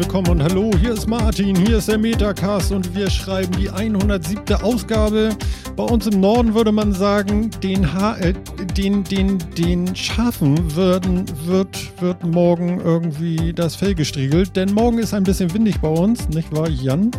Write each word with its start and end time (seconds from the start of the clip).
willkommen 0.00 0.30
und 0.30 0.42
hallo, 0.42 0.70
hier 0.80 0.94
ist 0.94 1.06
Martin, 1.06 1.54
hier 1.54 1.76
ist 1.76 1.88
der 1.88 1.98
Metacast 1.98 2.72
und 2.72 2.94
wir 2.94 3.10
schreiben 3.10 3.52
die 3.60 3.68
107. 3.68 4.54
Ausgabe. 4.62 5.28
Bei 5.76 5.82
uns 5.82 6.06
im 6.06 6.20
Norden 6.20 6.54
würde 6.54 6.72
man 6.72 6.94
sagen, 6.94 7.50
den, 7.62 7.92
ha 7.92 8.16
äh, 8.16 8.32
den, 8.78 9.04
den, 9.04 9.36
den 9.58 9.94
Schafen 9.94 10.74
würden, 10.74 11.26
wird, 11.44 12.00
wird 12.00 12.24
morgen 12.24 12.80
irgendwie 12.80 13.52
das 13.52 13.76
Fell 13.76 13.94
gestriegelt, 13.94 14.56
denn 14.56 14.72
morgen 14.72 14.96
ist 14.96 15.12
ein 15.12 15.22
bisschen 15.22 15.52
windig 15.52 15.78
bei 15.80 15.88
uns, 15.88 16.30
nicht 16.30 16.50
wahr, 16.50 16.70
Jan? 16.70 17.10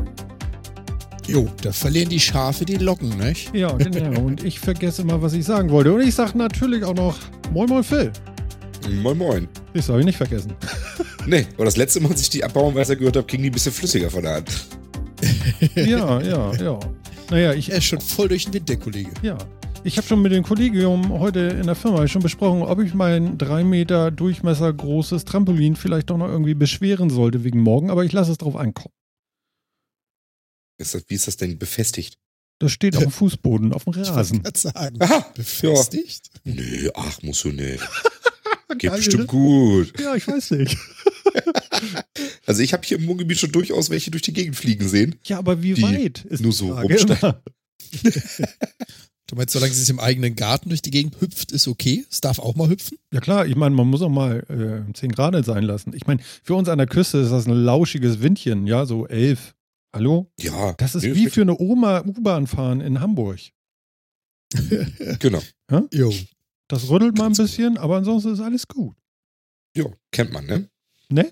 Jo, 1.28 1.48
da 1.62 1.72
verlieren 1.72 2.10
die 2.10 2.20
Schafe 2.20 2.66
die 2.66 2.78
Locken, 2.78 3.16
nicht? 3.20 3.54
Ja, 3.54 3.72
genau. 3.74 4.22
und 4.22 4.44
ich 4.44 4.60
vergesse 4.60 5.04
immer, 5.04 5.22
was 5.22 5.34
ich 5.34 5.46
sagen 5.46 5.70
wollte. 5.70 5.94
Und 5.94 6.02
ich 6.02 6.16
sage 6.16 6.36
natürlich 6.36 6.84
auch 6.84 6.96
noch 6.96 7.16
Moin 7.54 7.70
Moin 7.70 7.84
Phil. 7.84 8.12
Moin 9.04 9.20
Moin. 9.20 9.48
Das 9.76 9.88
habe 9.88 10.00
ich 10.00 10.06
nicht 10.06 10.18
vergessen. 10.18 10.56
Nee, 11.28 11.46
aber 11.56 11.66
das 11.66 11.78
letzte 11.78 12.00
Mal, 12.00 12.12
als 12.12 12.22
ich 12.22 12.30
die 12.30 12.44
Abbauenweiser 12.44 12.96
gehört 12.96 13.16
habe, 13.16 13.28
ging 13.28 13.42
die 13.42 13.50
ein 13.50 13.54
bisschen 13.54 13.72
flüssiger 13.72 14.10
von 14.10 14.24
der 14.24 14.36
Hand. 14.36 14.68
Ja, 15.76 16.20
ja, 16.22 16.52
ja. 16.56 16.80
Naja, 17.30 17.54
ich, 17.54 17.70
Er 17.70 17.78
ist 17.78 17.86
schon 17.86 18.02
voll 18.02 18.28
durch 18.28 18.46
den 18.46 18.54
Wind, 18.56 18.68
der 18.70 18.78
Kollege. 18.78 19.12
Ja. 19.22 19.38
Ich 19.84 19.98
habe 19.98 20.08
schon 20.08 20.22
mit 20.22 20.32
dem 20.32 20.44
Kollegium 20.44 21.20
heute 21.20 21.40
in 21.40 21.66
der 21.68 21.76
Firma 21.76 22.08
schon 22.08 22.22
besprochen, 22.24 22.64
ob 22.64 22.80
ich 22.82 22.94
mein 22.96 23.38
drei 23.38 23.64
Meter 23.64 24.10
Durchmesser 24.12 24.72
großes 24.74 25.24
Trampolin 25.26 25.76
vielleicht 25.76 26.10
doch 26.10 26.18
noch 26.18 26.28
irgendwie 26.28 26.56
beschweren 26.56 27.10
sollte 27.12 27.44
wegen 27.44 27.60
morgen, 27.62 27.90
aber 27.92 28.04
ich 28.04 28.12
lasse 28.12 28.32
es 28.32 28.38
drauf 28.40 28.56
ankommen. 28.56 28.94
Ist 30.80 30.96
das, 30.96 31.04
wie 31.08 31.14
ist 31.16 31.28
das 31.28 31.38
denn 31.38 31.58
befestigt? 31.60 32.18
Das 32.60 32.72
steht 32.72 32.96
auf 32.98 33.04
dem 33.04 33.12
Fußboden, 33.12 33.74
auf 33.74 33.84
dem 33.86 33.94
Ich 33.94 34.10
Rasen. 34.10 34.42
gerade 34.44 34.60
sagen. 34.60 34.98
Aha, 35.02 35.26
Befestigt? 35.36 36.30
Nee, 36.44 36.90
ach, 36.96 37.22
musst 37.22 37.44
du 37.44 37.50
nicht. 37.50 37.80
Geht 38.78 38.90
Geil, 38.90 38.98
bestimmt 38.98 39.24
ne? 39.24 39.28
gut. 39.28 40.00
Ja, 40.00 40.16
ich 40.16 40.28
weiß 40.28 40.52
nicht. 40.52 40.78
Also 42.46 42.62
ich 42.62 42.74
habe 42.74 42.84
hier 42.86 43.00
im 43.00 43.08
Wohngebiet 43.08 43.40
schon 43.40 43.52
durchaus 43.52 43.90
welche 43.90 44.12
durch 44.12 44.22
die 44.22 44.34
Gegend 44.34 44.56
fliegen 44.56 44.88
sehen. 44.88 45.16
Ja, 45.26 45.40
aber 45.40 45.64
wie 45.64 45.82
weit 45.82 46.26
ist 46.26 46.42
nur 46.42 46.52
so 46.52 46.76
immer. 46.78 47.42
Du 49.32 49.38
meinst, 49.38 49.54
solange 49.54 49.74
sie 49.74 49.82
es 49.82 49.90
im 49.90 50.02
eigenen 50.02 50.36
Garten 50.36 50.68
durch 50.68 50.82
die 50.82 50.92
Gegend 50.92 51.22
hüpft, 51.22 51.54
ist 51.54 51.70
okay? 51.70 52.06
Es 52.12 52.20
darf 52.20 52.38
auch 52.38 52.56
mal 52.56 52.68
hüpfen? 52.68 52.98
Ja 53.14 53.22
klar, 53.22 53.46
ich 53.46 53.56
meine, 53.56 53.74
man 53.74 53.88
muss 53.88 54.02
auch 54.02 54.10
mal 54.10 54.44
äh, 54.50 54.94
10 54.94 55.14
Grad 55.14 55.46
sein 55.46 55.64
lassen. 55.64 55.94
Ich 55.96 56.06
meine, 56.06 56.22
für 56.44 56.54
uns 56.54 56.68
an 56.68 56.78
der 56.80 56.88
Küste 56.88 57.20
ist 57.20 57.32
das 57.32 57.48
ein 57.48 57.54
lauschiges 57.54 58.22
Windchen, 58.22 58.68
ja, 58.68 58.86
so 58.86 59.08
11. 59.08 59.56
Hallo? 59.94 60.30
Ja. 60.38 60.74
Das 60.74 60.96
ist 60.96 61.04
nee, 61.04 61.16
wie 61.16 61.30
für 61.30 61.44
eine 61.44 61.58
Oma 61.58 62.02
U-Bahn 62.02 62.46
fahren 62.46 62.82
in 62.82 63.00
Hamburg. 63.00 63.40
Genau. 65.20 65.42
Jo. 65.94 66.14
Das 66.72 66.90
rüttelt 66.90 67.18
mal 67.18 67.26
ein 67.26 67.34
bisschen, 67.34 67.78
aber 67.78 67.98
ansonsten 67.98 68.32
ist 68.32 68.40
alles 68.40 68.66
gut. 68.66 68.96
Ja, 69.76 69.86
kennt 70.12 70.32
man, 70.32 70.46
ne? 70.46 70.70
Ne? 71.10 71.30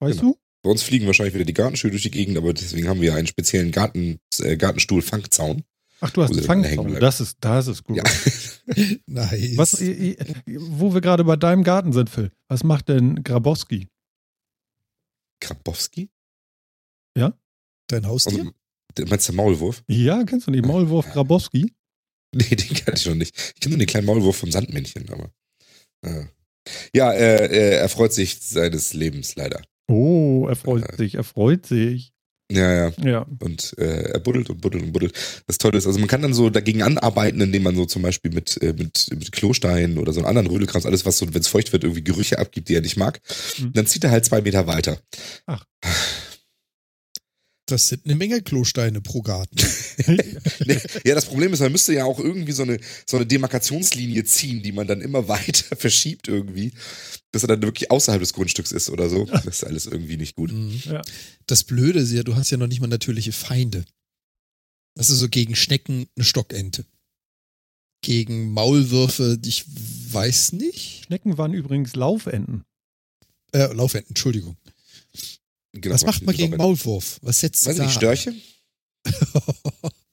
Weißt 0.00 0.20
Genau. 0.20 0.32
du? 0.32 0.38
Bei 0.62 0.70
uns 0.70 0.82
fliegen 0.82 1.06
wahrscheinlich 1.06 1.32
wieder 1.34 1.46
die 1.46 1.54
Gartenstühle 1.54 1.92
durch 1.92 2.02
die 2.02 2.10
Gegend, 2.10 2.36
aber 2.36 2.52
deswegen 2.52 2.86
haben 2.86 3.00
wir 3.00 3.14
einen 3.14 3.26
speziellen 3.26 3.72
Garten, 3.72 4.20
äh, 4.40 4.58
Gartenstuhl-Fangzaun. 4.58 5.64
Ach, 6.02 6.10
du 6.10 6.22
hast 6.22 6.32
einen 6.32 6.42
Fangzaun. 6.42 7.00
Das 7.00 7.22
ist, 7.22 7.38
das 7.40 7.68
ist 7.68 7.84
gut. 7.84 7.96
Ja. 7.96 8.04
Nice. 9.06 9.56
Was, 9.56 9.80
wo 9.80 10.92
wir 10.94 11.00
gerade 11.00 11.24
bei 11.24 11.36
deinem 11.36 11.64
Garten 11.64 11.92
sind, 11.94 12.10
Phil, 12.10 12.30
was 12.48 12.62
macht 12.62 12.88
denn 12.90 13.24
Grabowski? 13.24 13.88
Krabowski? 15.40 16.10
Dein 17.14 18.06
Haustier? 18.06 18.52
Also, 18.94 19.08
meinst 19.10 19.28
du 19.28 19.32
Maulwurf? 19.32 19.82
Ja, 19.88 20.22
kennst 20.22 20.46
du 20.46 20.52
den 20.52 20.64
Maulwurf 20.66 21.10
Grabowski? 21.10 21.72
Nee, 22.34 22.54
den 22.56 22.68
kannte 22.74 22.94
ich 23.00 23.06
noch 23.06 23.14
nicht. 23.14 23.34
Ich 23.54 23.60
kenne 23.60 23.74
nur 23.74 23.78
den 23.78 23.88
kleinen 23.88 24.06
Maulwurf 24.06 24.36
vom 24.36 24.52
Sandmännchen, 24.52 25.08
aber. 25.10 25.30
Äh. 26.02 26.26
Ja, 26.94 27.12
äh, 27.12 27.46
äh, 27.46 27.74
er 27.78 27.88
freut 27.88 28.12
sich 28.12 28.38
seines 28.40 28.92
Lebens 28.92 29.34
leider. 29.34 29.60
Oh, 29.88 30.46
er 30.48 30.54
freut 30.56 30.88
Äh. 30.92 30.96
sich, 30.96 31.14
er 31.16 31.24
freut 31.24 31.66
sich. 31.66 32.12
Ja, 32.52 32.72
ja. 32.88 32.92
Ja. 33.04 33.26
Und 33.40 33.74
äh, 33.78 34.10
er 34.12 34.18
buddelt 34.20 34.50
und 34.50 34.60
buddelt 34.60 34.82
und 34.82 34.92
buddelt. 34.92 35.14
Das 35.46 35.58
Tolle 35.58 35.78
ist, 35.78 35.86
also 35.86 35.98
man 36.00 36.08
kann 36.08 36.22
dann 36.22 36.34
so 36.34 36.50
dagegen 36.50 36.82
anarbeiten, 36.82 37.40
indem 37.40 37.62
man 37.62 37.76
so 37.76 37.86
zum 37.86 38.02
Beispiel 38.02 38.32
mit, 38.32 38.60
äh, 38.62 38.72
mit, 38.72 39.06
mit 39.10 39.30
Klosteinen 39.32 39.98
oder 39.98 40.12
so 40.12 40.20
einem 40.20 40.26
anderen 40.28 40.48
Rödelkranz, 40.48 40.84
alles 40.84 41.06
was 41.06 41.18
so, 41.18 41.32
wenn 41.32 41.40
es 41.40 41.46
feucht 41.48 41.72
wird, 41.72 41.84
irgendwie 41.84 42.02
Gerüche 42.02 42.38
abgibt, 42.40 42.68
die 42.68 42.74
er 42.74 42.80
nicht 42.80 42.96
mag. 42.96 43.20
Mhm. 43.58 43.72
Dann 43.72 43.86
zieht 43.86 44.02
er 44.04 44.10
halt 44.10 44.24
zwei 44.24 44.40
Meter 44.40 44.66
weiter. 44.66 45.00
Das 47.70 47.88
sind 47.88 48.04
eine 48.04 48.16
Menge 48.16 48.42
Klosteine 48.42 49.00
pro 49.00 49.22
Garten. 49.22 49.56
Nee, 50.66 50.78
ja, 51.04 51.14
das 51.14 51.26
Problem 51.26 51.52
ist, 51.52 51.60
man 51.60 51.72
müsste 51.72 51.92
ja 51.92 52.04
auch 52.04 52.18
irgendwie 52.18 52.52
so 52.52 52.62
eine, 52.62 52.78
so 53.06 53.16
eine 53.16 53.26
Demarkationslinie 53.26 54.24
ziehen, 54.24 54.62
die 54.62 54.72
man 54.72 54.86
dann 54.86 55.00
immer 55.00 55.28
weiter 55.28 55.76
verschiebt 55.76 56.28
irgendwie, 56.28 56.72
bis 57.32 57.42
er 57.42 57.48
dann 57.48 57.62
wirklich 57.62 57.90
außerhalb 57.90 58.20
des 58.20 58.32
Grundstücks 58.32 58.72
ist 58.72 58.90
oder 58.90 59.08
so. 59.08 59.26
Das 59.26 59.46
ist 59.46 59.64
alles 59.64 59.86
irgendwie 59.86 60.16
nicht 60.16 60.36
gut. 60.36 60.52
Mhm. 60.52 60.80
Ja. 60.84 61.02
Das 61.46 61.64
Blöde 61.64 62.00
ist 62.00 62.12
ja, 62.12 62.22
du 62.22 62.34
hast 62.34 62.50
ja 62.50 62.56
noch 62.56 62.66
nicht 62.66 62.80
mal 62.80 62.86
natürliche 62.86 63.32
Feinde. 63.32 63.84
Also 64.98 65.14
so 65.14 65.28
gegen 65.28 65.54
Schnecken 65.54 66.06
eine 66.16 66.24
Stockente. 66.24 66.84
Gegen 68.02 68.50
Maulwürfe, 68.50 69.38
ich 69.44 69.64
weiß 70.12 70.52
nicht. 70.52 71.04
Schnecken 71.06 71.36
waren 71.38 71.52
übrigens 71.52 71.94
Laufenten. 71.94 72.64
Äh, 73.52 73.72
Laufenten, 73.72 74.10
Entschuldigung. 74.10 74.56
Genau, 75.72 75.94
Was 75.94 76.04
macht 76.04 76.22
man 76.24 76.34
gegen 76.34 76.56
Maulwurf? 76.56 77.18
Was 77.22 77.40
setzt 77.40 77.66
Weiß 77.66 77.74
ich 77.74 77.78
da? 77.78 77.84
nicht, 77.84 77.94
Störche? 77.94 78.34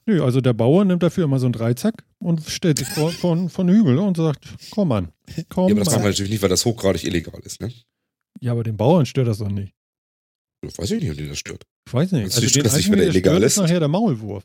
Nö, 0.06 0.23
also 0.23 0.40
der 0.40 0.53
Bauer 0.53 0.85
nimmt 0.85 1.03
dafür 1.03 1.25
immer 1.25 1.40
so 1.40 1.47
einen 1.47 1.53
Dreizack 1.53 2.06
und 2.19 2.41
stellt 2.45 2.79
sich 2.79 2.88
vor, 2.88 3.12
von, 3.12 3.50
von 3.50 3.67
Hügel 3.67 3.97
und 3.97 4.16
sagt, 4.16 4.47
komm 4.72 4.91
an, 4.94 5.12
komm 5.50 5.67
Ja, 5.67 5.73
aber 5.75 5.84
das 5.84 5.94
machen 5.94 6.03
wir 6.03 6.09
natürlich 6.09 6.31
nicht, 6.31 6.41
weil 6.41 6.50
das 6.50 6.63
hochgradig 6.63 7.03
illegal 7.03 7.40
ist, 7.44 7.59
ne? 7.59 7.73
Ja, 8.40 8.53
aber 8.53 8.63
den 8.63 8.78
Bauern 8.78 9.06
stört 9.06 9.28
das 9.28 9.40
doch 9.40 9.50
nicht. 9.50 9.73
Das 10.62 10.78
weiß 10.78 10.91
ich 10.91 11.01
nicht, 11.01 11.12
ob 11.12 11.17
den 11.17 11.28
das 11.29 11.40
stört. 11.40 11.63
Ich 11.88 11.94
weiß 11.94 12.12
nicht. 12.13 12.23
Also 12.23 12.40
du, 12.41 12.47
den 12.47 12.63
dass 12.63 12.78
nicht, 12.78 12.90
wenn 12.90 13.00
der 13.00 13.07
er 13.07 13.12
illegal 13.12 13.34
stört, 13.35 13.46
ist? 13.46 13.57
ist 13.57 13.62
nachher 13.63 13.79
der 13.79 13.90
Maulwurf. 13.90 14.44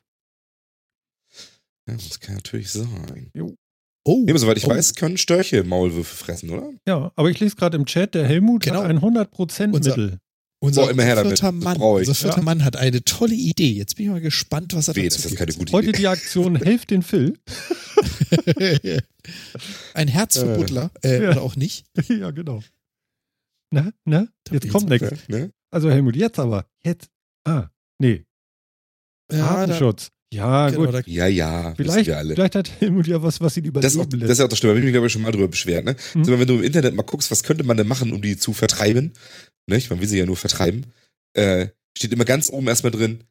Ja, 1.88 1.94
das 1.94 2.18
kann 2.18 2.36
natürlich 2.36 2.70
sein. 2.70 3.30
Oh, 4.04 4.22
Nee, 4.24 4.30
aber 4.32 4.38
soweit 4.40 4.56
ich 4.56 4.66
oh. 4.66 4.70
weiß, 4.70 4.94
können 4.96 5.16
Störche 5.16 5.62
Maulwürfe 5.62 6.16
fressen, 6.16 6.50
oder? 6.50 6.72
Ja, 6.88 7.12
aber 7.14 7.30
ich 7.30 7.38
lese 7.38 7.54
gerade 7.54 7.76
im 7.76 7.86
Chat, 7.86 8.14
der 8.14 8.26
Helmut 8.26 8.64
Genau. 8.64 8.82
hat 8.82 8.90
ein 8.90 8.98
100% 8.98 10.18
Unser- 10.62 10.82
Boah, 10.82 10.90
immer 10.92 11.02
her 11.02 11.16
damit. 11.16 11.38
vierter 11.38 11.52
Das 11.52 11.64
Mann, 11.64 11.76
unser 11.76 12.14
vierter 12.14 12.36
Ja. 12.38 12.42
Mann 12.44 12.64
hat 12.64 12.76
eine 12.76 13.02
tolle 13.02 13.34
Idee. 13.34 13.72
Jetzt 13.72 13.96
bin 13.96 14.06
ich 14.06 14.12
mal 14.12 14.20
gespannt, 14.20 14.74
was 14.74 14.86
er 14.88 14.94
Weh, 14.94 15.04
dazu 15.08 15.20
das 15.22 15.32
ist 15.32 15.36
keine 15.38 15.52
gute 15.54 15.72
Heute 15.72 15.88
Idee. 15.88 15.98
die 15.98 16.06
Aktion 16.08 16.54
Helft 16.56 16.90
den 16.90 17.02
Phil. 17.02 17.36
Ein 19.94 20.08
Herz 20.08 20.38
für 20.38 20.52
Äh. 20.54 20.56
Butler, 20.56 20.90
äh, 21.02 21.22
Ja. 21.22 21.30
oder 21.30 21.42
auch 21.42 21.56
nicht. 21.56 21.84
ja, 22.08 22.30
genau. 22.30 22.62
Na, 23.70 23.90
na, 24.04 24.28
jetzt 24.50 24.64
jetzt 24.64 24.68
kommt 24.72 24.88
nichts. 24.88 25.28
Ne? 25.28 25.50
Also 25.70 25.90
Helmut, 25.90 26.14
jetzt 26.16 26.38
aber. 26.38 26.66
Jetzt. 26.84 27.08
Ah, 27.44 27.68
nee. 27.98 28.24
Ja, 29.32 29.38
da, 29.38 29.44
Artenschutz. 29.46 30.10
Ja, 30.32 30.70
genau, 30.70 30.86
gut. 30.86 30.94
da, 30.94 31.00
Ja, 31.06 31.26
ja, 31.26 31.74
Vielleicht, 31.74 32.06
wir 32.06 32.16
alle. 32.18 32.34
vielleicht 32.34 32.54
hat 32.54 32.70
Helmut 32.80 33.06
ja 33.06 33.22
was, 33.22 33.40
was 33.40 33.56
ihn 33.56 33.64
Das 33.72 33.84
ist, 33.84 33.98
auch, 33.98 34.04
überleben 34.04 34.20
das 34.20 34.22
ist 34.22 34.28
lässt. 34.28 34.38
ja 34.40 34.44
auch 34.46 34.48
das 34.48 34.58
Schlimme, 34.58 34.72
da 34.72 34.76
habe 34.76 34.80
ich 34.80 34.84
mich, 34.86 34.92
glaube 34.94 35.06
ich, 35.06 35.12
schon 35.12 35.22
mal 35.22 35.30
drüber 35.32 35.48
beschwert, 35.48 35.84
ne? 35.84 35.96
Hm. 36.12 36.20
Also, 36.22 36.38
wenn 36.38 36.46
du 36.48 36.54
im 36.54 36.62
Internet 36.62 36.94
mal 36.94 37.02
guckst, 37.02 37.30
was 37.30 37.42
könnte 37.42 37.64
man 37.64 37.76
denn 37.76 37.86
machen, 37.88 38.12
um 38.12 38.22
die 38.22 38.36
zu 38.38 38.52
vertreiben, 38.54 39.12
ne? 39.72 39.82
Man 39.90 40.00
will 40.00 40.08
sie 40.08 40.18
ja 40.18 40.26
nur 40.26 40.36
vertreiben, 40.36 40.86
äh, 41.34 41.68
steht 41.96 42.12
immer 42.12 42.24
ganz 42.24 42.50
oben 42.50 42.68
erstmal 42.68 42.92
drin, 42.92 43.24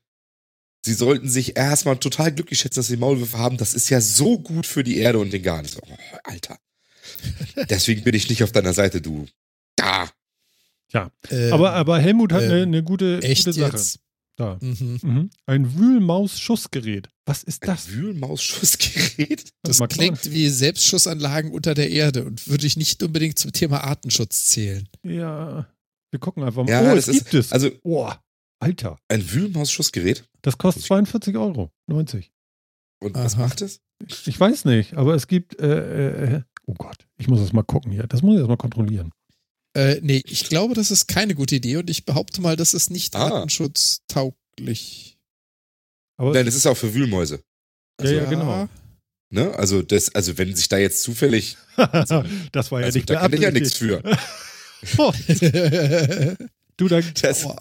sie 0.86 0.94
sollten 0.94 1.30
sich 1.30 1.58
erstmal 1.58 1.98
total 1.98 2.32
glücklich 2.32 2.60
schätzen, 2.60 2.80
dass 2.80 2.88
sie 2.88 2.98
Maulwürfe 2.98 3.38
haben, 3.38 3.58
das 3.58 3.74
ist 3.74 3.90
ja 3.90 4.02
so 4.02 4.40
gut 4.40 4.66
für 4.66 4.84
die 4.84 4.98
Erde 4.98 5.20
und 5.20 5.32
den 5.32 5.44
So, 5.66 5.80
oh, 5.82 6.18
Alter. 6.24 6.58
Deswegen 7.70 8.04
bin 8.04 8.16
ich 8.16 8.30
nicht 8.30 8.44
auf 8.44 8.52
deiner 8.52 8.74
Seite, 8.74 9.02
du. 9.02 9.26
Da. 9.76 10.10
äh, 11.30 11.52
aber, 11.52 11.74
aber 11.74 12.00
Helmut 12.00 12.34
hat 12.34 12.44
ähm, 12.44 12.52
eine, 12.52 12.62
eine 12.64 12.84
gute, 12.84 13.22
echt 13.24 13.46
gute 13.46 13.54
Sache. 13.54 13.78
jetzt? 13.78 14.00
Da. 14.36 14.58
Mhm. 14.62 15.00
Mhm. 15.02 15.30
Ein 15.46 15.78
Wühlmaus-Schussgerät. 15.78 17.10
Was 17.26 17.44
ist 17.44 17.64
Ein 17.64 17.68
das? 17.68 17.90
Wühlmaus-Schussgerät? 17.90 19.52
Das 19.64 19.78
Mal 19.80 19.88
klingt 19.88 20.32
wie 20.32 20.50
Selbstschussanlagen 20.50 21.52
unter 21.52 21.76
der 21.76 21.92
Erde 21.92 22.26
und 22.26 22.48
würde 22.48 22.66
ich 22.66 22.78
nicht 22.78 23.04
unbedingt 23.04 23.38
zum 23.38 23.54
Thema 23.54 23.84
Artenschutz 23.84 24.48
zählen. 24.48 24.90
Ja. 25.04 25.68
Wir 26.12 26.20
gucken 26.20 26.44
einfach 26.44 26.64
mal. 26.64 26.70
Ja, 26.72 26.82
oh, 26.92 26.96
das 26.96 27.08
es 27.08 27.16
ist- 27.16 27.24
gibt 27.24 27.34
es. 27.36 27.52
Also, 27.54 27.70
Boah, 27.84 28.22
Alter. 28.60 28.98
ein 29.08 29.22
Wühlmaus-Schussgerät? 29.32 30.26
Das 30.42 30.58
kostet 30.58 30.84
42 30.84 31.36
Euro. 31.38 31.72
90. 31.88 32.32
Und 33.02 33.16
was 33.16 33.36
Aha. 33.36 33.44
macht 33.44 33.62
es? 33.62 33.80
Ich 34.26 34.40
weiß 34.40 34.66
nicht, 34.66 34.96
aber 34.96 35.16
es 35.16 35.28
gibt. 35.28 35.60
Äh, 35.60 36.36
äh, 36.38 36.42
oh 36.66 36.74
Gott, 36.74 37.08
ich 37.18 37.28
muss 37.28 37.40
das 37.40 37.54
mal 37.54 37.64
gucken 37.64 37.92
hier. 37.92 38.08
Das 38.08 38.22
muss 38.22 38.34
ich 38.34 38.40
erst 38.40 38.50
mal 38.50 38.58
kontrollieren. 38.58 39.12
Äh, 39.76 40.00
nee, 40.02 40.22
ich 40.26 40.50
glaube, 40.50 40.74
das 40.74 40.92
ist 40.92 41.08
keine 41.08 41.34
gute 41.34 41.56
Idee 41.56 41.78
und 41.78 41.90
ich 41.90 42.04
behaupte 42.06 42.42
mal, 42.42 42.56
das 42.58 42.74
ist 42.74 42.90
nicht 42.90 43.16
Ah. 43.16 43.30
artenschutztauglich. 43.30 45.18
Aber 46.18 46.34
Nein, 46.34 46.46
das 46.46 46.56
ist 46.56 46.66
auch 46.68 46.76
für 46.78 46.94
Wühlmäuse. 46.94 47.42
ja, 48.02 48.12
ja, 48.12 48.26
genau. 48.26 48.68
Ne? 49.34 49.54
Also, 49.56 49.82
das, 49.82 50.14
also, 50.14 50.38
wenn 50.38 50.54
sich 50.56 50.68
da 50.68 50.78
jetzt 50.78 51.04
zufällig, 51.04 51.58
das 51.78 52.10
war 52.72 52.80
ja 52.82 52.86
also, 52.88 52.98
nicht 52.98 53.10
da 53.10 53.16
kann 53.22 53.32
ich 53.34 53.40
ja 53.40 53.52
nichts 53.52 53.74
für. 53.78 54.04
Oh, 54.98 55.12
du, 56.78 56.88
da, 56.88 57.02
Das, 57.22 57.46
Oh, 57.46 57.56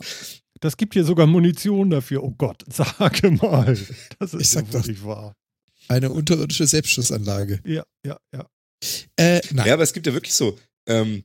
das 0.60 0.76
gibt 0.76 0.94
hier 0.94 1.04
sogar 1.04 1.26
Munition 1.26 1.90
dafür. 1.90 2.22
Oh 2.22 2.34
Gott, 2.36 2.64
sage 2.72 3.30
mal. 3.30 3.76
Das 4.18 4.34
ist 4.34 4.40
Ich 4.40 4.48
sag 4.50 4.66
doch. 4.66 4.74
wirklich 4.74 5.04
wahr. 5.04 5.34
eine 5.88 6.10
unterirdische 6.10 6.66
Selbstschussanlage. 6.66 7.60
Ja, 7.64 7.84
ja, 8.04 8.18
ja. 8.32 8.46
Äh, 9.16 9.40
nein. 9.52 9.66
Ja, 9.66 9.74
aber 9.74 9.82
es 9.82 9.92
gibt 9.92 10.06
ja 10.06 10.14
wirklich 10.14 10.34
so, 10.34 10.58
ähm, 10.86 11.24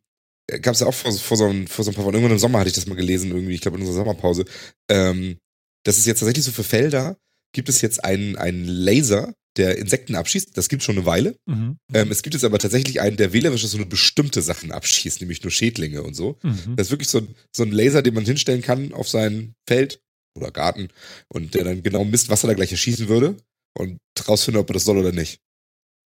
gab 0.62 0.74
es 0.74 0.82
ja 0.82 0.88
auch 0.88 0.94
vor, 0.94 1.12
vor, 1.14 1.38
so 1.38 1.46
ein, 1.48 1.68
vor 1.68 1.86
so 1.86 1.92
ein 1.92 1.96
paar 1.96 2.04
Wochen, 2.06 2.16
irgendwann 2.16 2.34
im 2.34 2.40
Sommer 2.40 2.60
hatte 2.60 2.70
ich 2.70 2.76
das 2.76 2.88
mal 2.88 2.96
gelesen, 2.96 3.32
irgendwie, 3.32 3.54
ich 3.54 3.62
glaube 3.62 3.78
in 3.78 3.82
unserer 3.84 4.04
Sommerpause. 4.04 4.46
Ähm, 4.90 5.38
das 5.84 5.98
ist 5.98 6.06
jetzt 6.06 6.20
tatsächlich 6.20 6.46
so 6.46 6.52
für 6.52 6.64
Felder, 6.64 7.18
gibt 7.54 7.70
es 7.70 7.82
jetzt 7.82 8.04
einen, 8.04 8.36
einen 8.36 8.66
Laser, 8.66 9.34
der 9.58 9.78
Insekten 9.78 10.16
abschießt. 10.16 10.58
Das 10.58 10.70
gibt 10.70 10.84
schon 10.84 10.98
eine 10.98 11.06
Weile. 11.06 11.38
Mhm. 11.46 11.78
Ähm, 11.94 12.12
es 12.12 12.24
gibt 12.24 12.34
jetzt 12.34 12.44
aber 12.44 12.60
tatsächlich 12.60 13.02
einen, 13.02 13.18
der 13.18 13.34
wählerisch 13.34 13.64
ist 13.64 13.74
und 13.74 13.82
nur 13.82 13.90
bestimmte 13.90 14.42
Sachen 14.42 14.72
abschießt, 14.72 15.22
nämlich 15.22 15.44
nur 15.44 15.52
Schädlinge 15.52 16.04
und 16.04 16.14
so. 16.14 16.38
Mhm. 16.44 16.76
Das 16.76 16.88
ist 16.88 16.92
wirklich 16.92 17.10
so 17.10 17.20
ein, 17.20 17.36
so 17.56 17.64
ein 17.64 17.72
Laser, 17.72 18.02
den 18.02 18.14
man 18.14 18.26
hinstellen 18.26 18.62
kann 18.62 18.94
auf 18.94 19.08
sein 19.10 19.56
Feld 19.68 20.02
oder 20.38 20.52
Garten 20.52 20.90
und 21.30 21.54
der 21.54 21.64
dann 21.64 21.84
genau 21.84 22.04
misst, 22.04 22.30
was 22.30 22.44
er 22.44 22.48
da 22.48 22.54
gleich 22.54 22.72
erschießen 22.72 23.08
würde 23.08 23.38
und 23.78 24.00
rausfindet, 24.28 24.62
ob 24.62 24.70
er 24.70 24.74
das 24.74 24.84
soll 24.84 24.98
oder 24.98 25.12
nicht. 25.12 25.40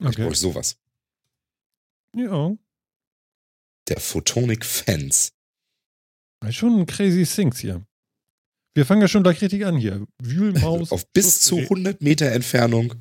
Ich 0.01 0.07
Okay. 0.09 0.25
brauche 0.25 0.35
sowas. 0.37 0.77
Ja. 2.17 2.55
Der 3.89 4.01
Photonic 4.01 4.65
ist 4.65 5.33
schon 6.51 6.81
ein 6.81 6.87
crazy 6.87 7.25
Things 7.25 7.59
hier. 7.59 7.85
Wir 8.75 8.87
fangen 8.87 9.01
ja 9.01 9.09
schon 9.09 9.23
gleich 9.23 9.41
richtig 9.43 9.67
an 9.67 9.77
hier. 9.77 10.07
Wühlmaus. 10.23 10.93
Auf 10.93 11.11
bis 11.13 11.41
zu 11.41 11.59
100 11.59 12.01
Meter 12.01 12.31
Entfernung 12.31 12.95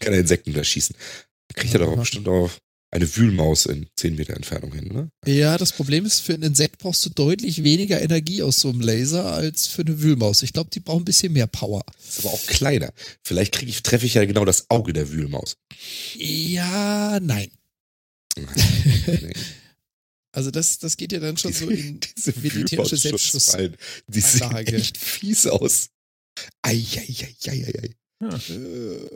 kann 0.00 0.12
er 0.12 0.20
Insekten 0.20 0.52
da 0.52 0.64
schießen. 0.64 0.96
Kriegt 1.54 1.74
er 1.74 1.80
doch 1.80 1.96
bestimmt 1.96 2.28
auch 2.28 2.50
eine 2.92 3.16
Wühlmaus 3.16 3.66
in 3.66 3.86
10 3.96 4.16
Meter 4.16 4.34
Entfernung 4.34 4.72
hin, 4.74 4.88
ne? 4.92 5.10
Ja, 5.24 5.56
das 5.58 5.72
Problem 5.72 6.04
ist, 6.04 6.20
für 6.20 6.34
ein 6.34 6.42
Insekt 6.42 6.78
brauchst 6.78 7.06
du 7.06 7.10
deutlich 7.10 7.62
weniger 7.62 8.02
Energie 8.02 8.42
aus 8.42 8.56
so 8.56 8.68
einem 8.68 8.80
Laser 8.80 9.32
als 9.32 9.68
für 9.68 9.82
eine 9.82 10.02
Wühlmaus. 10.02 10.42
Ich 10.42 10.52
glaube, 10.52 10.70
die 10.70 10.80
brauchen 10.80 11.02
ein 11.02 11.04
bisschen 11.04 11.32
mehr 11.32 11.46
Power. 11.46 11.84
Ist 12.08 12.20
aber 12.20 12.30
auch 12.34 12.42
kleiner. 12.46 12.92
Vielleicht 13.24 13.52
kriege 13.52 13.70
ich, 13.70 13.82
treffe 13.84 14.06
ich 14.06 14.14
ja 14.14 14.24
genau 14.24 14.44
das 14.44 14.70
Auge 14.70 14.92
der 14.92 15.10
Wühlmaus. 15.12 15.56
Ja, 16.16 17.20
nein. 17.20 17.50
Nee. 19.06 19.34
Also 20.32 20.52
das, 20.52 20.78
das 20.78 20.96
geht 20.96 21.10
ja 21.12 21.18
dann 21.18 21.36
schon 21.36 21.52
so 21.52 21.68
in 21.68 21.98
diese 22.16 22.32
militärische 22.38 23.02
Wühlmausschutzfallen, 23.02 23.76
Die 24.06 24.20
sehen 24.20 24.54
echt 24.54 24.96
fies 24.96 25.46
aus. 25.46 25.90
Eieieiei. 26.62 27.94
Ja. 28.22 28.28
Äh, 28.28 29.08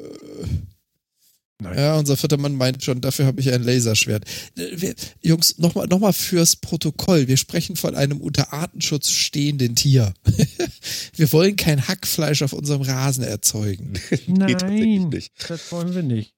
Nein. 1.62 1.78
Ja, 1.78 1.96
unser 1.96 2.16
vierter 2.16 2.36
Mann 2.36 2.56
meint 2.56 2.82
schon, 2.82 3.00
dafür 3.00 3.26
habe 3.26 3.40
ich 3.40 3.52
ein 3.52 3.62
Laserschwert. 3.62 4.24
Äh, 4.56 4.80
Wir, 4.80 4.94
Jungs, 5.22 5.58
nochmal 5.58 5.86
noch 5.86 6.00
mal 6.00 6.12
fürs 6.12 6.56
Protokoll. 6.56 7.28
Wir 7.28 7.36
sprechen 7.36 7.76
von 7.76 7.94
einem 7.94 8.20
unter 8.20 8.52
Artenschutz 8.52 9.10
stehenden 9.10 9.76
Tier. 9.76 10.14
wir 11.14 11.32
wollen 11.32 11.54
kein 11.56 11.86
Hackfleisch 11.86 12.42
auf 12.42 12.52
unserem 12.52 12.82
Rasen 12.82 13.24
erzeugen. 13.24 13.94
Nee, 14.26 14.52
tatsächlich 14.52 15.00
Nein, 15.00 15.08
nicht. 15.10 15.32
das 15.48 15.70
wollen 15.70 15.94
wir 15.94 16.02
nicht. 16.02 16.34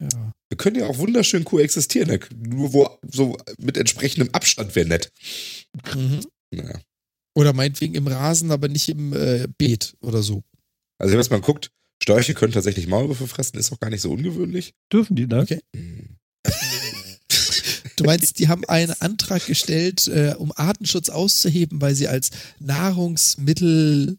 Ja. 0.00 0.32
Wir 0.48 0.56
können 0.56 0.76
ja 0.76 0.86
auch 0.86 0.98
wunderschön 0.98 1.44
koexistieren. 1.44 2.20
Nur 2.34 2.72
wo, 2.72 2.98
so 3.08 3.36
mit 3.58 3.76
entsprechendem 3.76 4.32
Abstand 4.32 4.74
wäre 4.74 4.88
nett. 4.88 5.12
Mhm. 5.94 6.20
Naja. 6.52 6.80
Oder 7.34 7.52
meinetwegen 7.52 7.94
im 7.94 8.06
Rasen, 8.06 8.50
aber 8.50 8.68
nicht 8.68 8.88
im 8.88 9.12
äh, 9.12 9.46
Beet 9.58 9.96
oder 10.00 10.22
so. 10.22 10.42
Also, 10.98 11.16
wenn 11.16 11.26
man 11.30 11.40
guckt, 11.42 11.70
Störche 12.02 12.34
können 12.34 12.52
tatsächlich 12.52 12.86
Maulwürfe 12.86 13.26
fressen, 13.26 13.58
ist 13.58 13.72
auch 13.72 13.80
gar 13.80 13.90
nicht 13.90 14.00
so 14.00 14.10
ungewöhnlich. 14.10 14.74
Dürfen 14.92 15.16
die 15.16 15.28
das? 15.28 15.44
Okay. 15.44 15.60
Hm. 15.74 16.16
Du 17.96 18.04
meinst, 18.04 18.38
die 18.38 18.48
haben 18.48 18.64
einen 18.64 18.94
Antrag 19.00 19.44
gestellt, 19.44 20.08
äh, 20.08 20.34
um 20.38 20.52
Artenschutz 20.56 21.10
auszuheben, 21.10 21.82
weil 21.82 21.94
sie 21.94 22.08
als 22.08 22.30
Nahrungsmittel. 22.58 24.16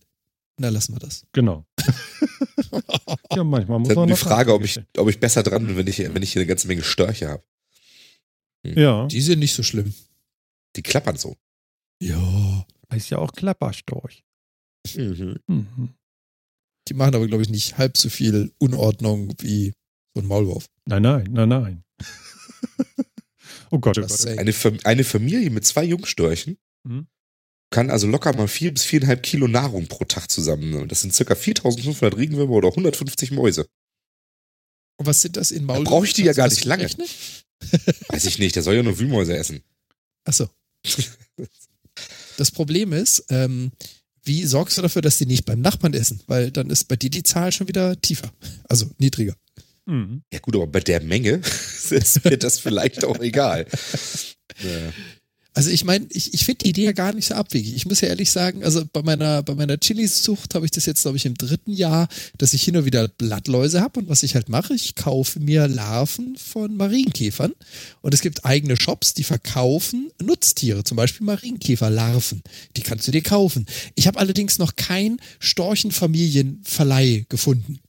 Na, 0.58 0.70
lassen 0.70 0.94
wir 0.94 1.00
das. 1.00 1.26
Genau. 1.32 1.66
ja, 3.36 3.44
manchmal 3.44 3.80
muss 3.80 3.88
Das 3.88 3.94
ist 3.94 4.00
man 4.00 4.08
die 4.08 4.16
Frage, 4.16 4.54
ob 4.54 4.64
ich, 4.64 4.80
ob 4.98 5.10
ich 5.10 5.20
besser 5.20 5.42
dran 5.42 5.66
bin, 5.66 5.78
wenn 5.78 5.88
ich, 5.88 5.98
wenn 5.98 6.22
ich 6.22 6.32
hier 6.32 6.42
eine 6.42 6.48
ganze 6.48 6.68
Menge 6.68 6.84
Störche 6.84 7.30
habe. 7.30 7.44
Ja, 8.64 9.08
Die 9.08 9.22
sind 9.22 9.40
nicht 9.40 9.56
so 9.56 9.64
schlimm. 9.64 9.96
Die 10.76 10.84
klappern 10.84 11.18
so. 11.18 11.36
Ja. 12.00 12.66
heißt 12.92 13.10
ja 13.10 13.18
auch 13.18 13.32
Klapperstorch. 13.32 14.24
Mhm. 14.96 15.40
Mhm. 15.48 15.90
Die 16.88 16.94
machen 16.94 17.16
aber, 17.16 17.28
glaube 17.28 17.44
ich, 17.44 17.50
nicht 17.50 17.78
halb 17.78 17.98
so 17.98 18.10
viel 18.10 18.52
Unordnung 18.58 19.34
wie 19.40 19.74
so 20.16 20.22
ein 20.22 20.28
Maulwurf. 20.28 20.66
Nein, 20.86 21.02
nein, 21.04 21.28
nein, 21.32 21.50
nein. 21.50 21.84
oh 23.72 23.80
Gott, 23.80 23.98
oh 23.98 24.02
Just 24.02 24.26
Gott. 24.26 24.38
Eine, 24.40 24.52
Fam- 24.54 24.80
eine 24.84 25.04
Familie 25.04 25.50
mit 25.50 25.66
zwei 25.66 25.84
Jungstörchen 25.86 26.58
Mhm. 26.84 27.06
kann 27.70 27.92
also 27.92 28.08
locker 28.08 28.36
mal 28.36 28.48
vier 28.48 28.74
bis 28.74 28.84
viereinhalb 28.84 29.22
Kilo 29.22 29.48
Nahrung 29.48 29.88
pro 29.88 30.04
Tag 30.06 30.32
zusammennehmen. 30.32 30.88
Das 30.90 31.02
sind 31.02 31.14
circa 31.14 31.36
4500 31.36 32.18
Regenwürmer 32.18 32.54
oder 32.54 32.70
150 32.70 33.30
Mäuse. 33.32 33.68
Und 34.98 35.06
was 35.06 35.22
sind 35.22 35.38
das 35.38 35.52
in 35.52 35.66
Maulwürfen? 35.66 35.86
brauche 35.86 36.06
ich 36.08 36.14
die 36.14 36.24
ja 36.24 36.32
du 36.34 36.38
gar 36.38 36.48
nicht 36.48 36.66
lange. 36.66 36.90
Weiß 38.08 38.26
ich 38.26 38.40
nicht, 38.40 38.56
der 38.56 38.64
soll 38.64 38.74
ja 38.76 38.82
nur 38.84 38.98
Wühlmäuse 38.98 39.38
essen. 39.38 39.62
Achso. 40.26 40.50
Das 42.38 42.50
Problem 42.50 42.94
ist, 42.94 43.26
ähm, 43.30 43.72
wie 44.24 44.46
sorgst 44.46 44.78
du 44.78 44.82
dafür, 44.82 45.02
dass 45.02 45.18
die 45.18 45.26
nicht 45.26 45.46
beim 45.46 45.62
Nachbarn 45.62 45.94
essen? 45.94 46.22
Weil 46.28 46.52
dann 46.52 46.70
ist 46.70 46.88
bei 46.88 46.96
dir 46.96 47.10
die 47.10 47.24
Zahl 47.24 47.52
schon 47.52 47.68
wieder 47.68 48.00
tiefer. 48.00 48.32
Also 48.70 48.90
niedriger. 48.98 49.36
Mhm. 49.86 50.22
Ja 50.32 50.40
gut, 50.40 50.56
aber 50.56 50.68
bei 50.68 50.80
der 50.80 51.02
Menge 51.02 51.42
ist 51.90 52.24
mir 52.24 52.38
das 52.38 52.60
vielleicht 52.60 53.04
auch 53.06 53.20
egal. 53.20 53.66
Ja. 54.62 54.92
Also 55.54 55.70
ich 55.70 55.84
meine, 55.84 56.06
ich, 56.10 56.34
ich 56.34 56.46
finde 56.46 56.64
die 56.64 56.70
Idee 56.70 56.86
ja 56.86 56.92
gar 56.94 57.14
nicht 57.14 57.28
so 57.28 57.34
abwegig. 57.34 57.76
Ich 57.76 57.86
muss 57.86 58.00
ja 58.00 58.08
ehrlich 58.08 58.32
sagen, 58.32 58.64
also 58.64 58.86
bei 58.94 59.02
meiner, 59.02 59.44
bei 59.44 59.54
meiner 59.54 59.78
Chilis-Zucht 59.78 60.56
habe 60.56 60.64
ich 60.66 60.72
das 60.72 60.86
jetzt, 60.86 61.02
glaube 61.02 61.18
ich, 61.18 61.26
im 61.26 61.36
dritten 61.36 61.74
Jahr, 61.74 62.08
dass 62.38 62.54
ich 62.54 62.64
hin 62.64 62.78
und 62.78 62.86
wieder 62.86 63.10
Blattläuse 63.10 63.82
habe. 63.82 64.00
Und 64.00 64.08
was 64.08 64.24
ich 64.24 64.36
halt 64.36 64.48
mache, 64.48 64.74
ich 64.74 64.96
kaufe 64.96 65.42
mir 65.42 65.68
Larven 65.68 66.38
von 66.38 66.78
Marienkäfern. 66.78 67.52
Und 68.00 68.14
es 68.14 68.22
gibt 68.22 68.46
eigene 68.46 68.78
Shops, 68.78 69.14
die 69.14 69.26
verkaufen 69.26 70.10
Nutztiere, 70.24 70.86
zum 70.86 70.96
Beispiel 70.96 71.26
Marienkäferlarven. 71.26 72.42
Die 72.78 72.82
kannst 72.82 73.08
du 73.10 73.12
dir 73.12 73.24
kaufen. 73.24 73.66
Ich 73.96 74.08
habe 74.08 74.20
allerdings 74.20 74.58
noch 74.58 74.78
kein 74.78 75.18
Storchenfamilienverleih 75.40 77.26
gefunden. 77.28 77.80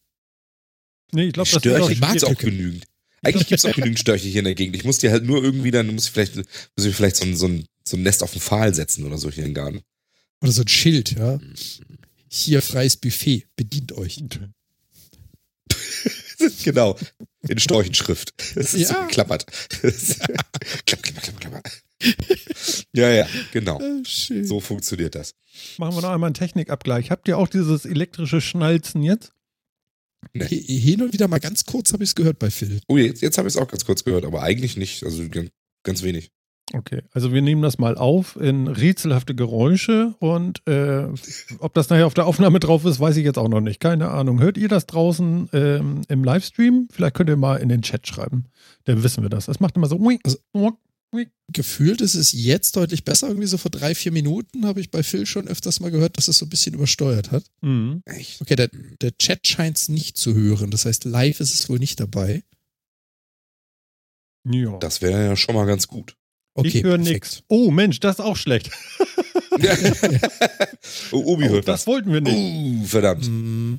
Nee, 1.12 1.26
ich 1.26 1.32
glaube, 1.32 1.48
das 1.52 1.62
wird 1.62 1.94
Störche 1.94 2.26
auch 2.26 2.38
genügend. 2.38 2.86
Eigentlich 3.22 3.46
gibt 3.46 3.58
es 3.60 3.64
auch 3.64 3.74
genügend 3.74 3.98
Störche 4.00 4.28
hier 4.28 4.40
in 4.40 4.44
der 4.46 4.54
Gegend. 4.54 4.76
Ich 4.76 4.84
muss 4.84 4.98
dir 4.98 5.10
halt 5.12 5.24
nur 5.24 5.42
irgendwie 5.42 5.70
dann, 5.70 5.86
muss 5.94 6.06
ich 6.06 6.10
vielleicht, 6.10 6.36
muss 6.36 6.86
ich 6.86 6.94
vielleicht 6.94 7.16
so 7.16 7.24
ein, 7.24 7.36
so 7.36 7.46
ein, 7.46 7.66
so 7.84 7.96
ein 7.96 8.02
Nest 8.02 8.22
auf 8.22 8.32
den 8.32 8.40
Pfahl 8.40 8.74
setzen 8.74 9.04
oder 9.04 9.18
so 9.18 9.30
hier 9.30 9.44
in 9.44 9.50
den 9.50 9.54
Garten. 9.54 9.80
Oder 10.42 10.52
so 10.52 10.62
ein 10.62 10.68
Schild, 10.68 11.12
ja. 11.12 11.38
Hier 12.28 12.62
freies 12.62 12.96
Buffet, 12.96 13.46
bedient 13.56 13.92
euch. 13.92 14.22
genau. 16.64 16.98
In 17.48 17.58
Storchenschrift. 17.58 18.34
Das 18.56 18.74
ist 18.74 18.88
so 18.88 18.94
Ja. 18.94 19.06
geklappert. 19.06 19.46
klapp, 20.86 21.02
klapp, 21.02 21.22
klapp, 21.22 21.40
klapp. 21.40 21.70
Ja, 22.92 23.10
ja, 23.10 23.28
genau. 23.52 23.80
Schön. 24.04 24.44
So 24.44 24.58
funktioniert 24.60 25.14
das. 25.14 25.34
Machen 25.78 25.94
wir 25.94 26.02
noch 26.02 26.10
einmal 26.10 26.28
einen 26.28 26.34
Technikabgleich. 26.34 27.10
Habt 27.10 27.28
ihr 27.28 27.38
auch 27.38 27.48
dieses 27.48 27.84
elektrische 27.84 28.40
Schnalzen 28.40 29.02
jetzt? 29.02 29.32
H- 30.38 30.46
Hin 30.48 31.02
und 31.02 31.12
wieder 31.12 31.28
mal 31.28 31.40
ganz 31.40 31.64
kurz 31.66 31.92
habe 31.92 32.02
ich 32.04 32.10
es 32.10 32.14
gehört 32.14 32.38
bei 32.38 32.50
Phil. 32.50 32.80
Oh, 32.88 32.96
jetzt, 32.96 33.22
jetzt 33.22 33.38
habe 33.38 33.48
ich 33.48 33.54
es 33.54 33.60
auch 33.60 33.68
ganz 33.68 33.84
kurz 33.84 34.04
gehört, 34.04 34.24
aber 34.24 34.42
eigentlich 34.42 34.76
nicht. 34.76 35.04
Also 35.04 35.28
ganz, 35.28 35.50
ganz 35.82 36.02
wenig. 36.02 36.30
Okay, 36.74 37.02
also 37.12 37.34
wir 37.34 37.42
nehmen 37.42 37.60
das 37.60 37.78
mal 37.78 37.98
auf 37.98 38.36
in 38.36 38.66
rätselhafte 38.66 39.34
Geräusche 39.34 40.14
und 40.20 40.66
äh, 40.66 41.06
ob 41.58 41.74
das 41.74 41.90
nachher 41.90 42.06
auf 42.06 42.14
der 42.14 42.24
Aufnahme 42.26 42.60
drauf 42.60 42.86
ist, 42.86 42.98
weiß 42.98 43.16
ich 43.18 43.24
jetzt 43.24 43.36
auch 43.36 43.48
noch 43.48 43.60
nicht. 43.60 43.78
Keine 43.78 44.08
Ahnung. 44.10 44.40
Hört 44.40 44.56
ihr 44.56 44.68
das 44.68 44.86
draußen 44.86 45.50
ähm, 45.52 46.00
im 46.08 46.24
Livestream? 46.24 46.88
Vielleicht 46.90 47.14
könnt 47.14 47.28
ihr 47.28 47.36
mal 47.36 47.56
in 47.56 47.68
den 47.68 47.82
Chat 47.82 48.06
schreiben. 48.06 48.46
Dann 48.84 49.02
wissen 49.02 49.22
wir 49.22 49.28
das. 49.28 49.48
Es 49.48 49.60
macht 49.60 49.76
immer 49.76 49.86
so. 49.88 49.96
Also- 49.96 50.38
Also, 50.54 50.78
Gefühlt 51.54 52.00
ist 52.00 52.14
es 52.14 52.32
jetzt 52.32 52.76
deutlich 52.76 53.04
besser. 53.04 53.28
Irgendwie 53.28 53.46
so 53.46 53.58
vor 53.58 53.70
drei, 53.70 53.94
vier 53.94 54.10
Minuten 54.10 54.64
habe 54.64 54.80
ich 54.80 54.90
bei 54.90 55.02
Phil 55.02 55.26
schon 55.26 55.48
öfters 55.48 55.80
mal 55.80 55.90
gehört, 55.90 56.16
dass 56.16 56.28
es 56.28 56.38
so 56.38 56.46
ein 56.46 56.48
bisschen 56.48 56.72
übersteuert 56.74 57.30
hat. 57.30 57.44
mhm. 57.60 58.00
Echt? 58.06 58.40
Okay, 58.40 58.56
der, 58.56 58.68
der 59.02 59.16
Chat 59.18 59.46
scheint 59.46 59.76
es 59.76 59.90
nicht 59.90 60.16
zu 60.16 60.32
hören. 60.34 60.70
Das 60.70 60.86
heißt, 60.86 61.04
live 61.04 61.40
ist 61.40 61.52
es 61.52 61.68
wohl 61.68 61.78
nicht 61.78 62.00
dabei. 62.00 62.42
ja. 64.48 64.78
Das 64.78 65.02
wäre 65.02 65.22
ja 65.26 65.36
schon 65.36 65.54
mal 65.54 65.66
ganz 65.66 65.88
gut. 65.88 66.16
Okay, 66.54 66.68
ich 66.68 66.82
höre 66.84 66.96
nichts. 66.98 67.42
Oh 67.48 67.70
Mensch, 67.70 68.00
das 68.00 68.16
ist 68.18 68.24
auch 68.24 68.36
schlecht. 68.36 68.70
oh, 71.12 71.22
Obi 71.34 71.44
Oh, 71.46 71.48
hört 71.50 71.68
das 71.68 71.82
was. 71.82 71.86
wollten 71.86 72.12
wir 72.12 72.20
nicht. 72.22 72.34
Uh, 72.34 72.84
verdammt. 72.86 73.26
Mm, 73.28 73.76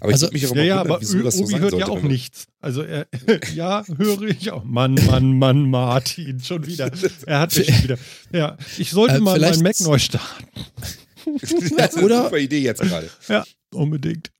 Aber 0.00 0.10
ich 0.10 0.14
Also- 0.14 0.26
würd 0.26 0.32
mich 0.34 0.46
auch 0.48 0.56
Ja, 0.56 0.62
ja, 0.62 0.80
aber 0.80 1.00
wieso 1.00 1.18
das 1.22 1.36
so 1.36 1.44
Obi 1.44 1.58
hört 1.58 1.74
ja 1.78 1.88
auch 1.88 2.02
nichts. 2.02 2.46
Also 2.60 2.82
er, 2.82 3.06
ja, 3.54 3.84
höre 3.96 4.22
ich 4.28 4.50
auch. 4.50 4.64
Mann, 4.64 4.94
Mann, 5.06 5.38
Mann, 5.38 5.70
Martin, 5.70 6.40
schon 6.40 6.66
wieder. 6.66 6.90
Er 7.26 7.40
hat 7.40 7.56
mich 7.56 7.66
schon 7.74 7.82
wieder. 7.84 7.98
Ja, 8.32 8.56
ich 8.78 8.90
sollte 8.90 9.16
Äh, 9.16 9.20
mal 9.20 9.38
meinen 9.38 9.62
Mac 9.62 9.80
neu 9.80 9.98
starten. 9.98 10.44
das 11.40 11.52
ist 11.52 11.78
eine 11.78 12.04
Oder- 12.04 12.24
super 12.24 12.38
Idee 12.38 12.60
jetzt 12.60 12.80
gerade. 12.82 13.10
Unbedingt. 13.72 14.30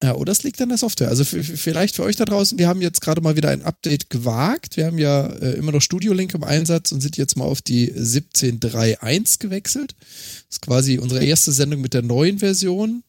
Ja, 0.00 0.14
oder 0.14 0.30
es 0.30 0.44
liegt 0.44 0.62
an 0.62 0.68
der 0.68 0.78
Software. 0.78 1.08
Also 1.08 1.24
vielleicht 1.24 1.96
für 1.96 2.04
euch 2.04 2.14
da 2.14 2.24
draußen, 2.24 2.56
wir 2.56 2.68
haben 2.68 2.80
jetzt 2.80 3.00
gerade 3.00 3.20
mal 3.20 3.34
wieder 3.34 3.48
ein 3.48 3.62
Update 3.64 4.10
gewagt. 4.10 4.76
Wir 4.76 4.86
haben 4.86 4.96
ja 4.98 5.26
äh, 5.26 5.54
immer 5.54 5.72
noch 5.72 5.82
Studio 5.82 6.12
Link 6.12 6.34
im 6.34 6.44
Einsatz 6.44 6.92
und 6.92 7.00
sind 7.00 7.16
jetzt 7.16 7.36
mal 7.36 7.46
auf 7.46 7.62
die 7.62 7.90
17.3.1 7.92 9.40
gewechselt. 9.40 9.96
Das 9.98 10.46
ist 10.50 10.62
quasi 10.62 10.98
unsere 10.98 11.24
erste 11.24 11.50
Sendung 11.50 11.80
mit 11.80 11.94
der 11.94 12.02
neuen 12.02 12.38
Version. 12.38 13.02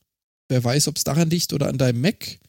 Wer 0.49 0.63
weiß, 0.63 0.87
ob 0.87 0.97
es 0.97 1.03
daran 1.03 1.29
liegt 1.29 1.53
oder 1.53 1.67
an 1.69 1.77
deinem 1.77 2.01
Mac. 2.01 2.39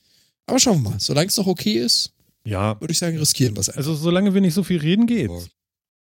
Aber 0.47 0.59
schauen 0.59 0.83
wir 0.83 0.91
mal. 0.91 1.01
Solange 1.01 1.29
es 1.29 1.37
noch 1.37 1.47
okay 1.47 1.75
ist, 1.75 2.13
Ja, 2.45 2.81
würde 2.81 2.93
ich 2.93 2.99
sagen, 2.99 3.17
riskieren 3.19 3.55
wir 3.55 3.61
es 3.61 3.69
einfach. 3.69 3.79
also 3.79 3.95
solange 3.95 4.35
wir 4.35 4.41
nicht 4.41 4.55
so 4.55 4.63
viel 4.65 4.79
reden, 4.81 5.07
geht's. 5.07 5.51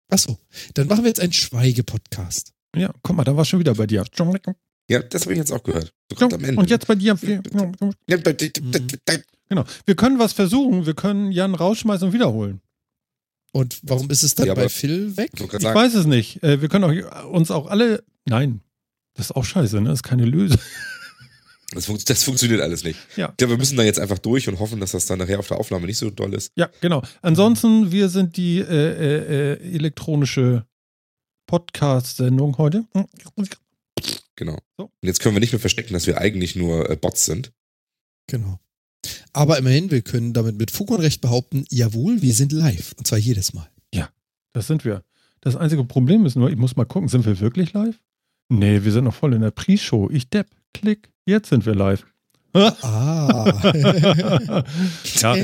Achso, 0.09 0.37
dann 0.75 0.87
machen 0.87 1.03
wir 1.03 1.09
jetzt 1.09 1.19
einen 1.19 1.33
Schweige-Podcast. 1.33 2.53
Ja, 2.75 2.93
guck 3.03 3.15
mal, 3.15 3.23
da 3.23 3.35
war 3.35 3.43
schon 3.45 3.59
wieder 3.59 3.73
bei 3.75 3.85
dir. 3.87 4.03
Ja, 4.87 4.99
das 5.03 5.23
habe 5.23 5.33
ich 5.33 5.37
jetzt 5.37 5.51
auch 5.51 5.63
gehört. 5.63 5.93
So 6.11 6.15
ganz 6.15 6.33
am 6.33 6.43
Ende. 6.43 6.59
Und 6.59 6.69
jetzt 6.69 6.87
bei 6.87 6.95
dir. 6.95 7.15
Da- 7.15 9.13
Genau. 9.51 9.63
Wir 9.85 9.95
können 9.95 10.19
was 10.19 10.33
versuchen. 10.33 10.85
Wir 10.85 10.93
können 10.93 11.31
Jan 11.31 11.55
rausschmeißen 11.55 12.07
und 12.07 12.13
wiederholen. 12.13 12.61
Und 13.51 13.79
warum 13.81 14.11
ist 14.11 14.21
es 14.21 14.35
dann 14.35 14.45
Ja, 14.45 14.53
bei 14.53 14.69
Phil 14.69 15.17
weg? 15.17 15.31
Ich 15.33 15.51
sagen, 15.51 15.63
weiß 15.75 15.95
es 15.95 16.05
nicht. 16.05 16.43
Äh, 16.43 16.61
Wir 16.61 16.69
können 16.69 16.83
auch 16.83 17.25
uns 17.31 17.49
auch 17.49 17.65
alle. 17.65 18.03
Nein, 18.25 18.61
das 19.15 19.27
ist 19.31 19.35
auch 19.35 19.43
scheiße, 19.45 19.81
ne? 19.81 19.89
Das 19.89 19.99
ist 19.99 20.03
keine 20.03 20.25
Lösung. 20.25 20.59
Das, 21.71 21.85
fun 21.85 21.99
das 22.05 22.23
funktioniert 22.23 22.61
alles 22.61 22.83
nicht. 22.83 22.99
Ja. 23.15 23.33
Ja, 23.39 23.49
wir 23.49 23.57
müssen 23.57 23.77
da 23.77 23.83
jetzt 23.83 23.99
einfach 23.99 24.19
durch 24.19 24.47
und 24.47 24.59
hoffen, 24.59 24.79
dass 24.79 24.91
das 24.91 25.05
dann 25.05 25.19
nachher 25.19 25.39
auf 25.39 25.47
der 25.47 25.57
Aufnahme 25.57 25.85
nicht 25.85 25.97
so 25.97 26.09
doll 26.09 26.33
ist. 26.33 26.51
Ja, 26.55 26.69
genau. 26.81 27.01
Ansonsten, 27.21 27.91
wir 27.91 28.09
sind 28.09 28.37
die 28.37 28.59
äh, 28.59 28.63
äh, 28.63 29.53
äh, 29.53 29.75
elektronische 29.75 30.65
Podcast-Sendung 31.47 32.57
heute. 32.57 32.85
Genau. 34.35 34.57
So. 34.77 34.85
Und 34.85 35.07
jetzt 35.07 35.19
können 35.19 35.35
wir 35.35 35.39
nicht 35.39 35.53
mehr 35.53 35.59
verstecken, 35.59 35.93
dass 35.93 36.07
wir 36.07 36.19
eigentlich 36.19 36.55
nur 36.55 36.89
äh, 36.89 36.95
Bots 36.95 37.25
sind. 37.25 37.51
Genau. 38.27 38.59
Aber 39.33 39.57
immerhin, 39.57 39.91
wir 39.91 40.01
können 40.01 40.33
damit 40.33 40.57
mit 40.57 40.71
Fug 40.71 40.91
und 40.91 41.01
Recht 41.01 41.21
behaupten, 41.21 41.65
jawohl, 41.69 42.21
wir 42.21 42.33
sind 42.33 42.51
live. 42.51 42.93
Und 42.97 43.07
zwar 43.07 43.17
jedes 43.17 43.53
Mal. 43.53 43.69
Das 44.53 44.67
sind 44.67 44.85
wir. 44.85 45.03
Das 45.41 45.55
einzige 45.55 45.83
Problem 45.83 46.25
ist 46.25 46.35
nur, 46.35 46.49
ich 46.49 46.57
muss 46.57 46.75
mal 46.75 46.85
gucken, 46.85 47.07
sind 47.07 47.25
wir 47.25 47.39
wirklich 47.39 47.73
live? 47.73 47.99
Nee, 48.49 48.83
wir 48.83 48.91
sind 48.91 49.05
noch 49.05 49.13
voll 49.13 49.33
in 49.33 49.41
der 49.41 49.51
Pre-Show. 49.51 50.09
Ich 50.11 50.29
depp, 50.29 50.47
klick, 50.73 51.09
jetzt 51.25 51.49
sind 51.49 51.65
wir 51.65 51.75
live. 51.75 52.05
Ah. 52.53 53.45
ja, 55.21 55.35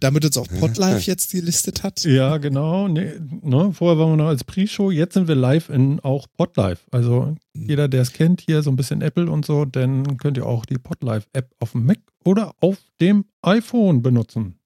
Damit 0.00 0.24
uns 0.26 0.36
auch 0.36 0.46
Podlife 0.60 1.00
jetzt 1.00 1.32
gelistet 1.32 1.82
hat. 1.82 2.04
ja, 2.04 2.36
genau. 2.36 2.88
Nee, 2.88 3.14
ne, 3.40 3.72
vorher 3.72 3.98
waren 3.98 4.10
wir 4.12 4.16
noch 4.18 4.28
als 4.28 4.44
Pre-Show, 4.44 4.90
jetzt 4.90 5.14
sind 5.14 5.28
wir 5.28 5.34
live 5.34 5.70
in 5.70 5.98
auch 6.00 6.26
Podlife. 6.36 6.82
Also 6.90 7.34
jeder, 7.54 7.88
der 7.88 8.02
es 8.02 8.12
kennt, 8.12 8.42
hier 8.42 8.62
so 8.62 8.70
ein 8.70 8.76
bisschen 8.76 9.00
Apple 9.00 9.30
und 9.30 9.46
so, 9.46 9.64
dann 9.64 10.18
könnt 10.18 10.36
ihr 10.36 10.44
auch 10.44 10.66
die 10.66 10.76
Podlife-App 10.78 11.54
auf 11.58 11.72
dem 11.72 11.86
Mac 11.86 12.00
oder 12.22 12.52
auf 12.60 12.76
dem 13.00 13.24
iPhone 13.40 14.02
benutzen. 14.02 14.58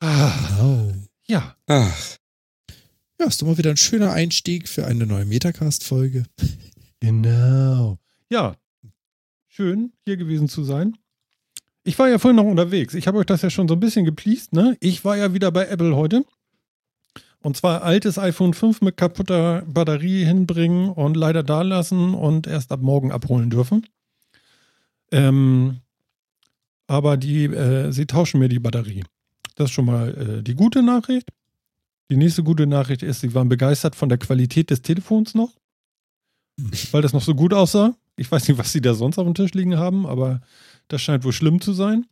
Ah, 0.00 0.32
Genau. 0.48 0.92
ja, 1.26 1.56
Ach, 1.66 2.16
Ja, 3.18 3.26
ist 3.26 3.40
doch 3.42 3.46
mal 3.46 3.58
wieder 3.58 3.70
ein 3.70 3.76
schöner 3.78 4.12
Einstieg 4.12 4.68
für 4.68 4.86
eine 4.86 5.06
neue 5.06 5.24
Metacast-Folge. 5.24 6.24
Genau. 7.00 7.98
Ja, 8.30 8.56
schön 9.48 9.92
hier 10.04 10.16
gewesen 10.16 10.48
zu 10.48 10.64
sein. 10.64 10.96
Ich 11.84 11.98
war 11.98 12.08
ja 12.08 12.18
vorhin 12.18 12.36
noch 12.36 12.50
unterwegs. 12.50 12.94
Ich 12.94 13.06
habe 13.06 13.18
euch 13.18 13.26
das 13.26 13.42
ja 13.42 13.50
schon 13.50 13.68
so 13.68 13.74
ein 13.74 13.80
bisschen 13.80 14.04
gepleast, 14.04 14.52
ne? 14.52 14.76
Ich 14.80 15.04
war 15.04 15.16
ja 15.16 15.34
wieder 15.34 15.52
bei 15.52 15.66
Apple 15.68 15.94
heute. 15.94 16.24
Und 17.40 17.56
zwar 17.56 17.82
altes 17.82 18.18
iPhone 18.18 18.54
5 18.54 18.80
mit 18.80 18.96
kaputter 18.96 19.62
Batterie 19.62 20.24
hinbringen 20.24 20.90
und 20.90 21.16
leider 21.16 21.44
da 21.44 21.62
lassen 21.62 22.14
und 22.14 22.48
erst 22.48 22.72
ab 22.72 22.80
morgen 22.80 23.12
abholen 23.12 23.50
dürfen. 23.50 23.86
Ähm, 25.12 25.78
aber 26.88 27.16
die, 27.16 27.44
äh, 27.44 27.92
sie 27.92 28.06
tauschen 28.06 28.40
mir 28.40 28.48
die 28.48 28.58
Batterie. 28.58 29.04
Das 29.54 29.66
ist 29.70 29.74
schon 29.74 29.86
mal 29.86 30.38
äh, 30.38 30.42
die 30.42 30.54
gute 30.54 30.82
Nachricht. 30.82 31.30
Die 32.10 32.16
nächste 32.16 32.42
gute 32.42 32.66
Nachricht 32.66 33.04
ist, 33.04 33.20
sie 33.20 33.32
waren 33.34 33.48
begeistert 33.48 33.94
von 33.94 34.08
der 34.08 34.18
Qualität 34.18 34.70
des 34.70 34.82
Telefons 34.82 35.34
noch 35.34 35.52
weil 36.92 37.02
das 37.02 37.12
noch 37.12 37.22
so 37.22 37.34
gut 37.34 37.52
aussah. 37.52 37.94
Ich 38.16 38.30
weiß 38.30 38.48
nicht, 38.48 38.58
was 38.58 38.72
sie 38.72 38.80
da 38.80 38.94
sonst 38.94 39.18
auf 39.18 39.24
dem 39.24 39.34
Tisch 39.34 39.52
liegen 39.52 39.76
haben, 39.76 40.06
aber 40.06 40.40
das 40.88 41.02
scheint 41.02 41.24
wohl 41.24 41.32
schlimm 41.32 41.60
zu 41.60 41.72
sein. 41.72 42.06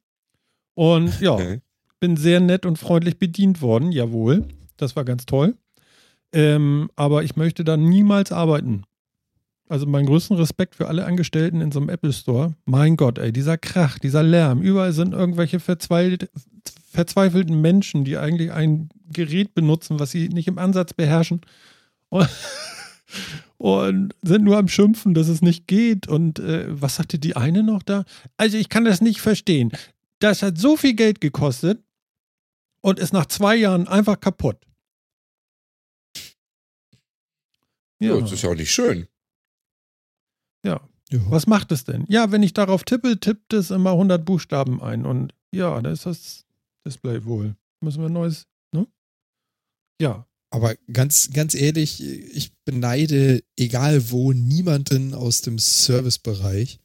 Und 0.74 1.20
ja, 1.20 1.32
okay. 1.32 1.60
bin 2.00 2.16
sehr 2.16 2.40
nett 2.40 2.66
und 2.66 2.78
freundlich 2.78 3.18
bedient 3.18 3.62
worden, 3.62 3.92
jawohl. 3.92 4.46
Das 4.76 4.96
war 4.96 5.04
ganz 5.04 5.24
toll. 5.24 5.54
Ähm, 6.32 6.90
aber 6.96 7.22
ich 7.22 7.36
möchte 7.36 7.64
da 7.64 7.76
niemals 7.76 8.32
arbeiten. 8.32 8.82
Also 9.68 9.86
meinen 9.86 10.06
größten 10.06 10.36
Respekt 10.36 10.74
für 10.74 10.88
alle 10.88 11.06
Angestellten 11.06 11.60
in 11.60 11.72
so 11.72 11.80
einem 11.80 11.88
Apple 11.88 12.12
Store. 12.12 12.54
Mein 12.66 12.96
Gott, 12.96 13.18
ey, 13.18 13.32
dieser 13.32 13.56
Krach, 13.56 13.98
dieser 13.98 14.22
Lärm. 14.22 14.60
Überall 14.60 14.92
sind 14.92 15.14
irgendwelche 15.14 15.58
verzweifelt, 15.58 16.28
verzweifelten 16.90 17.60
Menschen, 17.60 18.04
die 18.04 18.18
eigentlich 18.18 18.52
ein 18.52 18.90
Gerät 19.10 19.54
benutzen, 19.54 20.00
was 20.00 20.10
sie 20.10 20.28
nicht 20.28 20.48
im 20.48 20.58
Ansatz 20.58 20.92
beherrschen. 20.92 21.40
Und, 22.10 22.28
und 23.64 24.14
sind 24.20 24.44
nur 24.44 24.58
am 24.58 24.68
Schimpfen, 24.68 25.14
dass 25.14 25.28
es 25.28 25.40
nicht 25.40 25.66
geht. 25.66 26.06
Und 26.06 26.38
äh, 26.38 26.66
was 26.68 26.96
sagte 26.96 27.18
die 27.18 27.34
eine 27.34 27.62
noch 27.62 27.82
da? 27.82 28.04
Also 28.36 28.58
ich 28.58 28.68
kann 28.68 28.84
das 28.84 29.00
nicht 29.00 29.22
verstehen. 29.22 29.72
Das 30.18 30.42
hat 30.42 30.58
so 30.58 30.76
viel 30.76 30.92
Geld 30.92 31.22
gekostet 31.22 31.82
und 32.82 32.98
ist 32.98 33.14
nach 33.14 33.24
zwei 33.24 33.56
Jahren 33.56 33.88
einfach 33.88 34.20
kaputt. 34.20 34.58
Ja. 38.00 38.20
das 38.20 38.32
ist 38.32 38.42
ja 38.42 38.50
auch 38.50 38.54
nicht 38.54 38.70
schön. 38.70 39.08
ja. 40.62 40.86
Ja. 41.10 41.20
Was 41.30 41.46
macht 41.46 41.72
es 41.72 41.84
denn? 41.84 42.04
Ja, 42.08 42.32
wenn 42.32 42.42
ich 42.42 42.52
darauf 42.52 42.84
tippe, 42.84 43.18
tippt 43.18 43.54
es 43.54 43.70
immer 43.70 43.92
100 43.92 44.26
Buchstaben 44.26 44.82
ein. 44.82 45.06
Und 45.06 45.34
ja, 45.52 45.80
da 45.80 45.90
ist 45.90 46.04
das 46.04 46.44
Display 46.86 47.24
wohl. 47.24 47.56
Müssen 47.80 48.02
wir 48.02 48.08
ein 48.08 48.12
neues, 48.12 48.46
ne? 48.72 48.86
Ja. 50.00 50.26
Aber 50.54 50.76
ganz, 50.92 51.30
ganz 51.32 51.56
ehrlich, 51.56 52.00
ich 52.00 52.52
beneide, 52.64 53.42
egal 53.56 54.12
wo, 54.12 54.32
niemanden 54.32 55.12
aus 55.12 55.40
dem 55.40 55.58
Servicebereich. 55.58 56.78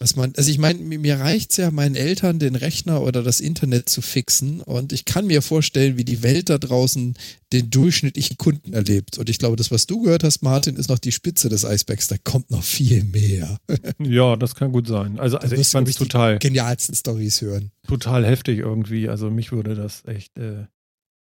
Was 0.00 0.16
man, 0.16 0.32
also 0.36 0.50
ich 0.50 0.58
meine, 0.58 0.80
mir 0.80 1.20
reicht's 1.20 1.58
ja, 1.58 1.70
meinen 1.70 1.94
Eltern 1.94 2.40
den 2.40 2.56
Rechner 2.56 3.02
oder 3.02 3.22
das 3.22 3.38
Internet 3.38 3.88
zu 3.88 4.02
fixen 4.02 4.62
und 4.62 4.92
ich 4.92 5.04
kann 5.04 5.28
mir 5.28 5.42
vorstellen, 5.42 5.96
wie 5.96 6.04
die 6.04 6.24
Welt 6.24 6.48
da 6.48 6.58
draußen 6.58 7.14
den 7.52 7.70
durchschnittlichen 7.70 8.36
Kunden 8.36 8.72
erlebt. 8.72 9.18
Und 9.18 9.30
ich 9.30 9.38
glaube, 9.38 9.54
das, 9.54 9.70
was 9.70 9.86
du 9.86 10.02
gehört 10.02 10.24
hast, 10.24 10.42
Martin, 10.42 10.74
ist 10.74 10.88
noch 10.88 10.98
die 10.98 11.12
Spitze 11.12 11.50
des 11.50 11.64
Eisbergs. 11.64 12.08
Da 12.08 12.16
kommt 12.18 12.50
noch 12.50 12.64
viel 12.64 13.04
mehr. 13.04 13.58
Ja, 14.00 14.34
das 14.34 14.56
kann 14.56 14.72
gut 14.72 14.88
sein. 14.88 15.20
Also, 15.20 15.38
also 15.38 15.54
ich 15.54 15.68
fand 15.68 15.88
es 15.88 15.94
total, 15.94 16.40
Genialsten 16.40 16.96
Stories 16.96 17.42
hören. 17.42 17.70
total 17.86 18.26
heftig 18.26 18.58
irgendwie. 18.58 19.08
Also 19.08 19.30
mich 19.30 19.52
würde 19.52 19.76
das 19.76 20.04
echt 20.04 20.36
äh, 20.36 20.66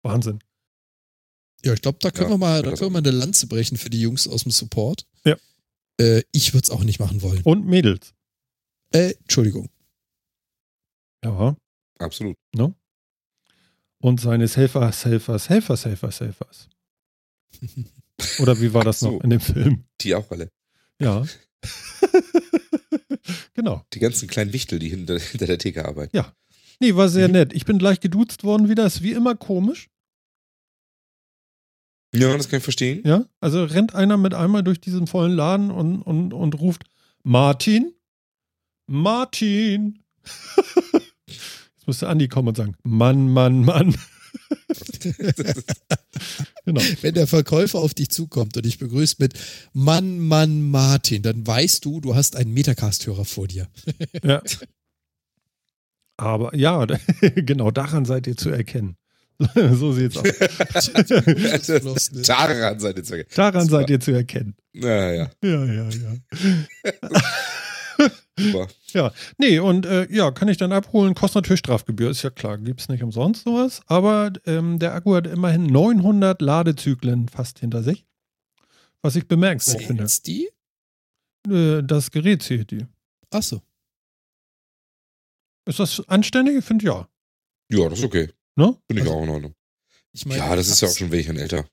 Wahnsinn. 0.02 0.40
Ja, 1.64 1.74
ich 1.74 1.82
glaube, 1.82 2.00
da 2.02 2.12
können 2.12 2.30
Ja, 2.30 2.34
wir 2.36 2.38
mal, 2.40 2.62
da 2.64 2.70
können 2.72 2.82
wir 2.82 2.90
mal 2.90 2.98
eine 3.00 3.12
Lanze 3.12 3.48
brechen 3.48 3.78
für 3.78 3.90
die 3.90 4.02
Jungs 4.02 4.28
aus 4.28 4.44
dem 4.44 4.52
Support. 4.52 5.06
Ja. 5.26 5.36
Äh, 6.00 6.24
ich 6.32 6.54
würde 6.54 6.64
es 6.66 6.70
auch 6.72 6.84
nicht 6.84 7.00
machen 7.00 7.22
wollen. 7.22 7.42
Und 7.44 7.66
Mädels. 7.68 8.14
Äh, 8.94 9.14
Entschuldigung. 9.22 9.70
Ja. 11.24 11.56
Absolut. 12.00 12.36
Ne? 12.56 12.74
Und 14.00 14.20
seines 14.20 14.58
Helfers, 14.58 15.06
Helfers, 15.06 15.50
Helfers, 15.50 15.86
Helfers, 15.86 16.20
Helfers. 16.20 16.70
Oder 18.40 18.60
wie 18.60 18.74
war 18.74 18.84
das 18.84 19.00
so. 19.02 19.12
noch 19.12 19.24
in 19.24 19.30
dem 19.30 19.40
Film? 19.40 19.84
Die 20.02 20.16
auch 20.16 20.30
alle. 20.32 20.50
Ja. 21.00 21.24
genau. 23.54 23.86
Die 23.94 24.00
ganzen 24.00 24.28
kleinen 24.28 24.54
Wichtel, 24.54 24.80
die 24.80 24.90
hinter, 24.90 25.20
hinter 25.20 25.46
der 25.48 25.58
Theke 25.60 25.86
arbeiten. 25.86 26.18
Nee, 26.80 26.96
war 26.96 27.10
sehr 27.10 27.28
Mhm. 27.28 27.34
nett. 27.34 27.54
Ich 27.54 27.66
bin 27.66 27.78
gleich 27.78 28.00
geduzt 28.00 28.44
worden 28.44 28.68
wieder. 28.70 28.86
Ist 28.88 29.04
wie 29.04 29.12
immer 29.12 29.36
komisch. 29.36 29.90
Ja, 32.14 32.36
das 32.36 32.50
kann 32.50 32.58
ich 32.58 32.64
verstehen. 32.64 33.02
Ja. 33.06 33.26
Also 33.40 33.64
rennt 33.64 33.96
einer 33.96 34.18
mit 34.18 34.34
einmal 34.34 34.64
durch 34.64 34.82
diesen 34.82 35.08
vollen 35.08 35.32
Laden 35.32 35.72
und, 35.72 36.02
und, 36.02 36.34
und 36.34 36.60
ruft: 36.60 36.84
Martin? 37.24 37.94
Martin! 38.88 40.04
Jetzt 41.28 41.88
müsste 41.88 42.10
Andi 42.10 42.28
kommen 42.28 42.50
und 42.50 42.58
sagen: 42.58 42.76
Mann, 42.84 43.32
Mann, 43.32 43.64
Mann. 43.64 43.96
genau. 46.66 46.82
Wenn 47.02 47.14
der 47.14 47.28
Verkäufer 47.28 47.80
auf 47.80 47.94
dich 47.94 48.10
zukommt 48.10 48.58
und 48.58 48.66
dich 48.66 48.78
begrüßt 48.78 49.20
mit 49.20 49.34
Mann, 49.74 50.20
Mann, 50.20 50.70
Martin, 50.70 51.22
dann 51.22 51.46
weißt 51.46 51.84
du, 51.86 52.02
du 52.02 52.16
hast 52.16 52.36
einen 52.36 52.54
Metacast-Hörer 52.54 53.26
vor 53.26 53.48
dir. 53.48 53.68
Ja. 54.24 54.42
Aber 56.18 56.56
ja, 56.56 56.86
genau 57.36 57.72
daran 57.72 58.06
seid 58.06 58.28
ihr 58.28 58.38
zu 58.38 58.50
erkennen. 58.50 58.96
so 59.74 59.92
sieht's 59.94 60.18
aus. 60.18 60.24
Daran 62.28 62.80
seid 62.80 62.98
ihr 62.98 63.04
zu 63.04 63.24
Daran 63.36 63.66
Super. 63.66 63.78
seid 63.80 63.90
ihr 63.90 64.00
zu 64.00 64.12
erkennen. 64.12 64.56
Naja, 64.74 65.30
Ja, 65.44 65.66
ja, 65.66 65.90
ja. 65.90 66.16
super. 68.38 68.68
Ja, 68.94 69.12
nee, 69.38 69.60
und 69.60 69.86
äh, 69.86 70.08
ja, 70.12 70.32
kann 70.32 70.48
ich 70.48 70.58
dann 70.58 70.72
abholen. 70.72 71.16
Kostet 71.16 71.44
natürlich 71.44 71.60
Strafgebühr, 71.60 72.10
ist 72.10 72.24
ja 72.24 72.30
klar. 72.30 72.58
Gibt's 72.58 72.90
nicht 72.90 73.04
umsonst 73.04 73.44
sowas. 73.44 73.82
Aber 73.88 74.32
ähm, 74.46 74.80
der 74.80 74.94
Akku 74.94 75.16
hat 75.16 75.28
immerhin 75.28 75.66
900 75.66 76.42
Ladezyklen 76.42 77.30
fast 77.30 77.60
hinter 77.60 77.84
sich. 77.84 78.06
Was 79.02 79.16
ich 79.16 79.28
bemerkenswert 79.28 79.84
finde. 79.84 80.06
Die? 80.26 80.50
Äh, 81.50 81.84
das 81.84 82.12
Gerät 82.12 82.44
zählt 82.44 82.72
die. 82.72 82.86
Achso. 83.30 83.62
Ist 85.66 85.80
das 85.80 86.08
anständig? 86.08 86.58
Ich 86.58 86.66
finde 86.66 86.86
ja. 86.86 87.08
Ja, 87.70 87.90
das 87.90 88.00
ist 88.00 88.06
okay. 88.06 88.30
Ne? 88.56 88.78
Finde 88.88 89.04
ich 89.04 89.08
Also, 89.08 89.20
auch 89.20 89.24
in 89.24 89.30
Ordnung. 89.30 89.54
Ich 90.14 90.26
mein, 90.26 90.38
Ja, 90.38 90.56
das 90.56 90.68
ist 90.68 90.82
ja 90.82 90.90
auch 90.90 90.96
schon 90.96 91.12
ein 91.12 91.38
älter. 91.38 91.66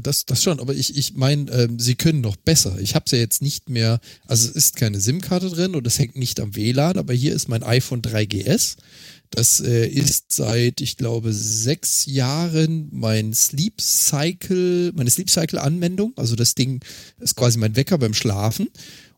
Das, 0.00 0.24
das 0.24 0.40
schon, 0.40 0.60
aber 0.60 0.72
ich, 0.72 0.96
ich 0.96 1.14
meine, 1.14 1.50
ähm, 1.50 1.80
sie 1.80 1.96
können 1.96 2.20
noch 2.20 2.36
besser. 2.36 2.78
Ich 2.78 2.94
habe 2.94 3.06
es 3.06 3.10
ja 3.10 3.18
jetzt 3.18 3.42
nicht 3.42 3.68
mehr, 3.70 3.98
also 4.24 4.48
es 4.48 4.54
ist 4.54 4.76
keine 4.76 5.00
SIM-Karte 5.00 5.50
drin 5.50 5.74
und 5.74 5.84
es 5.84 5.98
hängt 5.98 6.14
nicht 6.14 6.38
am 6.38 6.54
WLAN, 6.54 6.96
aber 6.96 7.12
hier 7.12 7.34
ist 7.34 7.48
mein 7.48 7.64
iPhone 7.64 8.00
3GS. 8.00 8.76
Das 9.30 9.58
äh, 9.58 9.88
ist 9.88 10.30
seit, 10.30 10.80
ich 10.80 10.96
glaube, 10.96 11.32
sechs 11.32 12.06
Jahren 12.06 12.88
mein 12.92 13.34
Sleep 13.34 13.80
Cycle, 13.80 14.92
meine 14.94 15.10
Sleep 15.10 15.28
Cycle 15.28 15.58
Anwendung. 15.58 16.12
Also 16.14 16.36
das 16.36 16.54
Ding 16.54 16.80
ist 17.18 17.34
quasi 17.34 17.58
mein 17.58 17.74
Wecker 17.74 17.98
beim 17.98 18.14
Schlafen. 18.14 18.68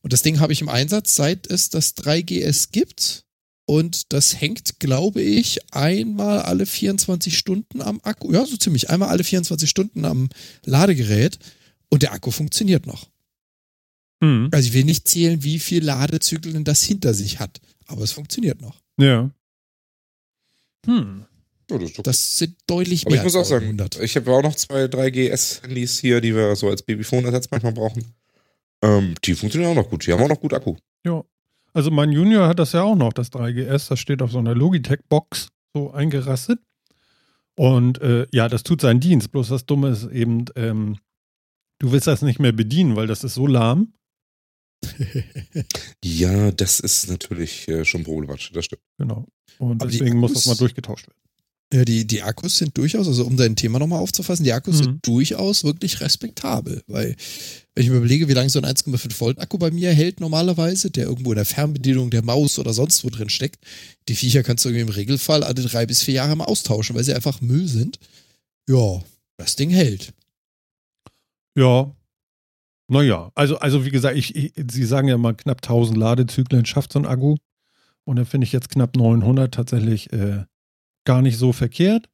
Und 0.00 0.14
das 0.14 0.22
Ding 0.22 0.40
habe 0.40 0.54
ich 0.54 0.62
im 0.62 0.70
Einsatz, 0.70 1.16
seit 1.16 1.46
es 1.48 1.68
das 1.68 1.94
3GS 1.98 2.70
gibt. 2.72 3.25
Und 3.66 4.12
das 4.12 4.40
hängt, 4.40 4.78
glaube 4.78 5.20
ich, 5.20 5.58
einmal 5.74 6.40
alle 6.42 6.66
24 6.66 7.36
Stunden 7.36 7.82
am 7.82 8.00
Akku. 8.04 8.32
Ja, 8.32 8.46
so 8.46 8.56
ziemlich. 8.56 8.90
Einmal 8.90 9.08
alle 9.08 9.24
24 9.24 9.68
Stunden 9.68 10.04
am 10.04 10.28
Ladegerät. 10.64 11.38
Und 11.88 12.02
der 12.02 12.12
Akku 12.12 12.30
funktioniert 12.30 12.86
noch. 12.86 13.08
Hm. 14.22 14.48
Also 14.52 14.68
ich 14.68 14.74
will 14.74 14.84
nicht 14.84 15.08
zählen, 15.08 15.42
wie 15.42 15.58
viel 15.58 15.84
Ladezyklen 15.84 16.64
das 16.64 16.82
hinter 16.82 17.12
sich 17.12 17.40
hat. 17.40 17.60
Aber 17.86 18.02
es 18.02 18.12
funktioniert 18.12 18.60
noch. 18.60 18.80
Ja. 18.98 19.30
Hm. 20.86 21.24
Ja, 21.68 21.78
das 21.78 21.92
Das 21.94 22.38
sind 22.38 22.56
deutlich 22.68 23.04
Aber 23.04 23.10
mehr 23.10 23.20
ich 23.20 23.24
muss 23.24 23.34
auch 23.34 23.40
als 23.40 23.48
sagen, 23.48 23.66
100. 23.66 24.00
ich 24.00 24.14
habe 24.14 24.30
auch 24.32 24.42
noch 24.42 24.54
zwei 24.54 24.84
3GS-Handys 24.84 25.98
hier, 25.98 26.20
die 26.20 26.34
wir 26.34 26.54
so 26.54 26.68
als 26.70 26.82
Babyphone-Ersatz 26.82 27.48
manchmal 27.50 27.72
brauchen. 27.72 28.04
Ähm, 28.82 29.14
die 29.24 29.34
funktionieren 29.34 29.72
auch 29.72 29.82
noch 29.82 29.90
gut. 29.90 30.06
Die 30.06 30.12
haben 30.12 30.22
auch 30.22 30.28
noch 30.28 30.40
gut 30.40 30.52
Akku. 30.52 30.76
Ja. 31.04 31.24
Also 31.76 31.90
mein 31.90 32.10
Junior 32.10 32.48
hat 32.48 32.58
das 32.58 32.72
ja 32.72 32.84
auch 32.84 32.96
noch, 32.96 33.12
das 33.12 33.30
3GS. 33.30 33.90
Das 33.90 34.00
steht 34.00 34.22
auf 34.22 34.32
so 34.32 34.38
einer 34.38 34.54
Logitech-Box 34.54 35.48
so 35.74 35.90
eingerastet. 35.92 36.58
Und 37.54 38.00
äh, 38.00 38.26
ja, 38.32 38.48
das 38.48 38.62
tut 38.62 38.80
seinen 38.80 39.00
Dienst. 39.00 39.30
Bloß 39.30 39.48
das 39.48 39.66
Dumme 39.66 39.90
ist 39.90 40.06
eben, 40.06 40.46
ähm, 40.56 40.96
du 41.78 41.92
willst 41.92 42.06
das 42.06 42.22
nicht 42.22 42.38
mehr 42.38 42.52
bedienen, 42.52 42.96
weil 42.96 43.06
das 43.06 43.24
ist 43.24 43.34
so 43.34 43.46
lahm. 43.46 43.92
Ja, 46.02 46.50
das 46.50 46.80
ist 46.80 47.10
natürlich 47.10 47.68
äh, 47.68 47.84
schon 47.84 48.04
problematisch. 48.04 48.52
Das 48.52 48.64
stimmt. 48.64 48.82
Genau. 48.96 49.26
Und 49.58 49.82
Aber 49.82 49.90
deswegen 49.90 50.18
muss 50.18 50.32
das 50.32 50.46
mal 50.46 50.56
durchgetauscht 50.56 51.08
werden. 51.08 51.25
Ja, 51.74 51.84
die, 51.84 52.06
die 52.06 52.22
Akkus 52.22 52.58
sind 52.58 52.78
durchaus, 52.78 53.08
also 53.08 53.24
um 53.26 53.36
dein 53.36 53.56
Thema 53.56 53.80
nochmal 53.80 53.98
aufzufassen, 53.98 54.44
die 54.44 54.52
Akkus 54.52 54.76
Mhm. 54.78 54.84
sind 54.84 55.06
durchaus 55.06 55.64
wirklich 55.64 56.00
respektabel, 56.00 56.82
weil 56.86 57.16
wenn 57.74 57.82
ich 57.84 57.90
mir 57.90 57.96
überlege, 57.96 58.28
wie 58.28 58.34
lange 58.34 58.50
so 58.50 58.60
ein 58.60 58.64
1,5 58.64 59.20
Volt 59.20 59.40
Akku 59.40 59.58
bei 59.58 59.72
mir 59.72 59.92
hält 59.92 60.20
normalerweise, 60.20 60.92
der 60.92 61.06
irgendwo 61.06 61.32
in 61.32 61.36
der 61.36 61.44
Fernbedienung 61.44 62.10
der 62.10 62.22
Maus 62.22 62.60
oder 62.60 62.72
sonst 62.72 63.02
wo 63.04 63.10
drin 63.10 63.28
steckt, 63.30 63.58
die 64.08 64.14
Viecher 64.14 64.44
kannst 64.44 64.64
du 64.64 64.68
irgendwie 64.68 64.82
im 64.82 64.88
Regelfall 64.90 65.42
alle 65.42 65.54
drei 65.62 65.86
bis 65.86 66.02
vier 66.04 66.14
Jahre 66.14 66.36
mal 66.36 66.44
austauschen, 66.44 66.94
weil 66.94 67.02
sie 67.02 67.14
einfach 67.14 67.40
Müll 67.40 67.66
sind. 67.66 67.98
Ja, 68.68 69.02
das 69.36 69.56
Ding 69.56 69.70
hält. 69.70 70.12
Ja. 71.56 71.92
Naja, 72.88 73.32
also, 73.34 73.58
also 73.58 73.84
wie 73.84 73.90
gesagt, 73.90 74.16
ich, 74.16 74.36
ich, 74.36 74.52
Sie 74.70 74.84
sagen 74.84 75.08
ja 75.08 75.18
mal, 75.18 75.34
knapp 75.34 75.58
1000 75.58 75.98
Ladezyklen 75.98 76.64
schafft 76.64 76.92
so 76.92 77.00
ein 77.00 77.06
Akku. 77.06 77.36
Und 78.04 78.16
dann 78.16 78.26
finde 78.26 78.44
ich 78.46 78.52
jetzt 78.52 78.68
knapp 78.70 78.94
900 78.96 79.52
tatsächlich 79.52 80.12
äh, 80.12 80.44
gar 81.06 81.22
nicht 81.22 81.38
so 81.38 81.52
verkehrt. 81.54 82.10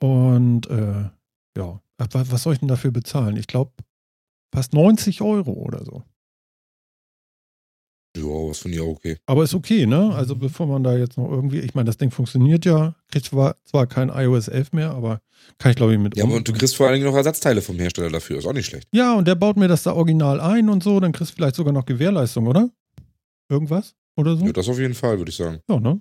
Und 0.00 0.68
äh, 0.68 1.08
ja, 1.56 1.80
was 1.98 2.42
soll 2.42 2.54
ich 2.54 2.58
denn 2.58 2.68
dafür 2.68 2.90
bezahlen? 2.90 3.36
Ich 3.36 3.46
glaube, 3.46 3.72
fast 4.52 4.72
90 4.72 5.22
Euro 5.22 5.52
oder 5.52 5.84
so. 5.84 6.02
Ja, 8.16 8.24
was 8.24 8.58
finde 8.58 8.76
ich 8.78 8.82
auch 8.82 8.88
okay. 8.88 9.16
Aber 9.26 9.44
ist 9.44 9.54
okay, 9.54 9.86
ne? 9.86 10.12
Also 10.14 10.34
Mhm. 10.34 10.38
bevor 10.40 10.66
man 10.66 10.82
da 10.82 10.96
jetzt 10.96 11.18
noch 11.18 11.30
irgendwie, 11.30 11.60
ich 11.60 11.74
meine, 11.74 11.86
das 11.86 11.98
Ding 11.98 12.10
funktioniert 12.10 12.64
ja, 12.64 12.96
kriegt 13.12 13.26
zwar, 13.26 13.54
zwar 13.64 13.86
kein 13.86 14.08
iOS 14.08 14.48
11 14.48 14.72
mehr, 14.72 14.90
aber 14.90 15.20
kann 15.58 15.70
ich 15.70 15.76
glaube 15.76 15.92
ich 15.92 16.00
mit 16.00 16.16
Ja, 16.16 16.24
um. 16.24 16.32
und 16.32 16.48
du 16.48 16.52
kriegst 16.52 16.74
vor 16.76 16.86
allen 16.86 16.94
Dingen 16.96 17.06
noch 17.06 17.14
Ersatzteile 17.16 17.60
vom 17.62 17.76
Hersteller 17.76 18.10
dafür. 18.10 18.38
Ist 18.38 18.46
auch 18.46 18.52
nicht 18.54 18.66
schlecht. 18.66 18.88
Ja, 18.92 19.14
und 19.14 19.28
der 19.28 19.34
baut 19.36 19.56
mir 19.56 19.68
das 19.68 19.84
da 19.84 19.92
original 19.92 20.40
ein 20.40 20.68
und 20.68 20.82
so, 20.82 20.98
dann 20.98 21.12
kriegst 21.12 21.32
du 21.32 21.36
vielleicht 21.36 21.54
sogar 21.54 21.72
noch 21.72 21.86
Gewährleistung, 21.86 22.46
oder? 22.48 22.70
Irgendwas? 23.48 23.94
Oder 24.16 24.36
so? 24.36 24.46
Ja, 24.46 24.52
das 24.52 24.68
auf 24.68 24.78
jeden 24.78 24.94
Fall, 24.94 25.18
würde 25.18 25.30
ich 25.30 25.36
sagen. 25.36 25.60
Ja, 25.68 25.78
ne? 25.78 26.00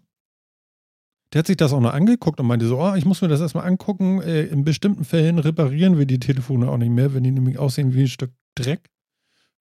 Der 1.33 1.39
hat 1.39 1.47
sich 1.47 1.57
das 1.57 1.73
auch 1.73 1.81
noch 1.81 1.93
angeguckt 1.93 2.39
und 2.39 2.47
meinte 2.47 2.67
so, 2.67 2.79
oh, 2.79 2.95
ich 2.95 3.05
muss 3.05 3.21
mir 3.21 3.27
das 3.27 3.41
erstmal 3.41 3.67
angucken. 3.67 4.21
Äh, 4.21 4.43
in 4.43 4.63
bestimmten 4.63 5.03
Fällen 5.03 5.39
reparieren 5.39 5.97
wir 5.97 6.05
die 6.05 6.19
Telefone 6.19 6.69
auch 6.69 6.77
nicht 6.77 6.91
mehr, 6.91 7.13
wenn 7.13 7.23
die 7.23 7.31
nämlich 7.31 7.57
aussehen 7.57 7.93
wie 7.93 8.01
ein 8.01 8.07
Stück 8.07 8.31
Dreck. 8.55 8.89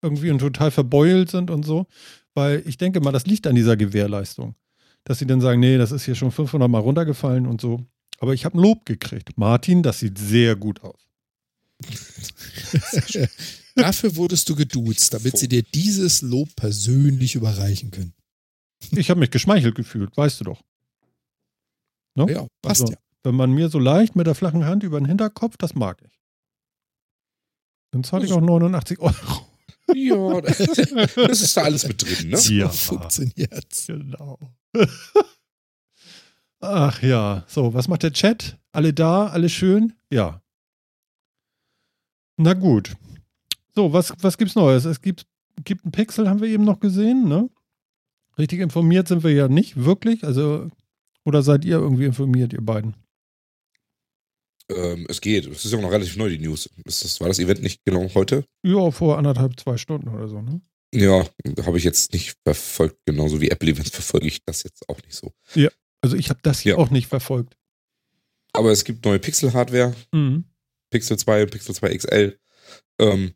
Irgendwie 0.02 0.30
und 0.30 0.38
total 0.38 0.70
verbeult 0.70 1.30
sind 1.30 1.50
und 1.50 1.64
so. 1.64 1.86
Weil 2.34 2.62
ich 2.66 2.76
denke 2.76 3.00
mal, 3.00 3.12
das 3.12 3.26
liegt 3.26 3.46
an 3.46 3.54
dieser 3.54 3.76
Gewährleistung. 3.76 4.54
Dass 5.04 5.18
sie 5.18 5.26
dann 5.26 5.40
sagen, 5.40 5.60
nee, 5.60 5.78
das 5.78 5.92
ist 5.92 6.04
hier 6.04 6.14
schon 6.14 6.30
500 6.30 6.68
Mal 6.70 6.78
runtergefallen 6.78 7.46
und 7.46 7.60
so. 7.60 7.84
Aber 8.18 8.34
ich 8.34 8.44
habe 8.44 8.56
ein 8.56 8.62
Lob 8.62 8.84
gekriegt. 8.86 9.36
Martin, 9.36 9.82
das 9.82 9.98
sieht 9.98 10.18
sehr 10.18 10.56
gut 10.56 10.82
aus. 10.82 11.06
Dafür 13.74 14.16
wurdest 14.16 14.48
du 14.48 14.56
geduzt, 14.56 15.12
damit 15.12 15.36
sie 15.36 15.48
dir 15.48 15.62
dieses 15.62 16.22
Lob 16.22 16.54
persönlich 16.56 17.34
überreichen 17.34 17.90
können. 17.90 18.14
Ich 18.92 19.10
habe 19.10 19.20
mich 19.20 19.30
geschmeichelt 19.30 19.74
gefühlt, 19.74 20.16
weißt 20.16 20.40
du 20.40 20.44
doch. 20.44 20.62
Ne? 22.16 22.32
Ja, 22.32 22.46
passt 22.62 22.82
Also, 22.82 22.92
ja. 22.92 22.98
Wenn 23.22 23.34
man 23.34 23.50
mir 23.50 23.68
so 23.68 23.78
leicht 23.78 24.14
mit 24.14 24.26
der 24.26 24.34
flachen 24.34 24.64
Hand 24.64 24.82
über 24.84 25.00
den 25.00 25.06
Hinterkopf, 25.06 25.56
das 25.56 25.74
mag 25.74 26.00
ich. 26.06 26.20
Dann 27.90 28.04
zahle 28.04 28.24
ich 28.24 28.32
auch 28.32 28.40
89 28.40 28.98
Euro. 29.00 29.46
Ja, 29.94 30.40
das 30.40 31.40
ist 31.40 31.56
da 31.56 31.62
alles 31.62 31.86
mit 31.86 32.02
drin, 32.02 32.30
ne? 32.30 32.38
Ja. 32.38 32.68
Funktioniert's. 32.70 33.86
Genau. 33.86 34.38
Ach 36.60 37.02
ja, 37.02 37.44
so, 37.46 37.74
was 37.74 37.88
macht 37.88 38.02
der 38.02 38.12
Chat? 38.12 38.58
Alle 38.72 38.92
da, 38.92 39.26
alle 39.28 39.48
schön? 39.48 39.92
Ja. 40.10 40.42
Na 42.36 42.54
gut. 42.54 42.96
So, 43.74 43.92
was, 43.92 44.12
was 44.20 44.38
gibt's 44.38 44.54
Neues? 44.54 44.84
Es 44.84 45.00
gibt, 45.00 45.26
gibt 45.64 45.84
einen 45.84 45.92
Pixel, 45.92 46.28
haben 46.28 46.40
wir 46.40 46.48
eben 46.48 46.64
noch 46.64 46.80
gesehen, 46.80 47.28
ne? 47.28 47.48
Richtig 48.38 48.60
informiert 48.60 49.08
sind 49.08 49.22
wir 49.24 49.32
ja 49.32 49.48
nicht, 49.48 49.84
wirklich. 49.84 50.24
Also, 50.24 50.70
oder 51.26 51.42
seid 51.42 51.64
ihr 51.64 51.76
irgendwie 51.76 52.04
informiert, 52.06 52.52
ihr 52.52 52.60
beiden? 52.64 52.94
Ähm, 54.68 55.06
es 55.08 55.20
geht. 55.20 55.46
Es 55.46 55.64
ist 55.64 55.72
ja 55.72 55.78
auch 55.78 55.82
noch 55.82 55.92
relativ 55.92 56.16
neu, 56.16 56.28
die 56.28 56.38
News. 56.38 56.68
Ist 56.84 57.04
das, 57.04 57.20
war 57.20 57.28
das 57.28 57.38
Event 57.38 57.62
nicht 57.62 57.84
genau 57.84 58.08
heute? 58.14 58.44
Ja, 58.64 58.90
vor 58.90 59.18
anderthalb, 59.18 59.58
zwei 59.60 59.76
Stunden 59.76 60.08
oder 60.08 60.28
so, 60.28 60.40
ne? 60.40 60.60
Ja, 60.94 61.26
habe 61.64 61.78
ich 61.78 61.84
jetzt 61.84 62.12
nicht 62.12 62.36
verfolgt. 62.44 62.98
Genauso 63.04 63.40
wie 63.40 63.50
Apple-Events 63.50 63.90
verfolge 63.90 64.26
ich 64.26 64.42
das 64.44 64.62
jetzt 64.62 64.88
auch 64.88 65.00
nicht 65.02 65.14
so. 65.14 65.32
Also 66.00 66.16
ich 66.16 66.30
habe 66.30 66.40
das 66.42 66.60
hier 66.60 66.72
Ja. 66.74 66.78
auch 66.78 66.90
nicht 66.90 67.06
verfolgt. 67.08 67.56
Aber 68.52 68.70
es 68.70 68.84
gibt 68.84 69.04
neue 69.04 69.18
Pixel-Hardware. 69.18 69.94
Mhm. 70.12 70.44
Pixel 70.90 71.18
2 71.18 71.42
und 71.42 71.50
Pixel 71.50 71.74
2 71.74 71.96
XL. 71.96 72.38
Ähm, 73.00 73.34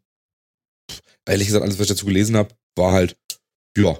ehrlich 1.26 1.46
gesagt, 1.48 1.62
alles, 1.64 1.76
was 1.79 1.85
ich 1.85 1.88
dazu 1.88 2.07
gelesen 2.07 2.37
habe, 2.37 2.55
war 2.76 2.92
halt, 2.92 3.16
ja, 3.76 3.98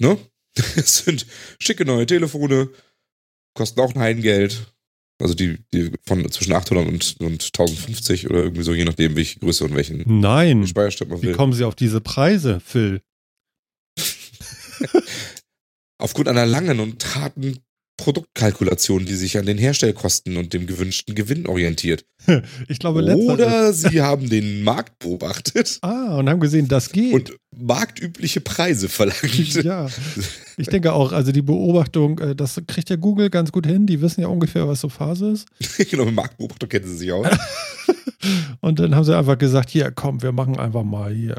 ne? 0.00 0.18
Es 0.76 0.98
sind 0.98 1.26
schicke 1.60 1.84
neue 1.84 2.06
Telefone, 2.06 2.70
kosten 3.54 3.80
auch 3.80 3.94
ein 3.94 4.00
Heidengeld. 4.00 4.70
Also 5.22 5.34
die, 5.34 5.58
die 5.72 5.92
von 6.04 6.28
zwischen 6.32 6.52
800 6.52 6.88
und, 6.88 7.16
und 7.20 7.44
1050 7.44 8.28
oder 8.28 8.42
irgendwie 8.42 8.64
so, 8.64 8.74
je 8.74 8.84
nachdem, 8.84 9.14
welche 9.14 9.38
Größe 9.38 9.64
und 9.64 9.74
welchen 9.74 10.02
Nein. 10.20 10.66
Speicherstand 10.66 11.10
man 11.12 11.22
Wie 11.22 11.28
will. 11.28 11.34
kommen 11.34 11.52
Sie 11.52 11.64
auf 11.64 11.76
diese 11.76 12.00
Preise, 12.00 12.60
Phil? 12.60 13.00
Aufgrund 15.98 16.28
einer 16.28 16.46
langen 16.46 16.80
und 16.80 17.14
harten 17.14 17.60
Produktkalkulation, 17.96 19.04
die 19.06 19.14
sich 19.14 19.38
an 19.38 19.46
den 19.46 19.58
Herstellkosten 19.58 20.36
und 20.36 20.52
dem 20.52 20.66
gewünschten 20.66 21.14
Gewinn 21.14 21.46
orientiert. 21.46 22.04
Ich 22.68 22.78
glaube. 22.78 23.02
Oder 23.16 23.72
sie 23.74 24.00
haben 24.00 24.28
den 24.30 24.62
Markt 24.62 24.98
beobachtet 24.98 25.78
Ah, 25.82 26.16
und 26.16 26.28
haben 26.30 26.40
gesehen, 26.40 26.68
das 26.68 26.90
geht. 26.90 27.12
und 27.12 27.32
marktübliche 27.54 28.40
Preise 28.40 28.88
verlangt. 28.88 29.54
ja, 29.64 29.88
ich 30.56 30.68
denke 30.68 30.92
auch, 30.94 31.12
also 31.12 31.32
die 31.32 31.42
Beobachtung, 31.42 32.18
äh, 32.20 32.34
das 32.34 32.60
kriegt 32.66 32.88
ja 32.88 32.96
Google 32.96 33.28
ganz 33.30 33.52
gut 33.52 33.66
hin. 33.66 33.86
Die 33.86 34.00
wissen 34.00 34.22
ja 34.22 34.28
ungefähr, 34.28 34.66
was 34.66 34.80
so 34.80 34.88
Phase 34.88 35.32
ist. 35.32 35.46
genau, 35.90 36.06
mit 36.06 36.14
Marktbeobachtung 36.14 36.68
kennen 36.68 36.86
sie 36.86 36.96
sich 36.96 37.12
aus. 37.12 37.26
Und 38.60 38.78
dann 38.78 38.94
haben 38.94 39.04
sie 39.04 39.16
einfach 39.16 39.36
gesagt, 39.38 39.68
hier, 39.70 39.90
komm, 39.90 40.22
wir 40.22 40.32
machen 40.32 40.58
einfach 40.58 40.82
mal 40.82 41.12
hier. 41.12 41.36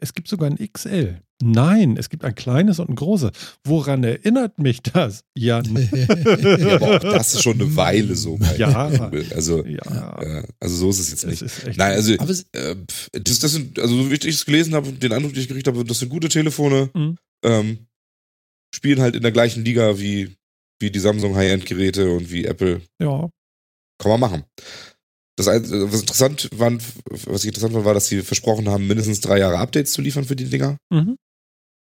Es 0.00 0.12
gibt 0.12 0.28
sogar 0.28 0.50
ein 0.50 0.58
XL. 0.72 1.20
Nein, 1.42 1.96
es 1.96 2.08
gibt 2.10 2.24
ein 2.24 2.34
kleines 2.34 2.78
und 2.78 2.88
ein 2.90 2.94
großes. 2.94 3.30
Woran 3.64 4.04
erinnert 4.04 4.58
mich 4.58 4.82
das? 4.82 5.24
Jan. 5.36 5.64
Ja, 6.58 6.74
aber 6.76 6.96
auch 6.96 6.98
das 7.00 7.34
ist 7.34 7.42
schon 7.42 7.60
eine 7.60 7.74
Weile 7.76 8.14
so. 8.14 8.38
Ja. 8.58 8.86
Also, 9.34 9.64
Ja, 9.64 10.20
äh, 10.20 10.42
also 10.60 10.76
so 10.76 10.90
ist 10.90 10.98
es 11.00 11.10
jetzt 11.10 11.26
nicht. 11.26 11.42
ist 11.42 11.66
echt. 11.66 11.78
Nein, 11.78 11.92
also 11.92 12.14
Aber 12.18 12.30
es- 12.30 12.46
äh, 12.52 12.76
das, 13.12 13.38
das 13.40 13.52
sind, 13.52 13.78
also 13.78 13.96
so 14.04 14.10
wie 14.10 14.14
ich 14.14 14.24
es 14.26 14.44
gelesen 14.44 14.74
habe, 14.74 14.92
den 14.92 15.12
Eindruck, 15.12 15.32
den 15.32 15.42
ich 15.42 15.48
gekriegt 15.48 15.66
habe, 15.66 15.84
das 15.84 15.98
sind 15.98 16.08
gute 16.10 16.28
Telefone. 16.28 16.90
Mhm. 16.94 17.16
Ähm, 17.44 17.78
spielen 18.74 19.00
halt 19.00 19.16
in 19.16 19.22
der 19.22 19.32
gleichen 19.32 19.64
Liga 19.64 19.98
wie, 19.98 20.34
wie 20.80 20.90
die 20.90 20.98
Samsung 21.00 21.34
High-End-Geräte 21.36 22.10
und 22.10 22.30
wie 22.30 22.44
Apple. 22.44 22.82
ja. 23.00 23.28
Kann 23.98 24.10
man 24.10 24.20
machen. 24.20 24.44
Das, 25.36 25.48
ein- 25.48 25.62
was 25.90 26.00
interessant 26.00 26.48
war, 26.52 26.72
was 26.72 27.42
ich 27.44 27.48
interessant 27.48 27.72
fand, 27.72 27.84
war, 27.84 27.94
dass 27.94 28.06
sie 28.08 28.22
versprochen 28.22 28.68
haben, 28.68 28.86
mindestens 28.86 29.20
drei 29.20 29.38
Jahre 29.38 29.58
Updates 29.58 29.92
zu 29.92 30.02
liefern 30.02 30.24
für 30.24 30.36
die 30.36 30.48
Dinger. 30.48 30.76
Mhm. 30.90 31.16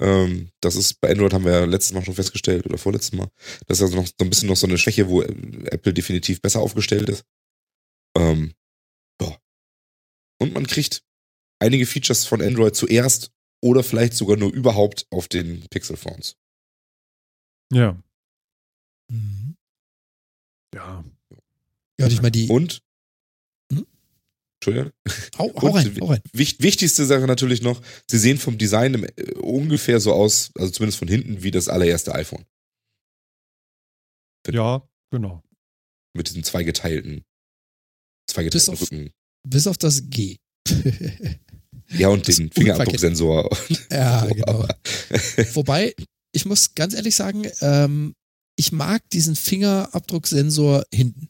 Ähm, 0.03 0.51
das 0.61 0.77
ist 0.77 1.01
bei 1.01 1.11
Android 1.11 1.33
haben 1.33 1.45
wir 1.45 1.53
ja 1.53 1.65
letztes 1.65 1.93
Mal 1.95 2.05
schon 2.05 2.15
festgestellt 2.15 2.67
oder 2.67 2.77
vorletztes 2.77 3.13
Mal. 3.17 3.29
Das 3.67 3.79
ist 3.79 3.83
also 3.83 3.97
noch 3.97 4.07
so 4.07 4.13
ein 4.21 4.29
bisschen 4.31 4.49
noch 4.49 4.57
so 4.57 4.67
eine 4.67 4.79
Schwäche, 4.79 5.09
wo 5.09 5.23
Apple 5.23 5.95
definitiv 5.95 6.43
besser 6.43 6.61
aufgestellt 6.61 7.09
ist. 7.09 7.25
Ähm, 8.17 8.53
ja. 9.23 9.39
Und 10.41 10.53
man 10.53 10.67
kriegt 10.67 11.03
einige 11.61 11.87
Features 11.87 12.27
von 12.27 12.43
Android 12.43 12.77
zuerst 12.77 13.31
oder 13.63 13.83
vielleicht 13.83 14.15
sogar 14.15 14.37
nur 14.37 14.53
überhaupt 14.53 15.07
auf 15.11 15.29
den 15.29 15.67
Pixel 15.71 15.97
Phones. 15.97 16.37
Ja. 17.73 17.99
Mhm. 19.11 19.57
Ja. 20.75 21.05
Ja, 21.99 22.07
und 22.07 22.13
ich 22.13 22.21
meine, 22.21 22.33
die. 22.33 22.49
Und? 22.49 22.83
Entschuldigung. 24.61 24.93
Hau, 25.39 25.53
hau 25.61 25.69
rein, 25.71 25.97
hau 26.01 26.07
rein. 26.07 26.21
Wicht, 26.33 26.63
wichtigste 26.63 27.05
Sache 27.07 27.27
natürlich 27.27 27.63
noch, 27.63 27.81
sie 28.11 28.19
sehen 28.19 28.39
vom 28.39 28.57
Design 28.59 28.95
im, 28.95 29.05
äh, 29.05 29.35
ungefähr 29.41 30.01
so 30.01 30.13
aus, 30.13 30.51
also 30.57 30.73
zumindest 30.73 30.99
von 30.99 31.09
hinten, 31.09 31.43
wie 31.43 31.51
das 31.51 31.69
allererste 31.69 32.15
iPhone. 32.15 32.45
Ja, 34.51 34.83
genau. 35.11 35.43
Mit 36.15 36.29
diesem 36.29 36.43
zweigeteilten, 36.45 37.17
Bis 38.27 38.35
zweigeteilten 38.35 38.73
auf- 38.75 38.83
Rücken. 38.83 39.11
Bis 39.47 39.67
auf 39.67 39.77
das 39.79 40.09
G. 40.11 40.37
Ja, 41.91 42.09
und 42.09 42.27
das 42.27 42.35
den 42.37 42.51
Fingerabdrucksensor. 42.51 43.49
ja, 43.93 44.27
genau. 44.35 44.67
Wobei, 45.53 45.95
ich 46.33 46.45
muss 46.45 46.75
ganz 46.75 46.95
ehrlich 46.95 47.15
sagen, 47.15 47.47
ähm, 47.61 48.17
ich 48.57 48.73
mag 48.73 49.09
diesen 49.11 49.37
Fingerabdrucksensor 49.37 50.85
hinten. 50.93 51.29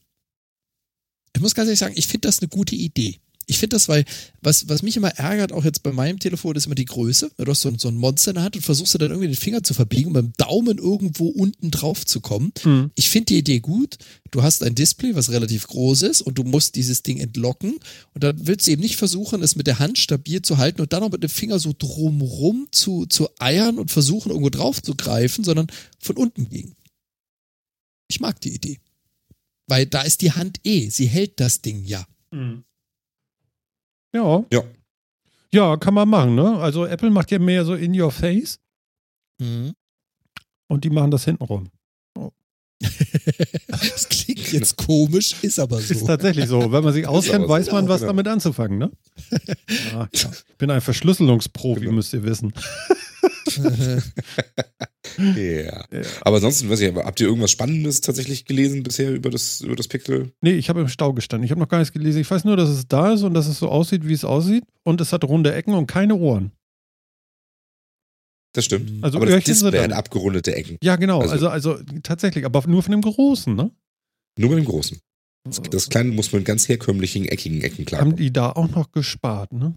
Ich 1.36 1.42
muss 1.42 1.54
ganz 1.54 1.68
ehrlich 1.68 1.78
sagen, 1.78 1.94
ich 1.96 2.06
finde 2.06 2.28
das 2.28 2.40
eine 2.40 2.48
gute 2.48 2.74
Idee. 2.74 3.20
Ich 3.48 3.58
finde 3.58 3.76
das, 3.76 3.88
weil, 3.88 4.06
was, 4.40 4.70
was 4.70 4.82
mich 4.82 4.96
immer 4.96 5.10
ärgert, 5.10 5.52
auch 5.52 5.64
jetzt 5.64 5.82
bei 5.82 5.92
meinem 5.92 6.18
Telefon, 6.18 6.56
ist 6.56 6.64
immer 6.64 6.74
die 6.74 6.86
Größe. 6.86 7.30
Du 7.36 7.46
hast 7.46 7.60
so, 7.60 7.70
so 7.76 7.88
ein 7.88 7.94
Monster 7.94 8.30
in 8.30 8.36
der 8.36 8.44
Hand 8.44 8.56
und 8.56 8.62
versuchst 8.62 8.94
du 8.94 8.98
dann 8.98 9.10
irgendwie 9.10 9.28
den 9.28 9.36
Finger 9.36 9.62
zu 9.62 9.74
verbiegen, 9.74 10.08
um 10.08 10.14
dem 10.14 10.32
Daumen 10.38 10.78
irgendwo 10.78 11.28
unten 11.28 11.70
drauf 11.70 12.06
zu 12.06 12.20
kommen. 12.20 12.52
Hm. 12.62 12.90
Ich 12.94 13.10
finde 13.10 13.26
die 13.26 13.38
Idee 13.38 13.60
gut. 13.60 13.98
Du 14.30 14.42
hast 14.42 14.64
ein 14.64 14.74
Display, 14.74 15.14
was 15.14 15.30
relativ 15.30 15.66
groß 15.68 16.02
ist 16.02 16.22
und 16.22 16.38
du 16.38 16.42
musst 16.42 16.74
dieses 16.74 17.02
Ding 17.02 17.18
entlocken. 17.18 17.78
Und 18.14 18.24
dann 18.24 18.46
willst 18.46 18.66
du 18.66 18.70
eben 18.70 18.82
nicht 18.82 18.96
versuchen, 18.96 19.42
es 19.42 19.56
mit 19.56 19.66
der 19.66 19.78
Hand 19.78 19.98
stabil 19.98 20.40
zu 20.40 20.56
halten 20.56 20.80
und 20.80 20.94
dann 20.94 21.02
noch 21.02 21.12
mit 21.12 21.22
dem 21.22 21.30
Finger 21.30 21.58
so 21.58 21.74
drumrum 21.78 22.66
zu, 22.72 23.04
zu 23.04 23.28
eiern 23.38 23.78
und 23.78 23.90
versuchen, 23.90 24.30
irgendwo 24.30 24.50
drauf 24.50 24.82
zu 24.82 24.94
greifen, 24.94 25.44
sondern 25.44 25.66
von 26.00 26.16
unten 26.16 26.48
gegen. 26.48 26.76
Ich 28.08 28.20
mag 28.20 28.40
die 28.40 28.54
Idee. 28.54 28.78
Weil 29.68 29.86
da 29.86 30.02
ist 30.02 30.22
die 30.22 30.32
Hand 30.32 30.60
eh. 30.64 30.88
Sie 30.90 31.06
hält 31.06 31.40
das 31.40 31.60
Ding 31.62 31.84
ja. 31.84 32.06
Hm. 32.30 32.64
Ja. 34.14 34.44
Ja. 34.52 34.62
Ja, 35.52 35.76
kann 35.76 35.94
man 35.94 36.08
machen, 36.08 36.34
ne? 36.34 36.58
Also 36.58 36.86
Apple 36.86 37.10
macht 37.10 37.30
ja 37.30 37.38
mehr 37.38 37.64
so 37.64 37.74
in 37.74 37.98
your 37.98 38.10
face 38.10 38.58
und 40.68 40.84
die 40.84 40.90
machen 40.90 41.10
das 41.10 41.24
hintenrum. 41.24 41.70
das 43.68 44.08
klingt 44.08 44.52
jetzt 44.52 44.76
komisch, 44.76 45.34
ist 45.42 45.58
aber 45.58 45.78
Ist 45.78 46.00
so. 46.00 46.06
tatsächlich 46.06 46.46
so. 46.46 46.72
Wenn 46.72 46.84
man 46.84 46.92
sich 46.92 47.06
auskennt, 47.06 47.48
weiß 47.48 47.72
man, 47.72 47.88
was 47.88 48.00
genau. 48.00 48.12
damit 48.12 48.28
anzufangen, 48.28 48.78
ne? 48.78 48.90
Ja, 49.92 50.08
ich 50.12 50.26
bin 50.58 50.70
ein 50.70 50.80
Verschlüsselungsprofi, 50.80 51.80
Genau. 51.80 51.92
müsst 51.92 52.12
ihr 52.12 52.22
wissen. 52.24 52.52
Ja. 55.18 55.84
Ja. 55.90 56.02
Aber 56.22 56.36
ansonsten, 56.36 56.68
weiß 56.68 56.80
ich, 56.80 56.94
habt 56.94 57.20
ihr 57.20 57.28
irgendwas 57.28 57.50
Spannendes 57.50 58.00
tatsächlich 58.02 58.44
gelesen 58.44 58.82
bisher 58.82 59.12
über 59.12 59.30
das, 59.30 59.62
über 59.62 59.74
das 59.76 59.88
Pixel? 59.88 60.32
Nee, 60.42 60.52
ich 60.52 60.68
habe 60.68 60.80
im 60.80 60.88
Stau 60.88 61.12
gestanden. 61.14 61.44
Ich 61.44 61.50
habe 61.50 61.60
noch 61.60 61.68
gar 61.68 61.78
nichts 61.78 61.92
gelesen. 61.92 62.20
Ich 62.20 62.30
weiß 62.30 62.44
nur, 62.44 62.56
dass 62.56 62.68
es 62.68 62.86
da 62.86 63.14
ist 63.14 63.22
und 63.22 63.32
dass 63.32 63.46
es 63.46 63.58
so 63.58 63.68
aussieht, 63.68 64.06
wie 64.06 64.12
es 64.12 64.24
aussieht. 64.24 64.64
Und 64.82 65.00
es 65.00 65.12
hat 65.12 65.24
runde 65.24 65.54
Ecken 65.54 65.74
und 65.74 65.86
keine 65.86 66.16
Ohren. 66.16 66.52
Das 68.56 68.64
stimmt. 68.64 69.04
Also 69.04 69.18
Aber 69.18 69.26
das 69.26 69.34
Öhrchen 69.34 69.54
sind 69.54 69.64
Display 69.66 69.82
hat 69.82 69.90
dann- 69.90 69.98
abgerundete 69.98 70.54
Ecken. 70.56 70.78
Ja, 70.82 70.96
genau. 70.96 71.20
Also, 71.20 71.32
Also- 71.48 71.72
also, 71.74 71.84
tatsächlich, 72.02 72.44
aber 72.46 72.66
nur 72.66 72.82
von 72.82 72.92
dem 72.92 73.02
Großen, 73.02 73.54
ne? 73.54 73.70
Nur 74.38 74.50
bei 74.50 74.56
dem 74.56 74.64
Großen. 74.64 74.98
Das, 75.44 75.60
das 75.70 75.88
Kleine 75.90 76.10
muss 76.12 76.32
man 76.32 76.40
mit 76.40 76.46
ganz 76.46 76.68
herkömmlichen, 76.68 77.26
eckigen 77.26 77.60
Ecken 77.62 77.78
Haben 77.78 77.84
klarkommen. 77.86 78.16
die 78.16 78.32
da 78.32 78.50
auch 78.52 78.68
noch 78.70 78.90
gespart, 78.92 79.52
ne? 79.52 79.74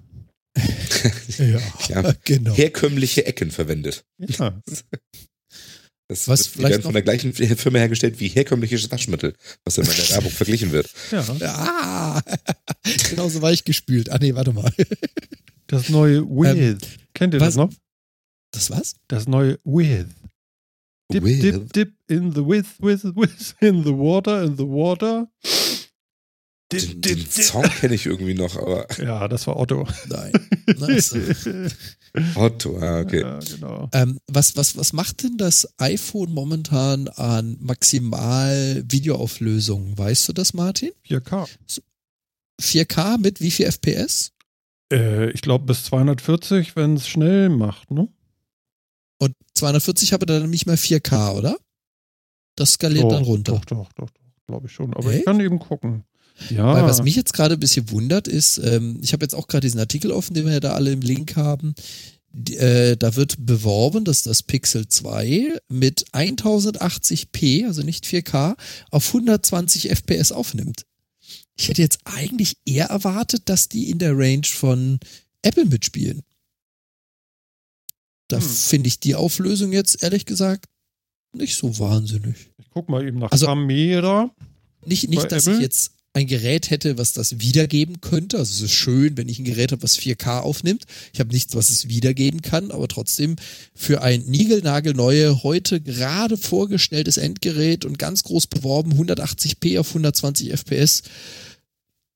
ja, 1.38 1.60
Ja. 1.90 2.14
genau. 2.24 2.54
Herkömmliche 2.56 3.26
Ecken 3.26 3.52
verwendet. 3.52 4.04
Ja. 4.18 4.60
Das, 6.08 6.28
Was 6.28 6.38
das, 6.40 6.52
die 6.54 6.64
werden 6.64 6.82
von 6.82 6.94
der 6.94 7.04
gleichen 7.04 7.34
Firma 7.34 7.78
hergestellt 7.78 8.20
wie 8.20 8.30
herkömmliches 8.30 8.90
Waschmittel, 8.90 9.36
was 9.64 9.76
dann 9.76 9.86
in 9.86 9.92
der 9.96 10.10
Werbung 10.10 10.32
verglichen 10.32 10.72
wird. 10.72 10.90
ja. 11.12 11.24
Ah, 11.44 12.22
genauso 13.10 13.42
weich 13.44 13.64
gespült. 13.64 14.10
Ah, 14.10 14.18
nee, 14.20 14.34
warte 14.34 14.52
mal. 14.54 14.74
Das 15.68 15.90
neue 15.90 16.24
With. 16.28 16.80
Kennt 17.14 17.36
ihr 17.36 17.40
das 17.40 17.56
Ähm, 17.56 17.62
was? 17.62 17.70
noch? 17.70 17.80
Das 18.52 18.70
was? 18.72 18.96
Das 19.08 19.28
neue 19.28 19.60
With. 19.64 20.08
Dip, 21.12 21.24
With? 21.24 21.42
dip, 21.42 21.74
dip 21.74 21.94
in 22.08 22.32
the 22.34 22.46
with, 22.46 22.68
with, 22.80 23.04
with, 23.16 23.56
in 23.62 23.84
the 23.84 23.94
water, 23.94 24.44
in 24.44 24.58
the 24.58 24.68
water. 24.68 25.28
Dip, 26.72 26.82
Den, 26.82 27.02
dip, 27.02 27.34
den. 27.34 27.44
Song 27.44 27.64
kenne 27.64 27.96
ich 27.96 28.06
irgendwie 28.06 28.36
noch, 28.36 28.56
aber 28.56 28.86
Ja, 29.04 29.28
das 29.28 29.48
war 29.48 29.58
Otto. 29.58 29.88
Nein. 30.08 30.32
So. 31.00 31.18
Otto, 32.36 32.78
ah, 32.80 33.00
okay. 33.00 33.22
Ja, 33.22 33.40
genau. 33.40 33.90
ähm, 33.92 34.20
was, 34.28 34.56
was, 34.56 34.78
was 34.78 34.94
macht 34.94 35.24
denn 35.24 35.38
das 35.38 35.68
iPhone 35.80 36.32
momentan 36.32 37.08
an 37.08 37.58
maximal 37.60 38.84
Videoauflösung? 38.88 39.98
Weißt 39.98 40.30
du 40.30 40.34
das, 40.34 40.54
Martin? 40.54 40.92
4K. 41.08 41.48
4K 42.62 43.18
mit 43.18 43.42
wie 43.42 43.50
viel 43.50 43.66
FPS? 43.66 44.32
Äh, 44.94 45.32
ich 45.32 45.42
glaube 45.42 45.66
bis 45.66 45.86
240, 45.86 46.76
wenn 46.76 46.96
es 46.96 47.08
schnell 47.08 47.50
macht, 47.50 47.90
ne? 47.90 48.10
Und 49.20 49.36
240 49.54 50.14
habe 50.14 50.26
dann 50.26 50.50
nicht 50.50 50.66
mal 50.66 50.76
4K, 50.76 51.38
oder? 51.38 51.58
Das 52.56 52.74
skaliert 52.74 53.06
Doch, 53.06 53.12
dann 53.12 53.24
runter. 53.24 53.52
Doch, 53.54 53.66
doch, 53.66 53.94
doch, 53.94 54.10
doch 54.10 54.20
glaube 54.50 54.68
ich 54.68 54.74
schon. 54.74 54.94
Aber 54.94 55.10
Echt? 55.12 55.20
ich 55.20 55.26
kann 55.26 55.40
eben 55.40 55.60
gucken. 55.60 56.04
Ja. 56.50 56.74
Weil 56.74 56.84
was 56.84 57.04
mich 57.04 57.16
jetzt 57.16 57.34
gerade 57.34 57.56
ein 57.56 57.60
bisschen 57.60 57.90
wundert 57.92 58.28
ist, 58.28 58.58
ähm, 58.58 59.00
ich 59.02 59.14
habe 59.14 59.24
jetzt 59.24 59.36
auch 59.36 59.48
gerade 59.48 59.66
diesen 59.66 59.80
Artikel 59.80 60.12
offen, 60.12 60.34
den 60.34 60.46
wir 60.46 60.54
ja 60.54 60.60
da 60.60 60.74
alle 60.74 60.92
im 60.92 61.02
Link 61.02 61.36
haben. 61.36 61.76
Die, 62.32 62.58
äh, 62.58 62.96
da 62.96 63.16
wird 63.16 63.46
beworben, 63.46 64.06
dass 64.06 64.24
das 64.24 64.44
Pixel 64.44 64.88
2 64.88 65.58
mit 65.68 66.06
1080p, 66.14 67.66
also 67.66 67.82
nicht 67.82 68.06
4K, 68.06 68.56
auf 68.92 69.08
120 69.08 69.90
FPS 69.90 70.32
aufnimmt. 70.32 70.86
Ich 71.58 71.68
hätte 71.68 71.82
jetzt 71.82 72.00
eigentlich 72.06 72.58
eher 72.66 72.86
erwartet, 72.86 73.44
dass 73.46 73.68
die 73.68 73.90
in 73.90 74.00
der 74.00 74.18
Range 74.18 74.46
von 74.46 75.00
Apple 75.42 75.66
mitspielen. 75.66 76.22
Da 78.30 78.38
Hm. 78.38 78.44
finde 78.48 78.88
ich 78.88 79.00
die 79.02 79.16
Auflösung 79.16 79.74
jetzt 79.74 80.02
ehrlich 80.02 80.26
gesagt 80.26 80.66
nicht 81.34 81.56
so 81.58 81.78
wahnsinnig. 81.78 82.36
ich 82.58 82.70
guck 82.72 82.88
mal 82.90 83.06
eben 83.08 83.20
nach 83.20 83.32
Also- 83.32 83.46
Camera. 83.48 84.32
Nicht, 84.86 85.10
nicht 85.10 85.32
dass 85.32 85.46
Apple? 85.46 85.58
ich 85.58 85.62
jetzt 85.64 85.92
ein 86.14 86.26
Gerät 86.26 86.70
hätte, 86.72 86.98
was 86.98 87.14
das 87.14 87.40
wiedergeben 87.40 88.02
könnte. 88.02 88.38
Also 88.40 88.52
es 88.54 88.62
ist 88.62 88.72
schön, 88.72 89.16
wenn 89.18 89.30
ich 89.30 89.38
ein 89.40 89.46
Gerät 89.46 89.72
habe, 89.72 89.84
was 89.84 89.96
4K 89.98 90.40
aufnimmt. 90.40 90.86
Ich 91.14 91.20
habe 91.20 91.32
nichts, 91.32 91.54
was 91.56 91.70
es 91.70 91.88
wiedergeben 91.88 92.42
kann, 92.42 92.72
aber 92.72 92.88
trotzdem 92.88 93.36
für 93.76 94.02
ein 94.02 94.24
niegelnagelneue, 94.26 95.44
heute 95.44 95.82
gerade 95.82 96.36
vorgestelltes 96.38 97.18
Endgerät 97.18 97.86
und 97.86 98.00
ganz 98.00 98.24
groß 98.24 98.48
beworben, 98.48 98.94
180p 98.94 99.78
auf 99.80 99.90
120 99.90 100.52
FPS. 100.52 101.04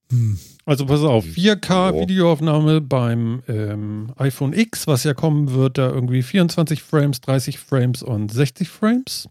Hm. 0.10 0.40
Also 0.66 0.86
pass 0.86 1.02
auf, 1.02 1.26
4K 1.26 1.92
Oh. 1.94 2.02
Videoaufnahme 2.02 2.80
beim 2.82 3.44
ähm, 3.48 4.14
iPhone 4.18 4.54
X, 4.54 4.88
was 4.88 5.04
ja 5.04 5.14
kommen 5.14 5.54
wird, 5.54 5.78
da 5.78 5.90
irgendwie 5.90 6.24
24 6.24 6.82
Frames, 6.82 7.20
30 7.22 7.60
Frames 7.60 8.02
und 8.02 8.32
60 8.32 8.70
Frames. 8.70 9.28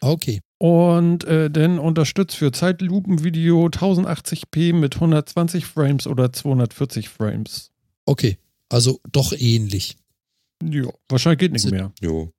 Okay. 0.00 0.40
Und 0.58 1.24
äh, 1.24 1.50
dann 1.50 1.78
unterstützt 1.78 2.36
für 2.36 2.52
Zeitlupenvideo 2.52 3.66
1080p 3.66 4.72
mit 4.74 4.94
120 4.94 5.66
Frames 5.66 6.06
oder 6.06 6.32
240 6.32 7.08
Frames. 7.08 7.70
Okay. 8.06 8.38
Also 8.68 9.00
doch 9.10 9.32
ähnlich. 9.36 9.96
Ja, 10.62 10.88
wahrscheinlich 11.08 11.38
geht 11.40 11.52
nicht 11.52 11.70
mehr. 11.70 11.92
Jo. 12.00 12.32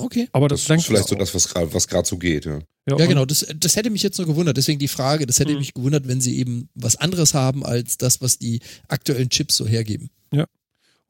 Okay. 0.00 0.28
Aber 0.32 0.48
Das, 0.48 0.64
das, 0.64 0.78
ist 0.78 0.86
vielleicht 0.86 1.08
so 1.08 1.16
das, 1.16 1.34
was 1.34 1.48
gerade 1.48 1.72
was 1.74 1.88
grad 1.88 2.06
so 2.06 2.18
geht. 2.18 2.44
Ja. 2.44 2.60
Ja, 2.88 2.94
und- 2.96 3.08
genau. 3.08 3.24
Das, 3.24 3.44
das 3.56 3.76
hätte 3.76 3.90
mich 3.90 4.02
jetzt 4.02 4.16
nur 4.18 4.26
gewundert. 4.26 4.56
Deswegen 4.56 4.78
die 4.78 4.88
Frage, 4.88 5.26
das 5.26 5.40
hätte 5.40 5.52
Mhm. 5.52 5.58
mich 5.58 5.74
gewundert, 5.74 6.06
wenn 6.08 6.20
sie 6.20 6.38
eben 6.38 6.68
was 6.74 6.96
anderes 6.96 7.34
haben 7.34 7.64
als 7.66 7.98
das, 7.98 8.20
was 8.22 8.38
die 8.38 8.60
aktuellen 8.88 9.28
Chips 9.28 9.56
so 9.56 9.66
hergeben. 9.66 10.10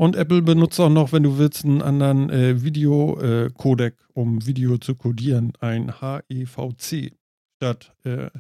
Und 0.01 0.15
Apple 0.15 0.43
benutzt 0.43 0.79
auch 0.79 0.91
noch, 0.91 1.11
wenn 1.11 1.25
du 1.25 1.39
willst, 1.39 1.65
einen 1.65 1.83
anderen 1.83 2.31
äh, 2.31 2.63
Video-Codec, 2.63 3.97
um 4.15 4.47
Video 4.47 4.79
zu 4.79 4.95
codieren, 4.95 5.53
ein 5.59 5.93
HEVC 6.01 7.17
statt 7.57 7.93
äh, 8.05 8.31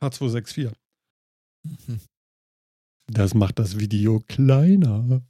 H264. 0.00 0.70
Mhm. 1.64 1.98
Das 3.12 3.34
macht 3.34 3.58
das 3.58 3.80
Video 3.80 4.20
kleiner. 4.28 5.20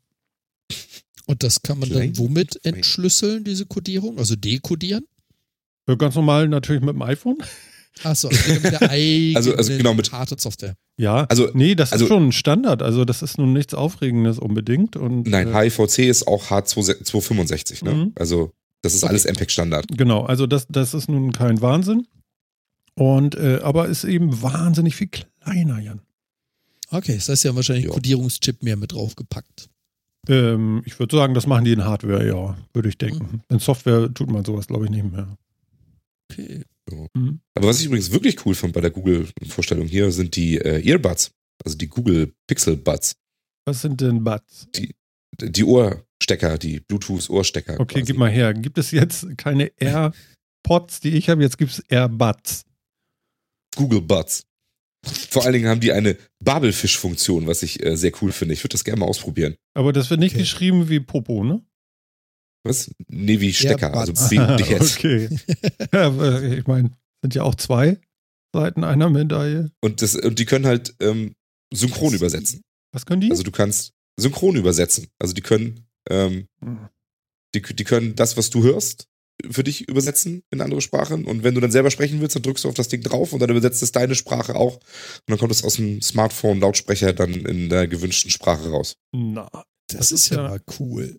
Und 1.28 1.42
das 1.42 1.60
kann 1.62 1.78
man 1.78 1.90
dann 1.90 2.16
womit 2.16 2.58
entschlüsseln, 2.64 3.44
diese 3.44 3.66
Codierung? 3.66 4.18
Also 4.18 4.34
dekodieren? 4.34 5.04
Äh, 5.86 5.96
Ganz 5.96 6.14
normal 6.14 6.48
natürlich 6.48 6.80
mit 6.82 6.94
dem 6.94 7.02
iPhone. 7.02 7.36
Achso, 8.02 8.28
also 8.28 8.52
mit 8.54 8.64
der 8.64 8.82
eigenen 8.90 9.36
Also- 9.36 9.54
also 9.54 9.76
genau 9.76 9.92
mit- 9.92 10.10
Hardware-Software. 10.10 10.74
Ja, 10.96 11.24
Also- 11.24 11.50
nee, 11.52 11.74
das 11.74 11.92
also- 11.92 12.06
ist 12.06 12.08
schon 12.08 12.28
ein 12.28 12.32
Standard. 12.32 12.82
Also 12.82 13.04
das 13.04 13.20
ist 13.22 13.36
nun 13.38 13.52
nichts 13.52 13.74
Aufregendes 13.74 14.38
unbedingt. 14.38 14.96
Und, 14.96 15.26
Nein, 15.28 15.48
äh, 15.48 15.64
HIVC 15.70 16.08
ist 16.08 16.26
auch 16.26 16.50
H265, 16.50 17.84
ne? 17.84 17.94
Mhm. 17.94 18.12
Also, 18.14 18.52
das 18.82 18.94
ist 18.94 19.02
Okay. 19.02 19.10
alles 19.10 19.24
MPEG-Standard. 19.26 19.86
Genau, 19.98 20.24
also 20.24 20.46
das, 20.46 20.66
das 20.68 20.94
ist 20.94 21.08
nun 21.10 21.32
kein 21.32 21.60
Wahnsinn. 21.60 22.06
Und 22.94 23.34
äh, 23.34 23.60
aber 23.62 23.88
ist 23.88 24.04
eben 24.04 24.40
wahnsinnig 24.42 24.96
viel 24.96 25.08
kleiner, 25.08 25.78
Jan. 25.80 26.00
Okay, 26.90 27.14
das 27.16 27.28
heißt, 27.28 27.42
sie 27.42 27.48
haben 27.48 27.56
wahrscheinlich 27.56 27.84
Ja. 27.84 27.90
einen 27.90 27.96
Codierungschip 27.96 28.62
mehr 28.62 28.76
mit 28.76 28.92
draufgepackt. 28.92 29.68
Ähm, 30.28 30.82
ich 30.84 30.98
würde 30.98 31.16
sagen, 31.16 31.34
das 31.34 31.46
machen 31.46 31.64
die 31.64 31.72
in 31.72 31.84
Hardware, 31.84 32.26
ja, 32.26 32.56
würde 32.72 32.88
ich 32.88 32.96
Mhm. 32.96 32.98
denken. 32.98 33.42
In 33.48 33.58
Software 33.58 34.12
tut 34.12 34.30
man 34.30 34.44
sowas, 34.44 34.66
glaube 34.66 34.84
ich, 34.84 34.90
nicht 34.90 35.10
mehr. 35.10 35.36
Okay. 36.30 36.62
Mhm. 37.14 37.40
Aber 37.54 37.68
was 37.68 37.80
ich 37.80 37.86
übrigens 37.86 38.10
wirklich 38.12 38.44
cool 38.46 38.54
fand 38.54 38.72
bei 38.72 38.80
der 38.80 38.90
Google-Vorstellung 38.90 39.86
hier, 39.86 40.10
sind 40.12 40.36
die 40.36 40.56
äh, 40.58 40.86
Earbuds. 40.86 41.30
Also 41.64 41.76
die 41.76 41.88
Google 41.88 42.32
Pixel 42.46 42.76
Buds. 42.76 43.14
Was 43.66 43.82
sind 43.82 44.00
denn 44.00 44.22
Buds? 44.24 44.68
Die 45.40 45.64
Ohrstecker, 45.64 46.56
die 46.58 46.80
Bluetooth-Ohrstecker. 46.80 47.78
Okay, 47.80 48.00
quasi. 48.00 48.04
gib 48.06 48.16
mal 48.18 48.30
her. 48.30 48.54
Gibt 48.54 48.78
es 48.78 48.90
jetzt 48.90 49.26
keine 49.36 49.70
AirPods, 49.76 51.00
die 51.00 51.10
ich 51.10 51.28
habe? 51.28 51.42
Jetzt 51.42 51.58
gibt 51.58 51.72
es 51.72 51.80
AirBuds. 51.88 52.62
Google 53.76 54.00
Buds. 54.00 54.44
Vor 55.04 55.44
allen 55.44 55.52
Dingen 55.52 55.68
haben 55.68 55.80
die 55.80 55.92
eine 55.92 56.16
Babelfisch-Funktion, 56.40 57.46
was 57.46 57.62
ich 57.62 57.84
äh, 57.84 57.96
sehr 57.96 58.12
cool 58.20 58.32
finde. 58.32 58.54
Ich 58.54 58.60
würde 58.64 58.72
das 58.72 58.84
gerne 58.84 59.00
mal 59.00 59.06
ausprobieren. 59.06 59.54
Aber 59.74 59.92
das 59.92 60.10
wird 60.10 60.20
nicht 60.20 60.32
Okay. 60.34 60.42
geschrieben 60.42 60.88
wie 60.88 61.00
Popo, 61.00 61.44
ne? 61.44 61.62
Was? 62.64 62.90
Nee, 63.06 63.40
wie 63.40 63.52
Stecker. 63.52 63.94
Also 63.94 64.12
Buds. 64.12 64.28
B-U-D-S. 64.30 64.96
okay. 64.96 65.28
ja, 65.92 66.06
aber 66.06 66.42
ich 66.42 66.66
meine, 66.66 66.90
sind 67.22 67.34
ja 67.34 67.42
auch 67.44 67.54
zwei 67.54 67.98
Seiten 68.52 68.82
einer 68.84 69.08
Medaille. 69.10 69.70
Und, 69.80 70.02
das, 70.02 70.14
und 70.16 70.38
die 70.38 70.44
können 70.44 70.66
halt 70.66 70.94
ähm, 71.00 71.34
synchron 71.72 72.14
übersetzen. 72.14 72.62
Was 72.92 73.06
können 73.06 73.20
die? 73.20 73.30
Also 73.30 73.42
du 73.44 73.50
kannst 73.52 73.92
synchron 74.18 74.56
übersetzen. 74.56 75.06
Also 75.18 75.32
die 75.34 75.42
können, 75.42 75.86
ähm, 76.10 76.48
Hm. 76.60 76.88
die, 77.54 77.62
die 77.62 77.84
können 77.84 78.16
das, 78.16 78.36
was 78.36 78.50
du 78.50 78.62
hörst, 78.64 79.06
für 79.50 79.62
dich 79.64 79.88
übersetzen 79.88 80.42
in 80.50 80.60
andere 80.60 80.80
Sprachen. 80.80 81.24
Und 81.24 81.44
wenn 81.44 81.54
du 81.54 81.60
dann 81.60 81.70
selber 81.70 81.90
sprechen 81.90 82.20
willst, 82.20 82.34
dann 82.36 82.42
drückst 82.42 82.64
du 82.64 82.68
auf 82.68 82.74
das 82.74 82.88
Ding 82.88 83.02
drauf 83.02 83.32
und 83.32 83.40
dann 83.40 83.50
übersetzt 83.50 83.82
es 83.82 83.92
deine 83.92 84.14
Sprache 84.14 84.54
auch. 84.56 84.74
Und 84.76 84.82
dann 85.28 85.38
kommt 85.38 85.52
es 85.52 85.62
aus 85.64 85.74
dem 85.74 86.02
Smartphone-Lautsprecher 86.02 87.12
dann 87.12 87.32
in 87.32 87.68
der 87.68 87.86
gewünschten 87.88 88.30
Sprache 88.30 88.68
raus. 88.70 88.96
Na, 89.12 89.48
Das, 89.88 89.98
Das 89.98 90.12
ist 90.12 90.28
ja 90.30 90.42
mal 90.42 90.60
cool. 90.80 91.18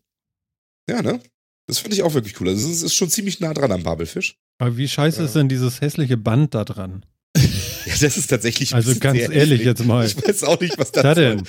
Ja, 0.89 1.01
ne? 1.01 1.19
Das 1.67 1.79
finde 1.79 1.95
ich 1.95 2.03
auch 2.03 2.13
wirklich 2.13 2.39
cool. 2.41 2.49
Also 2.49 2.69
es 2.69 2.81
ist 2.81 2.95
schon 2.95 3.09
ziemlich 3.09 3.39
nah 3.39 3.53
dran 3.53 3.71
am 3.71 3.83
Babelfisch. 3.83 4.35
aber 4.57 4.75
wie 4.75 4.87
scheiße 4.87 5.19
Ja. 5.19 5.25
ist 5.25 5.35
denn 5.35 5.47
dieses 5.49 5.81
hässliche 5.81 6.17
Band 6.17 6.53
da 6.55 6.65
dran? 6.65 7.05
Ja, 7.85 7.95
das 8.01 8.17
ist 8.17 8.27
tatsächlich 8.27 8.71
ein 8.73 8.75
Also 8.75 8.93
ganz 8.99 9.17
sehr 9.17 9.31
ehrlich 9.31 9.61
hässlich. 9.61 9.65
jetzt 9.65 9.85
mal. 9.85 10.05
Ich 10.05 10.15
weiß 10.17 10.43
auch 10.43 10.59
nicht, 10.59 10.77
was 10.77 10.91
das 10.91 11.01
Da 11.03 11.15
denn? 11.15 11.41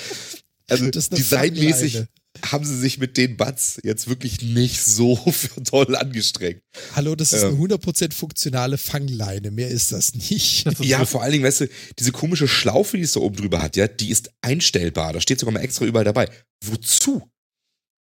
Also 0.69 0.87
Das 0.91 1.09
ist 1.09 1.13
eine 1.13 1.19
designmäßig. 1.21 2.05
Haben 2.47 2.65
sie 2.65 2.77
sich 2.79 2.99
mit 2.99 3.17
den 3.17 3.37
Buds 3.37 3.79
jetzt 3.85 4.09
wirklich 4.09 4.43
nicht 4.43 4.83
so 4.83 5.17
für 5.31 5.63
toll 5.63 5.97
angestrengt. 5.97 6.61
Hallo, 6.95 7.15
das 7.15 7.33
ist 7.33 7.43
Ähm. 7.43 7.55
eine 7.61 7.75
100% 7.77 8.13
funktionale 8.15 8.79
Fangleine. 8.79 9.51
Mehr 9.51 9.69
ist 9.69 9.93
das 9.93 10.15
nicht. 10.15 10.67
Das 10.67 10.75
ist 10.81 10.85
Ja, 10.87 10.99
so- 11.01 11.05
vor 11.07 11.23
allen 11.23 11.33
Dingen, 11.33 11.45
weißt 11.45 11.63
du, 11.63 11.69
diese 11.99 12.13
komische 12.13 12.49
Schlaufe, 12.49 12.97
die 12.97 13.03
es 13.03 13.13
da 13.13 13.21
oben 13.21 13.37
drüber 13.37 13.63
hat, 13.63 13.77
ja, 13.77 13.89
die 13.89 14.11
ist 14.11 14.31
einstellbar. 14.43 15.13
Da 15.13 15.21
steht 15.21 15.39
sogar 15.41 15.53
mal 15.53 15.61
extra 15.61 15.85
überall 15.85 16.05
dabei. 16.05 16.29
Wozu? 16.65 17.23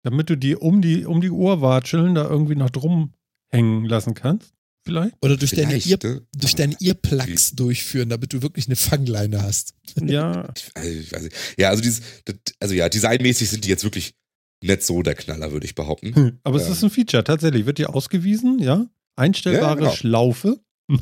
damit 0.05 0.31
du 0.31 0.37
die 0.37 0.55
um 0.57 0.81
die 0.81 1.05
um 1.05 1.21
die 1.21 1.29
Ohrwatscheln 1.31 2.15
da 2.15 2.25
irgendwie 2.29 2.55
noch 2.55 2.71
drum 2.71 3.13
hängen 3.53 3.85
lassen 3.85 4.15
kannst. 4.15 4.53
Vielleicht? 4.87 5.15
Oder 5.21 5.37
durch 5.37 5.51
deine, 5.51 5.79
Vielleicht, 5.81 5.87
Ear, 6.05 6.11
ne? 6.15 6.23
durch 6.35 6.55
deine 6.55 6.77
Earplugs 6.81 7.51
durchführen, 7.51 8.09
damit 8.09 8.33
du 8.33 8.41
wirklich 8.41 8.67
eine 8.69 8.77
Fangleine 8.77 9.43
hast. 9.43 9.75
Ja. 10.01 10.51
Also, 10.75 10.89
ich 11.01 11.13
weiß 11.13 11.23
nicht. 11.25 11.37
Ja, 11.59 11.69
also 11.71 11.83
dieses, 11.83 12.01
das, 12.25 12.37
also 12.61 12.75
ja, 12.75 12.89
designmäßig 12.89 13.51
sind 13.51 13.65
die 13.65 13.69
jetzt 13.69 13.85
wirklich 13.85 14.15
nicht 14.63 14.83
so 14.83 15.03
der 15.03 15.15
Knaller, 15.15 15.53
würde 15.53 15.67
ich 15.67 15.75
behaupten. 15.75 16.41
Aber 16.45 16.57
es 16.57 16.67
Ähm. 16.67 16.73
ist 16.73 16.85
ein 16.85 16.91
Feature, 16.91 17.25
tatsächlich. 17.25 17.67
Wird 17.67 17.79
dir 17.79 17.95
ausgewiesen, 17.95 18.59
ja? 18.59 18.87
Einstellbare 19.17 19.69
Ja, 19.71 19.75
genau. 19.75 19.91
Schlaufe. 19.93 20.61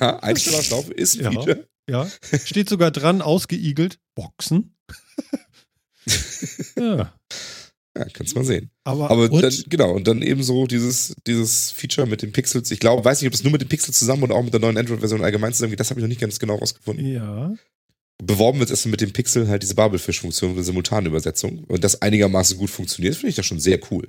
ja, 0.00 0.18
Einstellerschlaufe 0.20 0.92
ist 0.92 1.16
ein 1.18 1.24
Ja. 1.24 1.30
Feature. 1.32 1.68
Ja. 1.90 2.08
Steht 2.44 2.68
sogar 2.68 2.90
dran, 2.90 3.20
ausgeigelt. 3.22 3.98
Boxen. 4.14 4.74
ja. 6.78 7.12
Ja, 7.94 8.06
kannst 8.14 8.34
mal 8.34 8.44
sehen. 8.44 8.70
Aber, 8.84 9.10
Aber 9.10 9.28
dann, 9.28 9.54
genau, 9.68 9.92
und 9.92 10.06
dann 10.08 10.22
eben 10.22 10.42
so 10.42 10.66
dieses, 10.66 11.14
dieses 11.26 11.70
Feature 11.72 12.06
mit 12.06 12.22
den 12.22 12.32
Pixels. 12.32 12.70
Ich 12.70 12.80
glaube, 12.80 13.04
weiß 13.04 13.20
nicht, 13.20 13.26
ob 13.28 13.32
das 13.32 13.42
nur 13.42 13.52
mit 13.52 13.60
den 13.60 13.68
Pixels 13.68 13.98
zusammen 13.98 14.22
oder 14.22 14.34
auch 14.34 14.42
mit 14.42 14.52
der 14.54 14.60
neuen 14.60 14.78
Android-Version 14.78 15.22
allgemein 15.22 15.52
zusammengeht. 15.52 15.80
Das 15.80 15.90
habe 15.90 16.00
ich 16.00 16.02
noch 16.02 16.08
nicht 16.08 16.20
ganz 16.20 16.38
genau 16.38 16.54
rausgefunden. 16.56 17.04
ja. 17.06 17.52
Beworben 18.24 18.60
wird 18.60 18.70
es 18.70 18.84
mit 18.86 19.00
dem 19.00 19.12
Pixel 19.12 19.48
halt 19.48 19.62
diese 19.62 19.74
Babelfisch-Funktion, 19.74 20.52
eine 20.52 20.62
simultane 20.62 21.08
Übersetzung. 21.08 21.64
Und 21.64 21.82
das 21.82 22.02
einigermaßen 22.02 22.56
gut 22.56 22.70
funktioniert, 22.70 23.16
finde 23.16 23.30
ich 23.30 23.36
das 23.36 23.46
schon 23.46 23.60
sehr 23.60 23.80
cool. 23.90 24.08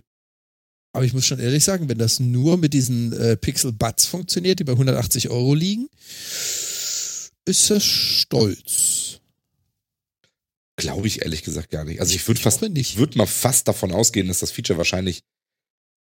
Aber 0.96 1.04
ich 1.04 1.14
muss 1.14 1.26
schon 1.26 1.40
ehrlich 1.40 1.64
sagen, 1.64 1.90
wenn 1.90 1.98
das 1.98 2.20
nur 2.20 2.58
mit 2.58 2.74
diesen 2.74 3.14
äh, 3.14 3.36
Pixel 3.36 3.72
Buds 3.72 4.06
funktioniert, 4.06 4.60
die 4.60 4.64
bei 4.64 4.74
180 4.74 5.30
Euro 5.30 5.56
liegen, 5.56 5.88
ist 7.46 7.70
das 7.72 7.84
stolz. 7.84 9.20
Glaube 10.76 11.08
ich 11.08 11.24
ehrlich 11.24 11.42
gesagt 11.42 11.72
gar 11.72 11.84
nicht. 11.84 12.00
Also 12.00 12.14
ich 12.14 12.28
würde 12.28 12.40
fast, 12.40 12.62
ich 12.62 12.98
würde 12.98 13.18
mal 13.18 13.26
fast 13.26 13.68
davon 13.68 13.92
ausgehen, 13.92 14.28
dass 14.28 14.40
das 14.40 14.52
Feature 14.52 14.78
wahrscheinlich 14.78 15.24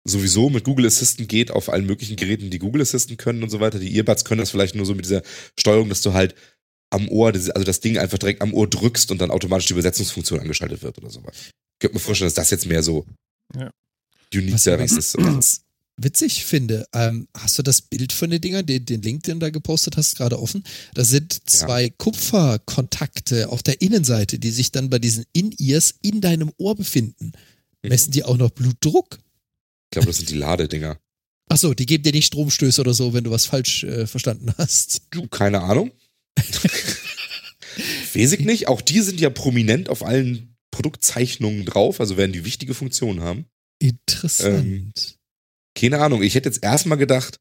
sowieso 0.05 0.51
mit 0.51 0.65
Google 0.65 0.87
Assistant 0.87 1.29
geht 1.29 1.53
auf 1.53 1.69
allen 1.69 1.87
möglichen 1.87 2.17
Geräten, 2.17 2.51
die 2.51 2.59
Google 2.59 2.83
Assistant 2.83 3.19
können 3.19 3.43
und 3.43 3.51
so 3.51 3.61
weiter. 3.61 3.79
Die 3.79 3.95
Earbuds 3.95 4.25
können 4.25 4.41
das 4.41 4.51
vielleicht 4.51 4.75
nur 4.75 4.87
so 4.87 4.95
mit 4.95 5.05
dieser 5.05 5.23
Steuerung, 5.59 5.89
dass 5.89 6.03
du 6.03 6.13
halt 6.13 6.35
am 6.91 7.09
Ohr, 7.09 7.29
also 7.33 7.51
das 7.65 7.81
Ding 7.81 7.99
einfach 7.99 8.19
direkt 8.19 8.43
am 8.43 8.53
Ohr 8.53 8.69
drückst 8.69 9.11
und 9.11 9.21
dann 9.21 9.31
automatisch 9.31 9.67
die 9.67 9.73
Übersetzungsfunktion 9.75 10.41
angeschaltet 10.41 10.83
wird 10.83 10.99
oder 10.99 11.11
sowas. 11.11 11.35
Ich 11.47 11.79
könnte 11.81 11.95
mir 11.95 12.01
vorstellen, 12.01 12.27
dass 12.27 12.35
das 12.35 12.51
jetzt 12.51 12.67
mehr 12.67 12.83
so 12.83 13.07
Ja. 13.57 13.71
unique 14.35 14.55
Was 14.55 14.65
ganz, 14.65 14.93
ist. 14.93 15.17
ganz 15.17 15.61
witzig 15.97 16.45
finde, 16.45 16.87
ähm, 16.95 17.29
hast 17.37 17.59
du 17.59 17.63
das 17.63 17.83
Bild 17.83 18.13
von 18.13 18.31
den 18.31 18.41
Dingern, 18.41 18.67
den, 18.67 18.85
den 18.87 19.03
Link, 19.03 19.23
den 19.25 19.39
du 19.39 19.47
da 19.47 19.51
gepostet 19.51 19.97
hast, 19.97 20.17
gerade 20.17 20.41
offen? 20.41 20.65
Da 20.95 21.05
sind 21.05 21.49
zwei 21.49 21.91
Kupferkontakte 21.91 23.49
auf 23.51 23.63
der 23.63 23.81
Innenseite, 23.81 24.39
die 24.39 24.51
sich 24.51 24.73
dann 24.73 24.91
bei 24.91 24.99
diesen 24.99 25.25
In-Ears 25.33 25.95
in 26.03 26.21
deinem 26.21 26.53
Ohr 26.59 26.75
befinden. 26.75 27.33
Mhm. 27.83 27.89
Messen 27.89 28.11
die 28.13 28.25
auch 28.25 28.37
noch 28.37 28.51
Blutdruck? 28.51 29.19
Ich 29.19 29.91
glaube, 29.93 30.07
das 30.09 30.19
sind 30.19 30.31
die 30.31 30.35
Ladedinger. 30.37 30.99
Achso, 31.49 31.75
die 31.75 31.87
geben 31.87 32.05
dir 32.05 32.13
nicht 32.13 32.27
Stromstöße 32.27 32.81
oder 32.81 32.95
so, 32.95 33.13
wenn 33.13 33.25
du 33.25 33.31
was 33.33 33.47
falsch 33.47 33.83
äh, 33.85 34.07
verstanden 34.07 34.55
hast. 34.57 35.03
Du, 35.11 35.27
keine 35.27 35.61
Ahnung. 35.63 35.91
Weiß 38.15 38.33
ich 38.33 38.41
nicht. 38.41 38.69
Auch 38.69 38.81
die 38.81 39.01
sind 39.01 39.21
ja 39.21 39.31
prominent 39.31 39.89
auf 39.89 40.05
allen 40.05 40.57
Produktzeichnungen 40.71 41.65
drauf, 41.65 42.01
also 42.01 42.17
werden 42.17 42.33
die 42.33 42.45
wichtige 42.45 42.75
Funktionen 42.75 43.21
haben. 43.21 43.47
Interessant. 43.81 44.65
Ähm, 44.65 44.93
Keine 45.75 46.01
Ahnung. 46.01 46.23
Ich 46.23 46.35
hätte 46.35 46.49
jetzt 46.49 46.63
erstmal 46.63 46.99
gedacht, 46.99 47.39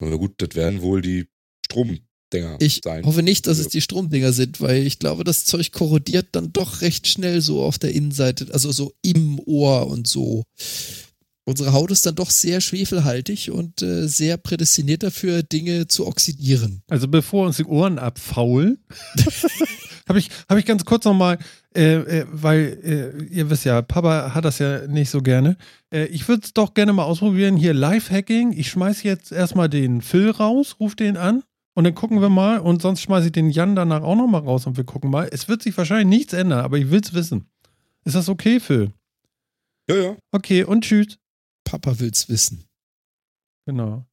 na 0.00 0.14
gut, 0.16 0.34
das 0.38 0.54
werden 0.54 0.80
wohl 0.82 1.02
die 1.02 1.26
Stromdinger 1.66 2.56
Ich 2.60 2.80
sein. 2.84 3.04
hoffe 3.04 3.22
nicht, 3.22 3.46
dass 3.46 3.58
es 3.58 3.66
Ja. 3.66 3.70
die 3.70 3.80
Stromdinger 3.80 4.32
sind, 4.32 4.60
weil 4.60 4.86
ich 4.86 4.98
glaube, 4.98 5.24
das 5.24 5.44
Zeug 5.44 5.72
korrodiert 5.72 6.28
dann 6.32 6.52
doch 6.52 6.80
recht 6.82 7.06
schnell 7.06 7.40
so 7.40 7.62
auf 7.62 7.78
der 7.78 7.92
Innenseite, 7.92 8.46
also 8.52 8.70
so 8.72 8.94
im 9.02 9.40
Ohr 9.40 9.86
und 9.88 10.06
so. 10.06 10.44
Unsere 11.48 11.72
Haut 11.72 11.90
ist 11.90 12.04
dann 12.04 12.14
doch 12.14 12.28
sehr 12.28 12.60
schwefelhaltig 12.60 13.50
und 13.50 13.80
äh, 13.80 14.06
sehr 14.06 14.36
prädestiniert 14.36 15.02
dafür, 15.02 15.42
Dinge 15.42 15.88
zu 15.88 16.06
oxidieren. 16.06 16.82
Also 16.90 17.08
bevor 17.08 17.46
uns 17.46 17.56
die 17.56 17.64
Ohren 17.64 17.98
abfaulen, 17.98 18.84
habe 20.06 20.18
ich, 20.18 20.28
hab 20.46 20.58
ich 20.58 20.66
ganz 20.66 20.84
kurz 20.84 21.06
nochmal, 21.06 21.38
äh, 21.74 21.94
äh, 21.94 22.26
weil 22.30 22.78
äh, 22.84 23.34
ihr 23.34 23.48
wisst 23.48 23.64
ja, 23.64 23.80
Papa 23.80 24.34
hat 24.34 24.44
das 24.44 24.58
ja 24.58 24.86
nicht 24.88 25.08
so 25.08 25.22
gerne. 25.22 25.56
Äh, 25.90 26.04
ich 26.08 26.28
würde 26.28 26.42
es 26.44 26.52
doch 26.52 26.74
gerne 26.74 26.92
mal 26.92 27.04
ausprobieren. 27.04 27.56
Hier 27.56 27.72
Live-Hacking. 27.72 28.52
Ich 28.52 28.68
schmeiß 28.68 29.02
jetzt 29.02 29.32
erstmal 29.32 29.70
den 29.70 30.02
Phil 30.02 30.28
raus, 30.28 30.76
ruf 30.78 30.96
den 30.96 31.16
an 31.16 31.44
und 31.72 31.84
dann 31.84 31.94
gucken 31.94 32.20
wir 32.20 32.28
mal. 32.28 32.58
Und 32.58 32.82
sonst 32.82 33.00
schmeiße 33.00 33.28
ich 33.28 33.32
den 33.32 33.48
Jan 33.48 33.74
danach 33.74 34.02
auch 34.02 34.16
nochmal 34.16 34.42
raus 34.42 34.66
und 34.66 34.76
wir 34.76 34.84
gucken 34.84 35.10
mal. 35.10 35.26
Es 35.32 35.48
wird 35.48 35.62
sich 35.62 35.78
wahrscheinlich 35.78 36.08
nichts 36.08 36.34
ändern, 36.34 36.60
aber 36.60 36.76
ich 36.76 36.90
will 36.90 37.00
es 37.02 37.14
wissen. 37.14 37.48
Ist 38.04 38.16
das 38.16 38.28
okay, 38.28 38.60
Phil? 38.60 38.92
Ja, 39.88 39.96
ja. 39.96 40.16
Okay, 40.30 40.64
und 40.64 40.84
tschüss. 40.84 41.16
Papa 41.68 41.98
will's 42.00 42.30
wissen. 42.30 42.64
Genau. 43.66 44.06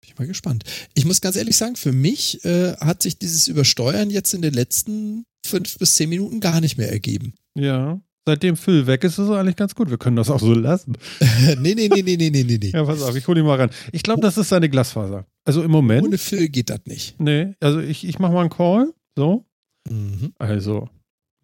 Bin 0.00 0.10
ich 0.10 0.18
mal 0.18 0.26
gespannt. 0.26 0.64
Ich 0.94 1.04
muss 1.04 1.20
ganz 1.20 1.36
ehrlich 1.36 1.54
sagen, 1.54 1.76
für 1.76 1.92
mich 1.92 2.42
äh, 2.46 2.74
hat 2.78 3.02
sich 3.02 3.18
dieses 3.18 3.46
Übersteuern 3.46 4.08
jetzt 4.08 4.32
in 4.32 4.40
den 4.40 4.54
letzten 4.54 5.26
fünf 5.44 5.76
bis 5.78 5.94
zehn 5.94 6.08
Minuten 6.08 6.40
gar 6.40 6.62
nicht 6.62 6.78
mehr 6.78 6.90
ergeben. 6.90 7.34
Ja. 7.54 8.00
Seitdem 8.24 8.56
Phil 8.56 8.86
weg 8.86 9.04
ist, 9.04 9.18
ist 9.18 9.26
es 9.26 9.30
eigentlich 9.30 9.56
ganz 9.56 9.74
gut. 9.74 9.90
Wir 9.90 9.98
können 9.98 10.16
das 10.16 10.30
auch 10.30 10.40
so 10.40 10.54
lassen. 10.54 10.96
nee, 11.60 11.74
nee, 11.74 11.88
nee, 11.88 12.02
nee, 12.02 12.16
nee, 12.16 12.30
nee, 12.30 12.42
nee. 12.44 12.70
Ja, 12.72 12.84
pass 12.84 13.02
auf, 13.02 13.14
ich 13.14 13.28
hole 13.28 13.40
ihn 13.40 13.46
mal 13.46 13.60
ran. 13.60 13.70
Ich 13.92 14.02
glaube, 14.02 14.22
das 14.22 14.38
ist 14.38 14.48
seine 14.48 14.70
Glasfaser. 14.70 15.26
Also 15.44 15.62
im 15.62 15.70
Moment. 15.70 16.06
Ohne 16.06 16.16
Phil 16.16 16.48
geht 16.48 16.70
das 16.70 16.80
nicht. 16.86 17.20
Nee, 17.20 17.54
also 17.60 17.80
ich, 17.80 18.04
ich 18.04 18.18
mache 18.18 18.32
mal 18.32 18.40
einen 18.40 18.50
Call. 18.50 18.94
So. 19.14 19.44
Mhm. 19.90 20.32
Also, 20.38 20.88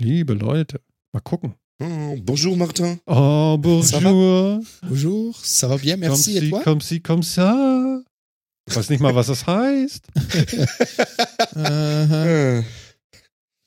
liebe 0.00 0.32
Leute, 0.32 0.80
mal 1.12 1.20
gucken. 1.20 1.54
Oh, 1.80 2.16
bonjour, 2.20 2.56
Martin. 2.56 2.98
Oh, 3.06 3.56
bonjour. 3.58 4.60
Bonjour, 4.82 5.38
ça 5.44 5.68
va 5.68 5.76
bien, 5.76 5.94
Comme 5.94 6.00
merci, 6.00 6.36
et 6.36 6.40
si, 6.40 6.50
toi? 6.50 6.60
comme 6.64 6.80
si, 6.80 7.00
comme 7.00 7.22
ça. 7.22 8.00
Ich 8.68 8.76
weiß 8.76 8.90
nicht 8.90 9.00
mal, 9.00 9.14
was 9.14 9.28
das 9.28 9.46
heißt. 9.46 10.06
Aha. 11.54 12.24
Äh, 12.26 12.62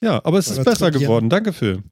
Ja, 0.03 0.19
aber 0.25 0.39
es 0.39 0.47
ist 0.49 0.63
besser 0.65 0.91
geworden. 0.91 1.29
Danke, 1.29 1.53
Phil. 1.53 1.83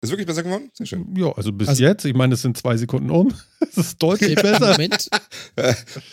Ist 0.00 0.10
wirklich 0.10 0.26
besser 0.28 0.44
geworden? 0.44 0.70
Sehr 0.74 0.86
schön. 0.86 1.12
Ja, 1.16 1.32
also 1.32 1.50
bis 1.52 1.66
Also- 1.68 1.82
jetzt. 1.82 2.04
Ich 2.04 2.14
meine, 2.14 2.34
es 2.34 2.42
sind 2.42 2.56
zwei 2.56 2.76
Sekunden 2.76 3.10
um. 3.10 3.34
Es 3.60 3.76
ist 3.76 4.02
deutlich 4.02 4.30
Im 4.36 4.42
besser. 4.42 4.70
Moment, 4.72 5.08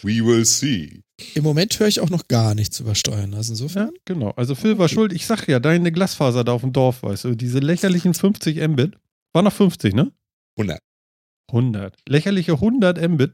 We 0.01 0.25
will 0.25 0.43
see. 0.45 1.01
Im 1.35 1.43
Moment 1.43 1.79
höre 1.79 1.87
ich 1.87 1.99
auch 1.99 2.09
noch 2.09 2.27
gar 2.27 2.55
nichts 2.55 2.79
über 2.79 2.95
Steuern. 2.95 3.33
Also 3.35 3.53
insofern. 3.53 3.87
Ja, 3.93 3.99
genau. 4.05 4.31
Also 4.31 4.55
Phil 4.55 4.77
war 4.79 4.89
schuld. 4.89 5.13
Ich 5.13 5.25
sag 5.27 5.47
ja, 5.47 5.59
deine 5.59 5.91
Glasfaser 5.91 6.43
da 6.43 6.51
auf 6.53 6.61
dem 6.61 6.73
Dorf, 6.73 7.03
weißt 7.03 7.23
du, 7.25 7.35
diese 7.35 7.59
lächerlichen 7.59 8.13
50 8.15 8.57
Mbit. 8.67 8.95
War 9.33 9.43
noch 9.43 9.53
50, 9.53 9.93
ne? 9.93 10.11
100. 10.57 10.79
100. 11.51 11.95
Lächerliche 12.09 12.53
100 12.53 13.09
Mbit. 13.09 13.33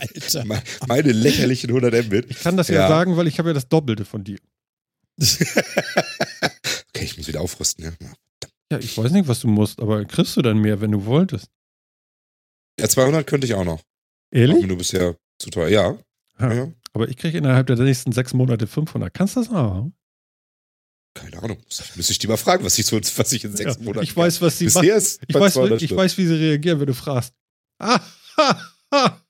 Alter. 0.00 0.44
Me- 0.44 0.62
Meine 0.86 1.12
lächerlichen 1.12 1.70
100 1.70 2.06
Mbit. 2.06 2.26
Ich 2.30 2.40
kann 2.40 2.56
das 2.58 2.68
ja, 2.68 2.74
Ja. 2.82 2.88
sagen, 2.88 3.16
weil 3.16 3.26
ich 3.26 3.38
habe 3.38 3.48
ja 3.48 3.54
das 3.54 3.68
Doppelte 3.68 4.04
von 4.04 4.22
dir. 4.24 4.38
Okay, 6.96 7.06
ich 7.06 7.16
muss 7.16 7.26
wieder 7.26 7.40
aufrüsten, 7.40 7.84
ja. 7.84 7.90
Ja, 8.72 8.78
ich 8.78 8.96
weiß 8.96 9.12
nicht, 9.12 9.28
was 9.28 9.40
du 9.40 9.48
musst, 9.48 9.80
aber 9.80 10.04
kriegst 10.04 10.36
du 10.36 10.42
dann 10.42 10.58
mehr, 10.58 10.80
wenn 10.80 10.92
du 10.92 11.04
wolltest. 11.04 11.50
Ja, 12.78 12.88
200 12.88 13.26
könnte 13.26 13.46
ich 13.46 13.54
auch 13.54 13.64
noch. 13.64 13.82
Ehrlich? 14.32 14.58
Aber 14.58 14.68
du 14.68 14.76
bist 14.76 14.92
ja 14.92 15.14
zu 15.38 15.50
teuer. 15.50 15.68
Ja. 15.68 15.98
Ja. 16.40 16.52
ja. 16.52 16.72
Aber 16.92 17.08
ich 17.08 17.16
kriege 17.16 17.38
innerhalb 17.38 17.66
der 17.66 17.76
nächsten 17.76 18.12
sechs 18.12 18.34
Monate 18.34 18.66
500. 18.66 19.12
Kannst 19.12 19.36
du 19.36 19.40
das 19.40 19.50
auch? 19.50 19.90
Keine 21.14 21.42
Ahnung. 21.42 21.58
Müsste 21.94 22.12
ich 22.12 22.18
die 22.18 22.26
mal 22.26 22.36
fragen, 22.36 22.64
was 22.64 22.78
ich, 22.78 22.86
so, 22.86 22.96
was 22.96 23.32
ich 23.32 23.44
in 23.44 23.56
sechs 23.56 23.76
Ja, 23.76 23.82
Monaten 23.82 24.04
ich 24.04 24.16
weiß, 24.16 24.40
was 24.40 24.58
sie 24.58 24.66
macht. 24.66 24.84
Ist 24.84 25.20
Ich 25.28 25.34
weiß, 25.34 25.54
200 25.54 25.82
ich 25.82 25.94
weiß, 25.94 26.18
wie 26.18 26.26
sie 26.26 26.34
reagieren, 26.34 26.80
wenn 26.80 26.86
du 26.86 26.94
fragst. 26.94 27.32
Ah, 27.78 28.00
ha, 28.36 28.72
ha, 28.92 29.22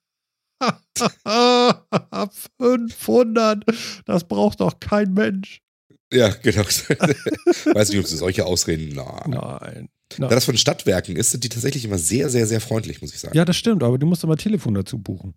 ha, 0.63 0.81
ha, 1.25 1.87
ha, 1.91 2.31
500. 2.59 3.65
Das 4.07 4.25
braucht 4.25 4.61
doch 4.61 4.79
kein 4.81 5.13
Mensch. 5.13 5.61
Ja, 6.15 6.29
genau. 6.29 6.63
weiß 7.75 7.89
nicht, 7.91 7.99
ob 7.99 8.07
sie 8.07 8.17
solche 8.17 8.47
Ausreden. 8.47 8.93
Na. 8.95 9.25
Nein. 9.27 9.89
Da 10.17 10.29
das 10.29 10.45
von 10.45 10.57
Stadtwerken 10.57 11.17
ist, 11.17 11.33
sind 11.33 11.45
die 11.45 11.49
tatsächlich 11.49 11.85
immer 11.85 11.99
sehr, 11.99 12.31
sehr, 12.31 12.47
sehr 12.47 12.61
freundlich, 12.61 13.01
muss 13.03 13.13
ich 13.13 13.21
sagen. 13.21 13.37
Ja, 13.37 13.45
das 13.45 13.57
stimmt, 13.57 13.83
aber 13.83 13.99
du 13.99 14.07
musst 14.07 14.23
immer 14.23 14.37
Telefon 14.37 14.75
dazu 14.75 14.99
buchen. 14.99 15.35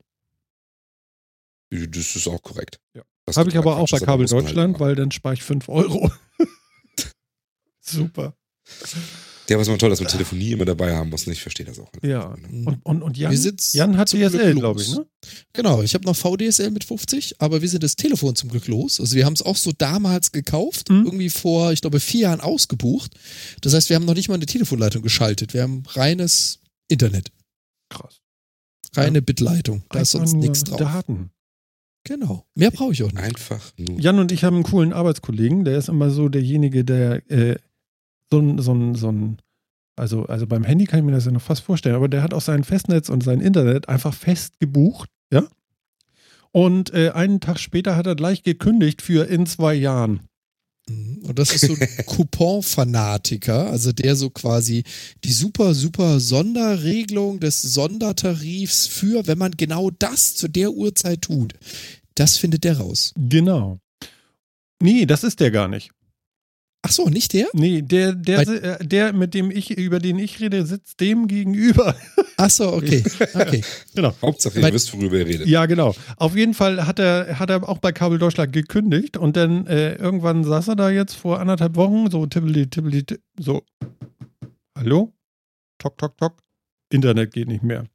Das 1.70 2.16
ist 2.16 2.28
auch 2.28 2.42
korrekt. 2.42 2.80
Ja. 2.94 3.02
Das 3.26 3.38
Habe 3.38 3.50
ich 3.50 3.58
aber 3.58 3.78
auch 3.78 3.90
bei 3.90 4.00
Kabel 4.00 4.26
halt 4.26 4.32
Deutschland, 4.32 4.74
machen. 4.74 4.80
weil 4.80 4.96
dann 4.96 5.12
spare 5.12 5.34
ich 5.34 5.44
5 5.44 5.68
Euro. 5.68 6.12
Super. 7.82 8.34
Ja, 9.50 9.58
was 9.58 9.68
man 9.70 9.80
toll, 9.80 9.90
dass 9.90 10.00
man 10.02 10.10
Telefonie 10.10 10.52
immer 10.52 10.66
dabei 10.66 10.96
haben 10.96 11.10
muss. 11.10 11.26
ne? 11.26 11.34
Ich 11.34 11.42
verstehe 11.42 11.66
das 11.66 11.80
auch. 11.80 11.90
Ja. 12.04 12.36
Und, 12.66 12.80
und, 12.84 13.02
und 13.02 13.18
Jan, 13.18 13.34
Jan 13.72 13.98
hat 13.98 14.10
DSL, 14.10 14.56
glaube 14.56 14.82
ich, 14.82 14.90
ne? 14.94 15.06
Genau, 15.54 15.82
ich 15.82 15.94
habe 15.94 16.06
noch 16.06 16.16
VDSL 16.16 16.70
mit 16.72 16.84
50, 16.84 17.42
aber 17.42 17.62
wir 17.62 17.70
sind 17.70 17.84
das 17.84 17.96
Telefon 17.96 18.36
zum 18.36 18.50
Glück 18.50 18.68
los. 18.68 19.00
Also 19.00 19.16
wir 19.16 19.26
haben 19.26 19.34
es 19.34 19.42
auch 19.42 19.56
so 19.56 19.72
damals 19.78 20.32
gekauft, 20.32 20.90
Mhm. 20.90 21.06
irgendwie 21.06 21.30
vor, 21.30 21.72
ich 21.72 21.82
glaube, 21.82 22.00
vier 22.00 22.22
Jahren 22.22 22.42
ausgebucht. 22.42 23.12
Das 23.62 23.74
heißt, 23.74 23.90
wir 23.90 23.96
haben 23.96 24.06
noch 24.06 24.16
nicht 24.16 24.28
mal 24.30 24.36
eine 24.36 24.46
Telefonleitung 24.46 25.02
geschaltet. 25.02 25.54
Wir 25.54 25.64
haben 25.64 25.84
reines 25.92 26.60
Internet, 26.90 27.32
Krass. 27.90 28.20
reine 28.96 29.22
Bitleitung. 29.22 29.84
Da 29.90 30.00
ist 30.02 30.12
sonst 30.12 30.34
nichts 30.34 30.64
drauf. 30.66 30.78
Daten. 30.80 31.32
Genau. 32.04 32.46
Mehr 32.56 32.72
brauche 32.72 32.94
ich 32.94 33.04
auch 33.04 33.12
nicht. 33.12 33.22
Einfach 33.24 33.74
nur. 33.78 34.00
Jan 34.00 34.20
und 34.20 34.32
ich 34.32 34.44
haben 34.46 34.56
einen 34.56 34.64
coolen 34.64 34.94
Arbeitskollegen, 34.94 35.66
der 35.66 35.78
ist 35.78 35.90
immer 35.90 36.10
so 36.10 36.30
derjenige, 36.30 36.86
der 36.86 37.30
äh, 37.30 37.58
so 38.32 38.40
ein, 38.40 38.60
so 38.60 38.74
ein, 38.74 38.96
so 38.96 39.12
ein, 39.12 39.38
also, 39.96 40.26
also 40.26 40.48
beim 40.48 40.64
Handy 40.64 40.86
kann 40.86 41.00
ich 41.00 41.06
mir 41.06 41.12
das 41.12 41.26
ja 41.26 41.32
noch 41.32 41.42
fast 41.42 41.62
vorstellen, 41.62 41.96
aber 41.96 42.08
der 42.08 42.24
hat 42.24 42.34
auch 42.34 42.42
sein 42.42 42.64
Festnetz 42.64 43.10
und 43.10 43.24
sein 43.24 43.42
Internet 43.42 43.90
einfach 43.90 44.14
fest 44.14 44.60
gebucht, 44.60 45.10
ja. 45.32 45.44
Und 46.52 46.94
äh, 46.94 47.12
einen 47.12 47.40
Tag 47.40 47.60
später 47.60 47.96
hat 47.96 48.08
er 48.08 48.16
gleich 48.16 48.42
gekündigt 48.44 49.02
für 49.02 49.28
in 49.28 49.46
zwei 49.46 49.74
Jahren. 49.76 50.22
Und 50.90 51.38
das 51.38 51.52
ist 51.54 51.68
so 51.68 51.74
ein 51.74 51.88
Coupon-Fanatiker, 52.06 53.70
also 53.70 53.92
der 53.92 54.16
so 54.16 54.30
quasi 54.30 54.84
die 55.24 55.34
super, 55.34 55.74
super 55.74 56.20
Sonderregelung 56.20 57.40
des 57.40 57.62
Sondertarifs 57.62 58.88
für, 58.88 59.28
wenn 59.28 59.38
man 59.38 59.52
genau 59.52 59.90
das 59.92 60.36
zu 60.36 60.48
der 60.48 60.72
Uhrzeit 60.72 61.24
tut, 61.24 61.54
das 62.16 62.38
findet 62.38 62.64
der 62.64 62.78
raus. 62.78 63.14
Genau. 63.18 63.80
Nee, 64.82 65.06
das 65.06 65.24
ist 65.24 65.40
der 65.40 65.52
gar 65.52 65.68
nicht. 65.68 65.92
Ach 66.84 66.92
so, 66.92 67.10
nicht 67.10 67.34
der? 67.34 67.48
Nee, 67.54 67.82
der, 67.82 68.14
der, 68.14 68.38
Weil- 68.48 68.64
äh, 68.64 68.86
der, 68.86 69.12
mit 69.12 69.34
dem 69.34 69.52
ich, 69.52 69.72
über 69.78 70.00
den 70.00 70.20
ich 70.20 70.40
rede, 70.40 70.66
sitzt 70.66 71.00
dem 71.02 71.28
gegenüber. 71.28 71.96
Ach 72.38 72.50
so, 72.50 72.72
okay. 72.74 73.04
okay. 73.34 73.62
Genau. 73.96 74.14
Hauptsache, 74.22 74.60
ihr 74.60 74.64
Weil- 74.64 74.74
wisst, 74.74 74.94
worüber 74.94 75.18
ihr 75.18 75.26
redet. 75.26 75.48
Ja, 75.48 75.66
genau. 75.66 75.96
Auf 76.18 76.36
jeden 76.36 76.54
Fall 76.54 76.86
hat 76.86 77.00
er, 77.00 77.40
hat 77.40 77.50
er 77.50 77.68
auch 77.68 77.80
bei 77.80 77.92
Kabel 77.92 78.20
Deutschland 78.20 78.54
gekündigt 78.54 79.18
und 79.18 79.36
dann 79.36 79.66
äh, 79.68 79.96
irgendwann 79.96 80.44
saß 80.44 80.70
er 80.70 80.76
da 80.76 80.90
jetzt 80.90 81.16
vor 81.16 81.40
anderthalb 81.40 81.76
Wochen, 81.76 82.10
so 82.12 82.26
tippeli, 82.26 82.68
tippeli, 82.70 83.04
tipp, 83.04 83.22
so. 83.40 83.64
Hallo? 84.78 85.14
Tok, 85.80 85.98
tok, 85.98 86.18
tok. 86.18 86.38
Internet 86.92 87.34
geht 87.34 87.48
nicht 87.48 87.64
mehr. 87.64 87.86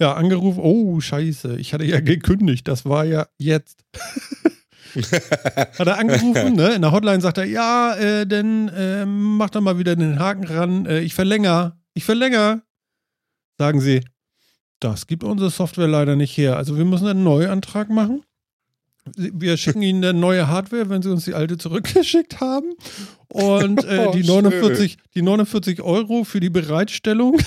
Ja, 0.00 0.14
angerufen, 0.14 0.60
oh, 0.62 0.98
scheiße, 1.00 1.58
ich 1.58 1.74
hatte 1.74 1.84
ja 1.84 2.00
gekündigt, 2.00 2.66
das 2.66 2.86
war 2.86 3.04
ja 3.04 3.26
jetzt. 3.38 3.84
Hat 5.78 5.86
er 5.86 5.98
angerufen, 5.98 6.54
ne? 6.54 6.74
In 6.74 6.82
der 6.82 6.92
Hotline 6.92 7.20
sagt 7.20 7.38
er, 7.38 7.44
ja, 7.44 7.94
äh, 7.94 8.26
dann 8.26 8.68
äh, 8.68 9.06
mach 9.06 9.50
doch 9.50 9.60
mal 9.60 9.78
wieder 9.78 9.96
den 9.96 10.18
Haken 10.18 10.44
ran, 10.44 10.86
äh, 10.86 11.00
ich 11.00 11.14
verlängere, 11.14 11.76
ich 11.94 12.04
verlängere. 12.04 12.62
Sagen 13.58 13.80
sie, 13.80 14.00
das 14.80 15.06
gibt 15.06 15.22
unsere 15.22 15.50
Software 15.50 15.88
leider 15.88 16.16
nicht 16.16 16.36
her. 16.36 16.56
Also 16.56 16.76
wir 16.76 16.84
müssen 16.84 17.06
einen 17.06 17.24
Neuantrag 17.24 17.90
machen. 17.90 18.22
Wir 19.16 19.56
schicken 19.56 19.82
Ihnen 19.82 20.02
dann 20.02 20.20
neue 20.20 20.48
Hardware, 20.48 20.88
wenn 20.88 21.02
Sie 21.02 21.10
uns 21.10 21.24
die 21.24 21.34
alte 21.34 21.58
zurückgeschickt 21.58 22.40
haben. 22.40 22.74
Und 23.28 23.84
äh, 23.84 24.10
die, 24.12 24.24
schön. 24.24 24.44
49, 24.44 24.98
die 25.14 25.22
49 25.22 25.82
Euro 25.82 26.24
für 26.24 26.40
die 26.40 26.50
Bereitstellung 26.50 27.38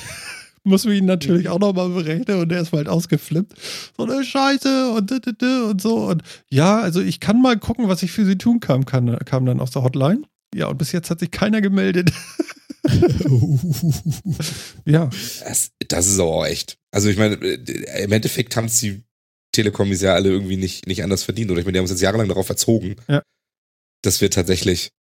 müssen 0.63 0.89
wir 0.91 0.97
Ihnen 0.97 1.07
natürlich 1.07 1.49
auch 1.49 1.59
nochmal 1.59 1.89
berechnen. 1.89 2.39
Und 2.41 2.49
der 2.49 2.61
ist 2.61 2.71
halt 2.73 2.87
ausgeflippt. 2.87 3.53
So 3.97 4.03
eine 4.03 4.23
Scheiße 4.23 4.91
und, 4.91 5.11
und 5.11 5.81
so. 5.81 6.07
Und 6.07 6.23
ja, 6.49 6.79
also 6.79 7.01
ich 7.01 7.19
kann 7.19 7.41
mal 7.41 7.57
gucken, 7.59 7.87
was 7.89 8.03
ich 8.03 8.11
für 8.11 8.25
Sie 8.25 8.37
tun 8.37 8.59
kann, 8.59 8.85
kam, 8.85 9.17
kam 9.25 9.45
dann 9.45 9.59
aus 9.59 9.71
der 9.71 9.83
Hotline. 9.83 10.23
Ja, 10.55 10.67
und 10.67 10.77
bis 10.77 10.91
jetzt 10.91 11.09
hat 11.09 11.19
sich 11.19 11.31
keiner 11.31 11.61
gemeldet. 11.61 12.11
ja, 14.85 15.09
Das, 15.43 15.71
das 15.87 16.07
ist 16.07 16.19
aber 16.19 16.29
auch 16.31 16.45
echt. 16.45 16.77
Also 16.91 17.09
ich 17.09 17.17
meine, 17.17 17.35
äh, 17.35 18.03
im 18.03 18.11
Endeffekt 18.11 18.55
haben 18.55 18.65
es 18.65 18.79
die 18.79 19.03
Telekoms 19.51 20.01
ja 20.01 20.13
alle 20.13 20.29
irgendwie 20.29 20.57
nicht, 20.57 20.87
nicht 20.87 21.03
anders 21.03 21.23
verdient. 21.23 21.51
Oder 21.51 21.59
ich 21.59 21.65
meine, 21.65 21.73
die 21.73 21.79
haben 21.79 21.83
uns 21.85 21.91
jetzt 21.91 22.01
jahrelang 22.01 22.27
darauf 22.27 22.49
erzogen, 22.49 22.95
Ja. 23.07 23.21
dass 24.01 24.21
wir 24.21 24.29
tatsächlich, 24.29 24.91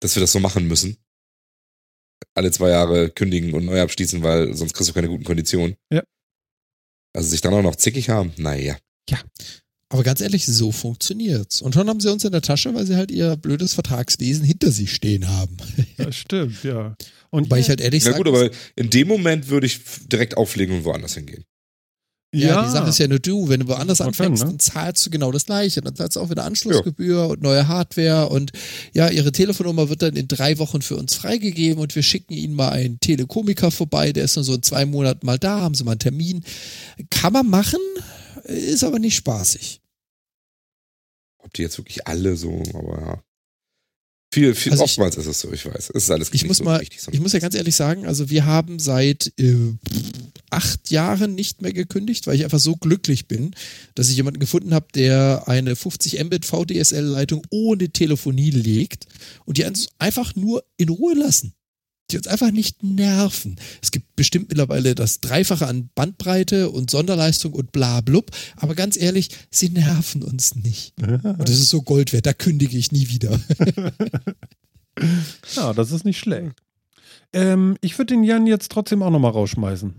dass 0.00 0.16
wir 0.16 0.20
das 0.20 0.32
so 0.32 0.40
machen 0.40 0.66
müssen. 0.68 0.96
Alle 2.34 2.50
zwei 2.50 2.70
Jahre 2.70 3.10
kündigen 3.10 3.54
und 3.54 3.64
neu 3.64 3.80
abschließen, 3.80 4.22
weil 4.22 4.54
sonst 4.54 4.74
kriegst 4.74 4.90
du 4.90 4.94
keine 4.94 5.08
guten 5.08 5.24
Konditionen. 5.24 5.76
Ja. 5.92 6.02
Also 7.14 7.28
sich 7.28 7.40
dann 7.40 7.54
auch 7.54 7.62
noch 7.62 7.76
zickig 7.76 8.10
haben, 8.10 8.32
naja. 8.36 8.76
Aber 9.88 10.02
ganz 10.02 10.20
ehrlich, 10.20 10.44
so 10.44 10.72
funktioniert's. 10.72 11.62
Und 11.62 11.74
schon 11.74 11.88
haben 11.88 12.00
sie 12.00 12.10
uns 12.10 12.24
in 12.24 12.32
der 12.32 12.42
Tasche, 12.42 12.74
weil 12.74 12.86
sie 12.86 12.96
halt 12.96 13.10
ihr 13.10 13.36
blödes 13.36 13.74
Vertragswesen 13.74 14.44
hinter 14.44 14.70
sich 14.70 14.92
stehen 14.92 15.28
haben. 15.28 15.56
das 15.96 16.16
stimmt, 16.16 16.64
ja. 16.64 16.96
Und 17.30 17.50
Weil 17.50 17.60
ich 17.60 17.68
halt 17.68 17.80
ehrlich 17.80 18.04
Na 18.04 18.12
sage, 18.12 18.24
gut, 18.24 18.28
aber 18.28 18.50
in 18.74 18.90
dem 18.90 19.08
Moment 19.08 19.48
würde 19.48 19.66
ich 19.66 19.80
direkt 20.10 20.36
auflegen 20.36 20.76
und 20.76 20.84
woanders 20.84 21.14
hingehen. 21.14 21.44
Ja, 22.40 22.64
die 22.64 22.70
Sache 22.70 22.88
ist 22.88 22.98
ja 22.98 23.08
nur 23.08 23.18
du, 23.18 23.48
wenn 23.48 23.60
du 23.60 23.68
woanders 23.68 24.00
anfängst, 24.00 24.44
ne? 24.44 24.50
dann 24.50 24.58
zahlst 24.58 25.04
du 25.06 25.10
genau 25.10 25.32
das 25.32 25.46
Gleiche. 25.46 25.80
Dann 25.80 25.94
zahlst 25.94 26.16
du 26.16 26.20
auch 26.20 26.30
wieder 26.30 26.44
Anschlussgebühr 26.44 27.28
und 27.28 27.42
neue 27.42 27.68
Hardware 27.68 28.28
und 28.28 28.52
ja, 28.92 29.08
ihre 29.08 29.32
Telefonnummer 29.32 29.88
wird 29.88 30.02
dann 30.02 30.16
in 30.16 30.28
drei 30.28 30.58
Wochen 30.58 30.82
für 30.82 30.96
uns 30.96 31.14
freigegeben 31.14 31.80
und 31.80 31.94
wir 31.94 32.02
schicken 32.02 32.34
ihnen 32.34 32.54
mal 32.54 32.70
einen 32.70 33.00
Telekomiker 33.00 33.70
vorbei, 33.70 34.12
der 34.12 34.24
ist 34.24 34.36
nur 34.36 34.44
so 34.44 34.54
in 34.54 34.62
zwei 34.62 34.86
Monaten 34.86 35.24
mal 35.26 35.38
da, 35.38 35.60
haben 35.60 35.74
sie 35.74 35.84
mal 35.84 35.92
einen 35.92 36.00
Termin. 36.00 36.44
Kann 37.10 37.32
man 37.32 37.48
machen, 37.48 37.80
ist 38.44 38.84
aber 38.84 38.98
nicht 38.98 39.16
spaßig. 39.16 39.80
Ob 41.38 41.52
die 41.54 41.62
jetzt 41.62 41.78
wirklich 41.78 42.06
alle 42.06 42.36
so, 42.36 42.62
aber 42.74 43.00
ja. 43.00 43.22
Viel, 44.32 44.54
viel, 44.54 44.72
Also 44.72 44.84
ich- 44.84 44.90
oftmals 44.90 45.16
ist 45.16 45.26
es 45.26 45.40
so, 45.40 45.52
ich 45.52 45.64
weiß. 45.64 45.90
Es 45.94 46.04
ist 46.04 46.10
alles 46.10 46.28
Ich 46.32 46.44
muss 46.46 46.58
so 46.58 46.64
mal, 46.64 46.80
wichtig, 46.80 47.00
ich 47.10 47.20
muss 47.20 47.32
ja 47.32 47.38
ganz 47.38 47.54
ehrlich 47.54 47.74
sagen, 47.74 48.06
also 48.06 48.28
wir 48.28 48.44
haben 48.44 48.78
seit 48.78 49.32
äh, 49.38 49.54
acht 50.50 50.90
Jahren 50.90 51.34
nicht 51.34 51.62
mehr 51.62 51.72
gekündigt, 51.72 52.26
weil 52.26 52.36
ich 52.36 52.44
einfach 52.44 52.58
so 52.58 52.76
glücklich 52.76 53.28
bin, 53.28 53.54
dass 53.94 54.10
ich 54.10 54.16
jemanden 54.16 54.40
gefunden 54.40 54.74
habe, 54.74 54.86
der 54.94 55.44
eine 55.46 55.74
50 55.76 56.22
Mbit 56.22 56.44
VDSL-Leitung 56.44 57.42
ohne 57.50 57.88
Telefonie 57.90 58.50
legt 58.50 59.06
und 59.44 59.58
die 59.58 59.64
einfach 59.98 60.34
nur 60.36 60.64
in 60.76 60.88
Ruhe 60.90 61.14
lassen. 61.14 61.54
Die 62.10 62.16
uns 62.16 62.28
einfach 62.28 62.52
nicht 62.52 62.84
nerven. 62.84 63.56
Es 63.82 63.90
gibt 63.90 64.14
bestimmt 64.14 64.48
mittlerweile 64.48 64.94
das 64.94 65.20
Dreifache 65.20 65.66
an 65.66 65.90
Bandbreite 65.96 66.70
und 66.70 66.88
Sonderleistung 66.90 67.52
und 67.52 67.72
bla 67.72 68.00
blub, 68.00 68.30
aber 68.56 68.76
ganz 68.76 68.96
ehrlich, 68.96 69.28
sie 69.50 69.70
nerven 69.70 70.22
uns 70.22 70.54
nicht. 70.54 70.94
Und 71.02 71.24
das 71.40 71.50
ist 71.50 71.70
so 71.70 71.82
Gold 71.82 72.12
wert, 72.12 72.26
da 72.26 72.32
kündige 72.32 72.78
ich 72.78 72.92
nie 72.92 73.08
wieder. 73.08 73.40
Ja, 75.54 75.72
das 75.74 75.92
ist 75.92 76.04
nicht 76.04 76.18
schlecht. 76.18 76.56
Ähm, 77.32 77.76
ich 77.82 77.98
würde 77.98 78.14
den 78.14 78.24
Jan 78.24 78.46
jetzt 78.46 78.70
trotzdem 78.72 79.02
auch 79.02 79.10
nochmal 79.10 79.32
rausschmeißen. 79.32 79.94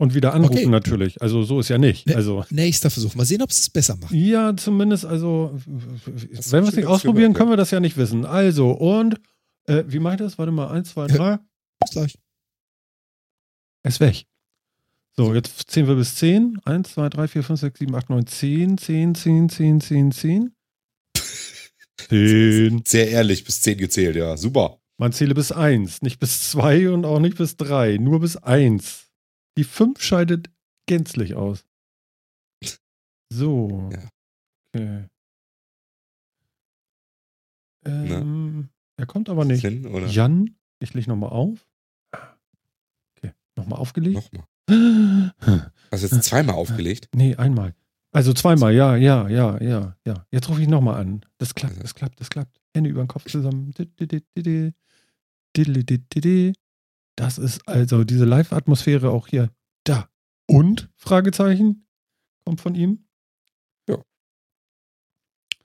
Und 0.00 0.14
wieder 0.14 0.32
anrufen 0.32 0.54
Okay. 0.54 0.66
natürlich. 0.66 1.20
Also 1.20 1.42
so 1.42 1.58
ist 1.60 1.68
ja 1.68 1.76
nicht. 1.76 2.06
Ne- 2.06 2.14
Also 2.16 2.44
Nächster 2.50 2.88
Versuch. 2.88 3.14
Mal 3.16 3.26
sehen, 3.26 3.42
ob 3.42 3.50
es 3.50 3.58
es 3.60 3.68
besser 3.70 3.96
macht. 3.96 4.12
ja, 4.12 4.56
zumindest, 4.56 5.04
also 5.04 5.58
wenn 5.66 6.62
wir 6.64 6.68
es 6.70 6.76
nicht 6.76 6.86
ausprobieren, 6.86 7.32
gehört, 7.32 7.36
können 7.36 7.50
wir 7.50 7.56
das 7.56 7.70
ja 7.72 7.80
nicht 7.80 7.96
wissen. 7.96 8.24
Also, 8.24 8.70
und 8.70 9.16
äh, 9.68 9.84
wie 9.86 9.98
mache 9.98 10.14
ich 10.14 10.20
das? 10.20 10.38
Warte 10.38 10.52
mal, 10.52 10.68
eins, 10.68 10.90
zwei, 10.90 11.06
drei. 11.06 11.38
Bis 11.80 11.90
gleich. 11.90 12.18
Ist 13.84 14.00
weg. 14.00 14.26
So, 15.16 15.34
jetzt 15.34 15.70
zählen 15.70 15.88
wir 15.88 15.96
bis 15.96 16.14
10. 16.16 16.60
1, 16.64 16.92
2, 16.94 17.08
3, 17.08 17.28
4, 17.28 17.42
5, 17.42 17.60
6, 17.60 17.78
7, 17.80 17.94
8, 17.94 18.10
9, 18.10 18.26
10, 18.26 18.78
10, 18.78 19.14
10, 19.14 19.48
10, 19.48 19.80
10, 19.80 20.12
10. 20.12 20.54
10. 21.96 22.82
Sehr 22.84 23.10
ehrlich, 23.10 23.44
bis 23.44 23.60
10 23.62 23.78
gezählt, 23.78 24.16
ja. 24.16 24.36
Super. 24.36 24.80
Man 24.96 25.12
zähle 25.12 25.34
bis 25.34 25.52
1, 25.52 26.02
nicht 26.02 26.18
bis 26.18 26.50
2 26.50 26.90
und 26.90 27.04
auch 27.04 27.20
nicht 27.20 27.36
bis 27.36 27.56
3, 27.56 27.98
nur 27.98 28.20
bis 28.20 28.36
1. 28.36 29.10
Die 29.56 29.64
5 29.64 30.00
scheidet 30.00 30.50
gänzlich 30.86 31.34
aus. 31.34 31.64
So. 33.30 33.90
Ja. 33.92 34.08
Okay. 34.74 35.08
Ähm, 37.86 38.68
er 38.98 39.06
kommt 39.06 39.28
aber 39.28 39.44
nicht. 39.44 39.62
Hin, 39.62 39.86
oder? 39.86 40.06
Jan, 40.08 40.56
ich 40.80 40.92
leg 40.92 41.06
nochmal 41.06 41.30
auf. 41.30 41.66
Okay, 43.16 43.32
nochmal 43.56 43.78
aufgelegt. 43.78 44.16
Nochmal. 44.16 45.32
Hast 45.90 46.02
du 46.10 46.16
jetzt 46.16 46.24
zweimal 46.24 46.56
aufgelegt? 46.56 47.08
Nee, 47.14 47.36
einmal. 47.36 47.74
Also 48.10 48.32
zweimal, 48.32 48.74
ja, 48.74 48.96
ja, 48.96 49.28
ja, 49.28 49.62
ja, 49.62 49.96
ja. 50.04 50.26
Jetzt 50.32 50.48
rufe 50.48 50.60
ich 50.60 50.68
nochmal 50.68 51.00
an. 51.00 51.24
Das 51.38 51.54
klappt, 51.54 51.82
das 51.82 51.94
klappt, 51.94 52.20
das 52.20 52.28
klappt. 52.28 52.60
Hände 52.74 52.90
über 52.90 53.02
den 53.04 53.08
Kopf 53.08 53.30
zusammen. 53.30 53.72
Das 57.16 57.38
ist 57.38 57.68
also 57.68 58.04
diese 58.04 58.24
Live-Atmosphäre 58.24 59.10
auch 59.10 59.28
hier. 59.28 59.50
Da. 59.84 60.08
Und? 60.46 60.90
Fragezeichen. 60.96 61.86
Kommt 62.44 62.60
von 62.60 62.74
ihm. 62.74 63.07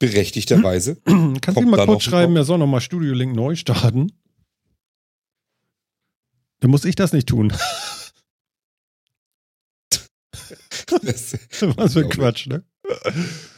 Berechtigterweise. 0.04 0.98
Kannst 1.06 1.56
du 1.56 1.62
mal 1.62 1.86
kurz 1.86 2.04
schreiben, 2.04 2.36
er 2.36 2.44
soll 2.44 2.58
nochmal 2.58 2.82
Studio 2.82 3.14
Link 3.14 3.36
neu 3.36 3.56
starten? 3.56 4.12
Dann 6.60 6.72
muss 6.72 6.84
ich 6.84 6.96
das 6.96 7.14
nicht 7.14 7.28
tun. 7.30 7.54
Das, 11.02 11.34
Was 11.78 11.94
für. 11.94 12.08
Quatsch, 12.08 12.46
ne? 12.48 12.64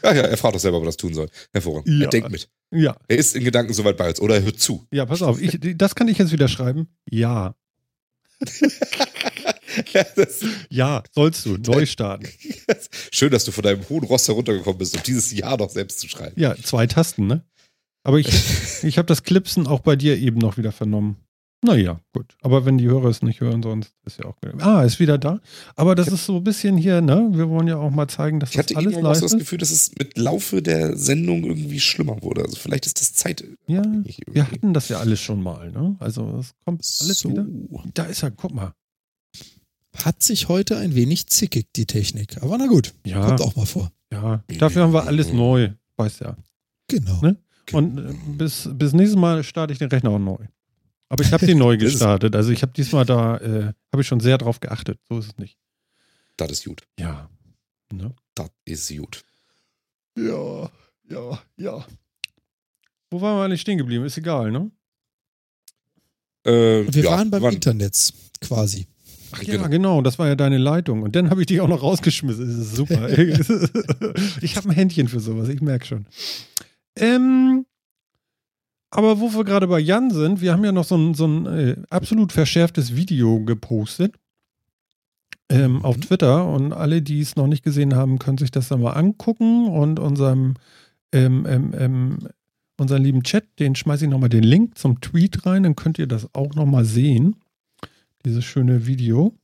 ja, 0.03 0.13
ja, 0.13 0.21
er 0.21 0.37
fragt 0.37 0.55
doch 0.55 0.59
selber, 0.59 0.77
ob 0.77 0.83
er 0.83 0.87
das 0.87 0.97
tun 0.97 1.13
soll. 1.13 1.27
Hervorragend. 1.51 1.89
Ja. 1.89 2.05
Er 2.05 2.09
denkt 2.09 2.31
mit. 2.31 2.49
Ja, 2.71 2.95
Er 3.09 3.17
ist 3.17 3.35
in 3.35 3.43
Gedanken 3.43 3.73
soweit 3.73 3.97
bei 3.97 4.07
uns. 4.07 4.21
Oder 4.21 4.35
er 4.35 4.43
hört 4.43 4.59
zu. 4.59 4.87
ja, 4.91 5.05
pass 5.05 5.21
auf. 5.21 5.41
Ich, 5.41 5.59
das 5.77 5.95
kann 5.95 6.07
ich 6.07 6.17
jetzt 6.17 6.31
wieder 6.31 6.47
schreiben. 6.47 6.87
Ja. 7.09 7.55
Ja, 10.69 11.03
sollst 11.11 11.45
du. 11.45 11.57
Neu 11.57 11.85
starten. 11.85 12.27
schön, 13.11 13.31
dass 13.31 13.45
du 13.45 13.51
von 13.51 13.63
deinem 13.63 13.87
hohen 13.89 14.03
Ross 14.03 14.27
heruntergekommen 14.27 14.77
bist, 14.77 14.95
um 14.95 15.03
dieses 15.03 15.31
Jahr 15.31 15.57
noch 15.57 15.69
selbst 15.69 15.99
zu 15.99 16.07
schreiben. 16.07 16.39
Ja, 16.39 16.55
zwei 16.55 16.87
Tasten, 16.87 17.27
ne? 17.27 17.43
Aber 18.03 18.19
ich, 18.19 18.27
ich 18.83 18.97
habe 18.97 19.07
das 19.07 19.23
Clipsen 19.23 19.67
auch 19.67 19.79
bei 19.79 19.95
dir 19.95 20.17
eben 20.17 20.37
noch 20.37 20.57
wieder 20.57 20.71
vernommen. 20.71 21.17
Naja, 21.63 21.99
gut. 22.13 22.35
Aber 22.43 22.65
wenn 22.65 22.77
die 22.77 22.85
Hörer 22.85 23.05
es 23.05 23.23
nicht 23.23 23.41
hören, 23.41 23.63
sonst 23.63 23.91
ist 24.05 24.19
ja 24.19 24.25
auch. 24.25 24.35
Ah, 24.59 24.83
ist 24.83 24.99
wieder 24.99 25.17
da. 25.17 25.39
Aber 25.75 25.95
das 25.95 26.09
ist 26.09 26.25
so 26.25 26.37
ein 26.37 26.43
bisschen 26.43 26.77
hier, 26.77 27.01
ne? 27.01 27.29
Wir 27.31 27.49
wollen 27.49 27.67
ja 27.67 27.77
auch 27.77 27.89
mal 27.89 28.07
zeigen, 28.07 28.39
dass 28.39 28.51
Ich 28.51 28.59
hatte 28.59 28.75
das 28.75 28.77
alles 28.77 28.93
irgendwann 28.93 29.11
auch 29.11 29.13
live 29.13 29.19
so 29.19 29.25
das 29.25 29.33
ist. 29.33 29.39
Gefühl, 29.39 29.57
dass 29.57 29.71
es 29.71 29.91
mit 29.97 30.17
Laufe 30.17 30.61
der 30.61 30.95
Sendung 30.95 31.43
irgendwie 31.43 31.79
schlimmer 31.79 32.21
wurde. 32.21 32.43
Also 32.43 32.57
vielleicht 32.57 32.85
ist 32.85 33.01
das 33.01 33.13
Zeit. 33.13 33.43
Ja, 33.65 33.81
wir 34.31 34.51
hatten 34.51 34.73
das 34.73 34.89
ja 34.89 34.99
alles 34.99 35.21
schon 35.21 35.41
mal, 35.41 35.71
ne? 35.71 35.95
Also 35.99 36.37
es 36.39 36.53
kommt 36.65 36.81
alles 37.01 37.19
so. 37.19 37.29
wieder. 37.29 37.47
Da 37.95 38.03
ist 38.03 38.21
er, 38.21 38.29
guck 38.29 38.53
mal. 38.53 38.73
Hat 40.03 40.21
sich 40.21 40.47
heute 40.49 40.77
ein 40.77 40.95
wenig 40.95 41.27
zickig, 41.27 41.67
die 41.75 41.85
Technik. 41.85 42.41
Aber 42.43 42.57
na 42.57 42.67
gut, 42.67 42.93
Ja, 43.05 43.25
kommt 43.27 43.41
auch 43.41 43.55
mal 43.55 43.65
vor. 43.65 43.91
ja. 44.11 44.43
Dafür 44.59 44.83
haben 44.83 44.93
wir 44.93 45.05
alles 45.07 45.31
neu, 45.31 45.71
weißt 45.97 46.21
ja. 46.21 46.35
Genau. 46.87 47.19
Ne? 47.21 47.37
Und 47.71 47.97
äh, 47.97 48.13
bis, 48.37 48.69
bis 48.73 48.93
nächstes 48.93 49.17
Mal 49.19 49.43
starte 49.43 49.73
ich 49.73 49.79
den 49.79 49.89
Rechner 49.89 50.11
auch 50.11 50.19
neu. 50.19 50.37
Aber 51.09 51.23
ich 51.23 51.31
habe 51.33 51.45
den 51.45 51.57
neu 51.65 51.77
gestartet. 51.77 52.35
Also 52.35 52.51
ich 52.51 52.61
habe 52.61 52.73
diesmal 52.73 53.05
da, 53.05 53.37
äh, 53.37 53.73
habe 53.91 54.01
ich 54.01 54.07
schon 54.07 54.19
sehr 54.19 54.37
drauf 54.37 54.59
geachtet. 54.59 54.99
So 55.09 55.17
ist 55.19 55.27
es 55.27 55.37
nicht. 55.37 55.57
Das 56.37 56.51
ist 56.51 56.65
gut. 56.65 56.83
Ja. 56.99 57.29
Ne? 57.91 58.13
Das 58.35 58.49
ist 58.65 58.95
gut. 58.95 59.23
Ja, 60.17 60.69
ja, 61.09 61.39
ja. 61.57 61.85
Wo 63.09 63.21
waren 63.21 63.37
wir 63.37 63.45
eigentlich 63.45 63.61
stehen 63.61 63.77
geblieben? 63.77 64.05
Ist 64.05 64.17
egal, 64.17 64.51
ne? 64.51 64.69
Äh, 66.45 66.85
Wir 66.93 67.03
ja, 67.03 67.11
waren 67.11 67.31
beim 67.31 67.41
wann- 67.43 67.53
Internet 67.53 68.13
quasi. 68.41 68.87
Ach 69.35 69.43
ja, 69.43 69.55
Genau. 69.57 69.69
genau. 69.69 70.01
das 70.01 70.17
war 70.19 70.27
ja 70.27 70.35
deine 70.35 70.57
Leitung. 70.57 71.03
Und 71.03 71.15
dann 71.15 71.29
habe 71.29 71.41
ich 71.41 71.47
dich 71.47 71.61
auch 71.61 71.67
noch 71.67 71.81
rausgeschmissen. 71.83 72.45
Das 72.47 72.55
ist 72.57 72.75
super. 72.75 73.09
ich 74.41 74.55
habe 74.57 74.69
ein 74.69 74.75
Händchen 74.75 75.07
für 75.07 75.19
sowas, 75.19 75.49
ich 75.49 75.61
merke 75.61 75.85
schon. 75.85 76.05
Ähm, 76.97 77.65
aber 78.91 79.19
wo 79.19 79.33
wir 79.33 79.43
gerade 79.43 79.67
bei 79.67 79.79
Jan 79.79 80.11
sind, 80.11 80.41
wir 80.41 80.53
haben 80.53 80.63
ja 80.63 80.71
noch 80.71 80.85
so 80.85 80.95
ein, 80.95 81.13
so 81.13 81.25
ein 81.27 81.45
äh, 81.47 81.75
absolut 81.89 82.31
verschärftes 82.31 82.95
Video 82.95 83.41
gepostet 83.43 84.15
ähm, 85.49 85.83
auf 85.83 85.97
Mhm. 85.97 86.01
Twitter. 86.01 86.47
Und 86.47 86.71
alle, 86.73 87.01
die 87.01 87.19
es 87.19 87.35
noch 87.35 87.47
nicht 87.47 87.63
gesehen 87.63 87.95
haben, 87.95 88.19
können 88.19 88.37
sich 88.37 88.51
das 88.51 88.69
dann 88.69 88.81
mal 88.81 88.93
angucken. 88.93 89.67
Und 89.67 89.99
unserem, 89.99 90.53
ähm, 91.11 91.45
ähm, 91.47 91.73
ähm, 91.77 92.19
unseren 92.77 93.03
lieben 93.03 93.23
Chat, 93.23 93.45
den 93.59 93.75
schmeiße 93.75 94.05
ich 94.05 94.11
nochmal 94.11 94.29
den 94.29 94.43
Link 94.43 94.77
zum 94.77 95.01
Tweet 95.01 95.45
rein. 95.45 95.63
Dann 95.63 95.75
könnt 95.75 95.99
ihr 95.99 96.07
das 96.07 96.29
auch 96.33 96.55
nochmal 96.55 96.85
sehen 96.85 97.35
dieses 98.25 98.43
schöne 98.43 98.85
Video. 98.87 99.37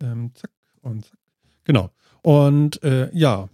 Ähm, 0.00 0.32
zack 0.34 0.50
und 0.82 1.04
zack. 1.04 1.18
Genau. 1.64 1.90
Und 2.22 2.82
äh, 2.82 3.10
ja, 3.16 3.48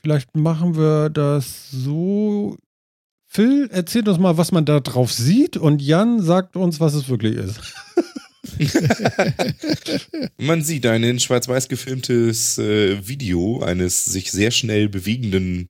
vielleicht 0.00 0.36
machen 0.36 0.76
wir 0.76 1.10
das 1.10 1.70
so. 1.70 2.56
Phil 3.26 3.68
erzählt 3.70 4.08
uns 4.08 4.18
mal, 4.18 4.38
was 4.38 4.52
man 4.52 4.64
da 4.64 4.80
drauf 4.80 5.12
sieht 5.12 5.58
und 5.58 5.82
Jan 5.82 6.22
sagt 6.22 6.56
uns, 6.56 6.80
was 6.80 6.94
es 6.94 7.10
wirklich 7.10 7.36
ist. 7.36 7.60
Man 10.38 10.62
sieht 10.62 10.86
ein 10.86 11.02
in 11.02 11.20
schwarz-weiß 11.20 11.68
gefilmtes 11.68 12.56
äh, 12.56 13.06
Video 13.06 13.62
eines 13.62 14.06
sich 14.06 14.32
sehr 14.32 14.50
schnell 14.50 14.88
bewegenden, 14.88 15.68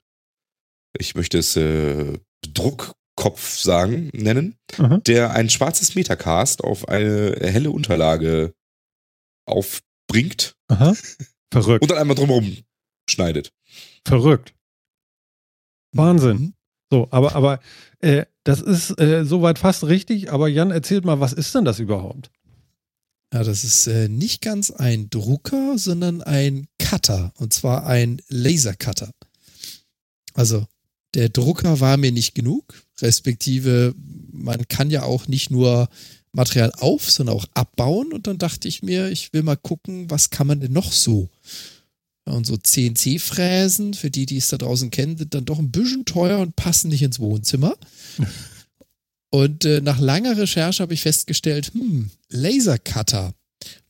ich 0.97 1.14
möchte 1.14 1.39
es 1.39 1.57
äh, 1.57 2.18
Druckkopf 3.19 3.59
sagen, 3.59 4.11
nennen, 4.14 4.57
Aha. 4.79 4.99
der 4.99 5.33
ein 5.33 5.51
schwarzes 5.51 5.95
Metacast 5.95 6.62
auf 6.62 6.89
eine 6.89 7.37
helle 7.41 7.71
Unterlage 7.71 8.55
aufbringt 9.45 10.55
Aha. 10.69 10.95
Verrückt. 11.53 11.83
und 11.83 11.91
dann 11.91 11.99
einmal 11.99 12.16
drumherum 12.16 12.59
schneidet. 13.09 13.53
Verrückt. 14.07 14.55
Wahnsinn. 15.93 16.39
Mhm. 16.39 16.55
So, 16.91 17.09
aber, 17.11 17.35
aber 17.35 17.61
äh, 18.01 18.25
das 18.45 18.61
ist 18.61 18.99
äh, 19.01 19.25
soweit 19.25 19.59
fast 19.59 19.85
richtig. 19.85 20.33
Aber 20.33 20.49
Jan, 20.49 20.71
erzählt 20.71 21.05
mal, 21.05 21.21
was 21.21 21.33
ist 21.33 21.55
denn 21.55 21.64
das 21.64 21.81
überhaupt? 21.81 22.31
Ja, 23.33 23.43
das 23.43 23.64
ist 23.64 23.87
äh, 23.89 24.09
nicht 24.09 24.41
ganz 24.41 24.71
ein 24.71 25.11
Drucker, 25.11 25.77
sondern 25.77 26.23
ein 26.23 26.69
Cutter. 26.79 27.33
Und 27.37 27.53
zwar 27.53 27.87
ein 27.87 28.23
Lasercutter. 28.29 29.11
Also 30.35 30.66
der 31.14 31.29
Drucker 31.29 31.81
war 31.81 31.97
mir 31.97 32.12
nicht 32.12 32.35
genug, 32.35 32.75
respektive 33.01 33.94
man 34.32 34.66
kann 34.68 34.90
ja 34.90 35.03
auch 35.03 35.28
nicht 35.28 35.51
nur 35.51 35.88
Material 36.32 36.72
auf, 36.78 37.11
sondern 37.11 37.36
auch 37.36 37.46
abbauen. 37.55 38.12
Und 38.12 38.26
dann 38.26 38.38
dachte 38.38 38.68
ich 38.68 38.82
mir, 38.82 39.09
ich 39.11 39.32
will 39.32 39.42
mal 39.42 39.57
gucken, 39.57 40.11
was 40.11 40.30
kann 40.30 40.46
man 40.46 40.61
denn 40.61 40.72
noch 40.72 40.92
so? 40.92 41.28
Und 42.24 42.46
so 42.46 42.57
CNC-Fräsen, 42.57 43.94
für 43.94 44.11
die, 44.11 44.26
die 44.26 44.36
es 44.36 44.49
da 44.49 44.59
draußen 44.59 44.90
kennen, 44.90 45.16
sind 45.16 45.34
dann 45.34 45.46
doch 45.46 45.59
ein 45.59 45.70
bisschen 45.70 46.05
teuer 46.05 46.38
und 46.38 46.57
passen 46.57 46.88
nicht 46.88 47.03
ins 47.03 47.18
Wohnzimmer. 47.18 47.74
Und 49.30 49.66
äh, 49.66 49.82
nach 49.82 50.01
langer 50.01 50.38
Recherche 50.38 50.82
habe 50.82 50.94
ich 50.94 51.03
festgestellt, 51.03 51.72
hm, 51.74 52.11
Lasercutter 52.30 53.34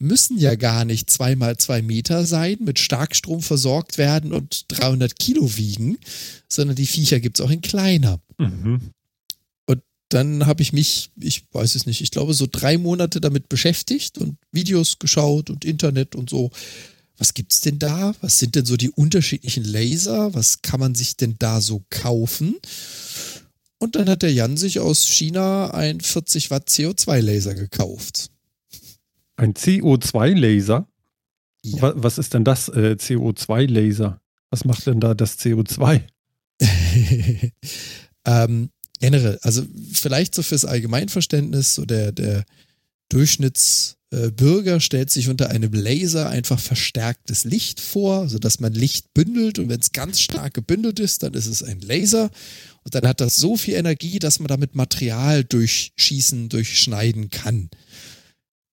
müssen 0.00 0.36
ja 0.36 0.56
gar 0.56 0.84
nicht 0.84 1.10
zweimal 1.10 1.56
zwei 1.58 1.80
Meter 1.80 2.26
sein, 2.26 2.56
mit 2.60 2.80
Starkstrom 2.80 3.40
versorgt 3.40 3.98
werden 3.98 4.32
und 4.32 4.64
300 4.66 5.16
Kilo 5.16 5.56
wiegen, 5.56 5.96
sondern 6.48 6.74
die 6.74 6.86
Viecher 6.86 7.20
gibt's 7.20 7.40
auch 7.40 7.50
in 7.50 7.60
kleiner. 7.60 8.20
Mhm. 8.38 8.90
Dann 10.08 10.46
habe 10.46 10.62
ich 10.62 10.72
mich, 10.72 11.10
ich 11.20 11.44
weiß 11.52 11.74
es 11.74 11.84
nicht, 11.86 12.00
ich 12.00 12.10
glaube 12.10 12.32
so 12.34 12.46
drei 12.50 12.78
Monate 12.78 13.20
damit 13.20 13.48
beschäftigt 13.48 14.16
und 14.18 14.36
Videos 14.52 14.98
geschaut 14.98 15.50
und 15.50 15.64
Internet 15.64 16.14
und 16.14 16.30
so. 16.30 16.50
Was 17.18 17.34
gibt's 17.34 17.60
denn 17.60 17.78
da? 17.78 18.14
Was 18.20 18.38
sind 18.38 18.54
denn 18.54 18.64
so 18.64 18.76
die 18.76 18.90
unterschiedlichen 18.90 19.64
Laser? 19.64 20.32
Was 20.34 20.62
kann 20.62 20.78
man 20.80 20.94
sich 20.94 21.16
denn 21.16 21.34
da 21.38 21.60
so 21.60 21.82
kaufen? 21.90 22.54
Und 23.78 23.96
dann 23.96 24.08
hat 24.08 24.22
der 24.22 24.32
Jan 24.32 24.56
sich 24.56 24.80
aus 24.80 25.06
China 25.06 25.72
ein 25.72 26.00
40 26.00 26.50
Watt 26.50 26.68
CO2-Laser 26.68 27.54
gekauft. 27.54 28.30
Ein 29.36 29.54
CO2-Laser? 29.54 30.88
Ja. 31.62 31.82
Wa- 31.82 31.94
Was 31.96 32.18
ist 32.18 32.34
denn 32.34 32.44
das 32.44 32.68
äh, 32.68 32.96
CO2-Laser? 32.98 34.20
Was 34.50 34.64
macht 34.64 34.86
denn 34.86 35.00
da 35.00 35.14
das 35.14 35.38
CO2? 35.38 36.02
ähm, 38.24 38.70
generell, 38.98 39.38
also 39.42 39.62
vielleicht 39.92 40.34
so 40.34 40.42
fürs 40.42 40.64
Allgemeinverständnis, 40.64 41.74
so 41.74 41.84
der, 41.84 42.12
der 42.12 42.44
Durchschnittsbürger 43.08 44.80
stellt 44.80 45.10
sich 45.10 45.28
unter 45.28 45.50
einem 45.50 45.72
Laser 45.72 46.28
einfach 46.28 46.58
verstärktes 46.58 47.44
Licht 47.44 47.80
vor, 47.80 48.28
sodass 48.28 48.60
man 48.60 48.72
Licht 48.72 49.12
bündelt 49.14 49.58
und 49.58 49.68
wenn 49.68 49.80
es 49.80 49.92
ganz 49.92 50.20
stark 50.20 50.54
gebündelt 50.54 51.00
ist, 51.00 51.22
dann 51.22 51.34
ist 51.34 51.46
es 51.46 51.62
ein 51.62 51.80
Laser 51.80 52.30
und 52.84 52.94
dann 52.94 53.06
hat 53.06 53.20
das 53.20 53.36
so 53.36 53.56
viel 53.56 53.74
Energie, 53.74 54.18
dass 54.18 54.38
man 54.38 54.48
damit 54.48 54.74
Material 54.74 55.44
durchschießen, 55.44 56.48
durchschneiden 56.48 57.30
kann. 57.30 57.70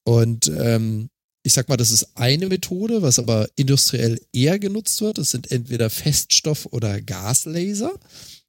Und 0.04 0.52
ähm, 0.58 1.10
ich 1.44 1.54
sag 1.54 1.70
mal, 1.70 1.78
das 1.78 1.92
ist 1.92 2.16
eine 2.16 2.48
Methode, 2.48 3.02
was 3.02 3.20
aber 3.20 3.48
industriell 3.56 4.20
eher 4.34 4.58
genutzt 4.58 5.02
wird. 5.02 5.20
Das 5.20 5.30
sind 5.30 5.52
entweder 5.52 5.90
Feststoff- 5.90 6.68
oder 6.72 7.02
Gaslaser. 7.02 7.94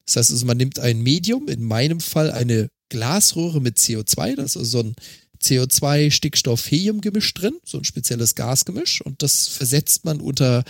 Das 0.06 0.16
heißt 0.16 0.30
also, 0.30 0.46
man 0.46 0.56
nimmt 0.56 0.78
ein 0.78 1.02
Medium, 1.02 1.48
in 1.48 1.64
meinem 1.64 2.00
Fall 2.00 2.30
eine 2.30 2.68
Glasröhre 2.88 3.60
mit 3.60 3.78
CO2, 3.78 4.36
das 4.36 4.52
ist 4.52 4.56
also 4.56 4.82
so 4.82 4.88
ein 4.88 4.96
CO2, 5.42 6.10
Stickstoff, 6.10 6.70
Helium-Gemisch 6.70 7.34
drin, 7.34 7.56
so 7.64 7.78
ein 7.78 7.84
spezielles 7.84 8.34
Gasgemisch. 8.34 9.00
Und 9.02 9.22
das 9.22 9.48
versetzt 9.48 10.04
man 10.04 10.20
unter 10.20 10.64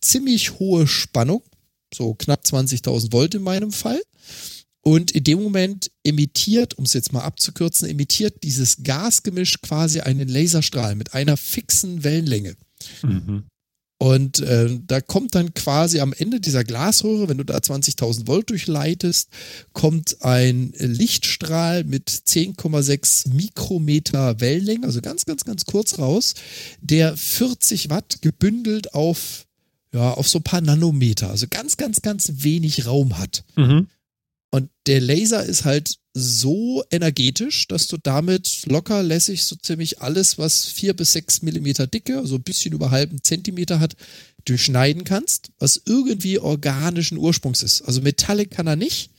ziemlich 0.00 0.58
hohe 0.58 0.86
Spannung, 0.86 1.42
so 1.94 2.14
knapp 2.14 2.42
20.000 2.44 3.12
Volt 3.12 3.34
in 3.34 3.42
meinem 3.42 3.72
Fall. 3.72 4.00
Und 4.80 5.10
in 5.10 5.24
dem 5.24 5.42
Moment 5.42 5.90
emittiert, 6.02 6.78
um 6.78 6.84
es 6.84 6.94
jetzt 6.94 7.12
mal 7.12 7.22
abzukürzen, 7.22 7.88
emittiert 7.88 8.42
dieses 8.42 8.82
Gasgemisch 8.82 9.60
quasi 9.60 10.00
einen 10.00 10.28
Laserstrahl 10.28 10.94
mit 10.94 11.14
einer 11.14 11.36
fixen 11.36 12.04
Wellenlänge. 12.04 12.56
Mhm. 13.02 13.44
Und 13.98 14.38
äh, 14.38 14.78
da 14.86 15.00
kommt 15.00 15.34
dann 15.34 15.54
quasi 15.54 15.98
am 15.98 16.12
Ende 16.12 16.40
dieser 16.40 16.62
Glasröhre, 16.62 17.28
wenn 17.28 17.38
du 17.38 17.44
da 17.44 17.56
20.000 17.56 18.28
Volt 18.28 18.48
durchleitest, 18.48 19.28
kommt 19.72 20.22
ein 20.22 20.72
Lichtstrahl 20.78 21.82
mit 21.82 22.08
10,6 22.08 23.30
Mikrometer 23.30 24.40
Wellenlänge, 24.40 24.86
also 24.86 25.00
ganz, 25.00 25.26
ganz, 25.26 25.44
ganz 25.44 25.64
kurz 25.64 25.98
raus, 25.98 26.34
der 26.80 27.16
40 27.16 27.90
Watt 27.90 28.22
gebündelt 28.22 28.94
auf, 28.94 29.46
ja, 29.92 30.12
auf 30.12 30.28
so 30.28 30.38
ein 30.38 30.44
paar 30.44 30.60
Nanometer, 30.60 31.30
also 31.30 31.46
ganz, 31.50 31.76
ganz, 31.76 32.00
ganz 32.00 32.30
wenig 32.36 32.86
Raum 32.86 33.18
hat. 33.18 33.42
Mhm. 33.56 33.88
Und 34.50 34.70
der 34.86 35.00
Laser 35.00 35.44
ist 35.44 35.64
halt 35.64 35.98
so 36.18 36.84
energetisch, 36.90 37.68
dass 37.68 37.86
du 37.86 37.96
damit 37.96 38.66
locker 38.66 39.02
lässig 39.02 39.44
so 39.44 39.56
ziemlich 39.56 40.00
alles, 40.00 40.38
was 40.38 40.66
vier 40.66 40.94
bis 40.94 41.12
sechs 41.12 41.42
Millimeter 41.42 41.86
dicke, 41.86 42.18
also 42.18 42.36
ein 42.36 42.42
bisschen 42.42 42.74
über 42.74 42.90
halben 42.90 43.22
Zentimeter 43.22 43.80
hat, 43.80 43.96
durchschneiden 44.44 45.04
kannst, 45.04 45.50
was 45.58 45.80
irgendwie 45.84 46.38
organischen 46.38 47.18
Ursprungs 47.18 47.62
ist. 47.62 47.82
Also 47.82 48.00
Metallic 48.00 48.50
kann 48.50 48.66
er 48.66 48.76
nicht, 48.76 49.10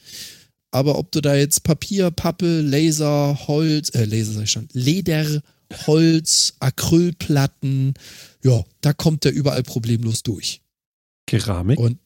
aber 0.71 0.97
ob 0.97 1.11
du 1.11 1.21
da 1.21 1.35
jetzt 1.35 1.63
Papier, 1.63 2.11
Pappe, 2.11 2.61
Laser, 2.61 3.47
Holz, 3.47 3.89
äh, 3.89 4.05
Laser 4.05 4.33
sag 4.33 4.43
ich 4.43 4.51
schon, 4.51 4.69
Leder, 4.73 5.41
Holz, 5.87 6.55
Acrylplatten, 6.59 7.93
ja, 8.43 8.63
da 8.81 8.93
kommt 8.93 9.25
er 9.25 9.31
überall 9.31 9.63
problemlos 9.63 10.23
durch. 10.23 10.61
Keramik? 11.27 11.79
Und 11.79 11.99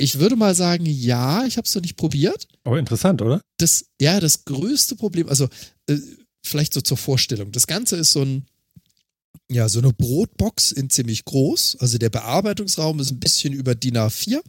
ich 0.00 0.18
würde 0.18 0.34
mal 0.34 0.54
sagen, 0.54 0.86
ja, 0.86 1.44
ich 1.44 1.56
habe 1.58 1.66
es 1.66 1.74
noch 1.74 1.82
nicht 1.82 1.96
probiert. 1.96 2.48
Aber 2.64 2.78
interessant, 2.78 3.20
oder? 3.20 3.42
Das, 3.58 3.84
ja, 4.00 4.18
das 4.18 4.44
größte 4.46 4.96
Problem, 4.96 5.28
also 5.28 5.48
äh, 5.86 5.98
vielleicht 6.42 6.72
so 6.72 6.80
zur 6.80 6.96
Vorstellung. 6.96 7.52
Das 7.52 7.66
Ganze 7.66 7.96
ist 7.96 8.12
so 8.12 8.22
ein, 8.22 8.46
ja, 9.50 9.68
so 9.68 9.78
eine 9.78 9.92
Brotbox 9.92 10.72
in 10.72 10.88
ziemlich 10.88 11.24
groß. 11.26 11.76
Also 11.80 11.98
der 11.98 12.08
Bearbeitungsraum 12.08 12.98
ist 13.00 13.10
ein 13.10 13.20
bisschen 13.20 13.52
über 13.52 13.74
DIN 13.74 13.98
A4, 13.98 14.40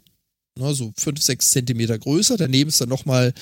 ne, 0.58 0.74
so 0.74 0.94
5, 0.98 1.22
6 1.22 1.52
Zentimeter 1.52 2.00
größer. 2.00 2.38
Daneben 2.38 2.70
ist 2.70 2.80
dann 2.80 2.90
nochmal 2.90 3.34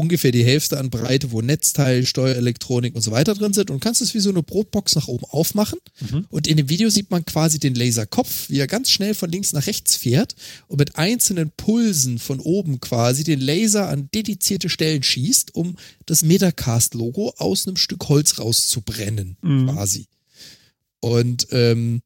ungefähr 0.00 0.32
die 0.32 0.44
Hälfte 0.44 0.78
an 0.78 0.88
Breite, 0.88 1.30
wo 1.30 1.42
Netzteil, 1.42 2.06
Steuerelektronik 2.06 2.94
und 2.94 3.02
so 3.02 3.10
weiter 3.10 3.34
drin 3.34 3.52
sind 3.52 3.70
und 3.70 3.80
kannst 3.80 4.00
es 4.00 4.14
wie 4.14 4.20
so 4.20 4.30
eine 4.30 4.42
Brotbox 4.42 4.94
nach 4.94 5.08
oben 5.08 5.26
aufmachen. 5.26 5.78
Mhm. 6.00 6.24
Und 6.30 6.46
in 6.46 6.56
dem 6.56 6.70
Video 6.70 6.88
sieht 6.88 7.10
man 7.10 7.26
quasi 7.26 7.58
den 7.58 7.74
Laserkopf, 7.74 8.48
wie 8.48 8.58
er 8.58 8.66
ganz 8.66 8.90
schnell 8.90 9.14
von 9.14 9.30
links 9.30 9.52
nach 9.52 9.66
rechts 9.66 9.96
fährt 9.96 10.34
und 10.68 10.78
mit 10.78 10.96
einzelnen 10.96 11.52
Pulsen 11.54 12.18
von 12.18 12.40
oben 12.40 12.80
quasi 12.80 13.24
den 13.24 13.40
Laser 13.40 13.88
an 13.88 14.08
dedizierte 14.14 14.70
Stellen 14.70 15.02
schießt, 15.02 15.54
um 15.54 15.76
das 16.06 16.22
Metacast-Logo 16.22 17.34
aus 17.36 17.66
einem 17.66 17.76
Stück 17.76 18.08
Holz 18.08 18.38
rauszubrennen, 18.38 19.36
mhm. 19.42 19.66
quasi. 19.66 20.06
Und 21.00 21.48
ähm, 21.50 22.00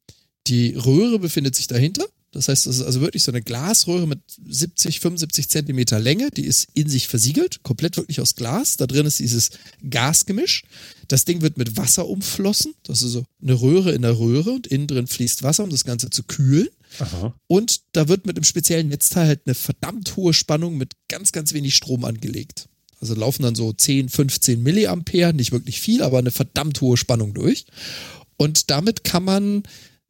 die 0.47 0.75
Röhre 0.75 1.19
befindet 1.19 1.55
sich 1.55 1.67
dahinter 1.67 2.05
das 2.35 2.49
heißt, 2.49 2.67
das 2.67 2.75
ist 2.75 2.81
also 2.81 2.99
wirklich 2.99 3.23
so 3.23 3.31
eine 3.31 3.41
Glasröhre 3.41 4.07
mit 4.07 4.19
70, 4.45 4.99
75 4.99 5.47
Zentimeter 5.47 5.99
Länge, 6.01 6.31
die 6.31 6.45
ist 6.45 6.67
in 6.73 6.89
sich 6.89 7.07
versiegelt, 7.07 7.63
komplett 7.63 7.95
wirklich 7.95 8.19
aus 8.19 8.35
Glas. 8.35 8.75
Da 8.75 8.87
drin 8.87 9.05
ist 9.05 9.19
dieses 9.19 9.51
Gasgemisch. 9.89 10.63
Das 11.07 11.23
Ding 11.23 11.41
wird 11.41 11.57
mit 11.57 11.77
Wasser 11.77 12.07
umflossen. 12.07 12.73
Das 12.83 13.01
ist 13.01 13.11
so 13.11 13.23
eine 13.41 13.53
Röhre 13.53 13.93
in 13.93 14.01
der 14.01 14.19
Röhre 14.19 14.51
und 14.51 14.67
innen 14.67 14.87
drin 14.87 15.07
fließt 15.07 15.43
Wasser, 15.43 15.63
um 15.63 15.69
das 15.69 15.85
Ganze 15.85 16.09
zu 16.09 16.23
kühlen. 16.23 16.67
Aha. 16.99 17.33
Und 17.47 17.81
da 17.93 18.09
wird 18.09 18.25
mit 18.25 18.35
einem 18.35 18.43
speziellen 18.43 18.89
Netzteil 18.89 19.27
halt 19.27 19.41
eine 19.45 19.55
verdammt 19.55 20.17
hohe 20.17 20.33
Spannung 20.33 20.77
mit 20.77 20.93
ganz, 21.07 21.31
ganz 21.31 21.53
wenig 21.53 21.73
Strom 21.73 22.03
angelegt. 22.03 22.67
Also 22.99 23.15
laufen 23.15 23.43
dann 23.43 23.55
so 23.55 23.71
10, 23.71 24.09
15 24.09 24.61
Milliampere, 24.61 25.33
nicht 25.33 25.53
wirklich 25.53 25.79
viel, 25.79 26.03
aber 26.03 26.19
eine 26.19 26.31
verdammt 26.31 26.81
hohe 26.81 26.97
Spannung 26.97 27.33
durch. 27.33 27.65
Und 28.35 28.69
damit 28.71 29.05
kann 29.05 29.23
man 29.23 29.63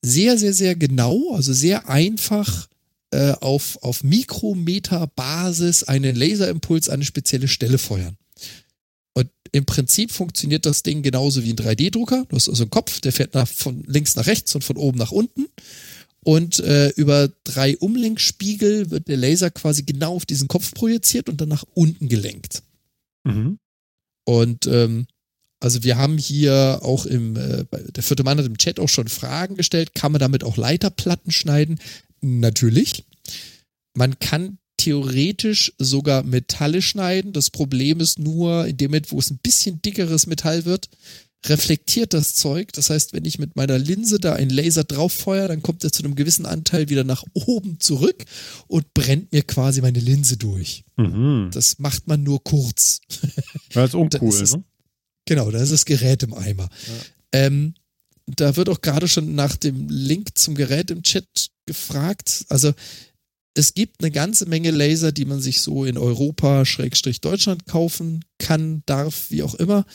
sehr, 0.06 0.38
sehr, 0.38 0.54
sehr 0.54 0.76
genau, 0.76 1.34
also 1.34 1.52
sehr 1.52 1.90
einfach 1.90 2.68
äh, 3.12 3.32
auf, 3.42 3.80
auf 3.82 4.04
Mikrometer-Basis 4.04 5.84
einen 5.84 6.16
Laserimpuls 6.16 6.90
an 6.90 6.96
eine 6.96 7.06
spezielle 7.06 7.48
Stelle 7.48 7.78
feuern. 7.78 8.16
Und 9.14 9.30
im 9.52 9.66
Prinzip 9.66 10.12
funktioniert 10.12 10.66
das 10.66 10.84
Ding 10.84 11.02
genauso 11.02 11.44
wie 11.44 11.52
ein 11.52 11.58
3D-Drucker. 11.58 12.26
Du 12.30 12.36
hast 12.36 12.50
also 12.50 12.64
einen 12.64 12.70
Kopf, 12.70 13.02
der 13.02 13.14
fährt 13.14 13.34
nach, 13.34 13.48
von 13.48 13.84
links 13.88 14.16
nach 14.16 14.28
rechts 14.28 14.54
und 14.54 14.64
von 14.64 14.78
oben 14.78 14.98
nach 15.00 15.12
unten. 15.12 15.48
Und 16.24 16.60
äh, 16.60 16.90
über 16.90 17.30
drei 17.44 17.78
Umlenkspiegel 17.78 18.92
wird 18.92 19.08
der 19.08 19.18
Laser 19.18 19.50
quasi 19.50 19.84
genau 19.84 20.16
auf 20.16 20.26
diesen 20.26 20.48
Kopf 20.48 20.74
projiziert 20.74 21.30
und 21.30 21.42
dann 21.42 21.50
nach 21.50 21.66
unten 21.74 22.10
gelenkt. 22.10 22.64
Mhm. 23.24 23.58
Und 24.26 24.68
ähm, 24.68 25.08
also 25.60 25.84
wir 25.84 25.98
haben 25.98 26.18
hier 26.18 26.80
auch 26.84 27.06
im, 27.06 27.36
äh, 27.36 27.66
der 27.92 28.04
vierte 28.04 28.24
Mann 28.24 28.38
hat 28.38 28.46
im 28.46 28.58
Chat 28.58 28.80
auch 28.80 28.90
schon 28.90 29.08
Fragen 29.08 29.56
gestellt. 29.56 29.96
Kann 29.96 30.12
man 30.12 30.20
damit 30.20 30.44
auch 30.44 30.58
Leiterplatten 30.58 31.32
schneiden? 31.32 31.80
Natürlich. 32.22 33.06
Man 33.94 34.20
kann 34.20 34.58
theoretisch 34.78 35.74
sogar 35.80 36.24
Metalle 36.24 36.82
schneiden. 36.82 37.34
Das 37.34 37.50
Problem 37.50 38.00
ist 38.00 38.20
nur, 38.20 38.68
in 38.68 38.78
dem 38.78 38.92
Moment, 38.92 39.12
wo 39.12 39.20
es 39.20 39.32
ein 39.32 39.40
bisschen 39.42 39.82
dickeres 39.82 40.28
Metall 40.28 40.66
wird, 40.66 40.90
reflektiert 41.48 42.14
das 42.14 42.36
Zeug. 42.36 42.74
Das 42.74 42.90
heißt, 42.90 43.14
wenn 43.14 43.26
ich 43.26 43.40
mit 43.40 43.56
meiner 43.56 43.78
Linse 43.78 44.20
da 44.20 44.34
einen 44.34 44.50
Laser 44.50 44.84
drauf 44.84 45.14
feuere, 45.14 45.48
dann 45.48 45.62
kommt 45.62 45.84
er 45.84 45.92
zu 45.92 46.04
einem 46.04 46.16
gewissen 46.16 46.46
Anteil 46.46 46.90
wieder 46.90 47.04
nach 47.04 47.24
oben 47.34 47.80
zurück 47.80 48.26
und 48.68 48.94
brennt 48.94 49.32
mir 49.32 49.44
quasi 49.44 49.82
meine 49.82 50.00
Linse 50.00 50.38
durch. 50.38 50.84
Mhm. 50.98 51.50
Das 51.54 51.80
macht 51.80 52.08
man 52.08 52.24
nur 52.24 52.44
kurz. 52.44 53.02
Das 53.74 53.90
ist 53.90 53.96
uncool, 53.96 54.30
ist 54.30 54.56
ne? 54.56 54.64
Genau, 55.26 55.50
da 55.52 55.60
ist 55.60 55.72
das 55.72 55.86
Gerät 55.86 56.24
im 56.24 56.34
Eimer. 56.34 56.70
Ja. 56.88 57.46
Ähm, 57.48 57.74
da 58.28 58.56
wird 58.56 58.70
auch 58.70 58.82
gerade 58.82 59.08
schon 59.08 59.36
nach 59.36 59.56
dem 59.56 59.88
Link 59.90 60.38
zum 60.38 60.56
Gerät 60.56 60.92
im 60.92 61.04
Chat 61.04 61.50
gefragt. 61.66 62.46
Also 62.50 62.74
es 63.56 63.74
gibt 63.74 64.02
eine 64.02 64.12
ganze 64.12 64.48
Menge 64.48 64.72
Laser, 64.72 65.12
die 65.12 65.26
man 65.26 65.40
sich 65.40 65.62
so 65.62 65.86
in 65.86 65.98
Europa, 65.98 66.66
Schrägstrich 66.66 67.22
Deutschland 67.22 67.66
kaufen 67.66 68.26
kann, 68.38 68.84
darf, 68.86 69.28
wie 69.30 69.44
auch 69.44 69.56
immer. 69.56 69.86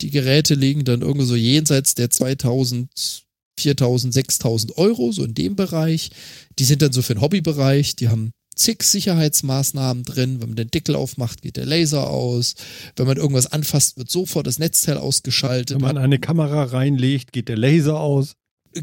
Die 0.00 0.10
Geräte 0.10 0.54
liegen 0.54 0.84
dann 0.84 1.02
irgendwo 1.02 1.24
so 1.24 1.36
jenseits 1.36 1.94
der 1.94 2.10
2000, 2.10 3.24
4000, 3.58 4.12
6000 4.12 4.76
Euro, 4.76 5.12
so 5.12 5.24
in 5.24 5.34
dem 5.34 5.54
Bereich. 5.54 6.10
Die 6.58 6.64
sind 6.64 6.82
dann 6.82 6.92
so 6.92 7.02
für 7.02 7.14
den 7.14 7.20
Hobbybereich. 7.20 7.94
Die 7.96 8.08
haben 8.08 8.32
zig 8.54 8.82
Sicherheitsmaßnahmen 8.82 10.04
drin. 10.04 10.40
Wenn 10.40 10.50
man 10.50 10.56
den 10.56 10.70
Deckel 10.70 10.94
aufmacht, 10.94 11.42
geht 11.42 11.56
der 11.56 11.66
Laser 11.66 12.08
aus. 12.08 12.54
Wenn 12.96 13.06
man 13.06 13.16
irgendwas 13.16 13.46
anfasst, 13.46 13.96
wird 13.96 14.10
sofort 14.10 14.46
das 14.46 14.58
Netzteil 14.58 14.98
ausgeschaltet. 14.98 15.76
Wenn 15.76 15.82
man 15.82 15.98
eine 15.98 16.18
Kamera 16.18 16.64
reinlegt, 16.64 17.32
geht 17.32 17.48
der 17.48 17.56
Laser 17.56 18.00
aus. 18.00 18.36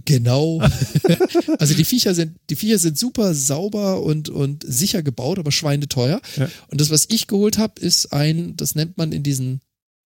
Genau. 0.05 0.61
also 1.59 1.73
die 1.73 1.83
Viecher 1.83 2.13
sind, 2.13 2.37
die 2.49 2.55
Viecher 2.55 2.77
sind 2.77 2.97
super 2.97 3.33
sauber 3.33 4.01
und, 4.01 4.29
und 4.29 4.63
sicher 4.65 5.03
gebaut, 5.03 5.37
aber 5.37 5.51
schweineteuer. 5.51 6.21
Ja. 6.37 6.49
Und 6.69 6.79
das, 6.79 6.89
was 6.89 7.07
ich 7.09 7.27
geholt 7.27 7.57
habe, 7.57 7.79
ist 7.81 8.13
ein, 8.13 8.55
das 8.55 8.75
nennt 8.75 8.97
man 8.97 9.11
in 9.11 9.23
diesen 9.23 9.61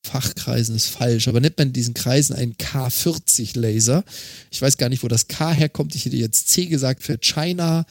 Fachkreisen 0.06 0.76
ist 0.76 0.88
falsch, 0.88 1.28
aber 1.28 1.42
nennt 1.42 1.58
man 1.58 1.68
in 1.68 1.74
diesen 1.74 1.96
Kreisen 1.96 2.36
einen 2.36 2.54
K40 2.54 3.58
Laser. 3.60 4.04
Ich 4.52 4.62
weiß 4.62 4.78
gar 4.78 4.90
nicht, 4.90 5.04
wo 5.04 5.08
das 5.08 5.28
K 5.28 5.52
herkommt. 5.52 5.96
Ich 5.96 6.06
hätte 6.06 6.16
jetzt 6.16 6.50
C 6.50 6.68
gesagt 6.68 7.04
für 7.04 7.18
China 7.18 7.86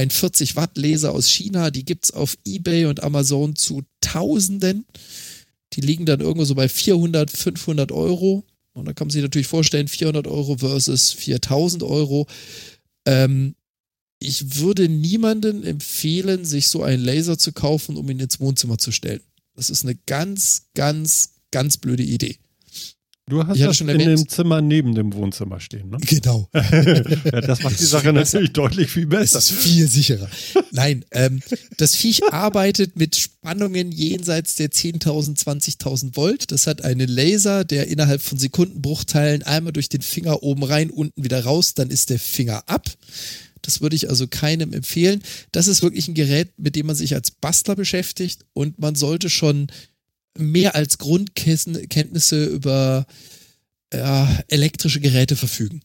ein 0.00 0.10
40 0.10 0.56
Watt 0.56 0.78
Laser 0.78 1.12
aus 1.12 1.28
China, 1.28 1.70
die 1.70 1.84
gibt 1.84 2.06
es 2.06 2.10
auf 2.10 2.38
eBay 2.46 2.86
und 2.86 3.02
Amazon 3.02 3.54
zu 3.54 3.82
Tausenden. 4.00 4.86
Die 5.74 5.82
liegen 5.82 6.06
dann 6.06 6.20
irgendwo 6.20 6.44
so 6.44 6.54
bei 6.54 6.68
400, 6.68 7.30
500 7.30 7.92
Euro. 7.92 8.44
Und 8.72 8.86
da 8.86 8.92
kann 8.94 9.08
man 9.08 9.12
sich 9.12 9.22
natürlich 9.22 9.46
vorstellen, 9.46 9.88
400 9.88 10.26
Euro 10.26 10.56
versus 10.58 11.12
4000 11.12 11.82
Euro. 11.82 12.26
Ähm, 13.06 13.54
ich 14.18 14.58
würde 14.58 14.88
niemanden 14.88 15.64
empfehlen, 15.64 16.44
sich 16.44 16.68
so 16.68 16.82
einen 16.82 17.02
Laser 17.02 17.36
zu 17.36 17.52
kaufen, 17.52 17.96
um 17.96 18.08
ihn 18.10 18.20
ins 18.20 18.40
Wohnzimmer 18.40 18.78
zu 18.78 18.92
stellen. 18.92 19.20
Das 19.54 19.68
ist 19.68 19.84
eine 19.84 19.96
ganz, 20.06 20.68
ganz, 20.74 21.34
ganz 21.50 21.76
blöde 21.76 22.02
Idee. 22.02 22.38
Du 23.30 23.46
hast 23.46 23.60
das 23.60 23.76
schon 23.76 23.88
in 23.88 23.98
dem 23.98 24.28
Zimmer 24.28 24.60
neben 24.60 24.94
dem 24.94 25.12
Wohnzimmer 25.12 25.60
stehen, 25.60 25.88
ne? 25.88 25.98
Genau. 26.00 26.48
ja, 26.52 27.40
das 27.40 27.62
macht 27.62 27.78
die 27.78 27.84
Sache 27.84 28.12
natürlich 28.12 28.52
deutlich 28.52 28.90
viel 28.90 29.06
besser. 29.06 29.38
Das 29.38 29.50
ist 29.50 29.60
viel 29.60 29.88
sicherer. 29.88 30.28
Nein, 30.72 31.04
ähm, 31.12 31.40
das 31.76 31.94
Viech 31.94 32.20
arbeitet 32.32 32.96
mit 32.96 33.14
Spannungen 33.14 33.92
jenseits 33.92 34.56
der 34.56 34.70
10.000, 34.70 35.38
20.000 35.38 36.16
Volt. 36.16 36.50
Das 36.50 36.66
hat 36.66 36.82
einen 36.82 37.08
Laser, 37.08 37.64
der 37.64 37.86
innerhalb 37.86 38.20
von 38.20 38.36
Sekundenbruchteilen 38.36 39.44
einmal 39.44 39.72
durch 39.72 39.88
den 39.88 40.02
Finger 40.02 40.42
oben 40.42 40.64
rein, 40.64 40.90
unten 40.90 41.22
wieder 41.22 41.44
raus, 41.44 41.74
dann 41.74 41.90
ist 41.90 42.10
der 42.10 42.18
Finger 42.18 42.64
ab. 42.66 42.88
Das 43.62 43.80
würde 43.80 43.96
ich 43.96 44.08
also 44.08 44.26
keinem 44.26 44.72
empfehlen. 44.72 45.22
Das 45.52 45.68
ist 45.68 45.82
wirklich 45.82 46.08
ein 46.08 46.14
Gerät, 46.14 46.50
mit 46.56 46.76
dem 46.76 46.86
man 46.86 46.96
sich 46.96 47.14
als 47.14 47.30
Bastler 47.30 47.76
beschäftigt 47.76 48.44
und 48.52 48.78
man 48.78 48.94
sollte 48.94 49.30
schon 49.30 49.68
mehr 50.38 50.74
als 50.74 50.98
Grundkenntnisse 50.98 52.44
über 52.44 53.06
ja, 53.92 54.42
elektrische 54.48 55.00
Geräte 55.00 55.36
verfügen. 55.36 55.82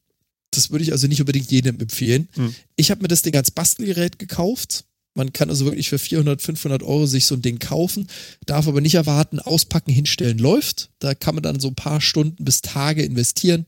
Das 0.52 0.72
würde 0.72 0.84
ich 0.84 0.92
also 0.92 1.08
nicht 1.08 1.20
unbedingt 1.20 1.52
jedem 1.52 1.80
empfehlen. 1.80 2.30
Hm. 2.36 2.56
Ich 2.76 2.92
habe 2.92 3.02
mir 3.02 3.08
das 3.08 3.22
Ding 3.22 3.36
als 3.36 3.52
Bastelgerät 3.52 4.20
gekauft. 4.20 4.86
Man 5.16 5.34
kann 5.34 5.50
also 5.50 5.66
wirklich 5.66 5.90
für 5.90 6.00
400, 6.00 6.42
500 6.42 6.84
Euro 6.84 7.06
sich 7.06 7.26
so 7.26 7.36
ein 7.36 7.42
Ding 7.42 7.60
kaufen, 7.60 8.08
darf 8.46 8.68
aber 8.68 8.82
nicht 8.82 8.96
erwarten, 8.96 9.40
auspacken, 9.40 9.92
hinstellen 9.92 10.38
läuft. 10.38 10.90
Da 11.00 11.16
kann 11.16 11.36
man 11.36 11.44
dann 11.44 11.60
so 11.60 11.70
ein 11.70 11.76
paar 11.76 12.02
Stunden 12.02 12.44
bis 12.44 12.62
Tage 12.62 13.04
investieren, 13.04 13.66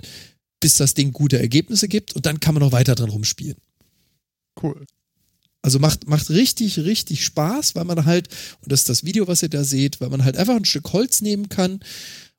bis 0.60 0.76
das 0.76 0.94
Ding 0.94 1.14
gute 1.14 1.40
Ergebnisse 1.40 1.88
gibt 1.88 2.16
und 2.16 2.26
dann 2.26 2.42
kann 2.42 2.54
man 2.54 2.62
noch 2.62 2.74
weiter 2.74 2.96
dran 2.96 3.10
rumspielen. 3.10 3.56
Cool. 4.62 4.86
Also 5.68 5.80
macht, 5.80 6.08
macht 6.08 6.30
richtig, 6.30 6.80
richtig 6.80 7.26
Spaß, 7.26 7.76
weil 7.76 7.84
man 7.84 8.06
halt, 8.06 8.30
und 8.62 8.72
das 8.72 8.80
ist 8.80 8.90
das 8.90 9.04
Video, 9.04 9.28
was 9.28 9.44
ihr 9.44 9.50
da 9.50 9.66
seht, 9.66 10.00
weil 10.00 10.08
man 10.08 10.24
halt 10.24 10.38
einfach 10.38 10.56
ein 10.56 10.64
Stück 10.64 10.94
Holz 10.94 11.22
nehmen 11.22 11.50
kann. 11.50 11.82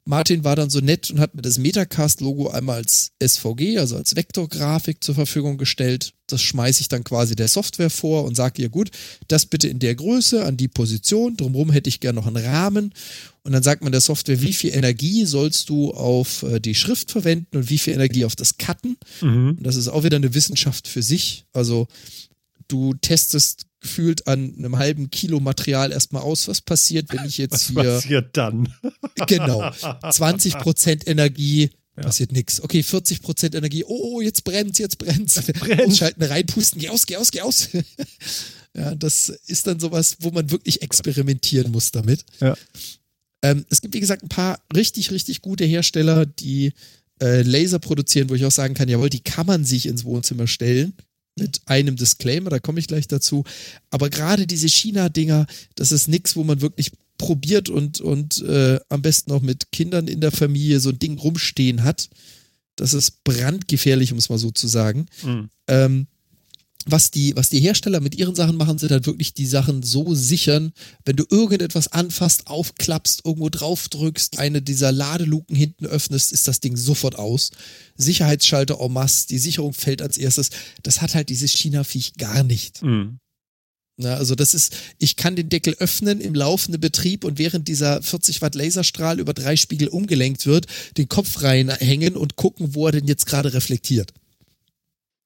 Martin 0.07 0.45
war 0.45 0.57
dann 0.57 0.71
so 0.71 0.81
nett 0.81 1.11
und 1.11 1.21
hat 1.21 1.35
mir 1.35 1.43
das 1.43 1.59
Metacast-Logo 1.59 2.49
einmal 2.49 2.77
als 2.77 3.13
SVG, 3.23 3.77
also 3.77 3.99
als 3.99 4.17
Vektorgrafik 4.17 5.05
zur 5.05 5.15
Verfügung 5.15 5.59
gestellt. 5.59 6.15
Das 6.27 6.41
schmeiße 6.41 6.81
ich 6.81 6.89
dann 6.89 7.05
quasi 7.05 7.37
der 7.37 7.49
Software 7.49 7.91
vor 7.91 8.25
und 8.25 8.35
sage 8.35 8.63
ihr, 8.63 8.71
gut, 8.71 8.91
das 9.29 9.45
bitte 9.45 9.69
in 9.69 9.79
der 9.79 9.95
Größe, 9.95 10.47
an 10.47 10.57
die 10.57 10.69
Position, 10.69 11.37
drumherum 11.37 11.71
hätte 11.71 11.91
ich 11.91 12.01
gerne 12.01 12.19
noch 12.19 12.27
einen 12.27 12.43
Rahmen. 12.43 12.95
Und 13.43 13.53
dann 13.53 13.63
sagt 13.63 13.83
man 13.83 13.93
der 13.93 14.01
Software, 14.01 14.41
wie 14.41 14.55
viel 14.55 14.75
Energie 14.75 15.27
sollst 15.27 15.69
du 15.69 15.93
auf 15.93 16.45
äh, 16.45 16.61
die 16.61 16.75
Schrift 16.75 17.11
verwenden 17.11 17.59
und 17.59 17.69
wie 17.69 17.79
viel 17.79 17.93
Energie 17.93 18.25
auf 18.25 18.37
das 18.37 18.57
Cutten. 18.57 18.97
Mhm. 19.21 19.57
Und 19.59 19.67
das 19.67 19.77
ist 19.77 19.89
auch 19.89 20.05
wieder 20.05 20.17
eine 20.17 20.33
Wissenschaft 20.33 20.89
für 20.89 21.03
sich. 21.03 21.45
Also 21.53 21.89
du 22.69 22.95
testest 22.95 23.67
gefühlt 23.81 24.27
an 24.27 24.55
einem 24.59 24.77
halben 24.79 25.11
Kilo 25.11 25.41
Material 25.41 25.93
erstmal 25.93 26.23
aus, 26.23 26.49
was 26.49 26.61
passiert, 26.61 27.13
wenn 27.13 27.25
ich 27.27 27.39
jetzt 27.39 27.53
Was 27.75 27.83
hier 27.83 27.93
passiert 27.95 28.37
dann? 28.37 28.73
genau 29.29 29.63
20% 29.71 31.07
Energie 31.07 31.71
Ja. 31.97 32.03
passiert 32.03 32.33
nix. 32.33 32.61
Okay, 32.61 32.81
40% 32.81 33.57
Energie. 33.57 33.85
Oh, 33.85 34.17
oh, 34.17 34.21
jetzt 34.21 34.43
brennt's, 34.45 34.79
jetzt 34.79 34.99
brennt's. 34.99 35.41
brennt. 35.61 35.83
Ausschalten, 35.83 36.23
reinpusten, 36.23 36.81
geh 36.81 36.89
aus, 36.89 37.07
geh 37.07 37.17
aus, 37.17 37.31
geh 37.31 37.41
aus. 37.41 37.69
ja, 38.77 38.95
das 38.97 39.29
ist 39.47 39.67
dann 39.67 39.79
sowas, 39.81 40.17
wo 40.21 40.31
man 40.31 40.51
wirklich 40.51 40.83
experimentieren 40.83 41.71
muss 41.73 41.91
damit. 41.93 42.25
Ja. 42.41 42.55
Ähm, 43.43 43.65
es 43.71 43.81
gibt, 43.81 43.95
wie 43.95 44.01
gesagt, 44.01 44.25
ein 44.25 44.29
paar 44.29 44.61
richtig, 44.75 45.13
richtig 45.13 45.41
gute 45.43 45.65
Hersteller, 45.65 46.27
die 46.27 46.73
äh, 47.23 47.43
Laser 47.43 47.79
produzieren, 47.79 48.29
wo 48.29 48.35
ich 48.35 48.45
auch 48.45 48.51
sagen 48.51 48.75
kann, 48.75 48.89
jawohl, 48.89 49.11
die 49.11 49.21
kann 49.21 49.47
man 49.47 49.65
sich 49.65 49.87
ins 49.87 50.05
Wohnzimmer 50.05 50.47
stellen. 50.49 50.95
Mit 51.39 51.61
einem 51.67 51.97
Disclaimer, 51.97 52.51
da 52.51 52.59
komme 52.59 52.81
ich 52.81 52.89
gleich 52.89 53.09
dazu. 53.09 53.45
Aber 53.91 54.11
gerade 54.11 54.47
diese 54.47 54.69
China-Dinger, 54.69 55.47
das 55.75 55.93
ist 55.93 56.09
nichts, 56.09 56.37
wo 56.37 56.45
man 56.45 56.61
wirklich 56.61 56.93
probiert 57.17 57.69
und, 57.69 58.01
und 58.01 58.43
äh, 58.43 58.79
am 58.89 59.03
besten 59.03 59.33
auch 59.33 59.43
mit 59.43 59.73
Kindern 59.73 60.07
in 60.07 60.21
der 60.21 60.31
Familie 60.31 60.81
so 60.81 60.91
ein 60.91 60.99
Ding 60.99 61.19
rumstehen 61.19 61.83
hat. 61.83 62.09
Das 62.77 62.95
ist 62.95 63.25
brandgefährlich, 63.25 64.13
um 64.13 64.19
es 64.19 64.29
mal 64.29 64.39
so 64.39 64.53
zu 64.53 64.69
sagen. 64.69 65.07
Mhm. 65.25 65.51
Ähm, 65.67 66.07
was 66.91 67.11
die, 67.11 67.37
was 67.37 67.49
die 67.49 67.61
Hersteller 67.61 68.01
mit 68.01 68.15
ihren 68.17 68.35
Sachen 68.35 68.57
machen, 68.57 68.79
sind 68.79 68.91
halt 68.91 69.07
wirklich 69.07 69.35
die 69.35 69.47
Sachen 69.47 69.83
so 69.83 70.15
sichern, 70.15 70.73
wenn 71.05 71.17
du 71.17 71.25
irgendetwas 71.31 71.89
anfasst, 71.89 72.47
aufklappst, 72.47 73.23
irgendwo 73.25 73.49
drauf 73.49 73.89
drückst, 73.89 74.39
eine 74.39 74.63
dieser 74.63 74.93
Ladeluken 74.93 75.57
hinten 75.57 75.87
öffnest, 75.87 76.33
ist 76.33 76.49
das 76.49 76.61
Ding 76.61 76.77
sofort 76.77 77.17
aus. 77.17 77.51
Sicherheitsschalter 77.97 78.81
en 78.81 78.93
masse, 78.93 79.27
die 79.29 79.39
Sicherung 79.39 79.73
fällt 79.73 80.03
als 80.03 80.19
erstes. 80.19 80.51
Das 80.83 81.01
hat 81.01 81.15
halt 81.15 81.29
dieses 81.29 81.53
China-Viech 81.53 82.15
gar 82.15 82.43
nicht. 82.43 82.83
Mhm. 82.83 83.19
Na, 84.01 84.15
also 84.15 84.37
das 84.37 84.55
ist, 84.55 84.77
ich 84.99 85.17
kann 85.17 85.35
den 85.35 85.49
Deckel 85.49 85.75
öffnen 85.81 86.21
im 86.21 86.33
laufenden 86.33 86.81
Betrieb 86.81 87.25
und 87.25 87.39
während 87.39 87.67
dieser 87.67 88.01
40 88.01 88.41
Watt 88.43 88.55
Laserstrahl 88.55 89.19
über 89.19 89.35
drei 89.35 89.57
Spiegel 89.57 89.89
umgelenkt 89.89 90.47
wird, 90.47 90.67
den 90.97 91.09
Kopf 91.09 91.43
reinhängen 91.43 92.17
und 92.17 92.37
gucken, 92.37 92.77
wo 92.77 92.87
er 92.87 92.93
denn 92.93 93.09
jetzt 93.09 93.27
gerade 93.27 93.53
reflektiert. 93.53 94.15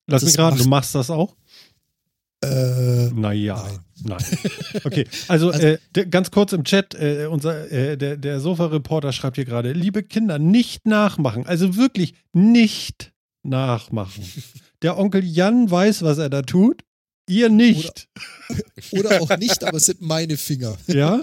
Lass 0.06 0.22
Das 0.22 0.30
mich 0.30 0.38
raten, 0.38 0.56
du 0.56 0.64
machst 0.64 0.94
das 0.94 1.10
auch? 1.10 1.36
Äh, 2.42 3.10
Naja, 3.14 3.64
nein. 4.04 4.22
Okay, 4.84 5.06
also, 5.28 5.50
Also- 5.50 5.66
äh, 5.66 5.78
ganz 6.10 6.30
kurz 6.30 6.52
im 6.52 6.64
Chat, 6.64 6.94
äh, 6.94 7.26
unser, 7.30 7.70
äh, 7.70 7.96
der, 7.96 8.16
der 8.16 8.40
Sofa-Reporter 8.40 9.12
schreibt 9.12 9.36
hier 9.36 9.44
gerade, 9.44 9.72
liebe 9.72 10.02
Kinder, 10.02 10.38
nicht 10.38 10.86
nachmachen. 10.86 11.46
Also 11.46 11.76
wirklich 11.76 12.14
nicht 12.32 13.12
nachmachen. 13.42 14.24
Der 14.82 14.98
Onkel 14.98 15.24
Jan 15.24 15.70
weiß, 15.70 16.02
was 16.02 16.18
er 16.18 16.28
da 16.28 16.42
tut. 16.42 16.82
Ihr 17.28 17.48
nicht. 17.48 18.08
Oder 18.90 19.22
auch 19.22 19.36
nicht, 19.38 19.62
aber 19.62 19.76
es 19.76 19.86
sind 19.86 20.00
meine 20.02 20.36
Finger. 20.36 20.76
Ja? 20.88 21.20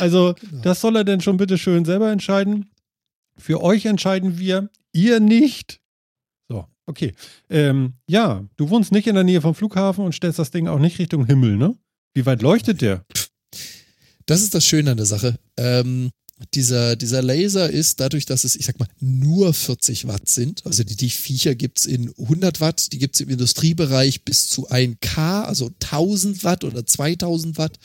Also, 0.00 0.34
Genau. 0.38 0.62
das 0.62 0.82
soll 0.82 0.96
er 0.96 1.04
denn 1.04 1.22
schon 1.22 1.38
bitte 1.38 1.56
schön 1.56 1.86
selber 1.86 2.12
entscheiden. 2.12 2.70
Für 3.38 3.62
euch 3.62 3.86
entscheiden 3.86 4.38
wir, 4.38 4.68
ihr 4.92 5.18
nicht. 5.20 5.80
Okay. 6.88 7.12
Ähm, 7.50 7.92
ja, 8.08 8.42
du 8.56 8.70
wohnst 8.70 8.92
nicht 8.92 9.06
in 9.06 9.14
der 9.14 9.22
Nähe 9.22 9.42
vom 9.42 9.54
Flughafen 9.54 10.06
und 10.06 10.14
stellst 10.14 10.38
das 10.38 10.50
Ding 10.50 10.68
auch 10.68 10.78
nicht 10.78 10.98
Richtung 10.98 11.26
Himmel, 11.26 11.58
ne? 11.58 11.76
Wie 12.14 12.24
weit 12.24 12.40
leuchtet 12.40 12.80
der? 12.80 13.04
Das 14.24 14.40
ist 14.40 14.54
das 14.54 14.64
Schöne 14.64 14.92
an 14.92 14.96
der 14.96 15.04
Sache. 15.04 15.38
Ähm, 15.58 16.10
dieser, 16.54 16.96
dieser 16.96 17.22
Laser 17.22 17.68
ist 17.68 18.00
dadurch, 18.00 18.24
dass 18.26 18.44
es, 18.44 18.54
ich 18.54 18.66
sag 18.66 18.78
mal, 18.78 18.88
nur 19.00 19.52
40 19.52 20.06
Watt 20.06 20.28
sind, 20.28 20.64
also 20.64 20.84
die, 20.84 20.96
die 20.96 21.10
Viecher 21.10 21.54
gibt's 21.54 21.84
in 21.84 22.12
100 22.18 22.60
Watt, 22.60 22.92
die 22.92 22.98
gibt's 22.98 23.20
im 23.20 23.28
Industriebereich 23.28 24.22
bis 24.24 24.48
zu 24.48 24.70
1K, 24.70 25.42
also 25.42 25.70
1000 25.82 26.44
Watt 26.44 26.64
oder 26.64 26.86
2000 26.86 27.58
Watt. 27.58 27.78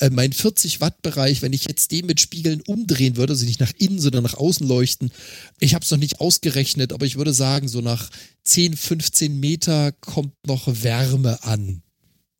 Äh, 0.00 0.10
mein 0.10 0.32
40 0.32 0.80
Watt 0.80 1.02
Bereich, 1.02 1.42
wenn 1.42 1.52
ich 1.52 1.66
jetzt 1.66 1.90
den 1.92 2.06
mit 2.06 2.20
Spiegeln 2.20 2.62
umdrehen 2.62 3.16
würde, 3.16 3.34
also 3.34 3.44
nicht 3.44 3.60
nach 3.60 3.72
innen, 3.78 4.00
sondern 4.00 4.24
nach 4.24 4.34
außen 4.34 4.66
leuchten, 4.66 5.10
ich 5.60 5.74
habe 5.74 5.84
es 5.84 5.90
noch 5.90 5.98
nicht 5.98 6.20
ausgerechnet, 6.20 6.92
aber 6.92 7.06
ich 7.06 7.16
würde 7.16 7.32
sagen, 7.32 7.68
so 7.68 7.80
nach 7.80 8.10
10, 8.44 8.76
15 8.76 9.38
Meter 9.38 9.92
kommt 9.92 10.34
noch 10.46 10.66
Wärme 10.82 11.42
an. 11.44 11.82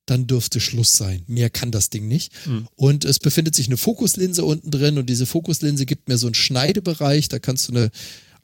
Dann 0.09 0.27
dürfte 0.27 0.59
Schluss 0.61 0.93
sein. 0.93 1.23
Mehr 1.27 1.51
kann 1.51 1.71
das 1.71 1.91
Ding 1.91 2.09
nicht. 2.09 2.33
Mhm. 2.47 2.67
Und 2.77 3.05
es 3.05 3.19
befindet 3.19 3.55
sich 3.55 3.67
eine 3.67 3.77
Fokuslinse 3.77 4.45
unten 4.45 4.71
drin 4.71 4.97
und 4.97 5.11
diese 5.11 5.27
Fokuslinse 5.27 5.85
gibt 5.85 6.09
mir 6.09 6.17
so 6.17 6.27
einen 6.27 6.35
Schneidebereich. 6.35 7.29
Da 7.29 7.39
kannst 7.39 7.69
du 7.69 7.73
eine 7.73 7.91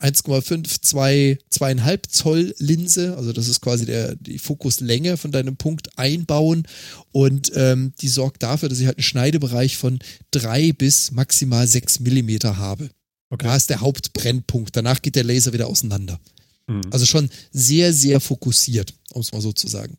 1,5, 0.00 0.82
2, 0.82 1.38
2,5 1.50 2.00
Zoll 2.10 2.54
Linse, 2.58 3.16
also 3.16 3.32
das 3.32 3.48
ist 3.48 3.60
quasi 3.62 3.86
der, 3.86 4.16
die 4.16 4.38
Fokuslänge 4.38 5.16
von 5.16 5.32
deinem 5.32 5.56
Punkt 5.56 5.98
einbauen 5.98 6.66
und 7.12 7.52
ähm, 7.54 7.92
die 8.00 8.08
sorgt 8.08 8.42
dafür, 8.42 8.68
dass 8.68 8.80
ich 8.80 8.86
halt 8.86 8.98
einen 8.98 9.04
Schneidebereich 9.04 9.78
von 9.78 10.00
drei 10.30 10.72
bis 10.72 11.12
maximal 11.12 11.66
sechs 11.66 12.00
Millimeter 12.00 12.58
habe. 12.58 12.90
Okay. 13.30 13.46
Da 13.46 13.56
ist 13.56 13.70
der 13.70 13.80
Hauptbrennpunkt. 13.80 14.76
Danach 14.76 15.00
geht 15.00 15.16
der 15.16 15.24
Laser 15.24 15.52
wieder 15.52 15.68
auseinander. 15.68 16.20
Hm. 16.68 16.82
Also 16.90 17.06
schon 17.06 17.30
sehr, 17.52 17.92
sehr 17.92 18.20
fokussiert, 18.20 18.94
um 19.12 19.22
es 19.22 19.32
mal 19.32 19.40
so 19.40 19.52
zu 19.52 19.68
sagen. 19.68 19.96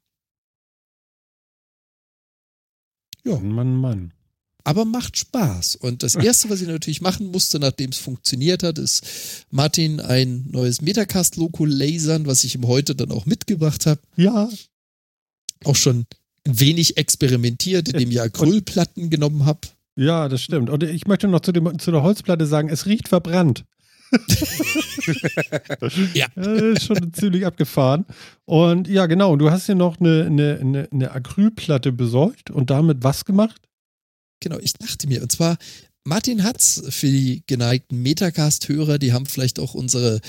Ja, 3.26 3.40
Mann, 3.40 3.76
Mann, 3.76 4.14
aber 4.66 4.84
macht 4.84 5.16
Spaß. 5.16 5.78
Und 5.78 6.04
das 6.04 6.16
Erste, 6.16 6.50
was 6.50 6.60
ich 6.60 6.68
natürlich 6.68 7.02
machen 7.02 7.28
musste, 7.28 7.60
nachdem 7.60 7.92
es 7.92 8.00
funktioniert 8.00 8.64
hat, 8.64 8.78
ist 8.78 9.46
Martin 9.52 10.02
ein 10.02 10.48
neues 10.52 10.82
Metacast-Logo 10.82 11.64
lasern, 11.64 12.26
was 12.26 12.44
ich 12.44 12.56
ihm 12.56 12.68
heute 12.68 12.96
dann 12.96 13.12
auch 13.12 13.26
mitgebracht 13.26 13.86
habe. 13.86 14.02
Ja. 14.18 14.50
Auch 15.64 15.76
schon 15.76 16.06
ein 16.46 16.60
wenig 16.60 16.98
experimentiert, 16.98 17.90
indem 17.90 18.12
ich 18.12 18.22
Acrylplatten 18.22 19.10
genommen 19.10 19.46
habe. 19.46 19.62
Ja, 19.96 20.28
das 20.28 20.42
stimmt. 20.42 20.70
Und 20.70 20.84
ich 20.84 21.08
möchte 21.08 21.28
noch 21.28 21.40
zu, 21.40 21.54
dem, 21.54 21.80
zu 21.80 21.92
der 21.92 22.04
Holzplatte 22.04 22.46
sagen, 22.46 22.68
es 22.70 22.86
riecht 22.86 23.08
verbrannt. 23.08 23.64
Ja. 26.14 26.28
Das 26.36 26.62
ist 26.62 26.86
schon 26.86 27.14
ziemlich 27.14 27.46
abgefahren. 27.46 28.06
Und 28.46 28.88
ja, 28.88 29.06
genau, 29.06 29.36
du 29.36 29.52
hast 29.52 29.66
hier 29.66 29.76
noch 29.76 30.00
eine, 30.00 30.26
eine, 30.26 30.60
eine, 30.60 30.90
eine 30.92 31.12
Acrylplatte 31.12 31.92
besorgt 31.92 32.52
und 32.52 32.70
damit 32.70 33.04
was 33.04 33.26
gemacht? 33.26 33.62
Genau, 34.40 34.58
ich 34.60 34.74
dachte 34.74 35.08
mir, 35.08 35.22
und 35.22 35.32
zwar, 35.32 35.58
Martin 36.08 36.44
hat's 36.44 36.84
für 36.90 37.08
die 37.08 37.44
geneigten 37.48 38.02
Metacast-Hörer, 38.04 39.00
die 39.00 39.12
haben 39.12 39.26
vielleicht 39.26 39.60
auch 39.60 39.74
unsere 39.74 40.22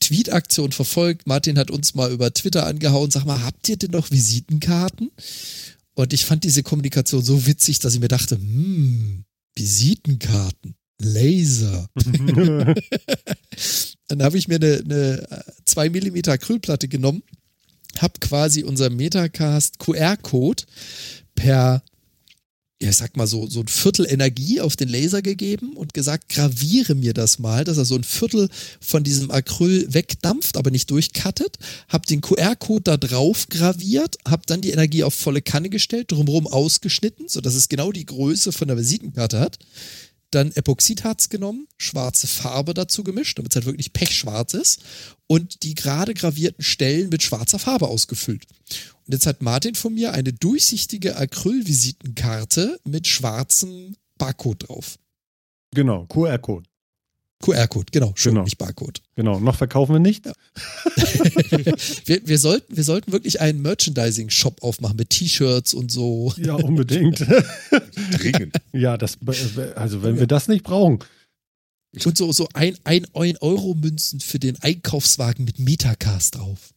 Tweet-Aktion 0.00 0.72
verfolgt. 0.72 1.26
Martin 1.26 1.58
hat 1.58 1.70
uns 1.70 1.94
mal 1.94 2.12
über 2.12 2.34
Twitter 2.34 2.66
angehauen, 2.66 3.10
sag 3.10 3.24
mal, 3.24 3.42
habt 3.42 3.66
ihr 3.68 3.78
denn 3.78 3.92
noch 3.92 4.10
Visitenkarten? 4.10 5.10
Und 5.94 6.12
ich 6.12 6.26
fand 6.26 6.44
diese 6.44 6.62
Kommunikation 6.62 7.22
so 7.22 7.46
witzig, 7.46 7.78
dass 7.78 7.94
ich 7.94 8.00
mir 8.00 8.08
dachte, 8.08 8.36
hm, 8.36 9.24
Visitenkarten, 9.54 10.74
Laser. 10.98 11.88
Dann 14.08 14.22
habe 14.22 14.38
ich 14.38 14.48
mir 14.48 14.56
eine, 14.56 14.82
eine 14.84 15.44
2 15.64 15.90
mm 15.90 16.28
Acrylplatte 16.28 16.88
genommen, 16.88 17.22
habe 17.98 18.14
quasi 18.20 18.62
unser 18.62 18.90
Metacast 18.90 19.78
QR-Code 19.78 20.64
per 21.34 21.82
ja, 22.82 22.90
ich 22.90 22.96
sag 22.96 23.16
mal 23.16 23.28
so, 23.28 23.46
so 23.46 23.60
ein 23.60 23.68
Viertel 23.68 24.06
Energie 24.10 24.60
auf 24.60 24.74
den 24.74 24.88
Laser 24.88 25.22
gegeben 25.22 25.76
und 25.76 25.94
gesagt, 25.94 26.28
graviere 26.28 26.96
mir 26.96 27.14
das 27.14 27.38
mal, 27.38 27.62
dass 27.62 27.78
er 27.78 27.84
so 27.84 27.94
ein 27.94 28.02
Viertel 28.02 28.48
von 28.80 29.04
diesem 29.04 29.30
Acryl 29.30 29.86
wegdampft, 29.94 30.56
aber 30.56 30.72
nicht 30.72 30.90
durchcuttet. 30.90 31.58
Hab 31.88 32.06
den 32.06 32.20
QR-Code 32.20 32.82
da 32.82 32.96
drauf 32.96 33.48
graviert, 33.48 34.18
hab 34.26 34.48
dann 34.48 34.62
die 34.62 34.72
Energie 34.72 35.04
auf 35.04 35.14
volle 35.14 35.42
Kanne 35.42 35.70
gestellt, 35.70 36.10
drumherum 36.10 36.48
ausgeschnitten, 36.48 37.28
sodass 37.28 37.54
es 37.54 37.68
genau 37.68 37.92
die 37.92 38.06
Größe 38.06 38.50
von 38.50 38.66
der 38.66 38.76
Visitenkarte 38.76 39.38
hat. 39.38 39.60
Dann 40.34 40.52
Epoxidharz 40.52 41.28
genommen, 41.28 41.68
schwarze 41.76 42.26
Farbe 42.26 42.74
dazu 42.74 43.04
gemischt, 43.04 43.38
damit 43.38 43.52
es 43.52 43.56
halt 43.56 43.66
wirklich 43.66 43.92
pechschwarz 43.92 44.54
ist 44.54 44.82
und 45.26 45.62
die 45.62 45.74
gerade 45.74 46.14
gravierten 46.14 46.64
Stellen 46.64 47.08
mit 47.10 47.22
schwarzer 47.22 47.58
Farbe 47.58 47.88
ausgefüllt. 47.88 48.46
Und 49.06 49.12
jetzt 49.12 49.26
hat 49.26 49.42
Martin 49.42 49.74
von 49.74 49.94
mir 49.94 50.12
eine 50.12 50.32
durchsichtige 50.32 51.16
Acrylvisitenkarte 51.16 52.80
mit 52.84 53.06
schwarzem 53.06 53.96
Barcode 54.18 54.68
drauf. 54.68 54.98
Genau, 55.74 56.06
QR-Code. 56.06 56.68
QR-Code, 57.42 57.86
genau, 57.92 58.12
schon 58.14 58.32
Genau. 58.32 58.44
nicht 58.44 58.56
Barcode. 58.56 59.02
Genau, 59.14 59.38
noch 59.40 59.56
verkaufen 59.56 59.92
wir 59.92 59.98
nicht. 59.98 60.24
wir, 62.06 62.26
wir, 62.26 62.38
sollten, 62.38 62.74
wir 62.74 62.84
sollten 62.84 63.12
wirklich 63.12 63.40
einen 63.40 63.60
Merchandising-Shop 63.60 64.62
aufmachen 64.62 64.96
mit 64.96 65.10
T-Shirts 65.10 65.74
und 65.74 65.92
so. 65.92 66.32
Ja, 66.38 66.54
unbedingt. 66.54 67.20
Dringend. 68.12 68.56
ja, 68.72 68.96
das, 68.96 69.18
also 69.76 70.02
wenn 70.02 70.18
wir 70.18 70.26
das 70.26 70.48
nicht 70.48 70.64
brauchen. 70.64 71.00
Und 72.04 72.16
so, 72.16 72.32
so 72.32 72.48
ein, 72.54 72.76
ein, 72.84 73.06
ein 73.12 73.36
Euro 73.38 73.74
Münzen 73.74 74.20
für 74.20 74.38
den 74.38 74.56
Einkaufswagen 74.62 75.44
mit 75.44 75.58
Metacast 75.58 76.36
drauf. 76.36 76.72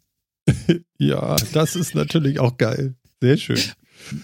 Ja, 0.97 1.35
das 1.51 1.75
ist 1.75 1.93
natürlich 1.93 2.39
auch 2.39 2.57
geil. 2.57 2.95
Sehr 3.21 3.35
schön. 3.35 3.59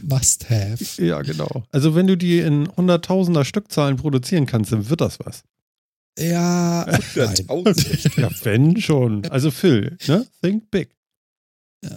Must 0.04 0.50
have. 0.50 1.04
Ja, 1.04 1.22
genau. 1.22 1.64
Also 1.72 1.96
wenn 1.96 2.08
du 2.08 2.16
die 2.16 2.40
in 2.40 2.70
hunderttausender 2.78 3.44
Stückzahlen 3.44 3.98
produzieren 3.98 4.46
kannst, 4.46 4.72
dann 4.72 4.90
wird 4.90 5.02
das 5.02 5.20
was. 5.20 5.44
Ja. 6.20 6.86
Ja, 7.16 8.30
wenn 8.44 8.80
schon. 8.82 9.26
Also 9.30 9.52
Phil, 9.52 9.98
ne? 10.08 10.28
Think 10.42 10.70
big. 10.72 10.90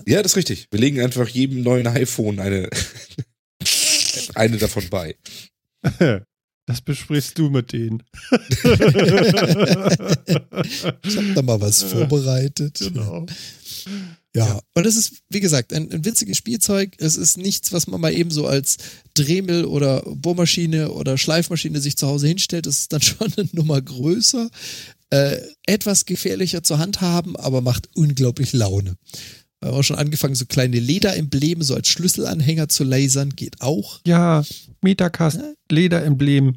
Ja, 0.07 0.23
das 0.23 0.33
ist 0.33 0.37
richtig. 0.37 0.69
Wir 0.71 0.81
legen 0.81 1.01
einfach 1.01 1.29
jedem 1.29 1.63
neuen 1.63 1.87
iPhone 1.87 2.41
eine, 2.41 2.71
eine 4.35 4.57
davon 4.57 4.89
bei. 4.91 5.17
Das 6.67 6.81
besprichst 6.81 7.39
du 7.39 7.51
mit 7.51 7.75
denen. 7.75 8.03
ich 8.23 8.65
habe 11.17 11.35
da 11.35 11.43
mal 11.43 11.61
was 11.61 11.83
vorbereitet. 11.93 12.79
Genau. 12.79 13.27
Ja, 14.37 14.61
und 14.75 14.85
es 14.85 14.97
ist, 14.97 15.23
wie 15.29 15.39
gesagt, 15.39 15.73
ein, 15.73 15.93
ein 15.93 16.05
winziges 16.05 16.37
Spielzeug. 16.37 16.95
Es 16.99 17.17
ist 17.17 17.37
nichts, 17.39 17.73
was 17.73 17.87
man 17.87 18.01
mal 18.01 18.13
eben 18.13 18.33
so 18.33 18.47
als 18.49 18.79
Dremel 19.15 19.65
oder 19.65 20.03
Bohrmaschine 20.03 20.91
oder 20.91 21.17
Schleifmaschine 21.17 21.81
sich 21.81 21.97
zu 21.97 22.09
Hause 22.09 22.27
hinstellt. 22.27 22.67
Das 22.67 22.79
ist 22.81 22.93
dann 22.93 23.01
schon 23.03 23.33
eine 23.37 23.49
Nummer 23.53 23.81
größer. 23.81 24.51
Äh, 25.11 25.41
etwas 25.67 26.05
gefährlicher 26.05 26.65
zur 26.65 26.79
Hand 26.81 27.01
haben, 27.01 27.37
aber 27.37 27.61
macht 27.61 27.89
unglaublich 27.95 28.53
Laune. 28.53 28.97
Wir 29.61 29.69
haben 29.71 29.79
auch 29.79 29.83
schon 29.85 29.97
angefangen, 29.99 30.35
so 30.35 30.47
kleine 30.47 30.81
Lederembleme 30.81 31.63
so 31.63 31.77
als 31.77 31.87
Schlüsselanhänger 31.89 32.69
zu 32.69 32.83
lasern. 32.83 33.31
Geht 33.37 33.61
auch. 33.61 34.01
Ja, 34.05 34.45
Metacast, 34.83 35.37
Ja. 35.37 35.53
Lederemblem. 35.71 36.57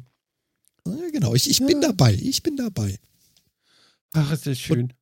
Ja, 0.84 0.94
genau, 1.12 1.34
ich, 1.36 1.48
ich 1.48 1.58
bin 1.60 1.80
Ja. 1.80 1.88
dabei. 1.88 2.14
Ich 2.20 2.42
bin 2.42 2.56
dabei. 2.56 2.98
Ach, 4.14 4.32
ist 4.32 4.46
das 4.46 4.58
schön. 4.58 4.92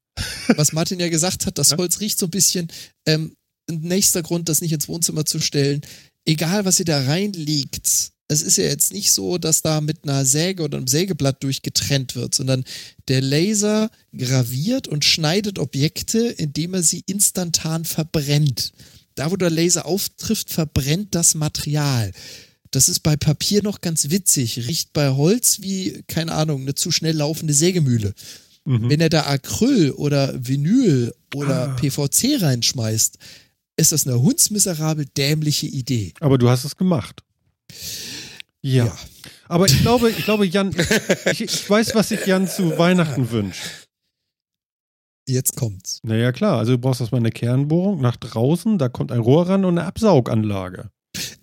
Was 0.56 0.72
Martin 0.72 1.00
ja 1.00 1.08
gesagt 1.08 1.46
hat, 1.46 1.58
das 1.58 1.70
Ja. 1.70 1.78
Holz 1.78 2.00
riecht 2.00 2.18
so 2.18 2.26
ein 2.26 2.30
bisschen. 2.30 2.68
Ähm, 3.06 3.36
ein 3.68 3.80
nächster 3.80 4.22
Grund, 4.22 4.48
das 4.48 4.60
nicht 4.60 4.72
ins 4.72 4.88
Wohnzimmer 4.88 5.24
zu 5.24 5.40
stellen. 5.40 5.80
Egal, 6.24 6.64
was 6.64 6.78
ihr 6.78 6.84
da 6.84 7.02
reinlegt, 7.02 8.12
es 8.28 8.42
ist 8.42 8.58
ja 8.58 8.64
jetzt 8.64 8.92
nicht 8.92 9.12
so, 9.12 9.38
dass 9.38 9.62
da 9.62 9.80
mit 9.80 10.04
einer 10.04 10.24
Säge 10.24 10.62
oder 10.62 10.78
einem 10.78 10.86
Sägeblatt 10.86 11.42
durchgetrennt 11.42 12.16
wird, 12.16 12.34
sondern 12.34 12.64
der 13.08 13.20
Laser 13.20 13.90
graviert 14.16 14.88
und 14.88 15.04
schneidet 15.04 15.58
Objekte, 15.58 16.18
indem 16.18 16.74
er 16.74 16.82
sie 16.82 17.02
instantan 17.06 17.84
verbrennt. 17.84 18.72
Da, 19.14 19.30
wo 19.30 19.36
der 19.36 19.50
Laser 19.50 19.86
auftrifft, 19.86 20.50
verbrennt 20.50 21.14
das 21.14 21.34
Material. 21.34 22.12
Das 22.72 22.88
ist 22.88 23.00
bei 23.00 23.16
Papier 23.16 23.62
noch 23.62 23.80
ganz 23.80 24.10
witzig, 24.10 24.66
riecht 24.66 24.92
bei 24.92 25.10
Holz 25.10 25.58
wie, 25.60 26.02
keine 26.08 26.32
Ahnung, 26.32 26.62
eine 26.62 26.74
zu 26.74 26.90
schnell 26.90 27.16
laufende 27.16 27.54
Sägemühle. 27.54 28.12
Mhm. 28.66 28.90
Wenn 28.90 29.00
er 29.00 29.08
da 29.08 29.26
Acryl 29.26 29.92
oder 29.92 30.34
Vinyl 30.36 31.14
oder 31.34 31.68
Ah. 31.70 31.74
PVC 31.74 32.42
reinschmeißt, 32.42 33.16
ist 33.78 33.92
das 33.92 34.06
eine 34.06 34.20
hundsmiserabel 34.20 35.06
dämliche 35.16 35.66
Idee. 35.66 36.12
Aber 36.20 36.36
du 36.38 36.48
hast 36.48 36.64
es 36.64 36.76
gemacht. 36.76 37.22
Ja. 38.62 38.86
Ja. 38.86 38.96
Aber 39.48 39.66
ich 39.66 39.80
glaube, 39.80 40.10
ich 40.10 40.24
glaube, 40.24 40.46
Jan, 40.46 40.74
ich, 41.30 41.40
ich 41.42 41.70
weiß, 41.70 41.94
was 41.94 42.08
sich 42.08 42.26
Jan 42.26 42.48
zu 42.48 42.76
Weihnachten 42.78 43.30
wünscht. 43.30 43.62
Jetzt 45.28 45.56
kommt's. 45.56 46.00
Naja, 46.02 46.32
klar. 46.32 46.58
Also 46.58 46.72
du 46.72 46.78
brauchst 46.78 47.00
erstmal 47.00 47.20
eine 47.20 47.30
Kernbohrung 47.32 48.00
nach 48.00 48.16
draußen, 48.16 48.78
da 48.78 48.88
kommt 48.88 49.10
ein 49.12 49.20
Rohr 49.20 49.48
ran 49.48 49.64
und 49.64 49.78
eine 49.78 49.86
Absauganlage. 49.86 50.90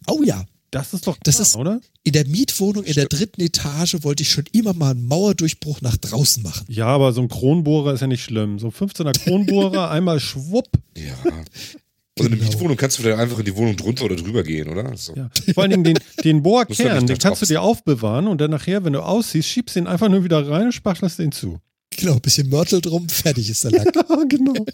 Oh 0.08 0.22
ja, 0.24 0.46
Das 0.74 0.94
ist 0.94 1.08
doch 1.08 1.18
Das 1.24 1.36
klar, 1.36 1.48
ist- 1.48 1.56
oder? 1.56 1.82
in 2.04 2.14
der 2.14 2.26
Mietwohnung 2.28 2.84
in 2.84 2.94
der 2.94 3.06
dritten 3.06 3.42
Etage 3.42 3.98
wollte 4.02 4.24
ich 4.24 4.30
schon 4.30 4.46
immer 4.52 4.74
mal 4.74 4.92
einen 4.92 5.08
Mauerdurchbruch 5.08 5.82
nach 5.82 5.96
draußen 5.98 6.42
machen. 6.44 6.66
Ja, 6.68 6.88
aber 6.88 7.14
so 7.14 7.22
ein 7.22 7.30
Kronbohrer 7.30 7.94
ist 7.94 8.02
ja 8.02 8.08
nicht 8.08 8.24
schlimm. 8.24 8.60
So 8.60 8.68
ein 8.68 8.72
15er 8.74 9.14
Kronbohrer, 9.24 9.90
einmal 9.92 10.20
schwupp. 10.20 10.70
Ja. 10.98 11.14
Und 11.24 12.26
in 12.26 12.32
der 12.32 12.40
Genau. 12.40 12.44
Mietwohnung 12.52 12.78
kannst 12.78 12.98
du 12.98 13.04
vielleicht 13.04 13.20
einfach 13.20 13.40
in 13.40 13.46
die 13.46 13.56
Wohnung 13.56 13.76
drunter 13.76 14.06
oder 14.06 14.16
drüber 14.16 14.44
gehen, 14.44 14.68
oder? 14.70 14.96
So. 14.98 15.16
Ja. 15.16 15.30
Vor 15.54 15.64
allen 15.64 15.72
Dingen 15.72 15.84
den, 15.84 16.00
den 16.24 16.44
Bohrkern, 16.44 17.08
den 17.08 17.18
kannst 17.18 17.42
du 17.42 17.46
dir 17.46 17.62
aufbewahren 17.62 18.28
und 18.28 18.40
dann 18.42 18.52
nachher, 18.52 18.84
wenn 18.84 18.94
du 18.94 19.02
ausziehst, 19.04 19.48
schiebst 19.50 19.76
den 19.76 19.88
einfach 19.88 20.10
nur 20.10 20.24
wieder 20.24 20.48
rein 20.48 20.66
und 20.66 20.72
spachtelst 20.74 21.20
den 21.20 21.32
zu. 21.32 21.60
Genau, 21.96 22.20
bisschen 22.20 22.50
Mörtel 22.50 22.82
drum, 22.82 23.08
fertig 23.10 23.50
ist 23.50 23.64
der 23.64 23.72
Lack. 23.72 23.96
Ja, 24.10 24.24
genau. 24.28 24.54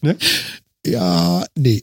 Genau. 0.00 0.14
ja, 0.86 1.44
nee. 1.56 1.82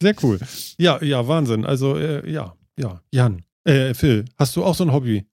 Sehr 0.00 0.14
cool. 0.22 0.38
Ja, 0.78 1.02
ja, 1.02 1.26
Wahnsinn. 1.26 1.64
Also, 1.64 1.96
äh, 1.98 2.30
ja, 2.30 2.56
ja. 2.78 3.00
Jan, 3.12 3.44
äh, 3.64 3.94
Phil, 3.94 4.24
hast 4.36 4.54
du 4.56 4.64
auch 4.64 4.74
so 4.74 4.84
ein 4.84 4.92
Hobby? 4.92 5.24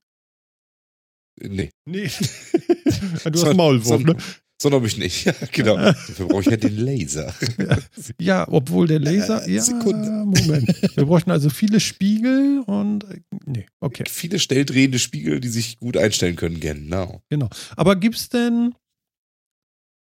Nee. 1.40 1.70
Nee. 1.86 2.04
du 3.24 3.38
So- 3.38 3.46
hast 3.48 3.56
Maulwurf, 3.56 3.86
so- 3.86 3.98
ne? 3.98 4.16
So 4.60 4.70
habe 4.70 4.86
ich 4.86 4.96
nicht. 4.96 5.24
Ja, 5.24 5.32
genau. 5.50 5.74
Dafür 5.76 6.28
brauche 6.28 6.42
ich 6.42 6.46
ja 6.46 6.56
den 6.56 6.76
Laser. 6.76 7.34
Ja, 8.20 8.46
obwohl 8.48 8.86
der 8.86 9.00
Laser. 9.00 9.44
Äh, 9.44 9.54
ja, 9.54 9.60
Sekunde. 9.60 10.08
Moment. 10.08 10.96
Wir 10.96 11.04
bräuchten 11.04 11.32
also 11.32 11.50
viele 11.50 11.80
Spiegel 11.80 12.60
und. 12.66 13.02
äh, 13.10 13.20
Nee, 13.44 13.66
okay. 13.80 14.04
Viele 14.08 14.38
stelldrehende 14.38 15.00
Spiegel, 15.00 15.40
die 15.40 15.48
sich 15.48 15.78
gut 15.80 15.96
einstellen 15.96 16.36
können. 16.36 16.60
Genau. 16.60 17.22
Genau. 17.28 17.50
Aber 17.74 17.96
gibt's 17.96 18.28
denn 18.28 18.76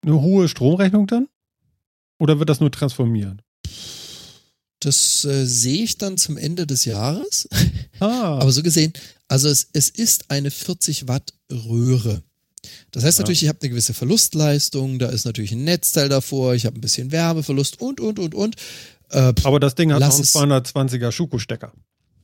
eine 0.05 0.21
hohe 0.21 0.49
Stromrechnung 0.49 1.07
dann? 1.07 1.29
Oder 2.19 2.41
wird 2.41 2.49
das 2.49 2.59
nur 2.59 2.73
transformieren? 2.73 3.41
Das 4.81 5.25
äh, 5.25 5.45
sehe 5.47 5.83
ich 5.85 5.99
dann 5.99 6.17
zum 6.19 6.37
Ende 6.37 6.67
des 6.67 6.85
Jahres. 6.85 7.49
Ah, 8.01 8.39
Aber 8.39 8.53
so 8.53 8.63
gesehen, 8.63 8.93
also 9.27 9.49
es, 9.49 9.67
es 9.73 9.89
ist 9.91 10.31
eine 10.31 10.53
40 10.53 11.09
Watt 11.09 11.33
Röhre. 11.51 12.23
Das 12.93 13.03
heißt 13.03 13.19
Ja. 13.19 13.23
natürlich, 13.25 13.43
ich 13.43 13.49
habe 13.49 13.59
eine 13.61 13.71
gewisse 13.71 13.93
Verlustleistung, 13.93 15.01
da 15.01 15.09
ist 15.09 15.25
natürlich 15.25 15.51
ein 15.51 15.65
Netzteil 15.65 16.09
davor, 16.09 16.55
ich 16.55 16.65
habe 16.65 16.79
ein 16.79 16.81
bisschen 16.81 17.11
Wärmeverlust 17.11 17.81
und, 17.81 17.99
und, 17.99 18.21
und, 18.21 18.37
und. 18.37 18.55
Äh, 19.11 19.33
aber 19.43 19.59
das 19.59 19.75
Ding 19.75 19.93
hat 19.93 19.99
noch 19.99 20.13
einen 20.13 20.21
es- 20.23 20.33
220er 20.37 21.11
Schuko-Stecker. 21.11 21.73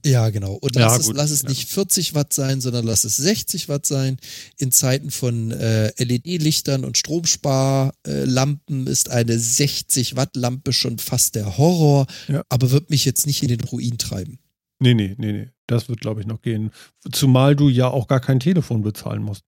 Ja, 0.04 0.28
genau. 0.30 0.54
Und 0.54 0.76
Ja, 0.76 0.82
lass, 0.88 0.98
es, 1.00 1.06
gut, 1.06 1.16
lass 1.16 1.30
es 1.30 1.42
ja. 1.42 1.48
nicht 1.48 1.68
40 1.68 2.14
Watt 2.14 2.32
sein, 2.32 2.60
sondern 2.60 2.84
lass 2.84 3.04
es 3.04 3.16
60 3.16 3.68
Watt 3.68 3.86
sein. 3.86 4.18
In 4.58 4.70
Zeiten 4.70 5.10
von 5.10 5.50
äh, 5.50 5.92
LED-Lichtern 6.02 6.84
und 6.84 6.98
Stromsparlampen 6.98 8.86
ist 8.86 9.10
eine 9.10 9.38
60 9.38 10.16
Watt 10.16 10.36
Lampe 10.36 10.72
schon 10.72 10.98
fast 10.98 11.34
der 11.34 11.56
Horror, 11.58 12.06
Ja. 12.28 12.42
aber 12.48 12.70
wird 12.70 12.90
mich 12.90 13.04
jetzt 13.04 13.26
nicht 13.26 13.42
in 13.42 13.48
den 13.48 13.60
Ruin 13.60 13.98
treiben. 13.98 14.38
Nee, 14.80 14.94
nee, 14.94 15.14
nee, 15.18 15.32
nee. 15.32 15.48
Das 15.66 15.88
wird, 15.88 16.00
glaube 16.00 16.20
ich, 16.20 16.26
noch 16.26 16.42
gehen. 16.42 16.70
Zumal 17.10 17.56
du 17.56 17.68
ja 17.70 17.88
auch 17.88 18.06
gar 18.06 18.20
kein 18.20 18.38
Telefon 18.40 18.82
bezahlen 18.82 19.22
musst. 19.22 19.42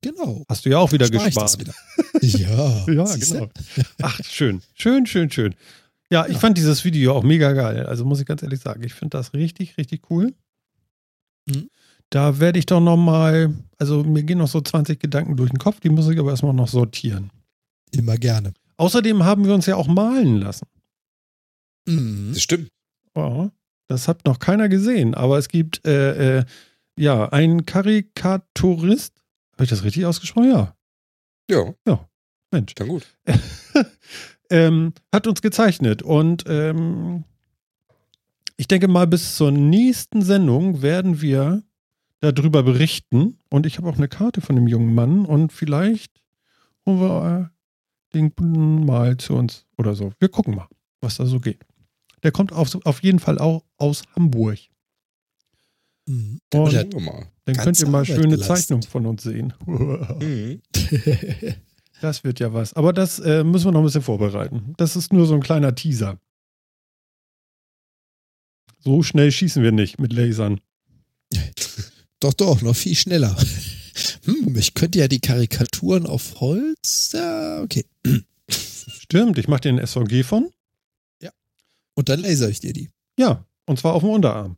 Genau. 0.00 0.44
Hast 0.48 0.64
du 0.64 0.70
ja 0.70 0.78
auch 0.78 0.92
wieder 0.92 1.10
gespart. 1.10 1.58
wieder. 1.60 1.74
Ja, 2.22 2.86
Ja, 2.90 3.04
genau. 3.16 3.50
Ach, 4.00 4.18
schön. 4.24 4.62
Schön, 4.74 5.04
schön, 5.06 5.30
schön. 5.30 5.54
Ja, 6.12 6.26
ich 6.26 6.38
fand 6.38 6.58
dieses 6.58 6.84
Video 6.84 7.14
auch 7.14 7.22
mega 7.22 7.52
geil. 7.52 7.86
Also 7.86 8.04
muss 8.04 8.20
ich 8.20 8.26
ganz 8.26 8.42
ehrlich 8.42 8.60
sagen, 8.60 8.82
ich 8.82 8.94
finde 8.94 9.16
das 9.16 9.32
richtig, 9.32 9.76
richtig 9.78 10.10
cool. 10.10 10.34
Mhm. 11.46 11.70
Da 12.10 12.40
werde 12.40 12.58
ich 12.58 12.66
doch 12.66 12.80
noch 12.80 12.96
mal, 12.96 13.54
also 13.78 14.02
mir 14.02 14.24
gehen 14.24 14.38
noch 14.38 14.48
so 14.48 14.60
20 14.60 14.98
Gedanken 14.98 15.36
durch 15.36 15.50
den 15.50 15.58
Kopf, 15.58 15.78
die 15.78 15.88
muss 15.88 16.08
ich 16.08 16.18
aber 16.18 16.30
erstmal 16.30 16.52
noch 16.52 16.66
sortieren. 16.66 17.30
Immer 17.92 18.16
gerne. 18.16 18.52
Außerdem 18.76 19.24
haben 19.24 19.46
wir 19.46 19.54
uns 19.54 19.66
ja 19.66 19.76
auch 19.76 19.86
malen 19.86 20.40
lassen. 20.40 20.66
Mhm. 21.86 22.30
Das 22.32 22.42
stimmt. 22.42 22.68
Ja, 23.16 23.52
das 23.86 24.08
hat 24.08 24.24
noch 24.24 24.40
keiner 24.40 24.68
gesehen, 24.68 25.14
aber 25.14 25.38
es 25.38 25.48
gibt 25.48 25.86
äh, 25.86 26.38
äh, 26.38 26.44
ja 26.96 27.28
einen 27.28 27.66
Karikaturist. 27.66 29.14
Habe 29.52 29.64
ich 29.64 29.70
das 29.70 29.84
richtig 29.84 30.06
ausgesprochen? 30.06 30.50
Ja. 30.50 31.74
Ja, 31.86 32.08
Mensch. 32.52 32.74
dann 32.74 32.88
gut. 32.88 33.06
ähm, 34.50 34.92
hat 35.12 35.26
uns 35.26 35.42
gezeichnet 35.42 36.02
und 36.02 36.44
ähm, 36.46 37.24
ich 38.56 38.68
denke 38.68 38.88
mal, 38.88 39.06
bis 39.06 39.36
zur 39.36 39.50
nächsten 39.50 40.22
Sendung 40.22 40.82
werden 40.82 41.22
wir 41.22 41.62
darüber 42.20 42.62
berichten 42.62 43.38
und 43.48 43.64
ich 43.64 43.78
habe 43.78 43.88
auch 43.88 43.96
eine 43.96 44.08
Karte 44.08 44.42
von 44.42 44.56
dem 44.56 44.66
jungen 44.66 44.94
Mann 44.94 45.24
und 45.24 45.52
vielleicht 45.52 46.22
holen 46.84 47.00
wir 47.00 47.50
äh, 47.50 48.14
den 48.14 48.84
mal 48.84 49.16
zu 49.16 49.34
uns 49.34 49.64
oder 49.78 49.94
so. 49.94 50.12
Wir 50.18 50.28
gucken 50.28 50.54
mal, 50.54 50.68
was 51.00 51.16
da 51.16 51.26
so 51.26 51.40
geht. 51.40 51.64
Der 52.22 52.32
kommt 52.32 52.52
auf, 52.52 52.76
auf 52.84 53.02
jeden 53.02 53.18
Fall 53.18 53.38
auch 53.38 53.64
aus 53.78 54.02
Hamburg. 54.14 54.58
Mhm. 56.06 56.40
Und 56.52 56.74
dann 56.74 57.56
könnt 57.56 57.80
ihr 57.80 57.88
mal 57.88 58.04
schöne 58.04 58.36
geleistet. 58.36 58.46
Zeichnungen 58.46 58.82
von 58.82 59.06
uns 59.06 59.22
sehen. 59.22 59.54
Mhm. 59.64 60.60
Das 62.00 62.24
wird 62.24 62.40
ja 62.40 62.52
was. 62.52 62.72
Aber 62.74 62.92
das 62.92 63.18
äh, 63.18 63.44
müssen 63.44 63.66
wir 63.66 63.72
noch 63.72 63.80
ein 63.80 63.86
bisschen 63.86 64.02
vorbereiten. 64.02 64.74
Das 64.76 64.96
ist 64.96 65.12
nur 65.12 65.26
so 65.26 65.34
ein 65.34 65.42
kleiner 65.42 65.74
Teaser. 65.74 66.18
So 68.78 69.02
schnell 69.02 69.30
schießen 69.30 69.62
wir 69.62 69.72
nicht 69.72 69.98
mit 69.98 70.12
Lasern. 70.12 70.60
Doch, 72.20 72.34
doch, 72.34 72.60
noch 72.60 72.76
viel 72.76 72.96
schneller. 72.96 73.36
Hm, 74.24 74.54
ich 74.56 74.74
könnte 74.74 74.98
ja 74.98 75.08
die 75.08 75.20
Karikaturen 75.20 76.06
auf 76.06 76.40
Holz. 76.40 77.12
Ja, 77.12 77.62
okay. 77.62 77.86
Stimmt, 78.50 79.38
ich 79.38 79.48
mache 79.48 79.62
dir 79.62 79.70
ein 79.70 79.86
SVG 79.86 80.22
von. 80.22 80.50
Und 82.00 82.08
dann 82.08 82.20
laser 82.20 82.48
ich 82.48 82.60
dir 82.60 82.72
die. 82.72 82.88
Ja, 83.18 83.44
und 83.66 83.78
zwar 83.78 83.92
auf 83.92 84.02
dem 84.02 84.08
Unterarm. 84.10 84.56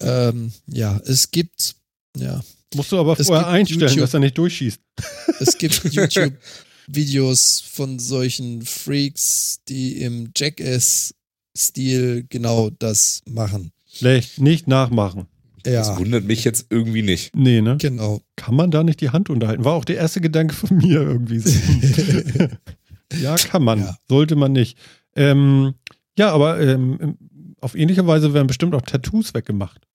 Ähm, 0.00 0.50
ja, 0.66 0.98
es 1.04 1.30
gibt, 1.30 1.76
ja, 2.16 2.42
Musst 2.74 2.92
du 2.92 2.98
aber 2.98 3.18
Es 3.18 3.26
vorher 3.26 3.48
einstellen, 3.48 3.80
YouTube- 3.80 4.00
dass 4.00 4.14
er 4.14 4.20
nicht 4.20 4.38
durchschießt. 4.38 4.80
es 5.40 5.58
gibt 5.58 5.82
YouTube-Videos 5.92 7.64
von 7.72 7.98
solchen 7.98 8.62
Freaks, 8.62 9.60
die 9.68 10.00
im 10.02 10.30
Jackass-Stil 10.36 12.26
genau 12.28 12.70
das 12.70 13.22
machen. 13.28 13.72
Schlecht, 13.92 14.40
nicht 14.40 14.68
nachmachen. 14.68 15.26
Das 15.62 15.88
Ja, 15.88 15.98
wundert 15.98 16.24
mich 16.24 16.44
jetzt 16.44 16.66
irgendwie 16.70 17.02
nicht. 17.02 17.36
Nee, 17.36 17.60
ne? 17.60 17.76
genau. 17.78 18.22
Kann 18.36 18.54
man 18.54 18.70
da 18.70 18.82
nicht 18.82 19.00
die 19.00 19.10
Hand 19.10 19.28
unterhalten? 19.28 19.64
War 19.64 19.74
auch 19.74 19.84
der 19.84 19.96
erste 19.96 20.20
Gedanke 20.20 20.54
von 20.54 20.76
mir 20.78 21.02
irgendwie. 21.02 21.38
so. 21.40 21.50
ja, 23.20 23.36
kann 23.36 23.62
man. 23.64 23.80
Ja. 23.80 23.98
Sollte 24.08 24.36
man 24.36 24.52
nicht. 24.52 24.78
Ähm, 25.16 25.74
ja, 26.16 26.30
aber 26.32 26.60
ähm, 26.60 27.18
auf 27.60 27.74
ähnliche 27.74 28.06
Weise 28.06 28.32
werden 28.32 28.46
bestimmt 28.46 28.74
auch 28.74 28.82
Tattoos 28.82 29.34
weggemacht. 29.34 29.86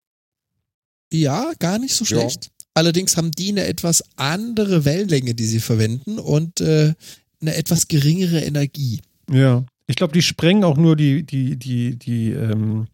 Ja, 1.11 1.53
gar 1.57 1.79
nicht 1.79 1.95
so 1.95 2.03
Ja. 2.05 2.19
schlecht. 2.21 2.51
Allerdings 2.75 3.15
haben 3.17 3.31
die 3.31 3.49
eine 3.49 3.65
etwas 3.65 4.03
andere 4.17 4.85
Wellenlänge, 4.85 5.33
die 5.33 5.45
sie 5.45 5.61
verwenden 5.61 6.19
und 6.19 6.59
äh, 6.59 6.93
eine 7.41 7.55
etwas 7.55 7.87
geringere 7.87 8.41
Energie. 8.41 9.01
Ja. 9.31 9.65
Ich 9.87 9.95
glaube, 9.95 10.13
die 10.13 10.21
sprengen 10.21 10.63
auch 10.63 10.77
nur 10.77 10.95
die, 10.95 11.23
die, 11.23 11.55
die, 11.57 11.97
die, 11.97 12.31
ähm, 12.31 12.87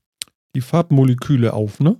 die 0.55 0.61
Farbmoleküle 0.61 1.53
auf, 1.53 1.79
ne? 1.79 1.97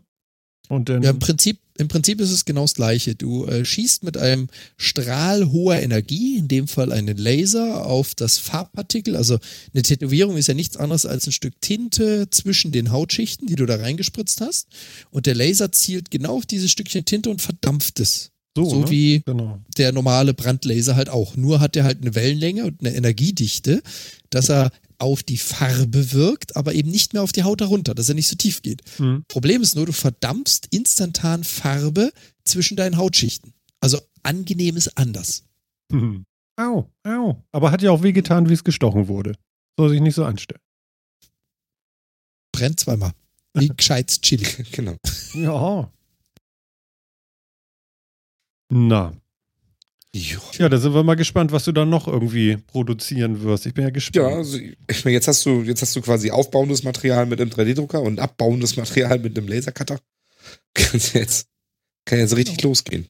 Und 0.69 0.89
dann. 0.89 1.01
Ja, 1.01 1.09
im 1.09 1.19
Prinzip, 1.19 1.59
im 1.81 1.87
Prinzip 1.87 2.21
ist 2.21 2.29
es 2.29 2.45
genau 2.45 2.61
das 2.61 2.75
Gleiche. 2.75 3.15
Du 3.15 3.45
äh, 3.45 3.65
schießt 3.65 4.03
mit 4.03 4.15
einem 4.15 4.47
Strahl 4.77 5.51
hoher 5.51 5.77
Energie, 5.77 6.37
in 6.37 6.47
dem 6.47 6.67
Fall 6.67 6.91
einen 6.91 7.17
Laser, 7.17 7.85
auf 7.87 8.13
das 8.13 8.37
Farbpartikel. 8.37 9.15
Also 9.15 9.39
eine 9.73 9.81
Tätowierung 9.81 10.37
ist 10.37 10.47
ja 10.47 10.53
nichts 10.53 10.77
anderes 10.77 11.07
als 11.07 11.25
ein 11.25 11.31
Stück 11.31 11.59
Tinte 11.59 12.29
zwischen 12.29 12.71
den 12.71 12.91
Hautschichten, 12.91 13.47
die 13.47 13.55
du 13.55 13.65
da 13.65 13.77
reingespritzt 13.77 14.41
hast. 14.41 14.67
Und 15.09 15.25
der 15.25 15.33
Laser 15.33 15.71
zielt 15.71 16.11
genau 16.11 16.37
auf 16.37 16.45
dieses 16.45 16.69
Stückchen 16.69 17.03
Tinte 17.03 17.31
und 17.31 17.41
verdampft 17.41 17.99
es. 17.99 18.29
so, 18.55 18.69
so 18.69 18.79
ne? 18.81 18.89
wie 18.91 19.23
Genau. 19.25 19.59
der 19.77 19.91
normale 19.91 20.35
Brandlaser 20.35 20.95
halt 20.95 21.09
auch. 21.09 21.35
Nur 21.35 21.59
hat 21.59 21.75
er 21.75 21.83
halt 21.83 22.01
eine 22.01 22.13
Wellenlänge 22.13 22.65
und 22.65 22.81
eine 22.81 22.93
Energiedichte, 22.93 23.81
dass 24.29 24.49
er 24.49 24.71
auf 25.01 25.23
die 25.23 25.37
Farbe 25.37 26.13
wirkt, 26.13 26.55
aber 26.55 26.73
eben 26.73 26.91
nicht 26.91 27.13
mehr 27.13 27.23
auf 27.23 27.31
die 27.31 27.43
Haut 27.43 27.61
herunter, 27.61 27.95
dass 27.95 28.09
er 28.09 28.15
nicht 28.15 28.27
so 28.27 28.35
tief 28.35 28.61
geht. 28.61 28.81
Hm. 28.97 29.23
Problem 29.27 29.61
ist 29.61 29.75
nur, 29.75 29.85
du 29.85 29.93
verdampfst 29.93 30.67
instantan 30.69 31.43
Farbe 31.43 32.11
zwischen 32.43 32.77
deinen 32.77 32.97
Hautschichten. 32.97 33.53
Also 33.79 33.99
angenehm 34.23 34.77
ist 34.77 34.97
anders. 34.97 35.43
Hm. 35.91 36.25
Au, 36.57 36.91
au. 37.03 37.43
Aber 37.51 37.71
hat 37.71 37.81
ja 37.81 37.91
auch 37.91 38.03
wehgetan, 38.03 38.49
wie 38.49 38.53
es 38.53 38.63
gestochen 38.63 39.07
wurde. 39.07 39.35
Soll 39.77 39.89
sich 39.89 40.01
nicht 40.01 40.15
so 40.15 40.23
anstellen. 40.23 40.61
Brennt 42.51 42.79
zweimal. 42.79 43.11
Wie 43.53 43.67
gescheites 43.75 44.21
Chili. 44.21 44.45
Genau. 44.71 44.97
Ja. 45.33 45.91
Na. 48.69 49.20
Ja, 50.13 50.37
Ja, 50.57 50.69
da 50.69 50.77
sind 50.77 50.93
wir 50.93 51.03
mal 51.03 51.15
gespannt, 51.15 51.51
was 51.51 51.63
du 51.63 51.71
dann 51.71 51.89
noch 51.89 52.07
irgendwie 52.07 52.57
produzieren 52.57 53.41
wirst. 53.43 53.65
Ich 53.65 53.73
bin 53.73 53.83
ja 53.83 53.87
Ja, 53.87 53.93
gespannt. 53.93 54.25
also 54.35 54.57
ich 54.57 55.05
meine, 55.05 55.13
jetzt 55.13 55.27
hast 55.27 55.45
du, 55.45 55.61
jetzt 55.63 55.81
hast 55.81 55.95
du 55.95 56.01
quasi 56.01 56.31
aufbauendes 56.31 56.83
Material 56.83 57.25
mit 57.25 57.39
einem 57.39 57.49
3D-Drucker 57.49 58.01
und 58.01 58.19
abbauendes 58.19 58.75
Material 58.75 59.19
mit 59.19 59.37
einem 59.37 59.47
Lasercutter. 59.47 59.99
Kannst 60.73 61.13
jetzt, 61.13 61.47
kann 62.05 62.19
jetzt 62.19 62.35
richtig 62.35 62.61
losgehen. 62.61 63.07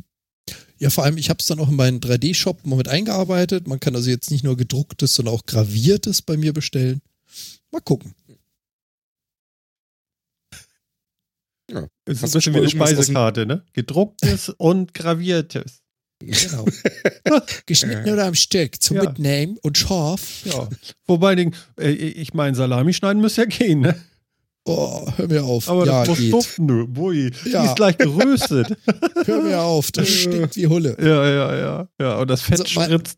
Ja, 0.78 0.90
vor 0.90 1.04
allem, 1.04 1.18
ich 1.18 1.30
habe 1.30 1.38
es 1.40 1.46
dann 1.46 1.60
auch 1.60 1.70
in 1.70 1.76
meinen 1.76 2.00
3D-Shop 2.00 2.66
mal 2.66 2.76
mit 2.76 2.88
eingearbeitet. 2.88 3.68
Man 3.68 3.80
kann 3.80 3.96
also 3.96 4.10
jetzt 4.10 4.32
nicht 4.32 4.44
nur 4.44 4.58
gedrucktes, 4.58 5.14
sondern 5.16 5.34
auch 5.36 5.46
graviertes 5.46 6.22
bei 6.22 6.38
mir 6.38 6.54
bestellen. 6.54 7.02
Mal 7.72 7.82
gucken. 7.82 8.14
Ist 11.70 11.78
ein 11.78 11.90
Hast 12.08 12.22
du 12.22 12.22
bisschen 12.22 12.42
schon 12.42 12.54
wie 12.56 12.58
eine 12.60 12.70
Speisekarte, 12.70 13.46
ne? 13.46 13.64
Gedrucktes 13.74 14.50
und 14.50 14.94
graviertes. 14.94 15.81
Genau. 16.28 16.66
Geschnitten 17.66 18.10
oder 18.12 18.26
am 18.28 18.36
Stück 18.36 18.82
zum 18.82 18.98
Ja. 18.98 19.04
Mitnehmen 19.04 19.58
und 19.62 19.78
scharf. 19.78 20.42
Ja. 20.46 20.68
Wobei, 21.08 21.34
äh, 21.80 21.90
ich 21.90 22.34
meine, 22.34 22.56
Salami 22.56 22.94
schneiden 22.94 23.22
müsste 23.22 23.42
ja 23.42 23.48
gehen, 23.48 23.82
ne? 23.82 23.96
Oh, 24.64 25.12
hör 25.18 25.28
mir 25.28 25.44
auf. 25.44 25.68
Aber 25.70 25.88
ja, 25.88 26.06
das 26.06 26.20
muss 26.20 26.30
duften, 26.30 26.68
du. 26.68 26.88
Bui. 26.88 27.32
Die 27.46 27.50
Ja. 27.50 27.66
ist 27.66 27.76
gleich 27.78 27.98
geröstet. 27.98 28.68
Hör 29.26 29.42
mir 29.42 29.60
auf. 29.60 29.92
Das 29.92 30.08
stinkt 30.08 30.56
wie 30.56 30.68
Hulle. 30.68 30.96
ja, 31.00 31.28
ja, 31.28 31.56
ja. 31.58 31.88
Ja, 32.00 32.18
und 32.20 32.28
das 32.30 32.42
Fett 32.42 32.62
Also, 32.62 32.80
mal- 32.80 32.86
spritzt. 32.86 33.18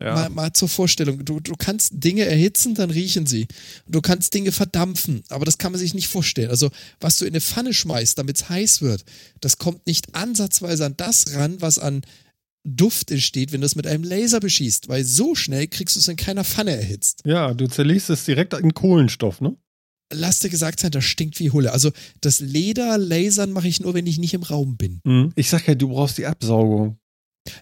Ja. 0.00 0.14
Mal, 0.14 0.28
mal 0.30 0.52
zur 0.54 0.70
Vorstellung. 0.70 1.22
Du, 1.26 1.40
du 1.40 1.52
kannst 1.58 1.90
Dinge 1.96 2.24
erhitzen, 2.24 2.74
dann 2.74 2.88
riechen 2.90 3.26
sie. 3.26 3.48
Du 3.86 4.00
kannst 4.00 4.32
Dinge 4.32 4.50
verdampfen, 4.50 5.24
aber 5.28 5.44
das 5.44 5.58
kann 5.58 5.72
man 5.72 5.78
sich 5.78 5.92
nicht 5.92 6.08
vorstellen. 6.08 6.48
Also, 6.48 6.70
was 7.00 7.18
du 7.18 7.26
in 7.26 7.32
eine 7.32 7.42
Pfanne 7.42 7.74
schmeißt, 7.74 8.16
damit 8.16 8.36
es 8.38 8.48
heiß 8.48 8.80
wird, 8.80 9.04
das 9.42 9.58
kommt 9.58 9.86
nicht 9.86 10.14
ansatzweise 10.14 10.86
an 10.86 10.94
das 10.96 11.34
ran, 11.34 11.56
was 11.60 11.78
an 11.78 12.00
Duft 12.64 13.10
entsteht, 13.10 13.52
wenn 13.52 13.60
du 13.60 13.66
es 13.66 13.76
mit 13.76 13.86
einem 13.86 14.04
Laser 14.04 14.40
beschießt, 14.40 14.88
weil 14.88 15.04
so 15.04 15.34
schnell 15.34 15.68
kriegst 15.68 15.96
du 15.96 16.00
es 16.00 16.08
in 16.08 16.16
keiner 16.16 16.44
Pfanne 16.44 16.72
erhitzt. 16.76 17.22
ja, 17.24 17.54
du 17.54 17.66
zerlegst 17.66 18.10
es 18.10 18.24
direkt 18.24 18.52
in 18.54 18.74
Kohlenstoff, 18.74 19.40
ne? 19.40 19.56
Lass 20.12 20.38
dir 20.38 20.48
gesagt 20.48 20.80
sein, 20.80 20.90
das 20.90 21.04
stinkt 21.04 21.38
wie 21.38 21.50
Hulle. 21.50 21.72
Also, 21.72 21.90
das 22.22 22.40
Leder-Lasern 22.40 23.52
mache 23.52 23.68
ich 23.68 23.80
nur, 23.80 23.92
wenn 23.92 24.06
ich 24.06 24.18
nicht 24.18 24.32
im 24.32 24.42
Raum 24.42 24.76
bin. 24.78 25.00
Mhm. 25.04 25.32
Ich 25.36 25.50
sag 25.50 25.66
ja, 25.68 25.74
du 25.74 25.88
brauchst 25.90 26.16
die 26.16 26.24
Absaugung. 26.24 26.98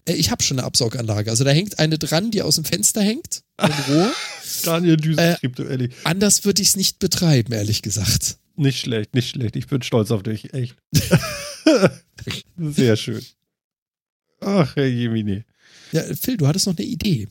Äh, 0.04 0.14
Ich 0.14 0.30
habe 0.30 0.44
schon 0.44 0.58
eine 0.58 0.66
Absauganlage. 0.66 1.28
Also, 1.30 1.42
da 1.42 1.50
hängt 1.50 1.80
eine 1.80 1.98
dran, 1.98 2.30
die 2.30 2.42
aus 2.42 2.54
dem 2.54 2.64
Fenster 2.64 3.02
hängt. 3.02 3.42
Ein 3.56 3.72
Rohr. 3.88 4.12
Daniel 4.62 4.96
Düsentrieb, 4.96 5.56
du 5.56 5.64
ehrlich. 5.64 5.92
Anders 6.04 6.44
würde 6.44 6.62
ich 6.62 6.68
es 6.68 6.76
nicht 6.76 7.00
betreiben, 7.00 7.52
ehrlich 7.52 7.82
gesagt. 7.82 8.38
Nicht 8.54 8.78
schlecht, 8.78 9.12
nicht 9.14 9.28
schlecht. 9.30 9.56
Ich 9.56 9.66
bin 9.66 9.82
stolz 9.82 10.12
auf 10.12 10.22
dich, 10.22 10.54
echt. 10.54 10.76
Sehr 12.56 12.96
schön. 12.96 13.22
Ach, 14.46 14.76
Herr 14.76 14.86
Jemini. 14.86 15.44
Ja, 15.90 16.02
Phil, 16.14 16.36
du 16.36 16.46
hattest 16.46 16.66
noch 16.66 16.76
eine 16.78 16.86
Idee. 16.86 17.26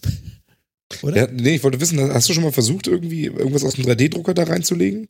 Oder? 1.02 1.16
Ja, 1.16 1.28
nee, 1.32 1.56
ich 1.56 1.64
wollte 1.64 1.80
wissen, 1.80 2.00
hast 2.00 2.28
du 2.30 2.34
schon 2.34 2.44
mal 2.44 2.52
versucht, 2.52 2.88
irgendwie 2.88 3.26
irgendwas 3.26 3.64
aus 3.64 3.76
dem 3.76 3.86
3D-Drucker 3.86 4.34
da 4.34 4.44
reinzulegen? 4.44 5.08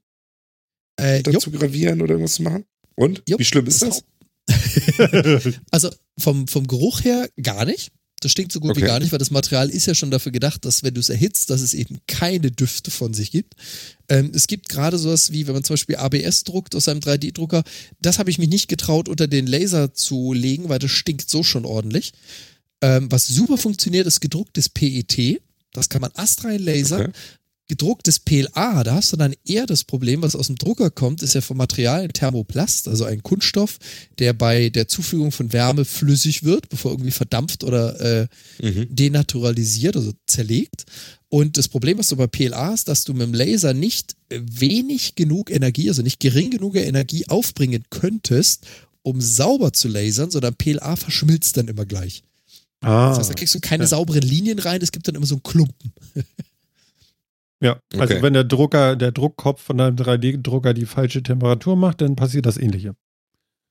Äh, 0.98 1.24
Da 1.24 1.32
jupp, 1.32 1.42
zu 1.42 1.52
gravieren 1.52 2.02
oder 2.02 2.12
irgendwas 2.12 2.36
zu 2.36 2.44
machen? 2.44 2.66
Und? 2.96 3.24
Jupp, 3.28 3.40
Wie 3.40 3.46
schlimm 3.46 3.66
ist 3.66 3.82
das 3.82 4.04
das? 4.48 5.60
also 5.72 5.90
vom, 6.20 6.48
vom 6.48 6.68
Geruch 6.68 7.04
her 7.04 7.28
gar 7.42 7.66
nicht. 7.66 7.92
Das 8.22 8.32
stinkt 8.32 8.52
so 8.52 8.60
gut 8.60 8.76
wie 8.76 8.80
Okay. 8.80 8.88
gar 8.88 9.00
nicht, 9.00 9.12
weil 9.12 9.20
das 9.20 9.30
Material 9.30 9.70
ist 9.70 9.86
ja 9.88 9.94
schon 9.94 10.10
dafür 10.10 10.32
gedacht, 10.32 10.64
dass 10.66 10.84
wenn 10.84 10.94
du 10.94 11.00
es 11.02 11.10
erhitzt, 11.10 11.50
dass 11.50 11.62
es 11.62 11.74
eben 11.74 12.00
keine 12.08 12.50
Düfte 12.50 12.90
von 12.90 13.14
sich 13.14 13.30
gibt. 13.32 13.56
Ähm, 14.10 14.32
es 14.34 14.48
gibt 14.48 14.70
gerade 14.70 14.98
sowas 14.98 15.32
wie, 15.32 15.48
wenn 15.48 15.54
man 15.54 15.64
zum 15.64 15.74
Beispiel 15.74 15.98
ABS 15.98 16.44
druckt 16.46 16.76
aus 16.76 16.88
einem 16.88 17.02
3D-Drucker, 17.02 17.64
das 18.02 18.18
habe 18.18 18.30
ich 18.30 18.38
mich 18.38 18.50
nicht 18.50 18.68
getraut, 18.70 19.10
unter 19.10 19.28
den 19.28 19.48
Laser 19.48 19.94
zu 19.94 20.34
legen, 20.34 20.70
weil 20.70 20.80
das 20.80 20.92
stinkt 20.92 21.30
so 21.30 21.44
schon 21.44 21.66
ordentlich. 21.66 22.14
Ähm, 22.82 23.12
was 23.12 23.28
super 23.28 23.58
funktioniert, 23.58 24.08
ist 24.08 24.22
gedrucktes 24.22 24.70
PET. 24.70 25.42
Das 25.74 25.90
kann 25.90 26.02
man 26.02 26.12
astrein 26.16 26.62
lasern. 26.62 27.02
Okay. 27.08 27.12
Gedrucktes 27.68 28.20
PLA, 28.20 28.84
da 28.84 28.94
hast 28.96 29.12
du 29.12 29.18
dann 29.18 29.34
eher 29.46 29.66
das 29.66 29.84
Problem, 29.84 30.22
was 30.22 30.36
aus 30.36 30.48
dem 30.48 30.56
Drucker 30.56 30.92
kommt, 30.92 31.24
ist 31.24 31.34
ja 31.34 31.42
vom 31.42 31.58
Material 31.58 32.02
ein 32.02 32.14
Thermoplast, 32.14 32.88
also 32.88 33.06
ein 33.06 33.24
Kunststoff, 33.24 33.80
der 34.20 34.34
bei 34.34 34.70
der 34.70 34.88
Zufügung 34.88 35.32
von 35.32 35.52
Wärme 35.52 35.84
flüssig 35.86 36.44
wird, 36.44 36.70
bevor 36.70 36.92
irgendwie 36.92 37.12
verdampft 37.12 37.64
oder 37.64 38.00
äh, 38.02 38.28
Mhm. 38.62 38.88
denaturalisiert, 38.96 39.96
also 39.96 40.14
zerlegt. 40.28 40.86
Und 41.30 41.58
das 41.58 41.68
Problem, 41.68 41.98
was 41.98 42.08
du 42.10 42.16
bei 42.16 42.28
PLA 42.28 42.68
hast, 42.68 42.88
dass 42.88 43.04
du 43.04 43.14
mit 43.14 43.24
dem 43.24 43.34
Laser 43.34 43.74
nicht 43.74 44.16
wenig 44.30 45.16
genug 45.16 45.50
Energie, 45.52 45.90
also 45.90 46.02
nicht 46.04 46.20
gering 46.20 46.52
genug 46.52 46.76
Energie 46.76 47.28
aufbringen 47.28 47.84
könntest, 47.90 48.66
um 49.02 49.20
sauber 49.22 49.74
zu 49.74 49.88
lasern, 49.88 50.32
sondern 50.32 50.56
PLA 50.56 50.96
verschmilzt 50.96 51.58
dann 51.58 51.68
immer 51.68 51.86
gleich. 51.86 52.24
Ah, 52.82 53.10
Das 53.10 53.20
heißt, 53.20 53.30
da 53.32 53.34
kriegst 53.34 53.56
du 53.56 53.60
keine 53.60 53.84
ja. 53.84 53.88
sauberen 53.88 54.22
Linien 54.22 54.60
rein, 54.60 54.82
es 54.82 54.92
gibt 54.92 55.08
dann 55.08 55.16
immer 55.16 55.26
so 55.26 55.36
einen 55.36 55.44
Klumpen. 55.44 55.92
ja. 57.66 57.80
Also 57.94 58.14
Okay. 58.14 58.22
wenn 58.22 58.34
der 58.34 58.44
Drucker, 58.46 58.96
der 58.96 59.12
Druckkopf 59.12 59.62
von 59.62 59.78
deinem 59.78 59.96
3D-Drucker 59.98 60.74
die 60.74 60.86
falsche 60.86 61.22
Temperatur 61.22 61.76
macht, 61.76 62.02
dann 62.02 62.16
passiert 62.16 62.46
das 62.46 62.58
ähnliche. 62.58 62.96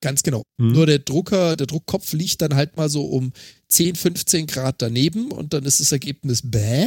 Ganz 0.01 0.23
genau. 0.23 0.43
Hm. 0.61 0.73
Nur 0.73 0.87
der 0.87 0.99
Drucker, 0.99 1.57
der 1.57 1.67
Druckkopf 1.67 2.13
liegt 2.13 2.43
dann 2.43 2.55
halt 2.55 2.77
mal 2.77 2.91
so 2.91 3.07
um 3.07 3.33
10, 3.69 3.95
15 3.95 4.47
Grad 4.47 4.83
daneben 4.83 5.31
und 5.33 5.55
dann 5.55 5.65
ist 5.65 5.81
das 5.81 5.93
Ergebnis 5.93 6.43
bäh. 6.45 6.87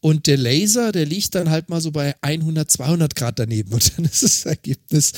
Und 0.00 0.26
der 0.26 0.36
Laser, 0.36 0.90
der 0.92 1.06
liegt 1.06 1.34
dann 1.34 1.50
halt 1.50 1.68
mal 1.68 1.80
so 1.80 1.92
bei 1.92 2.14
100, 2.22 2.70
200 2.70 3.14
Grad 3.14 3.38
daneben 3.38 3.72
und 3.72 3.92
dann 3.98 4.04
ist 4.06 4.22
das 4.22 4.44
Ergebnis, 4.46 5.12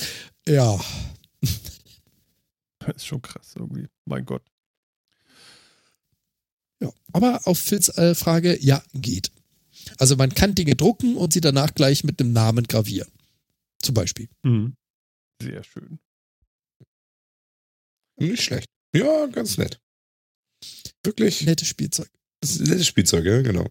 ja, 0.47 0.79
Das 2.79 2.95
ist 2.97 3.05
schon 3.05 3.21
krass 3.21 3.53
irgendwie. 3.55 3.87
Mein 4.05 4.25
Gott. 4.25 4.43
ja. 6.81 6.91
Aber 7.13 7.39
auf 7.45 7.59
Phils 7.59 7.89
äh, 7.89 8.15
Frage, 8.15 8.57
ja, 8.59 8.81
geht. 8.93 9.31
Also 10.01 10.15
man 10.15 10.33
kann 10.33 10.55
Dinge 10.55 10.75
drucken 10.75 11.15
und 11.15 11.31
sie 11.31 11.41
danach 11.41 11.75
gleich 11.75 12.03
mit 12.03 12.19
einem 12.19 12.33
Namen 12.33 12.65
gravieren. 12.65 13.11
Zum 13.83 13.93
Beispiel. 13.93 14.29
Mhm. 14.41 14.75
Sehr 15.39 15.63
schön. 15.63 15.99
Nicht 18.19 18.41
schlecht. 18.41 18.67
Ja, 18.95 19.27
ganz 19.27 19.59
nett. 19.59 19.79
Wirklich 21.03 21.45
Nettes 21.45 21.67
Spielzeug. 21.67 22.09
das 22.39 22.49
ist 22.49 22.61
ein 22.61 22.69
nettes 22.69 22.87
Spielzeug, 22.87 23.25
ja, 23.25 23.43
genau. 23.43 23.67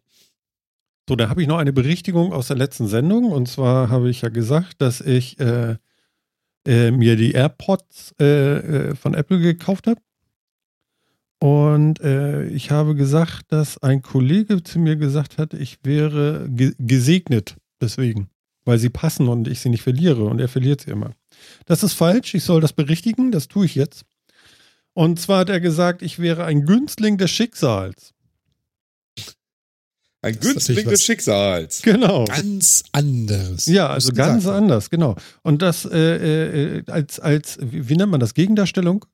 So, 1.09 1.17
da 1.17 1.29
habe 1.29 1.43
ich 1.43 1.49
noch 1.49 1.59
eine 1.59 1.73
Berichtigung 1.73 2.33
aus 2.33 2.47
der 2.47 2.57
letzten 2.57 2.87
Sendung. 2.87 3.33
Und 3.33 3.49
zwar 3.49 3.89
habe 3.89 4.09
ich 4.09 4.23
ja 4.23 4.29
gesagt, 4.29 4.81
dass 4.81 5.01
ich 5.01 5.37
äh, 5.41 5.79
äh, 6.65 6.93
mir 6.93 7.17
die 7.17 7.33
AirPods 7.33 8.15
äh, 8.21 8.27
äh, 8.91 8.95
von 8.95 9.15
Apple 9.15 9.41
gekauft 9.41 9.89
habe. 9.89 10.01
Und 11.41 12.01
äh, 12.01 12.45
ich 12.49 12.71
habe 12.71 12.95
gesagt, 12.95 13.47
dass 13.49 13.83
ein 13.83 14.03
Kollege 14.03 14.63
zu 14.63 14.79
mir 14.79 14.97
gesagt 14.97 15.39
hat, 15.39 15.55
ich 15.55 15.79
wäre 15.83 16.47
ge 16.51 16.75
gesegnet 16.79 17.57
deswegen, 17.81 18.29
weil 18.67 18.79
sie 18.79 18.91
passen 18.91 19.27
und 19.27 19.49
ich 19.49 19.61
sie 19.61 19.71
nicht 19.71 19.83
verliere. 19.83 20.25
Und 20.25 20.39
er 20.39 20.49
verliert 20.49 20.83
sie 20.83 20.91
immer. 20.91 21.13
Das 21.65 21.83
ist 21.83 21.95
falsch. 21.95 22.35
Ich 22.35 22.45
soll 22.45 22.61
das 22.61 22.75
berichtigen. 22.75 23.33
Das 23.33 23.49
tue 23.49 23.65
ich 23.65 23.75
jetzt. 23.75 24.05
Und 24.93 25.19
zwar 25.19 25.41
hat 25.41 25.49
er 25.49 25.61
gesagt, 25.61 26.03
ich 26.03 26.19
wäre 26.19 26.45
ein 26.45 26.67
Günstling 26.67 27.17
des 27.17 27.31
Schicksals. 27.31 28.13
Ein 30.21 30.35
Das 30.35 30.43
Günstling 30.43 30.89
des 30.91 31.03
Schicksals. 31.03 31.81
Genau. 31.81 32.27
Ganz 32.27 32.83
anderes. 32.93 33.65
Ja, 33.65 33.89
also 33.89 34.13
ganz 34.13 34.47
anders, 34.47 34.91
genau. 34.91 35.17
Und 35.43 35.63
das 35.63 35.87
äh, 35.87 36.81
äh, 36.81 36.83
als, 36.87 37.19
als, 37.19 37.57
wie, 37.63 37.89
wie 37.89 37.97
nennt 37.97 38.11
man 38.11 38.21
das? 38.21 38.35
Gegendarstellung? 38.35 39.07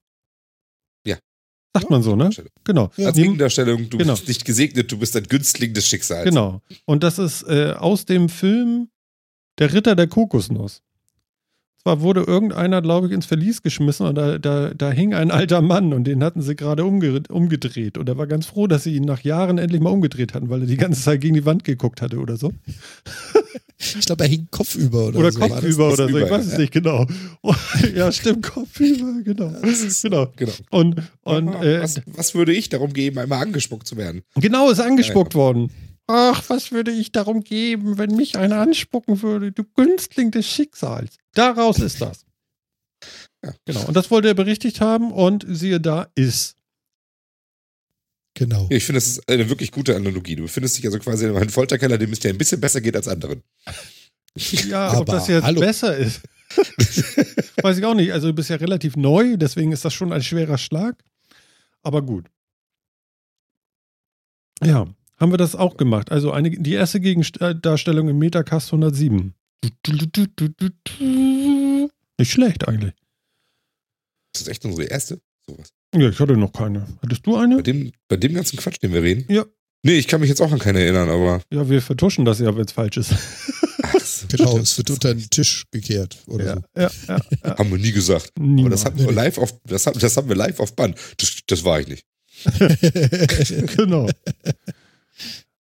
Ja. 1.74 1.80
Sagt 1.80 1.90
man 1.90 2.02
so, 2.02 2.16
ne? 2.16 2.30
Genau. 2.64 2.90
Ja. 2.96 3.08
Als 3.08 3.16
Gegendarstellung, 3.16 3.90
du 3.90 3.98
Genau. 3.98 4.14
bist 4.14 4.28
nicht 4.28 4.44
gesegnet, 4.44 4.90
du 4.90 4.98
bist 4.98 5.14
ein 5.16 5.24
Günstling 5.24 5.74
des 5.74 5.86
Schicksals. 5.86 6.24
Genau. 6.24 6.62
Und 6.86 7.02
das 7.02 7.18
ist 7.18 7.42
äh, 7.44 7.72
aus 7.76 8.04
dem 8.06 8.28
Film 8.28 8.88
Der 9.58 9.72
Ritter 9.72 9.94
der 9.96 10.06
Kokosnuss. 10.06 10.82
Zwar 11.82 12.00
wurde 12.00 12.22
irgendeiner, 12.22 12.82
glaube 12.82 13.06
ich, 13.06 13.12
ins 13.12 13.26
Verlies 13.26 13.62
geschmissen 13.62 14.06
und 14.06 14.16
da, 14.16 14.38
da, 14.38 14.74
da 14.74 14.90
hing 14.90 15.14
ein 15.14 15.30
alter 15.30 15.62
Mann 15.62 15.92
und 15.92 16.04
den 16.04 16.24
hatten 16.24 16.42
sie 16.42 16.56
gerade 16.56 16.84
umge 16.84 17.22
umgedreht. 17.28 17.96
Und 17.96 18.08
er 18.08 18.18
war 18.18 18.26
ganz 18.26 18.46
froh, 18.46 18.66
dass 18.66 18.82
sie 18.82 18.96
ihn 18.96 19.04
nach 19.04 19.20
Jahren 19.20 19.58
endlich 19.58 19.80
mal 19.80 19.90
umgedreht 19.90 20.34
hatten, 20.34 20.48
weil 20.50 20.62
er 20.62 20.66
die 20.66 20.76
ganze 20.76 21.00
Zeit 21.00 21.20
gegen 21.20 21.34
die 21.34 21.44
Wand 21.46 21.62
geguckt 21.62 22.02
hatte 22.02 22.18
oder 22.18 22.36
so. 22.36 22.52
Ich 23.94 24.06
glaube, 24.06 24.24
er 24.24 24.30
hing 24.30 24.48
kopfüber 24.50 25.06
oder, 25.06 25.18
Oder 25.18 25.32
so. 25.32 25.40
kopfüber 25.40 25.92
oder 25.92 26.08
so, 26.08 26.18
ich 26.18 26.30
weiß 26.30 26.46
es 26.46 26.52
ja. 26.52 26.58
nicht 26.58 26.72
genau. 26.72 27.06
ja, 27.94 28.10
stimmt, 28.10 28.42
kopfüber, 28.42 29.22
genau. 29.22 29.52
genau. 30.02 30.32
Genau. 30.36 30.52
Und, 30.70 31.02
und 31.22 31.54
äh, 31.62 31.82
was, 31.82 32.00
was 32.06 32.34
würde 32.34 32.52
ich 32.52 32.68
darum 32.68 32.92
geben, 32.92 33.18
einmal 33.18 33.42
angespuckt 33.42 33.86
zu 33.86 33.96
werden? 33.96 34.22
genau 34.36 34.70
ist 34.70 34.80
angespuckt 34.80 35.34
worden. 35.34 35.70
Ach, 36.08 36.42
was 36.48 36.70
würde 36.70 36.92
ich 36.92 37.10
darum 37.10 37.42
geben, 37.42 37.98
wenn 37.98 38.14
mich 38.14 38.38
einer 38.38 38.60
anspucken 38.60 39.22
würde? 39.22 39.50
Du 39.52 39.64
Günstling 39.74 40.30
des 40.30 40.46
Schicksals. 40.46 41.16
Daraus 41.34 41.80
ist 41.80 42.00
das. 42.00 42.24
Ja. 43.44 43.52
Genau. 43.64 43.86
Und 43.86 43.96
das 43.96 44.10
wollte 44.10 44.28
er 44.28 44.34
berichtigt 44.34 44.80
haben 44.80 45.12
und 45.12 45.44
siehe 45.48 45.80
da, 45.80 46.08
ist. 46.14 46.55
Genau. 48.36 48.66
Ich 48.70 48.84
finde, 48.84 48.98
das 48.98 49.06
ist 49.06 49.28
eine 49.30 49.48
wirklich 49.48 49.72
gute 49.72 49.96
Analogie. 49.96 50.36
Du 50.36 50.42
befindest 50.42 50.76
dich 50.76 50.84
also 50.84 50.98
quasi 50.98 51.24
in 51.26 51.34
einem 51.34 51.48
Folterkeller, 51.48 51.96
dem 51.96 52.12
es 52.12 52.20
dir 52.20 52.28
ein 52.28 52.36
bisschen 52.36 52.60
besser 52.60 52.82
geht 52.82 52.94
als 52.94 53.08
anderen. 53.08 53.42
Ja, 54.34 54.90
ob 54.90 55.08
Aber 55.08 55.12
das 55.14 55.28
jetzt 55.28 55.42
hallo. 55.42 55.60
besser 55.60 55.96
ist. 55.96 56.20
Weiß 57.62 57.78
ich 57.78 57.84
auch 57.86 57.94
nicht. 57.94 58.12
Also 58.12 58.28
du 58.28 58.34
bist 58.34 58.50
ja 58.50 58.56
relativ 58.56 58.94
neu, 58.94 59.38
deswegen 59.38 59.72
ist 59.72 59.86
das 59.86 59.94
schon 59.94 60.12
ein 60.12 60.22
schwerer 60.22 60.58
Schlag. 60.58 61.02
Aber 61.82 62.02
gut. 62.02 62.26
Ja, 64.62 64.86
haben 65.18 65.32
wir 65.32 65.38
das 65.38 65.56
auch 65.56 65.78
gemacht. 65.78 66.12
Also 66.12 66.30
eine, 66.30 66.50
die 66.50 66.74
erste 66.74 67.00
Gegendarstellung 67.00 68.10
im 68.10 68.18
Metacast 68.18 68.68
107. 68.68 69.32
Nicht 72.18 72.32
schlecht 72.32 72.68
eigentlich. 72.68 72.92
Das 74.34 74.42
ist 74.42 74.48
echt 74.48 74.66
unsere 74.66 74.84
erste. 74.84 75.22
Sowas. 75.48 75.72
Ja, 75.96 76.08
ich 76.08 76.18
hatte 76.20 76.36
noch 76.36 76.52
keine. 76.52 76.86
Hattest 77.02 77.26
du 77.26 77.32
Bei 77.32 77.42
eine? 77.42 77.62
dem, 77.62 77.92
bei 78.08 78.16
dem 78.16 78.34
ganzen 78.34 78.56
Quatsch, 78.58 78.76
den 78.82 78.92
wir 78.92 79.02
reden. 79.02 79.24
Ja. 79.32 79.44
Nee, 79.82 79.94
ich 79.98 80.08
kann 80.08 80.20
mich 80.20 80.28
jetzt 80.28 80.40
auch 80.40 80.50
an 80.52 80.58
keine 80.58 80.80
erinnern, 80.80 81.08
aber. 81.08 81.40
Ja, 81.52 81.68
wir 81.68 81.80
vertuschen 81.80 82.24
das 82.24 82.38
ja, 82.40 82.54
wenn 82.56 82.64
es 82.64 82.72
falsch 82.72 82.96
ist. 82.96 83.10
So, 84.04 84.26
Genau, 84.36 84.58
es 84.58 84.76
wird 84.78 84.90
unter 84.90 85.14
den 85.14 85.28
Tisch 85.30 85.64
gekehrt 85.70 86.18
oder 86.26 86.44
Ja, 86.44 86.54
so. 86.54 86.62
ja, 86.76 86.90
ja. 87.08 87.20
ja. 87.44 87.58
Haben 87.58 87.70
wir 87.70 87.78
nie 87.78 87.92
gesagt. 87.92 88.32
Aber 88.36 88.46
Niemals. 88.46 88.82
das 88.82 88.84
haben 88.84 88.98
wir 88.98 89.12
live 89.12 89.38
auf, 89.38 89.54
das 89.64 89.86
haben, 89.86 89.98
das 89.98 90.16
haben 90.16 90.28
wir 90.28 90.36
live 90.36 90.58
auf 90.60 90.74
Band. 90.74 90.96
Das, 91.18 91.36
das 91.46 91.64
war 91.64 91.80
ich 91.80 91.88
nicht. 91.88 92.04
genau. 93.76 94.08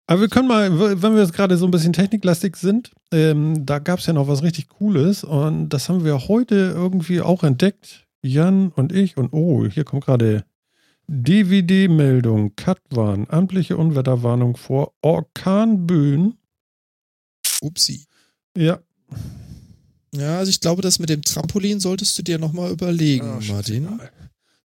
Aber 0.06 0.20
wir 0.20 0.28
können 0.28 0.48
mal, 0.48 1.02
wenn 1.02 1.14
wir 1.14 1.22
jetzt 1.22 1.32
gerade 1.32 1.56
so 1.56 1.64
ein 1.66 1.70
bisschen 1.70 1.92
techniklastig 1.94 2.56
sind, 2.56 2.92
ähm, 3.12 3.64
da 3.64 3.78
gab 3.78 4.00
es 4.00 4.06
ja 4.06 4.12
noch 4.12 4.28
was 4.28 4.42
richtig 4.42 4.68
Cooles 4.68 5.24
und 5.24 5.70
das 5.70 5.88
haben 5.88 6.04
wir 6.04 6.28
heute 6.28 6.54
irgendwie 6.74 7.20
auch 7.22 7.42
entdeckt. 7.42 8.03
Jan 8.24 8.70
und 8.70 8.90
ich 8.92 9.16
und 9.18 9.32
oh, 9.32 9.66
hier 9.66 9.84
kommt 9.84 10.04
gerade 10.06 10.44
DVD-Meldung, 11.06 12.56
Katwan, 12.56 13.26
amtliche 13.28 13.76
Unwetterwarnung 13.76 14.56
vor 14.56 14.94
Orkanböen. 15.02 16.38
Upsi. 17.60 18.06
Ja. 18.56 18.80
Ja, 20.14 20.38
also 20.38 20.48
ich 20.48 20.60
glaube, 20.60 20.80
das 20.80 20.98
mit 20.98 21.10
dem 21.10 21.22
Trampolin 21.22 21.80
solltest 21.80 22.16
du 22.18 22.22
dir 22.22 22.38
nochmal 22.38 22.70
überlegen, 22.70 23.26
Ah, 23.26 23.40
Martin. 23.48 24.00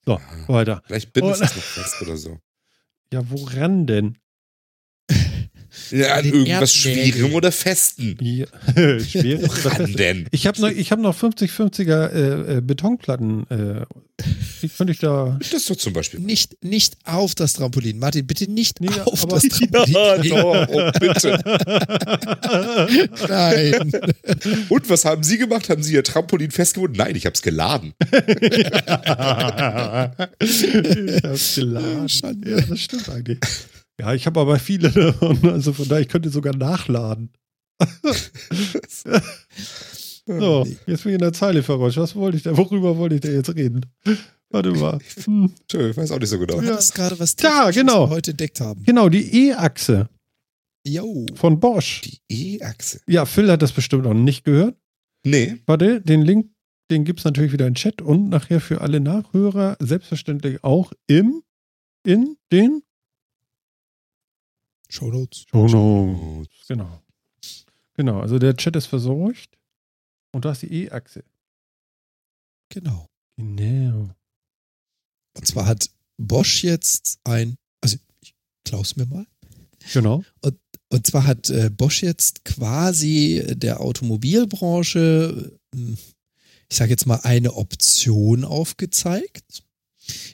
So, 0.05 0.19
weiter. 0.47 0.81
Vielleicht 0.85 1.11
bindest 1.11 1.41
Oh. 1.41 1.45
du 1.45 1.49
es 1.49 1.55
noch 1.55 1.63
fest 1.63 2.01
oder 2.01 2.17
so. 2.17 2.39
Ja, 3.11 3.29
woran 3.29 3.85
denn? 3.87 4.17
Ja, 5.91 6.15
an 6.15 6.25
irgendwas 6.25 6.85
Erdnägeln. 6.85 7.13
Schwerem 7.13 7.33
oder 7.35 7.51
Festen. 7.51 8.17
Ja. 8.21 8.45
Schweres 8.99 9.65
oder 9.65 9.87
denn? 9.87 10.27
Ich 10.31 10.47
habe 10.47 10.59
noch, 10.61 10.69
ich 10.69 10.91
hab 10.91 10.99
noch 10.99 11.17
50-50er 11.17 12.11
äh, 12.11 12.57
äh, 12.57 12.61
Betonplatten. 12.61 13.49
Äh, 13.49 13.85
die 14.61 14.69
könnte 14.69 14.93
ich 14.93 14.99
da. 14.99 15.39
Das 15.51 15.65
doch 15.65 15.75
zum 15.75 15.93
Beispiel. 15.93 16.19
Nicht, 16.19 16.63
nicht 16.63 16.97
auf 17.05 17.35
das 17.35 17.53
Trampolin. 17.53 17.99
Martin, 17.99 18.27
bitte 18.27 18.51
nicht 18.51 18.81
Nee, 18.81 18.89
auf 19.05 19.25
das 19.25 19.43
Trampolin. 19.49 19.93
Ja, 19.93 20.17
doch, 20.17 20.67
oh, 20.69 20.91
bitte. 20.99 21.39
Nein. 23.29 23.91
Und 24.69 24.89
was 24.89 25.05
haben 25.05 25.23
Sie 25.23 25.37
gemacht? 25.37 25.69
Haben 25.69 25.83
Sie 25.83 25.93
Ihr 25.93 26.03
Trampolin 26.03 26.51
festgebunden? 26.51 26.97
Nein, 26.97 27.15
ich 27.15 27.25
habe 27.25 27.35
es 27.35 27.41
geladen. 27.41 27.93
ich 30.39 31.23
hab's 31.23 31.55
geladen. 31.55 32.09
Schande. 32.09 32.51
Ja, 32.51 32.61
das 32.61 32.79
stimmt 32.79 33.09
eigentlich. 33.09 33.39
Ja, 33.99 34.13
ich 34.13 34.25
habe 34.25 34.39
aber 34.39 34.57
viele 34.59 34.89
davon. 34.91 35.37
Also 35.49 35.73
von 35.73 35.87
daher, 35.87 36.01
ich 36.01 36.07
könnte 36.09 36.29
sogar 36.29 36.55
nachladen. 36.55 37.31
So, 40.25 40.63
jetzt 40.85 41.03
bin 41.03 41.11
ich 41.11 41.15
in 41.15 41.19
der 41.19 41.33
Zeile 41.33 41.63
verrutscht. 41.63 41.97
Was 41.97 42.15
wollte 42.15 42.37
ich 42.37 42.43
da? 42.43 42.55
Worüber 42.55 42.97
wollte 42.97 43.15
ich 43.15 43.21
da 43.21 43.29
jetzt 43.29 43.49
reden? 43.55 43.83
Warte 44.51 44.71
mal. 44.73 44.99
Hm. 45.25 45.51
Tö, 45.67 45.89
Ich 45.89 45.97
weiß 45.97 46.11
auch 46.11 46.19
nicht 46.19 46.29
so 46.29 46.37
genau. 46.37 46.61
Du 46.61 46.67
hattest 46.67 46.93
gerade 46.93 47.19
was 47.19 47.35
Ja, 47.39 47.65
Technisches, 47.65 47.75
genau. 47.81 48.03
was 48.03 48.09
wir 48.11 48.15
heute 48.15 48.31
entdeckt 48.31 48.61
haben. 48.61 48.83
Genau, 48.83 49.09
die 49.09 49.47
E-Achse 49.49 50.07
Jo. 50.85 51.25
von 51.33 51.59
Bosch. 51.59 52.01
Die 52.01 52.19
E-Achse. 52.57 53.01
Ja, 53.07 53.25
Phil 53.25 53.49
hat 53.49 53.63
das 53.63 53.71
bestimmt 53.71 54.03
noch 54.03 54.13
nicht 54.13 54.43
gehört. 54.45 54.75
Nee. 55.25 55.57
Warte, 55.65 55.99
den 56.01 56.21
Link, 56.21 56.51
den 56.91 57.05
gibt 57.05 57.19
es 57.19 57.25
natürlich 57.25 57.51
wieder 57.51 57.65
im 57.65 57.73
Chat 57.73 57.99
und 58.01 58.29
nachher 58.29 58.61
für 58.61 58.81
alle 58.81 58.99
Nachhörer 58.99 59.77
selbstverständlich 59.79 60.63
auch 60.63 60.93
im, 61.07 61.41
in 62.05 62.35
den 62.51 62.83
Shownotes. 64.89 65.45
Shownotes. 65.49 66.67
Genau. 66.67 67.01
Genau, 67.95 68.21
also 68.21 68.39
der 68.39 68.55
Chat 68.55 68.75
ist 68.75 68.87
versorgt 68.87 69.57
und 70.31 70.45
da 70.45 70.51
ist 70.51 70.61
die 70.61 70.85
E-Achse. 70.85 71.23
Genau. 72.69 73.07
Genau. 73.35 74.09
Und 75.37 75.47
zwar 75.47 75.65
hat 75.65 75.89
Bosch 76.17 76.63
jetzt 76.63 77.19
ein, 77.23 77.57
also 77.81 77.97
ich 78.21 78.35
klaus 78.65 78.95
mir 78.95 79.05
mal. 79.05 79.25
Genau. 79.93 80.23
Und 80.89 81.07
zwar 81.07 81.25
hat 81.25 81.49
äh, 81.49 81.69
Bosch 81.69 82.01
jetzt 82.01 82.45
quasi 82.45 83.43
der 83.49 83.79
Automobilbranche, 83.79 85.59
hm, 85.73 85.97
ich 86.67 86.77
sage 86.77 86.91
jetzt 86.91 87.05
mal, 87.05 87.19
eine 87.23 87.53
Option 87.53 88.43
aufgezeigt, 88.43 89.63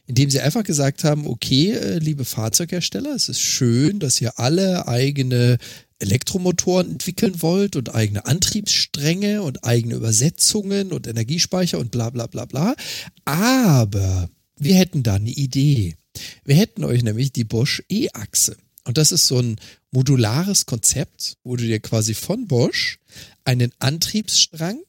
indem 0.08 0.30
sie 0.30 0.40
einfach 0.40 0.64
gesagt 0.64 1.04
haben, 1.04 1.28
okay, 1.28 1.72
äh, 1.72 1.98
liebe 2.00 2.26
Fahrzeughersteller, 2.26 3.14
es 3.16 3.30
ist 3.30 3.42
schön, 3.42 4.00
dass 4.00 4.22
ihr 4.22 4.40
alle 4.40 4.88
eigene 4.88 5.58
Elektromotoren 6.00 6.92
entwickeln 6.92 7.42
wollt 7.42 7.76
und 7.76 7.96
eigene 7.96 8.26
Antriebsstränge 8.26 9.42
und 9.42 9.64
eigene 9.64 9.96
Übersetzungen 9.96 10.92
und 10.92 11.08
Energiespeicher 11.08 11.80
und 11.80 11.92
bla 11.92 12.10
bla 12.10 12.28
bla 12.28 12.46
bla. 12.46 12.76
Aber 13.24 14.30
wir 14.58 14.76
hätten 14.76 15.04
da 15.04 15.16
eine 15.16 15.32
Idee. 15.32 15.96
Wir 16.44 16.56
hätten 16.56 16.84
euch 16.84 17.04
nämlich 17.04 17.32
die 17.32 17.44
Bosch 17.44 17.84
E-Achse. 17.90 18.58
Und 18.84 18.98
das 18.98 19.12
ist 19.12 19.28
so 19.28 19.40
ein 19.40 19.58
modulares 19.92 20.66
Konzept, 20.66 21.38
wo 21.44 21.56
du 21.56 21.64
dir 21.64 21.80
quasi 21.80 22.14
von 22.14 22.48
Bosch 22.48 23.00
einen 23.44 23.72
Antriebsstrang, 23.80 24.80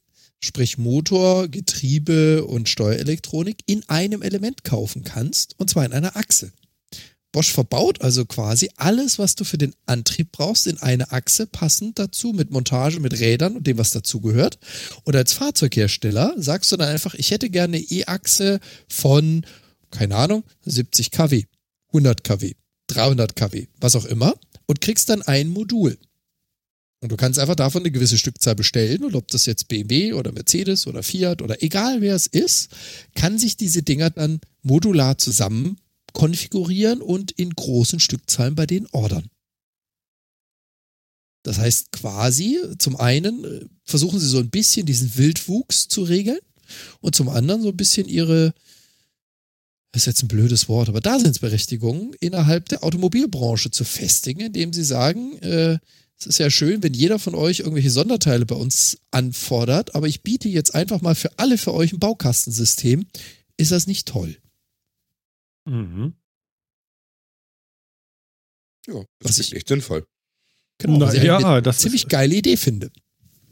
sprich 0.46 0.78
Motor, 0.78 1.48
Getriebe 1.48 2.44
und 2.44 2.68
Steuerelektronik, 2.68 3.58
in 3.66 3.88
einem 3.88 4.22
Element 4.22 4.64
kaufen 4.64 5.04
kannst, 5.04 5.54
und 5.58 5.68
zwar 5.68 5.84
in 5.84 5.92
einer 5.92 6.16
Achse. 6.16 6.52
Bosch 7.36 7.52
verbaut 7.52 8.00
also 8.00 8.24
quasi 8.24 8.70
alles, 8.76 9.18
was 9.18 9.34
du 9.34 9.44
für 9.44 9.58
den 9.58 9.74
Antrieb 9.84 10.32
brauchst, 10.32 10.66
in 10.66 10.78
eine 10.78 11.12
Achse, 11.12 11.46
passend 11.46 11.98
dazu 11.98 12.32
mit 12.32 12.50
Montage, 12.50 12.98
mit 12.98 13.20
Rädern 13.20 13.56
und 13.56 13.66
dem, 13.66 13.76
was 13.76 13.90
dazugehört. 13.90 14.58
Und 15.04 15.14
als 15.16 15.34
Fahrzeughersteller 15.34 16.34
sagst 16.38 16.72
du 16.72 16.78
dann 16.78 16.88
einfach, 16.88 17.12
ich 17.12 17.30
hätte 17.30 17.50
gerne 17.50 17.76
eine 17.76 17.84
E-Achse 17.84 18.58
von, 18.88 19.44
keine 19.90 20.16
Ahnung, 20.16 20.44
70 20.64 21.10
kW, 21.10 21.44
100 21.88 22.24
kW, 22.24 22.54
300 22.86 23.36
kW, 23.36 23.66
was 23.80 23.96
auch 23.96 24.06
immer, 24.06 24.34
und 24.64 24.80
kriegst 24.80 25.10
dann 25.10 25.20
ein 25.20 25.48
Modul. 25.48 25.98
Und 27.00 27.12
du 27.12 27.16
kannst 27.16 27.38
einfach 27.38 27.56
davon 27.56 27.82
eine 27.82 27.90
gewisse 27.90 28.16
Stückzahl 28.16 28.54
bestellen 28.54 29.04
und 29.04 29.14
ob 29.14 29.28
das 29.28 29.46
jetzt 29.46 29.68
BMW 29.68 30.14
oder 30.14 30.32
Mercedes 30.32 30.86
oder 30.86 31.02
Fiat 31.02 31.42
oder 31.42 31.62
egal 31.62 32.00
wer 32.00 32.14
es 32.14 32.26
ist, 32.26 32.70
kann 33.14 33.38
sich 33.38 33.56
diese 33.56 33.82
Dinger 33.82 34.10
dann 34.10 34.40
modular 34.62 35.18
zusammen 35.18 35.78
konfigurieren 36.14 37.02
und 37.02 37.32
in 37.32 37.50
großen 37.50 38.00
Stückzahlen 38.00 38.54
bei 38.54 38.64
denen 38.64 38.86
ordern. 38.92 39.28
Das 41.42 41.58
heißt 41.58 41.92
quasi, 41.92 42.58
zum 42.78 42.96
einen 42.96 43.44
äh, 43.44 43.66
versuchen 43.84 44.18
sie 44.18 44.26
so 44.26 44.38
ein 44.38 44.50
bisschen 44.50 44.86
diesen 44.86 45.16
Wildwuchs 45.16 45.88
zu 45.88 46.02
regeln 46.02 46.40
und 47.00 47.14
zum 47.14 47.28
anderen 47.28 47.62
so 47.62 47.68
ein 47.68 47.76
bisschen 47.76 48.08
ihre, 48.08 48.54
das 49.92 50.02
ist 50.02 50.06
jetzt 50.06 50.22
ein 50.24 50.28
blödes 50.28 50.68
Wort, 50.68 50.88
aber 50.88 51.00
Daseinsberechtigung 51.00 52.14
innerhalb 52.18 52.68
der 52.70 52.82
Automobilbranche 52.82 53.70
zu 53.70 53.84
festigen, 53.84 54.40
indem 54.40 54.72
sie 54.72 54.82
sagen, 54.82 55.36
äh, 55.42 55.78
es 56.18 56.26
ist 56.26 56.38
ja 56.38 56.50
schön, 56.50 56.82
wenn 56.82 56.94
jeder 56.94 57.18
von 57.18 57.34
euch 57.34 57.60
irgendwelche 57.60 57.90
Sonderteile 57.90 58.46
bei 58.46 58.54
uns 58.56 58.98
anfordert, 59.10 59.94
aber 59.94 60.06
ich 60.08 60.22
biete 60.22 60.48
jetzt 60.48 60.74
einfach 60.74 61.00
mal 61.02 61.14
für 61.14 61.38
alle 61.38 61.58
für 61.58 61.74
euch 61.74 61.92
ein 61.92 61.98
Baukastensystem. 62.00 63.06
Ist 63.58 63.72
das 63.72 63.86
nicht 63.86 64.06
toll? 64.08 64.36
Mhm. 65.66 66.14
Ja, 68.86 68.94
das 68.94 69.30
Was 69.30 69.38
ist 69.38 69.48
ich- 69.48 69.56
echt 69.56 69.68
sinnvoll. 69.68 70.06
Genau, 70.78 70.98
Na 70.98 71.12
ich 71.14 71.22
ja, 71.22 71.38
eine 71.38 71.62
das 71.62 71.78
ziemlich 71.78 72.04
ist- 72.04 72.10
geile 72.10 72.34
Idee 72.34 72.56
finde. 72.56 72.90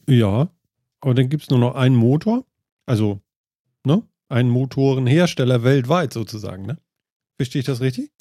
Ja, 0.08 0.54
aber 1.00 1.14
dann 1.14 1.28
gibt 1.30 1.44
es 1.44 1.50
nur 1.50 1.58
noch 1.58 1.74
einen 1.74 1.96
Motor. 1.96 2.46
Also, 2.86 3.20
ne? 3.84 4.06
Einen 4.28 4.50
Motorenhersteller 4.50 5.62
weltweit 5.64 6.12
sozusagen, 6.12 6.66
ne? 6.66 6.78
Verstehe 7.36 7.60
ich 7.60 7.66
das 7.66 7.80
richtig? 7.80 8.12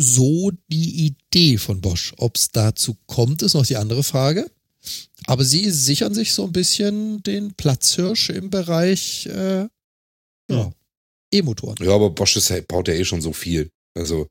So 0.00 0.52
die 0.68 1.06
Idee 1.06 1.58
von 1.58 1.80
Bosch. 1.80 2.14
Ob 2.18 2.36
es 2.36 2.50
dazu 2.50 2.96
kommt, 3.06 3.42
ist 3.42 3.54
noch 3.54 3.66
die 3.66 3.76
andere 3.76 4.04
Frage. 4.04 4.48
Aber 5.26 5.44
sie 5.44 5.68
sichern 5.70 6.14
sich 6.14 6.32
so 6.32 6.44
ein 6.44 6.52
bisschen 6.52 7.20
den 7.24 7.52
Platzhirsch 7.54 8.30
im 8.30 8.48
Bereich 8.48 9.26
äh, 9.26 9.66
ja. 10.48 10.72
E-Motoren. 11.32 11.76
Ja, 11.84 11.94
aber 11.94 12.10
Bosch 12.10 12.36
ist, 12.36 12.50
halt- 12.50 12.68
baut 12.68 12.86
ja 12.86 12.94
eh 12.94 13.04
schon 13.04 13.20
so 13.20 13.32
viel. 13.32 13.70
Also, 13.94 14.28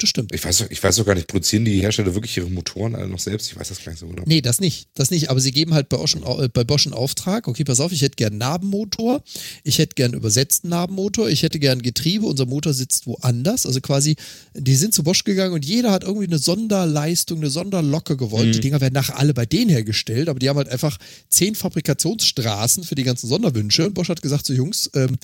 Das 0.00 0.10
stimmt. 0.10 0.32
ich 0.32 0.44
weiß, 0.44 0.66
ich 0.70 0.80
weiß 0.80 1.04
gar 1.04 1.16
nicht, 1.16 1.26
produzieren 1.26 1.64
die 1.64 1.80
Hersteller 1.80 2.14
wirklich 2.14 2.36
ihre 2.36 2.48
Motoren 2.48 2.94
alle 2.94 3.08
noch 3.08 3.18
selbst? 3.18 3.50
Ich 3.50 3.58
weiß 3.58 3.68
das 3.68 3.84
gar 3.84 3.90
nicht 3.90 3.98
so 3.98 4.06
genau. 4.06 4.22
Nee, 4.26 4.40
das 4.40 4.60
nicht. 4.60 4.86
Das 4.94 5.10
nicht. 5.10 5.28
Aber 5.28 5.40
sie 5.40 5.50
geben 5.50 5.74
halt 5.74 5.88
bei 5.88 5.96
Bosch, 5.96 6.14
äh, 6.14 6.48
bei 6.48 6.62
Bosch 6.62 6.86
einen 6.86 6.94
Auftrag. 6.94 7.48
Okay, 7.48 7.64
pass 7.64 7.80
auf, 7.80 7.90
ich 7.90 8.02
hätte 8.02 8.14
gern 8.14 8.34
einen 8.34 8.38
Nabenmotor. 8.38 9.24
Ich 9.64 9.78
hätte 9.78 9.96
gern 9.96 10.12
einen 10.12 10.20
übersetzten 10.20 10.68
Nabenmotor. 10.68 11.28
Ich 11.28 11.42
hätte 11.42 11.58
gern 11.58 11.82
Getriebe. 11.82 12.26
Unser 12.26 12.46
Motor 12.46 12.74
sitzt 12.74 13.08
woanders. 13.08 13.66
Also 13.66 13.80
quasi, 13.80 14.14
die 14.54 14.76
sind 14.76 14.94
zu 14.94 15.02
Bosch 15.02 15.24
gegangen 15.24 15.52
und 15.52 15.64
jeder 15.64 15.90
hat 15.90 16.04
irgendwie 16.04 16.28
eine 16.28 16.38
Sonderleistung, 16.38 17.38
eine 17.38 17.50
Sonderlocke 17.50 18.16
gewollt. 18.16 18.46
Mhm. 18.46 18.52
Die 18.52 18.60
Dinger 18.60 18.80
werden 18.80 18.94
nachher 18.94 19.18
alle 19.18 19.34
bei 19.34 19.46
denen 19.46 19.68
hergestellt, 19.68 20.28
aber 20.28 20.38
die 20.38 20.48
haben 20.48 20.58
halt 20.58 20.68
einfach 20.68 20.96
zehn 21.28 21.56
Fabrikationsstraßen 21.56 22.84
für 22.84 22.94
die 22.94 23.02
ganzen 23.02 23.26
Sonderwünsche. 23.26 23.86
Und 23.86 23.94
Bosch 23.94 24.10
hat 24.10 24.22
gesagt, 24.22 24.46
so 24.46 24.52
Jungs, 24.52 24.88
ähm, 24.94 25.16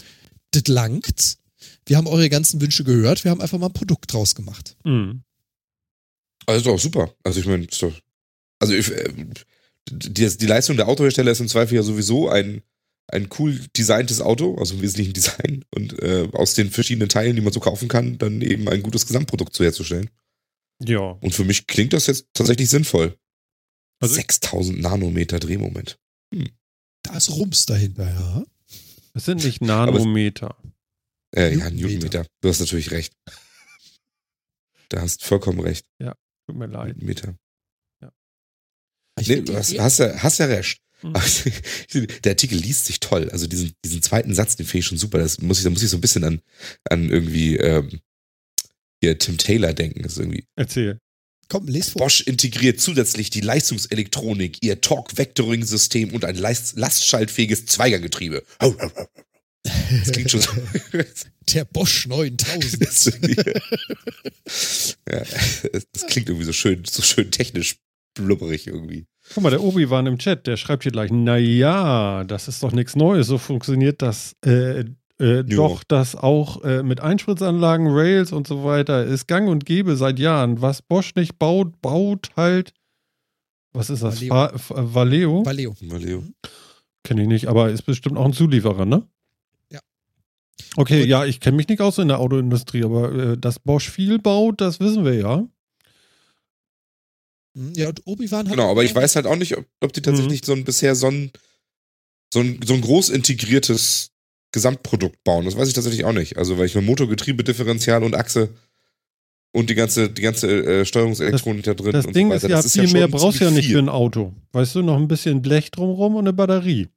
das 0.51 0.67
langt. 0.67 1.37
Wir 1.87 1.97
haben 1.97 2.07
eure 2.07 2.31
ganzen 2.31 2.61
Wünsche 2.61 2.85
gehört. 2.85 3.25
Wir 3.25 3.31
haben 3.31 3.41
einfach 3.41 3.59
mal 3.59 3.67
ein 3.67 3.73
Produkt 3.73 4.13
draus 4.13 4.35
gemacht. 4.35 4.77
Mhm. 4.85 5.23
Also 6.47 6.59
ist 6.59 6.67
doch 6.67 6.79
super. 6.79 7.15
Also 7.23 7.41
ich 7.41 7.47
meine, 7.47 7.65
ist 7.65 7.83
doch. 7.83 7.93
Also 8.59 8.75
ich, 8.75 8.91
äh, 8.91 9.13
die, 9.91 10.29
die 10.37 10.47
Leistung 10.47 10.77
der 10.77 10.89
Autohersteller 10.89 11.31
ist 11.31 11.41
im 11.41 11.49
Zweifel 11.49 11.75
ja 11.75 11.83
sowieso 11.83 12.29
ein, 12.29 12.63
ein 13.09 13.29
cool 13.39 13.59
designtes 13.77 14.21
Auto, 14.21 14.57
also 14.57 14.75
im 14.75 14.83
Wesentlichen 14.83 15.13
Design 15.13 15.65
und 15.75 15.99
äh, 16.03 16.29
aus 16.33 16.55
den 16.55 16.71
verschiedenen 16.71 17.09
Teilen, 17.09 17.37
die 17.37 17.43
man 17.43 17.53
so 17.53 17.61
kaufen 17.61 17.89
kann, 17.89 18.17
dann 18.19 18.41
eben 18.41 18.69
ein 18.69 18.83
gutes 18.83 19.07
Gesamtprodukt 19.07 19.55
zu 19.55 19.65
herzustellen. 19.65 20.11
Ja. 20.83 21.01
Und 21.01 21.35
für 21.35 21.45
mich 21.45 21.67
klingt 21.67 21.93
das 21.93 22.07
jetzt 22.07 22.27
tatsächlich 22.33 22.71
sinnvoll. 22.71 23.17
Also- 24.01 24.15
6000 24.15 24.81
Nanometer 24.81 25.39
Drehmoment. 25.39 25.99
Da 27.03 27.17
ist 27.17 27.31
Rums 27.31 27.67
dahinter, 27.67 28.09
ja. 28.09 28.45
Es 29.13 29.27
sind 29.27 29.45
nicht 29.45 29.61
Nanometer. 29.61 30.57
Äh, 31.37 31.57
ja, 31.57 31.71
Newtonmeter. 31.71 31.89
Newtonmeter. 31.89 32.27
Du 32.41 32.49
hast 32.49 32.61
natürlich 32.61 32.91
recht. 32.91 33.15
Da 34.91 35.01
hast 35.01 35.25
vollkommen 35.25 35.61
recht. 35.61 35.87
Tut 36.47 36.57
mir 36.57 36.67
leid. 36.67 36.99
Newtonmeter. 36.99 37.39
Ich 39.21 39.29
Nee, 39.29 39.43
du 39.43 39.57
hast, 39.57 39.77
hast, 39.79 39.99
ja, 39.99 40.23
hast 40.23 40.39
ja 40.39 40.47
recht. 40.47 40.81
Mhm. 41.03 41.15
Der 42.25 42.33
Artikel 42.33 42.59
liest 42.59 42.87
sich 42.87 43.01
toll. 43.01 43.31
Also 43.31 43.47
diesen, 43.47 43.73
diesen 43.85 44.03
zweiten 44.03 44.35
Satz, 44.35 44.57
den 44.57 44.67
finde 44.67 44.81
ich 44.81 44.87
schon 44.87 44.99
super. 44.99 45.19
Das 45.19 45.41
muss 45.41 45.59
ich, 45.59 45.65
da 45.65 45.71
muss 45.71 45.83
ich 45.83 45.91
so 45.91 45.97
ein 45.97 46.01
bisschen 46.01 46.25
an, 46.25 46.41
an 46.89 47.11
irgendwie 47.11 47.57
ähm, 47.57 48.01
hier 49.01 49.19
Tim 49.19 49.39
Taylor 49.39 49.73
denken. 49.73 50.03
Das 50.03 50.13
ist 50.13 50.19
irgendwie. 50.19 50.47
Erzähl. 50.57 50.99
Komm, 51.49 51.69
les 51.69 51.91
vor. 51.91 52.03
Bosch 52.03 52.23
integriert 52.23 52.81
zusätzlich 52.81 53.29
die 53.29 53.43
Leistungselektronik, 53.43 54.63
ihr 54.63 54.81
Torque-Vectoring-System 54.81 56.15
und 56.15 56.25
ein 56.25 56.37
lastschaltfähiges 56.37 57.67
Zweiganggetriebe. 57.67 58.43
Das 59.65 60.13
klingt 60.13 60.31
schon 60.31 60.41
so. 60.41 60.51
Der 61.55 61.65
Bosch 61.65 62.07
9000. 62.07 62.83
Das, 62.87 63.05
ja, 65.11 65.23
das 65.93 66.07
klingt 66.07 66.29
irgendwie 66.29 66.45
so 66.45 66.53
schön, 66.53 66.85
so 66.85 67.03
schön 67.03 67.31
technisch 67.31 67.77
blubberig 68.15 68.67
irgendwie. 68.67 69.07
Guck 69.33 69.43
mal, 69.43 69.51
der 69.51 69.63
Obi 69.63 69.89
war 69.89 70.07
im 70.07 70.19
Chat, 70.19 70.47
der 70.47 70.57
schreibt 70.57 70.83
hier 70.83 70.93
gleich, 70.93 71.11
naja, 71.11 72.25
das 72.25 72.49
ist 72.49 72.63
doch 72.63 72.73
nichts 72.73 72.95
Neues, 72.95 73.27
so 73.27 73.39
funktioniert 73.39 74.03
das 74.03 74.37
äh, 74.45 74.85
äh, 75.19 75.45
doch, 75.45 75.85
das 75.85 76.17
auch 76.17 76.63
äh, 76.65 76.83
mit 76.83 77.01
Einspritzanlagen, 77.01 77.87
Rails 77.89 78.33
und 78.33 78.47
so 78.47 78.65
weiter 78.65 79.05
ist 79.05 79.29
gang 79.29 79.49
und 79.49 79.65
gäbe 79.65 79.97
seit 79.97 80.19
Jahren. 80.19 80.61
Was 80.61 80.83
Bosch 80.83 81.15
nicht 81.15 81.39
baut, 81.39 81.81
baut 81.81 82.31
halt, 82.37 82.73
was 83.73 83.91
ist 83.91 84.03
das, 84.03 84.21
Valeo. 84.29 84.65
Valeo? 84.95 85.45
Valeo. 85.45 85.77
Valeo. 85.81 86.25
Kenne 87.05 87.23
ich 87.23 87.29
nicht, 87.29 87.47
aber 87.47 87.71
ist 87.71 87.83
bestimmt 87.83 88.17
auch 88.17 88.25
ein 88.25 88.33
Zulieferer, 88.33 88.87
ne? 88.87 89.07
Ja. 90.61 90.67
Okay, 90.77 91.03
Und- 91.03 91.09
ja, 91.09 91.25
ich 91.25 91.41
kenne 91.41 91.57
mich 91.57 91.69
nicht 91.69 91.81
aus 91.81 91.99
in 91.99 92.09
der 92.09 92.19
Autoindustrie, 92.21 92.85
aber 92.85 93.13
äh, 93.13 93.39
dass 93.39 93.59
Bosch 93.59 93.91
viel 93.91 94.19
baut, 94.19 94.61
das 94.61 94.81
wissen 94.81 95.05
wir 95.05 95.15
ja. 95.15 95.47
Hm, 97.57 97.73
Ja, 97.77 97.89
und 97.89 98.03
Obi-Wan 98.05 98.47
hat. 98.47 98.53
Genau, 98.57 98.71
aber 98.71 98.85
ich 98.85 98.95
weiß 98.95 99.17
halt 99.17 99.27
auch 99.27 99.37
nicht, 99.37 99.57
ob, 99.57 99.65
ob 99.81 99.93
die 99.93 100.03
tatsächlich 100.03 100.43
Mhm. 100.43 100.47
so 100.47 100.53
ein 100.55 100.65
bisher 100.65 100.95
so 100.95 101.09
ein, 101.09 101.31
so 102.33 102.41
ein, 102.41 102.61
so 102.65 102.75
ein 102.75 102.81
groß 102.81 103.11
integriertes 103.11 104.11
Gesamtprodukt 104.53 105.23
bauen. 105.25 105.45
Das 105.45 105.57
weiß 105.57 105.69
ich 105.69 105.75
tatsächlich 105.75 106.05
auch 106.05 106.13
nicht. 106.13 106.37
Also, 106.37 106.59
weil 106.59 106.67
ich 106.67 106.75
mit 106.75 106.85
Motor, 106.85 107.09
Getriebe, 107.09 107.45
Differential 107.45 108.03
und 108.03 108.15
Achse 108.15 108.51
und 109.53 109.71
die 109.71 109.75
ganze, 109.75 110.11
die 110.11 110.23
ganze 110.23 110.49
äh, 110.49 110.85
Steuerungselektronik 110.85 111.65
da 111.65 111.75
drin 111.75 111.93
Das 111.93 112.07
und 112.07 112.15
Ding 112.17 112.29
so 112.29 112.35
ist 112.35 112.43
weiter. 112.45 112.55
ja, 112.57 112.63
das 112.63 112.73
viel 112.73 112.89
mehr 112.93 113.03
schon 113.03 113.11
brauchst 113.13 113.41
du 113.41 113.45
ja 113.45 113.51
nicht 113.51 113.67
viel. 113.67 113.75
für 113.75 113.79
ein 113.83 113.89
Auto. 113.89 114.33
Weißt 114.53 114.75
du, 114.75 114.83
noch 114.83 114.97
ein 114.97 115.07
bisschen 115.09 115.43
Blech 115.43 115.71
drumrum 115.71 116.15
und 116.17 116.25
eine 116.25 116.33
Batterie. 116.33 116.89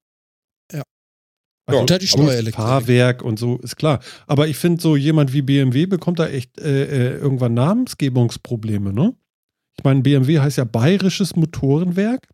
Ja. 1.67 1.73
Also, 1.73 1.81
Und 1.81 1.91
halt 1.91 2.01
die 2.01 2.09
aber 2.13 2.23
Steuerelektronik. 2.23 2.55
Fahrwerk 2.55 3.21
und 3.21 3.37
so, 3.39 3.57
ist 3.57 3.75
klar. 3.75 3.99
Aber 4.25 4.47
ich 4.47 4.57
finde, 4.57 4.81
so 4.81 4.95
jemand 4.95 5.33
wie 5.33 5.41
BMW 5.41 5.85
bekommt 5.85 6.19
da 6.19 6.27
echt 6.27 6.57
äh, 6.59 6.83
äh, 6.85 7.17
irgendwann 7.17 7.53
Namensgebungsprobleme, 7.53 8.93
ne? 8.93 9.13
Ich 9.77 9.83
meine, 9.83 10.01
BMW 10.01 10.39
heißt 10.39 10.57
ja 10.57 10.63
Bayerisches 10.63 11.35
Motorenwerk. 11.35 12.27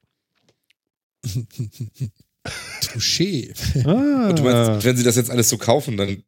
Touché. 2.81 3.53
Ah, 3.85 4.29
Und 4.29 4.39
du 4.39 4.43
meinst, 4.43 4.85
wenn 4.85 4.97
sie 4.97 5.03
das 5.03 5.15
jetzt 5.15 5.29
alles 5.31 5.49
so 5.49 5.57
kaufen, 5.57 5.97
dann 5.97 6.23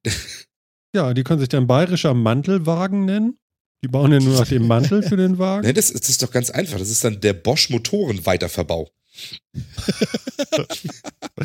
ja, 0.95 1.13
die 1.13 1.23
können 1.23 1.39
sich 1.39 1.49
dann 1.49 1.67
Bayerischer 1.67 2.13
Mantelwagen 2.13 3.05
nennen. 3.05 3.37
Die 3.83 3.89
bauen 3.89 4.11
ja 4.13 4.19
nur 4.19 4.39
nach 4.39 4.47
dem 4.47 4.65
Mantel 4.65 5.03
für 5.03 5.17
den 5.17 5.37
Wagen. 5.37 5.67
Ne, 5.67 5.73
das, 5.73 5.91
das 5.91 6.09
ist 6.09 6.23
doch 6.23 6.31
ganz 6.31 6.49
einfach. 6.49 6.79
Das 6.79 6.89
ist 6.89 7.03
dann 7.03 7.19
der 7.19 7.33
Bosch 7.33 7.69
Motoren 7.69 8.21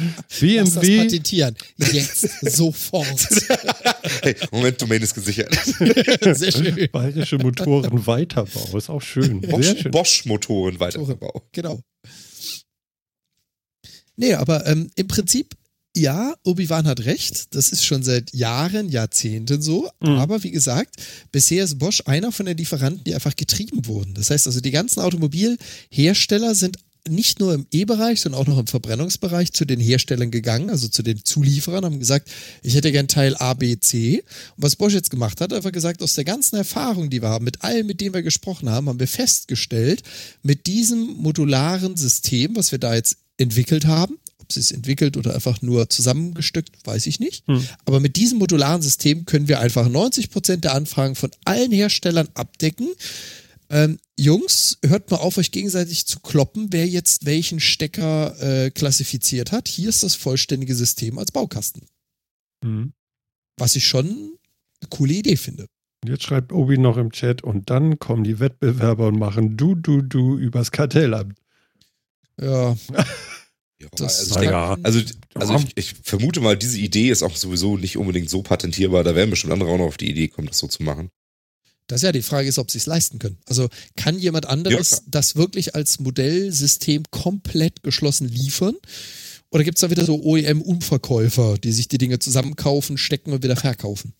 Weiterverbau. 0.00 0.60
Lass 0.60 0.74
das 0.74 0.80
BMW, 0.82 1.04
patentieren. 1.04 1.56
Jetzt, 1.92 2.28
sofort. 2.42 3.28
Hey, 4.22 4.34
Moment, 4.50 4.80
Domain 4.80 5.00
ist 5.00 5.14
gesichert. 5.14 5.54
Sehr 6.36 6.52
schön. 6.52 6.88
bayerische 6.90 7.38
Motoren 7.38 8.06
Weiterbau, 8.06 8.76
ist 8.76 8.90
auch 8.90 9.00
schön. 9.00 9.40
Bosch, 9.40 9.78
schön. 9.78 9.90
Bosch-Motoren 9.90 10.80
Weiterbau. 10.80 11.42
Genau. 11.52 11.80
Nee, 14.16 14.34
aber 14.34 14.66
ähm, 14.66 14.90
im 14.96 15.06
Prinzip, 15.06 15.54
ja, 15.96 16.34
Obi-Wan 16.44 16.86
hat 16.86 17.04
recht. 17.04 17.54
Das 17.54 17.70
ist 17.70 17.84
schon 17.84 18.02
seit 18.02 18.32
Jahren, 18.32 18.88
Jahrzehnten 18.90 19.60
so. 19.62 19.88
Mhm. 20.00 20.18
Aber 20.18 20.42
wie 20.42 20.50
gesagt, 20.50 20.96
bisher 21.32 21.64
ist 21.64 21.78
Bosch 21.78 22.02
einer 22.06 22.30
von 22.32 22.46
den 22.46 22.56
Lieferanten, 22.56 23.02
die 23.04 23.14
einfach 23.14 23.34
getrieben 23.34 23.86
wurden. 23.86 24.14
Das 24.14 24.30
heißt 24.30 24.46
also, 24.46 24.60
die 24.60 24.70
ganzen 24.70 25.00
Automobilhersteller 25.00 26.54
sind 26.54 26.78
nicht 27.08 27.40
nur 27.40 27.54
im 27.54 27.66
E-Bereich, 27.70 28.20
sondern 28.20 28.40
auch 28.40 28.46
noch 28.46 28.58
im 28.58 28.66
Verbrennungsbereich 28.66 29.52
zu 29.52 29.64
den 29.64 29.80
Herstellern 29.80 30.30
gegangen, 30.30 30.70
also 30.70 30.88
zu 30.88 31.02
den 31.02 31.24
Zulieferern, 31.24 31.84
haben 31.84 31.98
gesagt, 31.98 32.30
ich 32.62 32.74
hätte 32.74 32.92
gern 32.92 33.08
Teil 33.08 33.36
A, 33.36 33.54
B, 33.54 33.78
C. 33.78 34.22
Und 34.56 34.62
was 34.62 34.76
Bosch 34.76 34.94
jetzt 34.94 35.10
gemacht 35.10 35.40
hat, 35.40 35.52
einfach 35.52 35.72
gesagt, 35.72 36.02
aus 36.02 36.14
der 36.14 36.24
ganzen 36.24 36.56
Erfahrung, 36.56 37.10
die 37.10 37.22
wir 37.22 37.28
haben, 37.28 37.44
mit 37.44 37.62
allen, 37.62 37.86
mit 37.86 38.00
denen 38.00 38.14
wir 38.14 38.22
gesprochen 38.22 38.68
haben, 38.70 38.88
haben 38.88 39.00
wir 39.00 39.08
festgestellt, 39.08 40.02
mit 40.42 40.66
diesem 40.66 41.16
modularen 41.16 41.96
System, 41.96 42.56
was 42.56 42.72
wir 42.72 42.78
da 42.78 42.94
jetzt 42.94 43.16
entwickelt 43.38 43.86
haben, 43.86 44.18
ob 44.38 44.52
sie 44.52 44.60
es 44.60 44.72
entwickelt 44.72 45.16
oder 45.16 45.34
einfach 45.34 45.62
nur 45.62 45.88
zusammengestückt, 45.88 46.72
weiß 46.84 47.06
ich 47.06 47.20
nicht. 47.20 47.46
Hm. 47.46 47.64
Aber 47.84 48.00
mit 48.00 48.16
diesem 48.16 48.38
modularen 48.38 48.82
System 48.82 49.24
können 49.24 49.48
wir 49.48 49.60
einfach 49.60 49.88
90 49.88 50.30
Prozent 50.30 50.64
der 50.64 50.74
Anfragen 50.74 51.14
von 51.14 51.30
allen 51.44 51.72
Herstellern 51.72 52.28
abdecken. 52.34 52.88
Ähm, 53.70 53.98
Jungs, 54.18 54.78
hört 54.84 55.10
mal 55.10 55.18
auf, 55.18 55.38
euch 55.38 55.52
gegenseitig 55.52 56.06
zu 56.06 56.18
kloppen, 56.20 56.72
wer 56.72 56.86
jetzt 56.86 57.24
welchen 57.24 57.60
Stecker 57.60 58.36
äh, 58.40 58.70
klassifiziert 58.70 59.52
hat. 59.52 59.68
Hier 59.68 59.88
ist 59.88 60.02
das 60.02 60.16
vollständige 60.16 60.74
System 60.74 61.18
als 61.18 61.30
Baukasten. 61.30 61.86
Mhm. 62.64 62.92
Was 63.56 63.76
ich 63.76 63.86
schon 63.86 64.06
eine 64.08 64.88
coole 64.90 65.14
Idee 65.14 65.36
finde. 65.36 65.66
Jetzt 66.04 66.24
schreibt 66.24 66.52
Obi 66.52 66.78
noch 66.78 66.96
im 66.96 67.12
Chat 67.12 67.42
und 67.42 67.70
dann 67.70 67.98
kommen 67.98 68.24
die 68.24 68.40
Wettbewerber 68.40 69.08
und 69.08 69.18
machen 69.18 69.56
du, 69.56 69.74
du, 69.74 70.02
du 70.02 70.36
übers 70.38 70.72
Kartellamt. 70.72 71.38
Ja, 72.40 72.76
Ja, 73.80 73.88
das 73.92 74.20
also, 74.20 74.34
Na 74.34 74.42
ich, 74.42 74.50
ja. 74.50 74.74
denk- 74.74 74.86
also, 74.86 75.00
also 75.34 75.54
ich, 75.54 75.76
ich 75.76 75.94
vermute 76.02 76.40
mal, 76.40 76.56
diese 76.56 76.78
Idee 76.78 77.08
ist 77.10 77.22
auch 77.22 77.34
sowieso 77.34 77.78
nicht 77.78 77.96
unbedingt 77.96 78.28
so 78.28 78.42
patentierbar. 78.42 79.04
Da 79.04 79.14
werden 79.14 79.30
bestimmt 79.30 79.52
andere 79.54 79.70
auch 79.70 79.78
noch 79.78 79.86
auf 79.86 79.96
die 79.96 80.10
Idee 80.10 80.28
kommen, 80.28 80.48
das 80.48 80.58
so 80.58 80.66
zu 80.66 80.82
machen. 80.82 81.10
Das 81.90 81.98
ist 81.98 82.06
ja 82.06 82.12
die 82.12 82.22
Frage 82.22 82.48
ist, 82.48 82.58
ob 82.58 82.70
sie 82.70 82.78
es 82.78 82.86
leisten 82.86 83.18
können. 83.18 83.38
Also 83.48 83.68
kann 83.96 84.18
jemand 84.18 84.44
Ja, 84.44 84.50
anderes 84.52 84.90
klar. 84.90 85.00
das 85.08 85.34
wirklich 85.36 85.74
als 85.74 85.98
Modellsystem 85.98 87.02
komplett 87.10 87.82
geschlossen 87.82 88.28
liefern? 88.28 88.74
Oder 89.50 89.64
gibt 89.64 89.78
es 89.78 89.80
da 89.80 89.90
wieder 89.90 90.04
so 90.04 90.22
OEM-Umverkäufer, 90.22 91.58
die 91.58 91.72
sich 91.72 91.88
die 91.88 91.98
Dinge 91.98 92.20
zusammenkaufen, 92.20 92.96
stecken 92.96 93.32
und 93.32 93.42
wieder 93.42 93.56
verkaufen? 93.56 94.14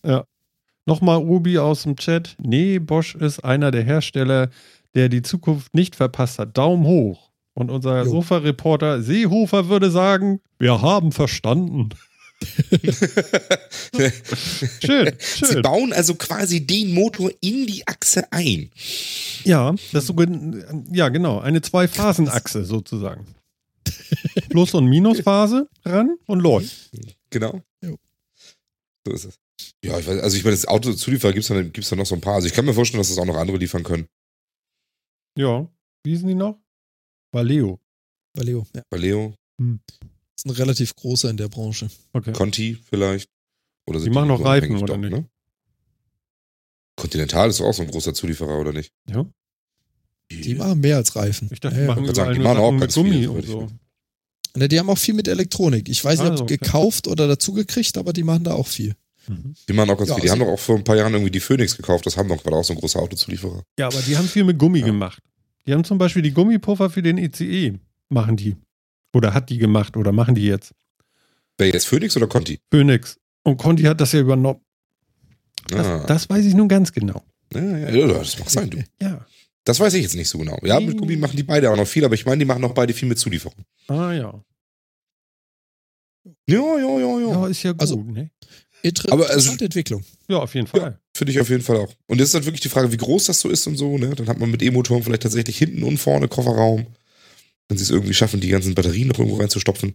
Nochmal 0.85 1.17
Obi 1.19 1.57
aus 1.59 1.83
dem 1.83 1.95
Chat. 1.95 2.35
Nee, 2.41 2.79
Bosch 2.79 3.15
ist 3.15 3.39
einer 3.45 3.71
der 3.71 3.83
Hersteller, 3.83 4.49
der 4.93 5.07
die 5.07 5.21
Zukunft 5.21 5.73
nicht 5.73 5.95
verpasst 5.95 6.39
hat. 6.39 6.57
Daumen 6.57 6.85
hoch. 6.85 7.29
Und 7.53 7.69
unser. 7.69 8.05
Sofa-Reporter 8.05 9.01
Seehofer 9.01 9.69
würde 9.69 9.91
sagen, 9.91 10.41
wir 10.59 10.81
haben 10.81 11.11
verstanden. 11.11 11.89
Schön, 14.81 15.13
Sie 15.19 15.45
schön. 15.45 15.61
bauen 15.61 15.93
also 15.93 16.15
quasi 16.15 16.65
den 16.65 16.93
Motor 16.93 17.31
in 17.41 17.67
die 17.67 17.87
Achse 17.87 18.31
ein. 18.31 18.71
Ja, 19.43 19.75
das 19.91 20.07
so, 20.07 20.15
ja, 20.91 21.09
genau. 21.09 21.39
Eine 21.39 21.61
Zwei-Phasen-Achse 21.61 22.65
sozusagen. 22.65 23.25
Plus- 24.49 24.73
und 24.73 24.87
Minusphase 24.87 25.67
ran 25.85 26.17
und 26.25 26.39
läuft. 26.39 26.89
Genau. 27.29 27.61
So 29.05 29.13
ist 29.13 29.25
es. 29.25 29.37
Ja, 29.83 29.99
ich 29.99 30.07
weiß, 30.07 30.21
also 30.21 30.37
ich 30.37 30.43
meine, 30.43 30.55
das 30.55 30.67
Autozulieferer 30.67 31.33
gibt 31.33 31.43
es 31.43 31.49
da, 31.49 31.61
gibt's 31.61 31.89
da 31.89 31.95
noch 31.95 32.05
so 32.05 32.15
ein 32.15 32.21
paar. 32.21 32.35
Also 32.35 32.47
ich 32.47 32.53
kann 32.53 32.65
mir 32.65 32.73
vorstellen, 32.73 32.99
dass 32.99 33.09
das 33.09 33.17
auch 33.17 33.25
noch 33.25 33.35
andere 33.35 33.57
liefern 33.57 33.83
können. 33.83 34.07
Ja. 35.37 35.67
Wie 36.03 36.11
hießen 36.11 36.27
die 36.27 36.35
noch? 36.35 36.59
Valeo. 37.31 37.79
Valeo, 38.35 38.65
ja. 38.75 38.81
Valeo, 38.89 39.35
Ist 40.43 40.47
ein 40.47 40.51
relativ 40.55 40.95
großer 40.95 41.29
in 41.29 41.37
der 41.37 41.49
Branche. 41.49 41.87
Okay. 42.13 42.31
Conti 42.33 42.79
vielleicht. 42.89 43.29
Oder 43.85 43.99
Die 43.99 44.09
machen 44.09 44.27
noch 44.29 44.39
unabhängig 44.39 44.71
Reifen, 44.71 44.83
oder 44.83 44.93
doch, 44.95 44.97
nicht? 44.97 45.11
Ne? 45.11 45.25
Continental 46.95 47.49
ist 47.49 47.59
doch 47.59 47.65
auch 47.65 47.73
so 47.73 47.83
ein 47.83 47.91
großer 47.91 48.13
Zulieferer, 48.15 48.59
oder 48.59 48.73
nicht? 48.73 48.91
Ja. 49.07 49.25
Die 50.31 50.55
machen 50.55 50.79
mehr 50.79 50.95
als 50.97 51.15
Reifen. 51.15 51.49
Ich 51.51 51.59
dachte, 51.59 51.75
Ja, 51.75 51.81
die 51.81 51.87
ja. 51.87 51.93
machen 51.93 52.03
wollte 52.05 52.15
sagen, 52.15 52.33
die 52.33 52.39
nur 52.39 52.47
machen 52.53 52.59
auch 52.63 52.79
ganz 52.79 52.93
viel, 52.95 53.03
Gummi 53.03 53.23
soweit 53.25 53.43
und 53.43 53.47
so. 53.51 53.67
Ne, 54.57 54.67
die 54.67 54.79
haben 54.79 54.89
auch 54.89 54.97
viel 54.97 55.13
mit 55.13 55.27
Elektronik. 55.27 55.89
Ich 55.89 56.03
weiß 56.03 56.19
nicht, 56.21 56.31
Also, 56.31 56.43
ob 56.43 56.49
okay. 56.49 56.57
gekauft 56.57 57.07
oder 57.07 57.27
dazugekriegt, 57.27 57.97
aber 57.97 58.13
die 58.13 58.23
machen 58.23 58.43
da 58.43 58.53
auch 58.53 58.67
viel. 58.67 58.95
Mhm. 59.27 59.53
Die 59.69 59.73
machen 59.73 59.89
auch 59.91 59.97
ganz 59.97 60.09
Ja, 60.09 60.15
viel. 60.15 60.23
Die 60.23 60.31
haben 60.31 60.41
also- 60.41 60.51
doch 60.51 60.59
auch 60.59 60.63
vor 60.63 60.77
ein 60.77 60.83
paar 60.83 60.95
Jahren 60.97 61.13
irgendwie 61.13 61.31
die 61.31 61.39
Phoenix 61.39 61.77
gekauft. 61.77 62.05
Das 62.07 62.17
haben 62.17 62.27
doch 62.29 62.41
gerade 62.41 62.55
auch 62.55 62.63
so 62.63 62.73
ein 62.73 62.79
großer 62.79 62.99
Autozulieferer. 62.99 63.63
Ja, 63.77 63.87
aber 63.87 64.01
die 64.01 64.17
haben 64.17 64.27
viel 64.27 64.43
mit 64.43 64.57
Gummi 64.57 64.79
Ja. 64.79 64.87
gemacht. 64.87 65.21
Die 65.67 65.73
haben 65.73 65.83
zum 65.83 65.97
Beispiel 65.99 66.23
die 66.23 66.31
Gummipuffer 66.31 66.89
für 66.89 67.03
den 67.03 67.17
ICE. 67.19 67.77
Machen 68.09 68.35
die. 68.35 68.55
Oder 69.13 69.33
hat 69.33 69.49
die 69.49 69.57
gemacht 69.57 69.97
oder 69.97 70.11
machen 70.11 70.35
die 70.35 70.45
jetzt. 70.45 70.73
Wer 71.57 71.67
jetzt 71.69 71.87
Phoenix 71.87 72.15
oder 72.17 72.27
Conti? 72.27 72.59
Phoenix. 72.71 73.19
Und 73.43 73.57
Conti 73.57 73.83
hat 73.83 73.99
das 74.01 74.11
ja 74.13 74.19
übernommen. 74.21 74.61
Das, 75.67 75.85
Ah. 75.87 76.03
das 76.07 76.29
weiß 76.29 76.45
ich 76.45 76.53
nun 76.53 76.67
ganz 76.67 76.91
genau. 76.91 77.23
Ja, 77.53 77.61
ja, 77.61 77.89
ja, 77.89 78.07
das 78.07 78.39
mag 78.39 78.49
sein, 78.49 78.69
du. 78.69 78.83
Ja. 79.01 79.25
Das 79.63 79.79
weiß 79.79 79.93
ich 79.95 80.03
jetzt 80.03 80.15
nicht 80.15 80.29
so 80.29 80.37
genau. 80.39 80.57
Ja, 80.63 80.79
mit 80.79 80.97
Gummi 80.97 81.17
machen 81.17 81.37
die 81.37 81.43
beide 81.43 81.69
auch 81.69 81.75
noch 81.77 81.85
viel, 81.87 82.03
aber 82.05 82.15
ich 82.15 82.25
meine, 82.25 82.39
die 82.39 82.45
machen 82.45 82.63
auch 82.63 82.73
beide 82.73 82.93
viel 82.93 83.07
mit 83.07 83.19
Zulieferung. 83.19 83.63
Ah 83.87 84.11
ja. 84.11 84.43
Ja, 86.47 86.77
ja, 86.77 86.99
ja, 86.99 87.19
ja. 87.19 87.31
Ja, 87.31 87.47
ist 87.47 87.63
ja 87.63 87.71
gut, 87.71 87.81
Also- 87.81 87.97
ne? 87.97 88.29
Inter 88.83 89.11
Aber 89.13 89.23
also- 89.23 89.33
interessante 89.35 89.65
Entwicklung. 89.65 90.03
Ja, 90.27 90.37
auf 90.39 90.55
jeden 90.55 90.65
Fall. 90.65 90.97
Finde 91.15 91.31
ich 91.31 91.39
auf 91.39 91.49
jeden 91.49 91.61
Fall 91.61 91.77
auch. 91.77 91.93
Und 92.07 92.17
jetzt 92.19 92.29
ist 92.29 92.33
halt 92.33 92.45
wirklich 92.45 92.61
die 92.61 92.69
Frage, 92.69 92.91
wie 92.91 92.97
groß 92.97 93.25
das 93.25 93.39
so 93.39 93.49
ist 93.49 93.67
und 93.67 93.75
so. 93.77 93.97
Ne? 93.99 94.15
Dann 94.15 94.27
hat 94.27 94.39
man 94.39 94.49
mit 94.49 94.63
E-Motoren 94.63 95.03
vielleicht 95.03 95.21
tatsächlich 95.23 95.57
hinten 95.57 95.83
und 95.83 95.97
vorne 95.99 96.27
Kofferraum. 96.27 96.87
Wenn 97.71 97.77
sie 97.77 97.85
es 97.85 97.89
irgendwie 97.89 98.13
schaffen, 98.13 98.41
die 98.41 98.49
ganzen 98.49 98.75
Batterien 98.75 99.07
noch 99.07 99.17
irgendwo 99.17 99.37
reinzustopfen. 99.37 99.93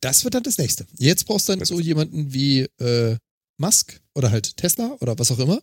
Das 0.00 0.24
wird 0.24 0.34
dann 0.34 0.42
das 0.42 0.58
nächste. 0.58 0.84
Jetzt 0.98 1.24
brauchst 1.26 1.48
du 1.48 1.54
dann 1.54 1.64
so 1.64 1.78
jemanden 1.78 2.32
wie 2.34 2.66
äh, 2.80 3.16
Musk 3.56 4.00
oder 4.16 4.32
halt 4.32 4.56
Tesla 4.56 4.96
oder 5.00 5.16
was 5.16 5.30
auch 5.30 5.38
immer, 5.38 5.60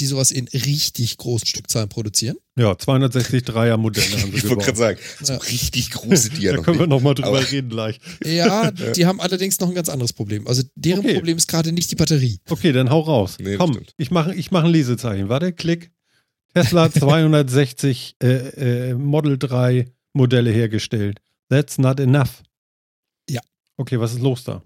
die 0.00 0.06
sowas 0.06 0.32
in 0.32 0.48
richtig 0.48 1.18
großen 1.18 1.46
Stückzahlen 1.46 1.88
produzieren. 1.88 2.36
Ja, 2.58 2.76
260 2.76 3.44
Dreier 3.44 3.76
Modelle 3.76 4.20
haben 4.20 4.30
sie 4.32 4.38
Ich 4.38 4.48
wollte 4.48 4.64
gerade 4.64 4.78
sagen, 4.78 4.98
so 5.22 5.34
Ja. 5.34 5.38
richtig 5.38 5.92
große, 5.92 6.30
die 6.36 6.42
ja 6.42 6.50
Da 6.52 6.56
noch 6.56 6.64
können 6.64 6.80
wir 6.80 6.86
nochmal 6.88 7.14
drüber 7.14 7.28
Aber- 7.28 7.52
reden 7.52 7.68
gleich. 7.68 8.00
Ja, 8.24 8.70
die 8.96 9.06
haben 9.06 9.20
allerdings 9.20 9.60
noch 9.60 9.68
ein 9.68 9.74
ganz 9.76 9.88
anderes 9.88 10.14
Problem. 10.14 10.48
Also 10.48 10.64
deren 10.74 11.00
Okay. 11.04 11.14
Problem 11.14 11.36
ist 11.36 11.46
gerade 11.46 11.70
nicht 11.70 11.92
die 11.92 11.96
Batterie. 11.96 12.40
Okay, 12.50 12.72
dann 12.72 12.90
hau 12.90 13.00
raus. 13.02 13.36
Nee, 13.38 13.56
Komm, 13.56 13.74
stimmt. 13.74 13.94
ich 13.98 14.10
mache 14.10 14.34
ich 14.34 14.50
mach 14.50 14.64
ein 14.64 14.70
Lesezeichen. 14.72 15.28
Warte, 15.28 15.52
klick. 15.52 15.92
Tesla 16.54 16.90
260 16.90 18.16
äh, 18.22 18.26
äh, 18.90 18.94
Model 18.94 19.38
3 19.38 19.86
Modelle 20.14 20.50
hergestellt. 20.50 21.20
That's 21.48 21.78
not 21.78 22.00
enough. 22.00 22.42
Ja. 23.28 23.40
Okay, 23.76 23.98
was 24.00 24.14
ist 24.14 24.22
los 24.22 24.44
da? 24.44 24.62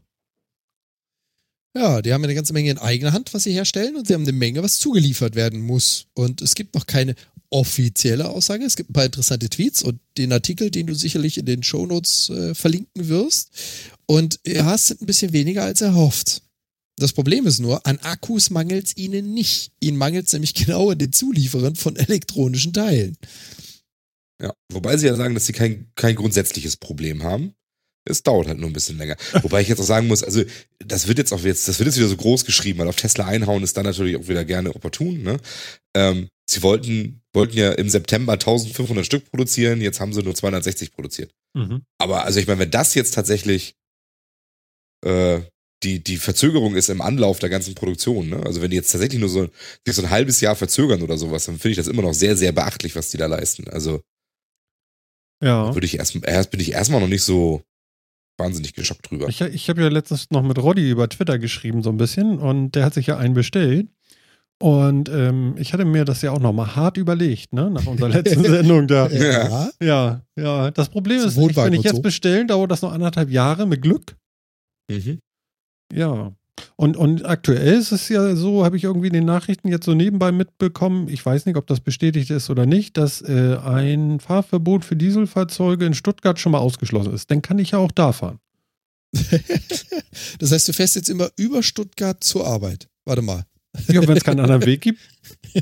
Ja, 1.76 2.02
die 2.02 2.12
haben 2.12 2.24
eine 2.24 2.34
ganze 2.34 2.52
Menge 2.52 2.70
in 2.70 2.78
eigener 2.78 3.12
Hand, 3.12 3.34
was 3.34 3.44
sie 3.44 3.52
herstellen, 3.52 3.96
und 3.96 4.06
sie 4.06 4.14
haben 4.14 4.22
eine 4.22 4.32
Menge, 4.32 4.62
was 4.62 4.78
zugeliefert 4.78 5.34
werden 5.34 5.60
muss. 5.60 6.06
Und 6.14 6.40
es 6.40 6.54
gibt 6.54 6.74
noch 6.74 6.86
keine 6.86 7.14
offizielle 7.50 8.28
Aussage. 8.28 8.64
Es 8.64 8.76
gibt 8.76 8.90
ein 8.90 8.94
paar 8.94 9.04
interessante 9.04 9.48
Tweets 9.48 9.82
und 9.82 10.00
den 10.16 10.32
Artikel, 10.32 10.70
den 10.70 10.86
du 10.86 10.94
sicherlich 10.94 11.38
in 11.38 11.46
den 11.46 11.62
Shownotes 11.62 12.30
äh, 12.30 12.54
verlinken 12.54 13.08
wirst. 13.08 13.50
Und 14.06 14.40
ja, 14.46 14.74
es 14.74 14.88
sind 14.88 15.02
ein 15.02 15.06
bisschen 15.06 15.32
weniger 15.32 15.64
als 15.64 15.80
erhofft. 15.80 16.42
Das 16.96 17.12
Problem 17.12 17.46
ist 17.46 17.60
nur, 17.60 17.86
an 17.86 17.98
Akkus 17.98 18.50
mangelt 18.50 18.88
es 18.88 18.96
ihnen 18.96 19.32
nicht. 19.32 19.70
Ihnen 19.80 19.96
mangelt 19.96 20.26
es 20.26 20.32
nämlich 20.32 20.54
genau 20.66 20.90
an 20.90 20.98
den 20.98 21.12
Zulieferern 21.12 21.76
von 21.76 21.96
elektronischen 21.96 22.72
Teilen. 22.72 23.16
Ja. 24.42 24.54
Wobei 24.72 24.96
sie 24.96 25.06
ja 25.06 25.14
sagen, 25.14 25.34
dass 25.34 25.46
sie 25.46 25.52
kein, 25.52 25.90
kein 25.94 26.14
grundsätzliches 26.14 26.76
Problem 26.76 27.22
haben. 27.22 27.54
Es 28.04 28.22
dauert 28.22 28.48
halt 28.48 28.58
nur 28.58 28.70
ein 28.70 28.72
bisschen 28.72 28.96
länger. 28.96 29.16
Wobei 29.42 29.60
ich 29.60 29.68
jetzt 29.68 29.80
auch 29.80 29.84
sagen 29.84 30.06
muss, 30.06 30.22
also 30.22 30.42
das 30.78 31.08
wird 31.08 31.18
jetzt 31.18 31.32
auch 31.32 31.42
jetzt, 31.42 31.68
das 31.68 31.78
wird 31.78 31.88
jetzt 31.88 31.98
wieder 31.98 32.08
so 32.08 32.16
groß 32.16 32.44
geschrieben, 32.44 32.78
weil 32.78 32.88
auf 32.88 32.96
Tesla 32.96 33.26
einhauen 33.26 33.62
ist 33.62 33.76
dann 33.76 33.84
natürlich 33.84 34.16
auch 34.16 34.28
wieder 34.28 34.44
gerne 34.44 34.74
opportun. 34.74 35.22
Ne? 35.22 35.38
Ähm, 35.94 36.28
sie 36.48 36.62
wollten, 36.62 37.20
wollten 37.34 37.56
ja 37.56 37.72
im 37.72 37.90
September 37.90 38.34
1500 38.34 39.04
Stück 39.04 39.30
produzieren, 39.30 39.80
jetzt 39.80 40.00
haben 40.00 40.12
sie 40.12 40.22
nur 40.22 40.34
260 40.34 40.92
produziert. 40.92 41.32
Mhm. 41.54 41.82
Aber 41.98 42.24
also 42.24 42.40
ich 42.40 42.46
meine, 42.46 42.60
wenn 42.60 42.70
das 42.70 42.94
jetzt 42.94 43.14
tatsächlich 43.14 43.74
äh, 45.04 45.40
die, 45.82 46.02
die 46.02 46.16
Verzögerung 46.16 46.74
ist 46.74 46.88
im 46.88 47.00
Anlauf 47.00 47.38
der 47.38 47.50
ganzen 47.50 47.74
Produktion, 47.74 48.30
ne? 48.30 48.42
also 48.44 48.62
wenn 48.62 48.70
die 48.70 48.76
jetzt 48.76 48.90
tatsächlich 48.90 49.20
nur 49.20 49.28
so, 49.28 49.48
sich 49.86 49.94
so 49.94 50.02
ein 50.02 50.10
halbes 50.10 50.40
Jahr 50.40 50.56
verzögern 50.56 51.02
oder 51.02 51.18
sowas, 51.18 51.44
dann 51.44 51.58
finde 51.58 51.72
ich 51.72 51.76
das 51.76 51.86
immer 51.86 52.02
noch 52.02 52.14
sehr, 52.14 52.36
sehr 52.36 52.52
beachtlich, 52.52 52.96
was 52.96 53.10
die 53.10 53.16
da 53.16 53.26
leisten. 53.26 53.68
Also 53.68 54.00
Ja. 55.42 55.74
würde 55.74 55.86
ich 55.86 55.98
erst, 55.98 56.16
erst 56.24 56.50
bin 56.50 56.60
ich 56.60 56.72
erstmal 56.72 57.00
noch 57.00 57.08
nicht 57.08 57.22
so 57.22 57.62
wahnsinnig 58.38 58.74
geschockt 58.74 59.10
drüber. 59.10 59.28
Ich, 59.28 59.40
ich 59.40 59.68
habe 59.68 59.82
ja 59.82 59.88
letztens 59.88 60.30
noch 60.30 60.42
mit 60.42 60.58
Roddy 60.58 60.90
über 60.90 61.08
Twitter 61.08 61.38
geschrieben, 61.38 61.82
so 61.82 61.90
ein 61.90 61.96
bisschen, 61.96 62.38
und 62.38 62.72
der 62.72 62.84
hat 62.84 62.94
sich 62.94 63.06
ja 63.06 63.18
einen 63.18 63.34
bestellt. 63.34 63.88
Und 64.60 65.08
ähm, 65.08 65.54
ich 65.56 65.72
hatte 65.72 65.84
mir 65.84 66.04
das 66.04 66.22
ja 66.22 66.32
auch 66.32 66.40
nochmal 66.40 66.74
hart 66.74 66.96
überlegt, 66.96 67.52
ne, 67.52 67.70
nach 67.70 67.86
unserer 67.86 68.08
letzten 68.08 68.42
Sendung 68.44 68.88
da. 68.88 69.08
Ja. 69.08 69.70
Ja, 69.80 70.22
ja. 70.36 70.70
Das 70.72 70.88
Problem 70.88 71.20
ist, 71.20 71.36
echt, 71.36 71.56
wenn 71.56 71.74
ich 71.74 71.84
jetzt 71.84 71.96
so. 71.96 72.02
bestelle, 72.02 72.44
dauert 72.46 72.70
das 72.70 72.82
noch 72.82 72.92
anderthalb 72.92 73.30
Jahre 73.30 73.66
mit 73.66 73.82
Glück. 73.82 74.16
Mhm. 74.90 75.20
Ja. 75.92 76.32
Und, 76.76 76.96
und 76.96 77.24
aktuell 77.24 77.78
ist 77.78 77.92
es 77.92 78.08
ja 78.08 78.36
so, 78.36 78.64
habe 78.64 78.76
ich 78.76 78.84
irgendwie 78.84 79.08
in 79.08 79.12
den 79.12 79.24
Nachrichten 79.24 79.68
jetzt 79.68 79.84
so 79.84 79.94
nebenbei 79.94 80.32
mitbekommen, 80.32 81.08
ich 81.08 81.24
weiß 81.24 81.46
nicht, 81.46 81.56
ob 81.56 81.66
das 81.66 81.80
bestätigt 81.80 82.30
ist 82.30 82.50
oder 82.50 82.66
nicht, 82.66 82.96
dass 82.96 83.20
äh, 83.22 83.56
ein 83.64 84.20
Fahrverbot 84.20 84.84
für 84.84 84.96
Dieselfahrzeuge 84.96 85.86
in 85.86 85.94
Stuttgart 85.94 86.38
schon 86.38 86.52
mal 86.52 86.58
ausgeschlossen 86.58 87.12
ist. 87.12 87.30
Dann 87.30 87.42
kann 87.42 87.58
ich 87.58 87.72
ja 87.72 87.78
auch 87.78 87.92
da 87.92 88.12
fahren. 88.12 88.38
Das 90.38 90.50
heißt, 90.50 90.66
du 90.66 90.72
fährst 90.72 90.96
jetzt 90.96 91.08
immer 91.08 91.30
über 91.36 91.62
Stuttgart 91.62 92.22
zur 92.22 92.46
Arbeit. 92.46 92.88
Warte 93.04 93.22
mal. 93.22 93.44
Ja, 93.86 94.06
wenn 94.06 94.16
es 94.16 94.24
keinen 94.24 94.40
anderen 94.40 94.66
Weg 94.66 94.80
gibt. 94.80 95.00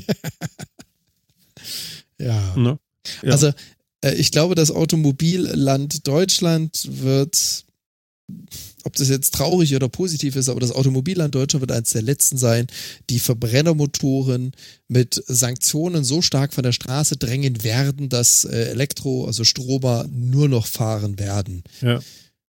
Ja. 2.19 2.55
Ne? 2.55 2.79
Ja. 3.21 3.31
Also, 3.31 3.51
äh, 4.01 4.15
ich 4.15 4.31
glaube, 4.31 4.55
das 4.55 4.71
Automobilland 4.71 6.07
Deutschland 6.07 6.87
wird, 6.89 7.65
ob 8.87 8.95
das 8.95 9.09
jetzt 9.09 9.33
traurig 9.33 9.75
oder 9.75 9.89
positiv 9.89 10.37
ist, 10.37 10.47
aber 10.47 10.61
das 10.61 10.71
Automobilland 10.71 11.35
Deutschland 11.35 11.59
wird 11.59 11.73
eines 11.73 11.89
der 11.89 12.01
letzten 12.01 12.37
sein, 12.37 12.67
die 13.09 13.19
Verbrennermotoren 13.19 14.53
mit 14.87 15.21
Sanktionen 15.27 16.05
so 16.05 16.21
stark 16.21 16.53
von 16.53 16.63
der 16.63 16.71
Straße 16.71 17.17
drängen 17.17 17.65
werden, 17.65 18.07
dass 18.07 18.45
äh, 18.45 18.69
Elektro, 18.69 19.25
also 19.25 19.43
Stromer, 19.43 20.05
nur 20.09 20.47
noch 20.47 20.65
fahren 20.65 21.19
werden. 21.19 21.63
Ja. 21.81 21.99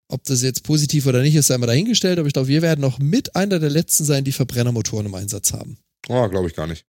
Ob 0.08 0.24
das 0.24 0.42
jetzt 0.42 0.64
positiv 0.64 1.06
oder 1.06 1.22
nicht 1.22 1.36
ist, 1.36 1.46
sei 1.46 1.56
mal 1.56 1.66
dahingestellt, 1.66 2.18
aber 2.18 2.26
ich 2.26 2.34
glaube, 2.34 2.48
wir 2.48 2.62
werden 2.62 2.80
noch 2.80 2.98
mit 2.98 3.36
einer 3.36 3.60
der 3.60 3.70
letzten 3.70 4.04
sein, 4.04 4.24
die 4.24 4.32
Verbrennermotoren 4.32 5.06
im 5.06 5.14
Einsatz 5.14 5.52
haben. 5.52 5.78
Oh, 6.08 6.28
glaube 6.28 6.48
ich 6.48 6.56
gar 6.56 6.66
nicht. 6.66 6.84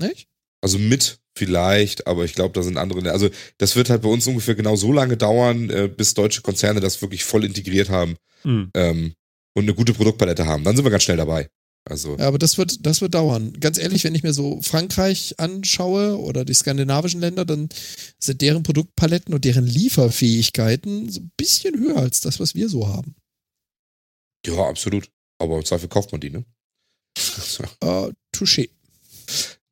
Nicht? 0.00 0.26
Also 0.62 0.78
mit 0.78 1.18
vielleicht, 1.36 2.06
aber 2.06 2.24
ich 2.24 2.32
glaube, 2.32 2.54
da 2.54 2.62
sind 2.62 2.78
andere. 2.78 3.12
Also 3.12 3.28
das 3.58 3.76
wird 3.76 3.90
halt 3.90 4.00
bei 4.00 4.08
uns 4.08 4.26
ungefähr 4.26 4.54
genau 4.54 4.74
so 4.74 4.90
lange 4.90 5.18
dauern, 5.18 5.68
äh, 5.68 5.88
bis 5.94 6.14
deutsche 6.14 6.40
Konzerne 6.40 6.80
das 6.80 7.02
wirklich 7.02 7.24
voll 7.24 7.44
integriert 7.44 7.90
haben 7.90 8.16
Hm. 8.44 8.70
ähm, 8.74 9.14
und 9.56 9.62
eine 9.62 9.74
gute 9.74 9.94
Produktpalette 9.94 10.46
haben. 10.46 10.64
Dann 10.64 10.76
sind 10.76 10.84
wir 10.84 10.90
ganz 10.90 11.04
schnell 11.04 11.16
dabei. 11.16 11.48
Also 11.88 12.16
Ja, 12.16 12.28
aber 12.28 12.38
das 12.38 12.56
wird, 12.56 12.86
das 12.86 13.02
wird 13.02 13.14
dauern. 13.14 13.52
Ganz 13.60 13.78
ehrlich, 13.78 14.04
wenn 14.04 14.14
ich 14.14 14.22
mir 14.22 14.32
so 14.32 14.60
Frankreich 14.62 15.34
anschaue 15.38 16.18
oder 16.18 16.44
die 16.44 16.54
skandinavischen 16.54 17.20
Länder, 17.20 17.44
dann 17.44 17.68
sind 18.18 18.40
deren 18.40 18.62
Produktpaletten 18.62 19.34
und 19.34 19.44
deren 19.44 19.66
Lieferfähigkeiten 19.66 21.10
so 21.10 21.20
ein 21.20 21.30
bisschen 21.36 21.78
höher 21.78 21.98
als 21.98 22.20
das, 22.20 22.40
was 22.40 22.54
wir 22.54 22.68
so 22.68 22.88
haben. 22.88 23.14
ja, 24.46 24.66
absolut. 24.66 25.10
Aber 25.38 25.58
im 25.58 25.64
Zweifel 25.64 25.88
kauft 25.88 26.12
man 26.12 26.20
die, 26.20 26.30
ne? 26.30 26.44
Äh, 27.80 28.10
touché. 28.34 28.70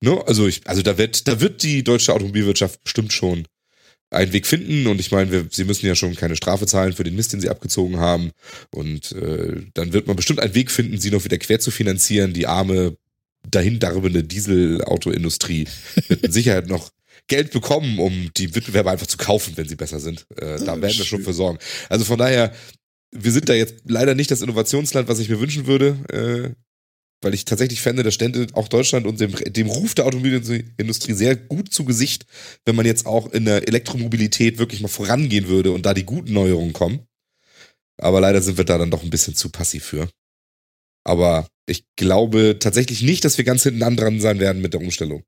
Ne? 0.03 0.23
Also 0.27 0.47
ich, 0.47 0.67
also 0.67 0.83
da 0.83 0.99
wird, 0.99 1.27
da 1.29 1.41
wird 1.41 1.63
die 1.63 1.83
deutsche 1.83 2.13
Automobilwirtschaft 2.13 2.83
bestimmt 2.83 3.13
schon 3.13 3.47
einen 4.13 4.33
Weg 4.33 4.47
finden 4.47 4.87
und 4.87 5.01
ich 5.01 5.11
meine, 5.11 5.31
wir, 5.33 5.47
sie 5.51 5.65
müssen 5.65 5.87
ja 5.87 5.95
schon 5.95 6.15
keine 6.15 6.37
Strafe 6.37 6.67
zahlen 6.67 6.93
für 6.93 7.05
den 7.05 7.17
Mist, 7.17 7.33
den 7.33 7.41
sie 7.41 7.49
abgezogen 7.49 7.99
haben 7.99 8.31
und 8.75 9.13
äh, 9.13 9.63
dann 9.75 9.93
wird 9.93 10.07
man 10.07 10.17
bestimmt 10.17 10.41
einen 10.41 10.55
Weg 10.55 10.71
finden, 10.71 10.99
sie 10.99 11.11
noch 11.11 11.25
wieder 11.25 11.39
quer 11.39 11.61
zu 11.61 11.71
finanzieren. 11.71 12.33
Die 12.33 12.47
arme, 12.47 12.97
dahin 13.49 13.79
darbende 13.79 14.23
Dieselautoindustrie 14.23 15.67
wird 16.09 16.23
mit 16.23 16.33
Sicherheit 16.33 16.69
noch 16.69 16.91
Geld 17.29 17.53
bekommen, 17.53 17.99
um 17.99 18.31
die 18.37 18.55
Wettbewerber 18.55 18.91
einfach 18.91 19.07
zu 19.07 19.17
kaufen, 19.17 19.57
wenn 19.57 19.69
sie 19.69 19.77
besser 19.77 20.01
sind. 20.01 20.27
Äh, 20.37 20.59
da 20.59 20.81
werden 20.81 20.99
wir 20.99 21.05
schon 21.05 21.23
für 21.23 21.33
sorgen. 21.33 21.59
Also 21.89 22.05
von 22.05 22.19
daher, 22.19 22.53
wir 23.13 23.33
sind 23.33 23.49
da 23.49 23.55
jetzt 23.55 23.77
leider 23.87 24.15
nicht 24.15 24.31
das 24.31 24.43
Innovationsland, 24.43 25.09
was 25.09 25.19
ich 25.19 25.29
mir 25.29 25.41
wünschen 25.41 25.67
würde. 25.67 25.97
Äh, 26.11 26.63
weil 27.23 27.35
ich 27.35 27.45
tatsächlich 27.45 27.81
fände, 27.81 28.03
das 28.03 28.15
stände 28.15 28.47
auch 28.53 28.69
Deutschland 28.69 29.07
und 29.07 29.21
dem, 29.21 29.33
dem 29.33 29.69
Ruf 29.69 29.95
der 29.95 30.07
Automobilindustrie 30.07 31.13
sehr 31.13 31.37
gut 31.37 31.73
zu 31.73 31.85
Gesicht, 31.85 32.27
wenn 32.65 32.77
man 32.77 32.85
jetzt 32.85 33.07
auch 33.07 33.33
in 33.33 33.45
der 33.45 33.67
Elektromobilität 33.69 34.59
wirklich 34.59 34.81
mal 34.81 34.89
vorangehen 34.89 35.49
würde 35.49 35.73
und 35.73 35.87
da 35.87 35.95
die 35.95 36.05
guten 36.05 36.33
Neuerungen 36.33 36.73
kommen. 36.73 37.07
Aber 37.99 38.21
leider 38.21 38.43
sind 38.43 38.59
wir 38.59 38.65
da 38.65 38.79
dann 38.79 38.91
doch 38.91 39.03
ein 39.03 39.11
bisschen 39.11 39.35
zu 39.35 39.51
passiv 39.51 39.85
für. 39.85 40.09
Aber 41.05 41.47
ich 41.67 41.85
glaube 41.97 42.59
tatsächlich 42.59 43.03
nicht, 43.03 43.25
dass 43.25 43.39
wir 43.39 43.45
ganz 43.45 43.63
hinten 43.63 43.97
dran 43.97 44.21
sein 44.21 44.41
werden 44.41 44.63
mit 44.63 44.75
der 44.75 44.81
Umstellung. 44.81 45.23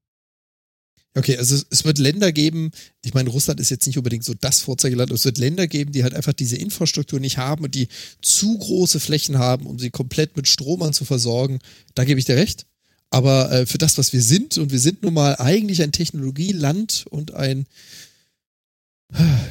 Okay, 1.17 1.37
also 1.39 1.63
es, 1.71 1.85
wird 1.85 1.99
Länder 1.99 2.33
geben, 2.33 2.73
ich 3.05 3.15
meine, 3.15 3.31
Russland 3.31 3.61
ist 3.61 3.71
jetzt 3.71 3.87
nicht 3.87 3.97
unbedingt 3.97 4.25
so 4.25 4.35
das 4.35 4.61
Vorzeigeland, 4.61 5.13
es 5.13 5.25
wird 5.25 5.39
Länder 5.39 5.69
geben, 5.69 5.93
die 5.93 6.03
halt 6.03 6.13
einfach 6.13 6.33
diese 6.33 6.57
Infrastruktur 6.57 7.21
nicht 7.21 7.39
haben 7.39 7.65
und 7.65 7.77
die 7.77 7.87
zu 8.21 8.59
große 8.59 8.99
Flächen 8.99 9.39
haben, 9.39 9.67
um 9.67 9.79
sie 9.79 9.91
komplett 9.91 10.37
mit 10.37 10.49
Stromern 10.49 10.93
zu 10.93 11.05
versorgen. 11.05 11.61
Da 11.95 12.05
gebe 12.05 12.19
ich 12.19 12.27
dir 12.27 12.37
recht. 12.37 12.67
Aber 13.11 13.53
äh, 13.53 13.65
für 13.67 13.79
das, 13.79 13.97
was 13.97 14.13
wir 14.13 14.23
sind, 14.23 14.59
und 14.59 14.73
wir 14.73 14.81
sind 14.81 15.05
nun 15.05 15.15
mal 15.15 15.37
eigentlich 15.37 15.83
ein 15.83 15.93
Technologieland 15.93 17.05
und 17.11 17.33
ein 17.33 17.67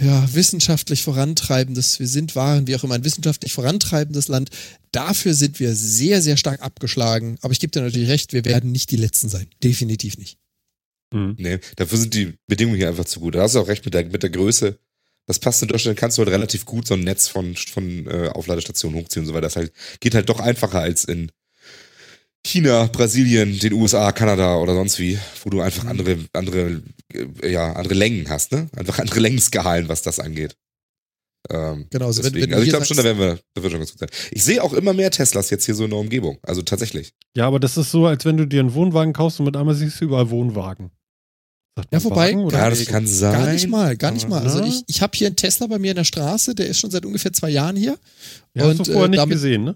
ja, 0.01 0.33
wissenschaftlich 0.33 1.03
vorantreibendes, 1.03 1.99
wir 1.99 2.07
sind, 2.07 2.35
waren, 2.35 2.67
wie 2.67 2.75
auch 2.75 2.83
immer, 2.83 2.95
ein 2.95 3.05
wissenschaftlich 3.05 3.53
vorantreibendes 3.53 4.27
Land. 4.27 4.49
Dafür 4.91 5.33
sind 5.33 5.61
wir 5.61 5.75
sehr, 5.75 6.21
sehr 6.21 6.35
stark 6.35 6.61
abgeschlagen. 6.61 7.37
Aber 7.41 7.53
ich 7.53 7.61
gebe 7.61 7.71
dir 7.71 7.81
natürlich 7.81 8.09
recht, 8.09 8.33
wir 8.33 8.43
werden 8.43 8.71
nicht 8.71 8.91
die 8.91 8.97
Letzten 8.97 9.29
sein. 9.29 9.47
Definitiv 9.63 10.17
nicht. 10.17 10.37
Hm. 11.13 11.35
Nee, 11.37 11.59
dafür 11.77 11.97
sind 11.97 12.13
die 12.13 12.33
Bedingungen 12.47 12.77
hier 12.77 12.89
einfach 12.89 13.05
zu 13.05 13.19
gut. 13.19 13.35
Da 13.35 13.41
hast 13.43 13.55
du 13.55 13.59
auch 13.59 13.67
recht 13.67 13.85
mit 13.85 13.93
der, 13.93 14.05
mit 14.05 14.23
der 14.23 14.29
Größe. 14.31 14.77
Das 15.25 15.39
passt 15.39 15.61
in 15.61 15.69
Deutschland, 15.69 15.97
kannst 15.97 16.17
du 16.17 16.23
halt 16.23 16.33
relativ 16.33 16.65
gut 16.65 16.85
so 16.85 16.95
ein 16.95 16.99
Netz 17.01 17.29
von, 17.29 17.55
von 17.55 18.07
äh, 18.07 18.27
Aufladestationen 18.29 18.99
hochziehen 18.99 19.21
und 19.23 19.27
so 19.27 19.33
weiter. 19.33 19.43
Das 19.47 19.55
halt, 19.55 19.71
geht 20.01 20.15
halt 20.15 20.27
doch 20.27 20.39
einfacher 20.41 20.79
als 20.81 21.05
in 21.05 21.31
China, 22.45 22.87
Brasilien, 22.91 23.57
den 23.59 23.71
USA, 23.73 24.11
Kanada 24.11 24.57
oder 24.57 24.73
sonst 24.73 24.99
wie, 24.99 25.17
wo 25.43 25.49
du 25.49 25.61
einfach 25.61 25.85
andere, 25.85 26.17
andere, 26.33 26.81
äh, 27.13 27.49
ja, 27.51 27.71
andere 27.73 27.93
Längen 27.93 28.27
hast, 28.29 28.51
ne? 28.51 28.67
Einfach 28.75 28.99
andere 28.99 29.21
Längsskalen, 29.21 29.87
was 29.87 30.01
das 30.01 30.19
angeht. 30.19 30.55
Ähm, 31.49 31.87
Genau, 31.89 32.07
also 32.07 32.21
wenn- 32.23 32.33
wenn 32.35 32.53
also 32.53 32.63
ich 32.63 32.69
glaube 32.69 32.85
schon, 32.85 32.97
da 32.97 33.03
werden 33.05 33.19
wir, 33.19 33.39
da 33.53 33.63
wird 33.63 33.71
schon 33.71 33.79
ganz 33.79 33.91
gut 33.91 33.99
sein. 33.99 34.09
Ich 34.31 34.43
sehe 34.43 34.61
auch 34.61 34.73
immer 34.73 34.93
mehr 34.93 35.11
Teslas 35.11 35.49
jetzt 35.51 35.65
hier 35.65 35.75
so 35.75 35.85
in 35.85 35.91
der 35.91 35.99
Umgebung. 35.99 36.37
Also 36.41 36.61
tatsächlich. 36.63 37.13
Ja, 37.35 37.47
aber 37.47 37.59
das 37.61 37.77
ist 37.77 37.91
so, 37.91 38.05
als 38.07 38.25
wenn 38.25 38.35
du 38.37 38.45
dir 38.45 38.59
einen 38.59 38.73
Wohnwagen 38.73 39.13
kaufst 39.13 39.39
und 39.39 39.45
mit 39.45 39.55
einmal 39.55 39.75
siehst 39.75 40.01
du 40.01 40.05
überall 40.05 40.29
Wohnwagen. 40.29 40.91
Sagt 41.75 41.91
Ja, 41.91 42.03
wobei, 42.03 42.33
Wagen 42.33 42.51
Wagen? 42.51 42.69
das 42.69 42.85
kann 42.85 43.07
sein. 43.07 43.31
Gar 43.33 43.53
nicht 43.53 43.67
mal, 43.67 43.97
gar 43.97 44.11
nicht 44.11 44.29
mal. 44.29 44.41
Also 44.43 44.63
ich, 44.63 44.83
ich 44.87 45.01
habe 45.01 45.17
hier 45.17 45.27
einen 45.27 45.35
Tesla 45.35 45.65
bei 45.67 45.79
mir 45.79 45.91
in 45.91 45.97
der 45.97 46.03
Straße, 46.03 46.53
der 46.55 46.67
ist 46.67 46.77
schon 46.79 46.91
seit 46.91 47.05
ungefähr 47.05 47.33
zwei 47.33 47.49
Jahren 47.49 47.75
hier. 47.75 47.97
Ja, 48.53 48.65
hast 48.67 48.77
du 48.79 48.83
und, 48.83 48.85
vorher 48.87 49.05
äh, 49.05 49.09
nicht 49.09 49.19
damit- 49.19 49.33
gesehen, 49.35 49.63
ne? 49.63 49.75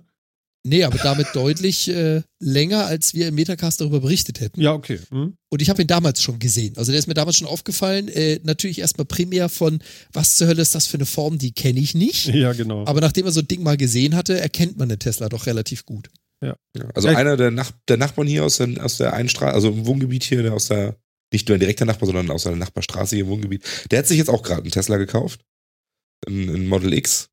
Nee, 0.63 0.83
aber 0.83 0.97
damit 0.97 1.27
deutlich 1.33 1.87
äh, 1.87 2.23
länger, 2.43 2.87
als 2.87 3.13
wir 3.13 3.29
im 3.29 3.35
Metacast 3.35 3.79
darüber 3.79 4.01
berichtet 4.01 4.41
hätten. 4.41 4.59
Ja, 4.59 4.73
okay. 4.73 4.99
Hm? 5.11 5.35
Und 5.49 5.61
ich 5.61 5.69
habe 5.69 5.81
ihn 5.81 5.87
damals 5.87 6.21
schon 6.21 6.39
gesehen. 6.39 6.73
Also 6.75 6.91
der 6.91 6.99
ist 6.99 7.07
mir 7.07 7.13
damals 7.13 7.37
schon 7.37 7.47
aufgefallen. 7.47 8.09
Äh, 8.09 8.41
natürlich 8.43 8.79
erstmal 8.79 9.05
primär 9.05 9.47
von, 9.47 9.79
was 10.11 10.35
zur 10.35 10.47
Hölle 10.47 10.61
ist 10.61 10.75
das 10.75 10.85
für 10.85 10.97
eine 10.97 11.05
Form, 11.05 11.37
die 11.37 11.53
kenne 11.53 11.79
ich 11.79 11.95
nicht. 11.95 12.25
Ja, 12.33 12.51
genau. 12.51 12.85
Aber 12.85 12.99
nachdem 12.99 13.25
er 13.27 13.31
so 13.31 13.39
ein 13.39 13.47
Ding 13.47 13.63
mal 13.63 13.77
gesehen 13.77 14.13
hatte, 14.15 14.37
erkennt 14.41 14.77
man 14.77 14.89
den 14.89 14.99
Tesla 14.99 15.29
doch 15.29 15.45
relativ 15.45 15.85
gut. 15.85 16.09
Ja, 16.43 16.55
also 16.93 17.07
Ja. 17.07 17.17
einer 17.17 17.37
der, 17.37 17.49
Nach 17.49 17.71
der 17.87 17.95
Nachbarn 17.97 18.27
hier 18.27 18.43
aus 18.43 18.57
der, 18.57 18.83
aus 18.83 18.97
der 18.97 19.13
einen 19.13 19.29
Straße, 19.29 19.53
also 19.53 19.69
im 19.69 19.85
Wohngebiet 19.85 20.25
hier, 20.25 20.43
der 20.43 20.53
aus 20.53 20.67
der, 20.67 20.97
nicht 21.31 21.47
nur 21.47 21.57
ein 21.57 21.59
direkter 21.59 21.85
Nachbar, 21.85 22.07
sondern 22.07 22.31
aus 22.31 22.43
der 22.43 22.55
Nachbarstraße 22.55 23.15
hier 23.15 23.25
im 23.25 23.31
Wohngebiet, 23.31 23.63
der 23.91 23.99
hat 23.99 24.07
sich 24.07 24.17
jetzt 24.17 24.29
auch 24.29 24.43
gerade 24.43 24.61
einen 24.63 24.71
Tesla 24.71 24.97
gekauft. 24.97 25.41
Ein, 26.27 26.49
ein 26.49 26.67
Model 26.67 26.93
X. 26.93 27.29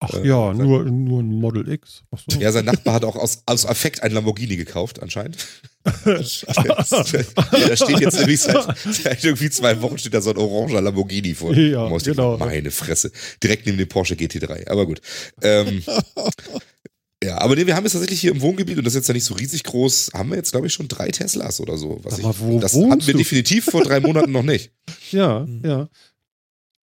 Ach 0.00 0.14
äh, 0.14 0.26
ja, 0.28 0.54
sein- 0.54 0.58
nur, 0.58 0.84
nur 0.84 1.20
ein 1.22 1.40
Model 1.40 1.68
X. 1.72 2.02
So. 2.30 2.38
Ja, 2.38 2.52
sein 2.52 2.64
Nachbar 2.66 2.94
hat 2.94 3.04
auch 3.04 3.16
aus, 3.16 3.42
aus 3.46 3.66
Affekt 3.66 4.02
ein 4.02 4.12
Lamborghini 4.12 4.56
gekauft, 4.56 5.02
anscheinend. 5.02 5.38
da 6.04 6.22
steht 6.22 8.00
jetzt 8.00 8.18
nämlich 8.18 8.40
seit, 8.40 8.76
seit 8.78 9.24
irgendwie 9.24 9.50
zwei 9.50 9.80
Wochen 9.80 9.98
steht 9.98 10.14
da 10.14 10.20
so 10.20 10.30
ein 10.30 10.36
oranger 10.36 10.82
Lamborghini 10.82 11.34
vor. 11.34 11.54
Ja, 11.54 11.88
genau. 11.98 12.36
Meine 12.38 12.70
Fresse. 12.70 13.10
Direkt 13.42 13.66
neben 13.66 13.78
dem 13.78 13.88
Porsche 13.88 14.14
GT3. 14.14 14.68
Aber 14.68 14.86
gut. 14.86 15.00
Ähm, 15.42 15.82
ja, 17.24 17.38
aber 17.40 17.56
nee, 17.56 17.66
wir 17.66 17.74
haben 17.74 17.84
jetzt 17.84 17.92
tatsächlich 17.92 18.20
hier 18.20 18.30
im 18.32 18.40
Wohngebiet, 18.40 18.78
und 18.78 18.84
das 18.84 18.92
ist 18.94 18.98
jetzt 18.98 19.08
ja 19.08 19.14
nicht 19.14 19.24
so 19.24 19.34
riesig 19.34 19.64
groß, 19.64 20.10
haben 20.14 20.30
wir 20.30 20.36
jetzt, 20.36 20.52
glaube 20.52 20.66
ich, 20.68 20.72
schon 20.72 20.86
drei 20.88 21.08
Teslas 21.08 21.60
oder 21.60 21.76
so. 21.76 21.98
Was 22.04 22.20
Aber 22.22 22.30
ich, 22.30 22.40
wo 22.40 22.60
das 22.60 22.74
hatten 22.74 23.06
wir 23.06 23.12
du? 23.14 23.18
definitiv 23.18 23.64
vor 23.66 23.82
drei 23.82 24.00
Monaten 24.00 24.32
noch 24.32 24.42
nicht. 24.44 24.72
Ja, 25.10 25.44
Hm. 25.44 25.62
ja. 25.64 25.88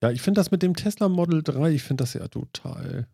Ja, 0.03 0.11
ich 0.11 0.21
finde 0.21 0.39
das 0.41 0.51
mit 0.51 0.61
dem 0.61 0.75
Tesla 0.75 1.07
Model 1.09 1.41
3, 1.43 1.71
ich 1.71 1.81
finde 1.83 2.03
das 2.03 2.13
ja 2.13 2.27
total 2.27 3.07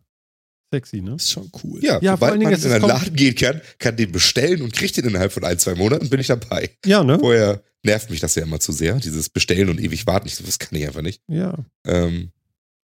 sexy, 0.74 1.00
ne? 1.00 1.14
Ist 1.14 1.30
schon 1.30 1.50
cool. 1.62 1.80
Ja, 1.84 1.94
Ja, 2.00 2.16
vor 2.16 2.28
sobald 2.28 2.30
allen 2.32 2.40
Dingen, 2.40 2.50
man 2.52 2.58
es 2.60 2.64
in 2.66 2.72
einen 2.72 2.84
Laden 2.86 3.14
gehen 3.16 3.34
kann, 3.34 3.60
kann 3.78 3.96
den 3.96 4.10
bestellen 4.12 4.62
und 4.62 4.72
kriegt 4.72 4.96
den 4.96 5.04
innerhalb 5.06 5.32
von 5.32 5.44
ein, 5.44 5.58
zwei 5.58 5.74
Monaten, 5.76 6.08
bin 6.10 6.18
ich 6.20 6.26
dabei. 6.28 6.70
Ja, 6.84 7.02
ne? 7.04 7.18
Vorher 7.18 7.62
nervt 7.84 8.10
mich 8.10 8.20
das 8.20 8.34
ja 8.34 8.42
immer 8.42 8.58
zu 8.60 8.72
sehr, 8.72 8.96
dieses 8.96 9.28
Bestellen 9.28 9.68
und 9.68 9.80
ewig 9.80 10.06
warten. 10.06 10.26
Ich 10.28 10.34
so, 10.36 10.44
das 10.44 10.58
kann 10.58 10.76
ich 10.78 10.86
einfach 10.86 11.02
nicht. 11.02 11.22
Ja. 11.28 11.56
Ähm, 11.86 12.30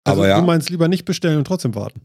Also 0.05 0.21
aber 0.21 0.29
ja, 0.29 0.39
du 0.41 0.47
meinst 0.47 0.69
lieber 0.71 0.89
nicht 0.89 1.05
bestellen 1.07 1.39
und 1.39 1.47
trotzdem 1.47 1.75
warten. 1.75 2.03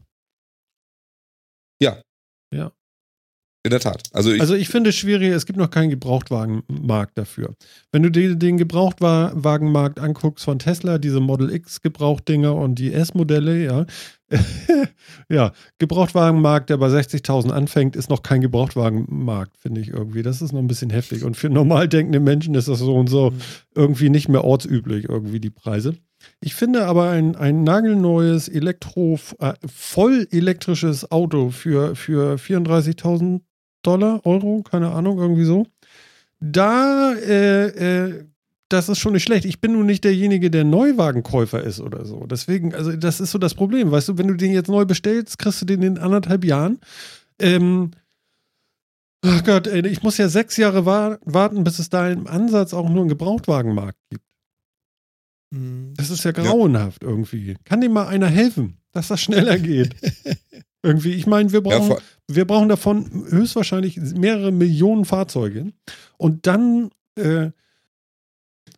In 3.62 3.70
der 3.70 3.80
Tat. 3.80 4.04
Also 4.12 4.32
ich, 4.32 4.40
Also 4.40 4.54
ich 4.54 4.68
finde 4.68 4.88
es 4.88 4.96
schwierig, 4.96 5.28
es 5.32 5.44
gibt 5.44 5.58
noch 5.58 5.68
keinen 5.68 5.90
Gebrauchtwagenmarkt 5.90 7.18
dafür. 7.18 7.56
Wenn 7.92 8.02
du 8.02 8.10
dir 8.10 8.34
den 8.34 8.56
Gebrauchtwagenmarkt 8.56 9.98
anguckst 10.00 10.46
von 10.46 10.58
Tesla, 10.58 10.96
diese 10.96 11.20
Model 11.20 11.52
X 11.52 11.82
Gebrauchtdinger 11.82 12.54
und 12.54 12.78
die 12.78 12.90
S-Modelle, 12.92 13.62
ja, 13.62 13.86
ja, 15.28 15.52
Gebrauchtwagenmarkt, 15.78 16.70
der 16.70 16.78
bei 16.78 16.86
60.000 16.86 17.50
anfängt, 17.50 17.96
ist 17.96 18.08
noch 18.08 18.22
kein 18.22 18.40
Gebrauchtwagenmarkt, 18.40 19.58
finde 19.58 19.82
ich 19.82 19.88
irgendwie. 19.88 20.22
Das 20.22 20.40
ist 20.40 20.52
noch 20.52 20.60
ein 20.60 20.68
bisschen 20.68 20.90
heftig. 20.90 21.24
Und 21.24 21.36
für 21.36 21.50
normal 21.50 21.86
denkende 21.86 22.20
Menschen 22.20 22.54
ist 22.54 22.68
das 22.68 22.78
so 22.78 22.96
und 22.96 23.08
so 23.08 23.30
mhm. 23.30 23.40
irgendwie 23.74 24.08
nicht 24.08 24.30
mehr 24.30 24.44
ortsüblich, 24.44 25.06
irgendwie 25.08 25.40
die 25.40 25.50
Preise. 25.50 25.96
Ich 26.40 26.54
finde 26.54 26.86
aber 26.86 27.10
ein, 27.10 27.36
ein 27.36 27.64
nagelneues 27.64 28.48
Elektro, 28.48 29.18
äh, 29.38 29.54
voll 29.66 30.26
elektrisches 30.30 31.10
Auto 31.10 31.50
für, 31.50 31.96
für 31.96 32.36
34.000 32.36 33.40
Dollar, 33.82 34.24
Euro, 34.24 34.62
keine 34.62 34.92
Ahnung, 34.92 35.18
irgendwie 35.18 35.44
so. 35.44 35.66
Da 36.40 37.14
äh, 37.14 37.66
äh, 37.68 38.24
das 38.70 38.88
ist 38.88 38.98
schon 39.00 39.14
nicht 39.14 39.24
schlecht. 39.24 39.44
Ich 39.44 39.60
bin 39.60 39.72
nun 39.72 39.86
nicht 39.86 40.04
derjenige, 40.04 40.50
der 40.50 40.64
Neuwagenkäufer 40.64 41.62
ist 41.62 41.80
oder 41.80 42.04
so. 42.04 42.26
Deswegen, 42.26 42.72
also 42.74 42.92
das 42.92 43.20
ist 43.20 43.32
so 43.32 43.38
das 43.38 43.54
Problem. 43.54 43.90
Weißt 43.90 44.08
du, 44.08 44.18
wenn 44.18 44.28
du 44.28 44.34
den 44.34 44.52
jetzt 44.52 44.68
neu 44.68 44.84
bestellst, 44.84 45.38
kriegst 45.38 45.60
du 45.60 45.66
den 45.66 45.82
in 45.82 45.98
anderthalb 45.98 46.44
Jahren. 46.44 46.78
Ähm, 47.40 47.90
oh 49.26 49.40
Gott, 49.44 49.66
ich 49.66 50.02
muss 50.04 50.18
ja 50.18 50.28
sechs 50.28 50.56
Jahre 50.56 50.86
wa 50.86 51.18
warten, 51.24 51.64
bis 51.64 51.80
es 51.80 51.90
da 51.90 52.08
im 52.08 52.28
Ansatz 52.28 52.72
auch 52.72 52.88
nur 52.88 53.00
einen 53.00 53.08
Gebrauchtwagenmarkt 53.08 53.98
gibt. 54.08 54.24
Mhm. 55.50 55.94
Das 55.96 56.10
ist 56.10 56.24
ja 56.24 56.32
grauenhaft 56.32 57.02
ja. 57.02 57.08
irgendwie. 57.08 57.56
Kann 57.64 57.80
dem 57.80 57.92
mal 57.92 58.06
einer 58.06 58.28
helfen, 58.28 58.78
dass 58.92 59.08
das 59.08 59.20
schneller 59.20 59.58
geht? 59.58 59.94
irgendwie, 60.82 61.12
ich 61.12 61.26
meine, 61.26 61.52
wir 61.52 61.60
brauchen, 61.60 61.90
ja, 61.90 61.98
wir 62.28 62.46
brauchen 62.46 62.68
davon 62.68 63.26
höchstwahrscheinlich 63.28 63.96
mehrere 63.96 64.52
Millionen 64.52 65.04
Fahrzeuge. 65.04 65.72
Und 66.16 66.46
dann 66.46 66.90
äh, 67.16 67.50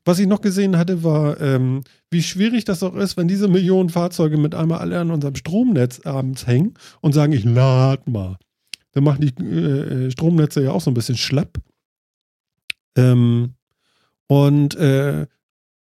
was 0.05 0.19
ich 0.19 0.27
noch 0.27 0.41
gesehen 0.41 0.77
hatte, 0.77 1.05
war, 1.05 1.41
ähm, 1.41 1.83
wie 2.11 2.23
schwierig 2.23 2.65
das 2.65 2.83
auch 2.83 2.95
ist, 2.95 3.17
wenn 3.17 3.29
diese 3.29 3.49
Millionen 3.49 3.89
Fahrzeuge 3.89 4.37
mit 4.37 4.55
einmal 4.55 4.81
alle 4.81 4.99
an 4.99 5.11
unserem 5.11 5.37
Stromnetz 5.37 6.01
abends 6.01 6.47
hängen 6.47 6.75
und 7.01 7.13
sagen, 7.13 7.33
ich 7.33 7.45
lade 7.45 8.11
mal. 8.11 8.37
Dann 8.93 9.05
machen 9.05 9.21
die 9.21 9.45
äh, 9.45 10.11
Stromnetze 10.11 10.63
ja 10.63 10.73
auch 10.73 10.81
so 10.81 10.91
ein 10.91 10.95
bisschen 10.95 11.17
schlapp. 11.17 11.59
Ähm, 12.97 13.55
und 14.27 14.75
äh, 14.75 15.27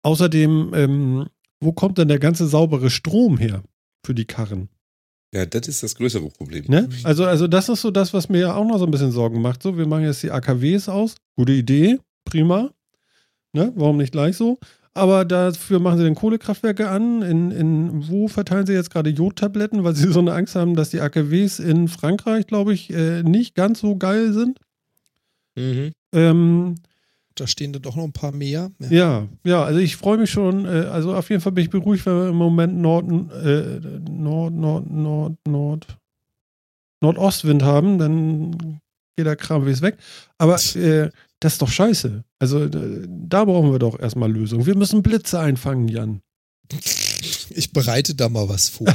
außerdem, 0.06 0.72
ähm, 0.76 1.26
wo 1.60 1.74
kommt 1.74 1.98
denn 1.98 2.08
der 2.08 2.20
ganze 2.20 2.48
saubere 2.48 2.90
Strom 2.90 3.38
her 3.38 3.64
für 4.06 4.14
die 4.14 4.26
Karren? 4.26 4.70
Ja, 5.34 5.46
das 5.46 5.68
ist 5.68 5.84
das 5.84 5.96
größere 5.96 6.30
Problem. 6.30 6.66
Ne? 6.68 6.88
Also, 7.04 7.26
also 7.26 7.48
das 7.48 7.68
ist 7.68 7.82
so 7.82 7.92
das, 7.92 8.14
was 8.14 8.30
mir 8.30 8.40
ja 8.40 8.56
auch 8.56 8.66
noch 8.66 8.78
so 8.78 8.86
ein 8.86 8.92
bisschen 8.92 9.12
Sorgen 9.12 9.42
macht. 9.42 9.64
So, 9.64 9.78
wir 9.78 9.88
machen 9.88 10.04
jetzt 10.04 10.24
die 10.24 10.32
AKWs 10.32 10.88
aus. 10.88 11.16
Gute 11.36 11.52
Idee, 11.52 12.00
prima. 12.24 12.70
Ne? 13.52 13.74
Warum 13.76 13.98
nicht 13.98 14.12
gleich 14.12 14.38
so? 14.38 14.60
Aber 14.94 15.26
dafür 15.26 15.80
machen 15.80 15.98
sie 15.98 16.06
dann 16.06 16.16
Kohlekraftwerke 16.16 16.88
an. 16.88 17.22
In, 17.22 17.52
in 17.52 18.08
wo 18.08 18.28
verteilen 18.30 18.66
sie 18.66 18.74
jetzt 18.74 18.92
gerade 18.92 19.10
Jodtabletten, 19.10 19.84
weil 19.84 19.96
sie 19.96 20.10
so 20.10 20.20
eine 20.20 20.34
Angst 20.34 20.56
haben, 20.56 20.76
dass 20.76 20.92
die 20.92 21.02
AKWs 21.02 21.60
in 21.60 21.90
Frankreich, 21.90 22.48
glaube 22.48 22.74
ich, 22.74 22.94
äh, 22.94 23.24
nicht 23.24 23.56
ganz 23.56 23.82
so 23.82 23.98
geil 23.98 24.32
sind. 24.32 24.60
Mhm. 25.56 25.92
Ähm, 26.14 26.76
da 27.36 27.48
stehen 27.48 27.74
da 27.74 27.80
doch 27.80 27.96
noch 27.96 28.04
ein 28.04 28.14
paar 28.14 28.32
mehr. 28.32 28.72
Ja, 28.80 28.90
ja, 28.90 29.28
ja 29.44 29.64
also 29.64 29.80
ich 29.80 29.96
freue 29.96 30.18
mich 30.18 30.32
schon. 30.32 30.66
Äh, 30.66 30.88
also 30.92 31.14
auf 31.14 31.30
jeden 31.30 31.42
Fall 31.42 31.52
bin 31.52 31.66
ich 31.66 31.70
beruhigt, 31.70 32.06
wenn 32.06 32.16
wir 32.16 32.30
im 32.30 32.36
Moment 32.36 32.78
Nord, 32.78 33.06
äh, 33.06 33.80
Nord, 34.10 34.54
Nord, 34.54 34.90
Nord, 34.90 35.34
Nord, 35.48 35.98
Nordostwind 37.02 37.64
haben, 37.64 37.98
dann 38.00 38.80
geht 39.18 39.26
der 39.26 39.36
Kram 39.36 39.66
wie 39.66 39.82
weg. 39.82 39.98
Aber 40.38 40.56
äh, 40.56 41.10
das 41.40 41.54
ist 41.54 41.62
doch 41.62 41.70
scheiße. 41.70 42.24
Also 42.40 42.64
äh, 42.64 43.08
da 43.08 43.46
brauchen 43.46 43.72
wir 43.72 43.80
doch 43.80 44.00
erstmal 44.00 44.32
Lösungen. 44.32 44.66
Wir 44.66 44.76
müssen 44.76 45.04
Blitze 45.04 45.40
einfangen, 45.40 45.88
Jan. 45.88 46.22
Ich 47.50 47.72
bereite 47.72 48.16
da 48.16 48.30
mal 48.30 48.50
was 48.50 48.70
vor. 48.70 48.88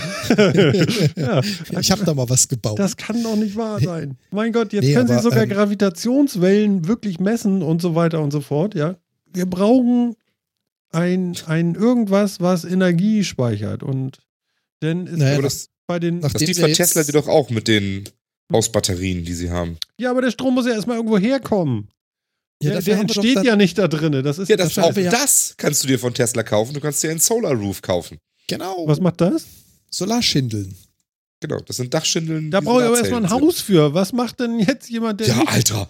ja, 1.17 1.41
ich 1.81 1.91
habe 1.91 2.05
da 2.05 2.15
mal 2.15 2.29
was 2.29 2.49
gebaut. 2.49 2.79
Das 2.79 2.97
kann 2.97 3.23
doch 3.23 3.37
nicht 3.37 3.57
wahr 3.57 3.81
sein. 3.81 4.19
Mein 4.31 4.53
Gott, 4.53 4.73
jetzt 4.73 4.85
nee, 4.85 4.95
können 4.95 5.11
aber, 5.11 5.19
Sie 5.19 5.25
sogar 5.25 5.45
ähm, 5.45 5.51
Gravitationswellen 5.51 6.87
wirklich 6.87 7.21
messen 7.21 7.63
und 7.63 7.81
so 7.81 7.95
weiter 7.95 8.21
und 8.21 8.33
so 8.33 8.41
fort. 8.41 8.75
Ja, 8.75 8.97
wir 9.33 9.47
brauchen 9.47 10.17
ein, 10.93 11.37
ein 11.47 11.75
irgendwas, 11.75 12.41
was 12.41 12.65
Energie 12.65 13.25
speichert. 13.25 13.83
Und 13.83 14.19
denn 14.83 15.07
ist 15.07 15.19
naja, 15.19 15.41
das, 15.41 15.69
bei 15.87 15.99
den. 15.99 16.21
Das 16.21 16.35
liefert 16.35 16.75
Tesla 16.75 17.05
die 17.05 17.13
doch 17.13 17.29
auch 17.29 17.51
mit 17.51 17.69
den 17.69 18.05
Ausbatterien, 18.53 19.25
die 19.25 19.35
sie 19.35 19.51
haben. 19.51 19.79
Ja, 19.99 20.11
aber 20.11 20.23
der 20.23 20.31
Strom 20.31 20.55
muss 20.55 20.67
ja 20.67 20.73
erstmal 20.73 20.97
irgendwo 20.97 21.19
herkommen. 21.19 21.89
Ja, 22.63 22.73
der, 22.73 22.83
der 22.83 22.99
entsteht 22.99 23.43
ja 23.43 23.57
nicht 23.57 23.79
da 23.79 23.89
drin. 23.89 24.23
Das 24.23 24.39
ist 24.39 24.49
ja, 24.49 24.57
das, 24.57 24.77
auch 24.79 24.93
das 24.93 25.55
kannst 25.57 25.83
du 25.83 25.89
dir 25.89 25.99
von 25.99 26.13
Tesla 26.13 26.43
kaufen. 26.43 26.75
Du 26.75 26.81
kannst 26.81 27.03
dir 27.03 27.11
einen 27.11 27.21
Solar 27.21 27.55
Roof 27.55 27.81
kaufen. 27.81 28.19
Genau. 28.49 28.87
Was 28.87 29.01
macht 29.01 29.21
das? 29.21 29.47
Solarschindeln. 29.91 30.77
Genau, 31.41 31.59
das 31.61 31.77
sind 31.77 31.95
Dachschindeln. 31.95 32.51
Da 32.51 32.61
brauche 32.61 32.83
ich 32.83 32.87
aber 32.87 32.99
erstmal 32.99 33.25
ein 33.25 33.31
Haus 33.31 33.63
für. 33.63 33.95
Was 33.95 34.13
macht 34.13 34.41
denn 34.41 34.59
jetzt 34.61 34.91
jemand, 34.91 35.21
der. 35.21 35.29
Ja, 35.29 35.45
Alter. 35.47 35.89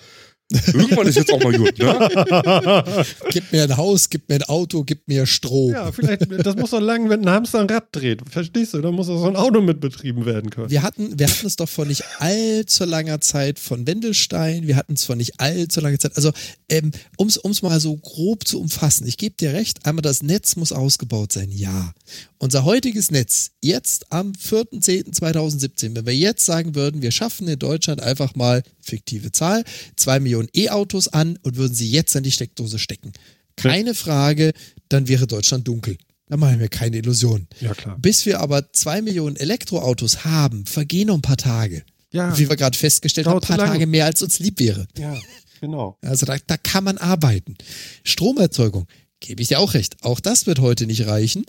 Irgendwann 0.50 1.06
ist 1.06 1.16
jetzt 1.16 1.32
auch 1.32 1.42
mal 1.42 1.52
gut, 1.52 1.78
ne? 1.78 3.04
gib 3.30 3.52
mir 3.52 3.62
ein 3.62 3.76
Haus, 3.76 4.10
gib 4.10 4.28
mir 4.28 4.36
ein 4.36 4.42
Auto, 4.42 4.82
gib 4.82 5.06
mir 5.06 5.24
Strom. 5.24 5.70
Ja, 5.70 5.92
vielleicht, 5.92 6.26
das 6.44 6.56
muss 6.56 6.70
doch 6.70 6.80
lang, 6.80 7.08
wenn 7.08 7.20
ein 7.20 7.30
Hamster 7.30 7.60
ein 7.60 7.70
Rad 7.70 7.88
dreht. 7.92 8.22
Verstehst 8.28 8.74
du? 8.74 8.80
Da 8.80 8.90
muss 8.90 9.06
doch 9.06 9.20
so 9.20 9.28
ein 9.28 9.36
Auto 9.36 9.60
mit 9.60 9.80
betrieben 9.80 10.26
werden 10.26 10.50
können. 10.50 10.68
Wir 10.68 10.82
hatten, 10.82 11.16
wir 11.18 11.28
hatten 11.28 11.46
es 11.46 11.54
doch 11.54 11.68
vor 11.68 11.86
nicht 11.86 12.02
allzu 12.18 12.84
langer 12.84 13.20
Zeit 13.20 13.60
von 13.60 13.86
Wendelstein. 13.86 14.66
Wir 14.66 14.74
hatten 14.74 14.94
es 14.94 15.04
vor 15.04 15.14
nicht 15.14 15.38
allzu 15.38 15.80
langer 15.80 16.00
Zeit. 16.00 16.16
Also, 16.16 16.32
ähm, 16.68 16.90
um 17.16 17.28
es 17.28 17.62
mal 17.62 17.78
so 17.78 17.96
grob 17.96 18.46
zu 18.46 18.60
umfassen. 18.60 19.06
Ich 19.06 19.18
gebe 19.18 19.36
dir 19.36 19.52
recht. 19.52 19.86
Einmal, 19.86 20.02
das 20.02 20.22
Netz 20.22 20.56
muss 20.56 20.72
ausgebaut 20.72 21.30
sein. 21.30 21.52
Ja. 21.52 21.92
Unser 22.38 22.64
heutiges 22.64 23.10
Netz, 23.10 23.52
jetzt 23.60 24.10
am 24.10 24.32
4.10.2017, 24.32 25.94
wenn 25.94 26.06
wir 26.06 26.16
jetzt 26.16 26.44
sagen 26.44 26.74
würden, 26.74 27.02
wir 27.02 27.12
schaffen 27.12 27.46
in 27.46 27.58
Deutschland 27.58 28.02
einfach 28.02 28.34
mal, 28.34 28.62
fiktive 28.90 29.32
Zahl, 29.32 29.64
zwei 29.96 30.20
Millionen 30.20 30.48
E-Autos 30.54 31.08
an 31.08 31.38
und 31.42 31.56
würden 31.56 31.74
sie 31.74 31.90
jetzt 31.90 32.14
an 32.16 32.22
die 32.22 32.32
Steckdose 32.32 32.78
stecken. 32.78 33.12
Keine 33.56 33.94
Frage, 33.94 34.52
dann 34.88 35.08
wäre 35.08 35.26
Deutschland 35.26 35.66
dunkel. 35.66 35.96
Da 36.28 36.36
machen 36.36 36.60
wir 36.60 36.68
keine 36.68 36.98
Illusionen. 36.98 37.48
Ja, 37.60 37.74
klar. 37.74 37.98
Bis 37.98 38.24
wir 38.24 38.40
aber 38.40 38.72
zwei 38.72 39.02
Millionen 39.02 39.36
Elektroautos 39.36 40.24
haben, 40.24 40.66
vergehen 40.66 41.08
noch 41.08 41.16
ein 41.16 41.22
paar 41.22 41.36
Tage. 41.36 41.82
Ja. 42.12 42.36
Wie 42.38 42.48
wir 42.48 42.56
gerade 42.56 42.76
festgestellt 42.76 43.26
haben, 43.26 43.38
ein 43.38 43.40
paar 43.40 43.58
Tage 43.58 43.86
mehr 43.86 44.04
als 44.04 44.22
uns 44.22 44.38
lieb 44.38 44.58
wäre. 44.60 44.86
Ja, 44.98 45.16
genau. 45.60 45.96
Also 46.02 46.26
da, 46.26 46.36
da 46.46 46.56
kann 46.56 46.84
man 46.84 46.98
arbeiten. 46.98 47.56
Stromerzeugung, 48.04 48.86
gebe 49.20 49.42
ich 49.42 49.48
dir 49.48 49.58
auch 49.58 49.74
recht. 49.74 49.96
Auch 50.02 50.20
das 50.20 50.46
wird 50.46 50.60
heute 50.60 50.86
nicht 50.86 51.06
reichen 51.06 51.44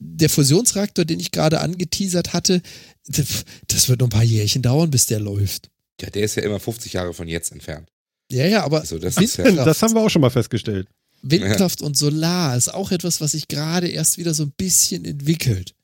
der 0.00 0.30
Fusionsreaktor, 0.30 1.04
den 1.04 1.20
ich 1.20 1.30
gerade 1.30 1.60
angeteasert 1.60 2.32
hatte, 2.32 2.62
das 3.06 3.88
wird 3.88 4.00
noch 4.00 4.06
ein 4.06 4.10
paar 4.10 4.24
Jährchen 4.24 4.62
dauern, 4.62 4.90
bis 4.90 5.06
der 5.06 5.20
läuft. 5.20 5.70
Ja, 6.02 6.10
der 6.10 6.22
ist 6.22 6.36
ja 6.36 6.42
immer 6.42 6.60
50 6.60 6.92
Jahre 6.92 7.14
von 7.14 7.28
jetzt 7.28 7.52
entfernt. 7.52 7.88
Ja, 8.30 8.46
ja, 8.46 8.64
aber 8.64 8.80
also 8.80 8.98
das, 8.98 9.16
ist 9.16 9.38
ja 9.38 9.50
das 9.50 9.82
haben 9.82 9.94
wir 9.94 10.00
auch 10.00 10.08
schon 10.08 10.22
mal 10.22 10.30
festgestellt. 10.30 10.88
Windkraft 11.22 11.80
ja. 11.80 11.86
und 11.86 11.96
Solar 11.96 12.56
ist 12.56 12.72
auch 12.72 12.92
etwas, 12.92 13.20
was 13.20 13.32
sich 13.32 13.48
gerade 13.48 13.88
erst 13.88 14.18
wieder 14.18 14.34
so 14.34 14.44
ein 14.44 14.52
bisschen 14.56 15.04
entwickelt. 15.04 15.74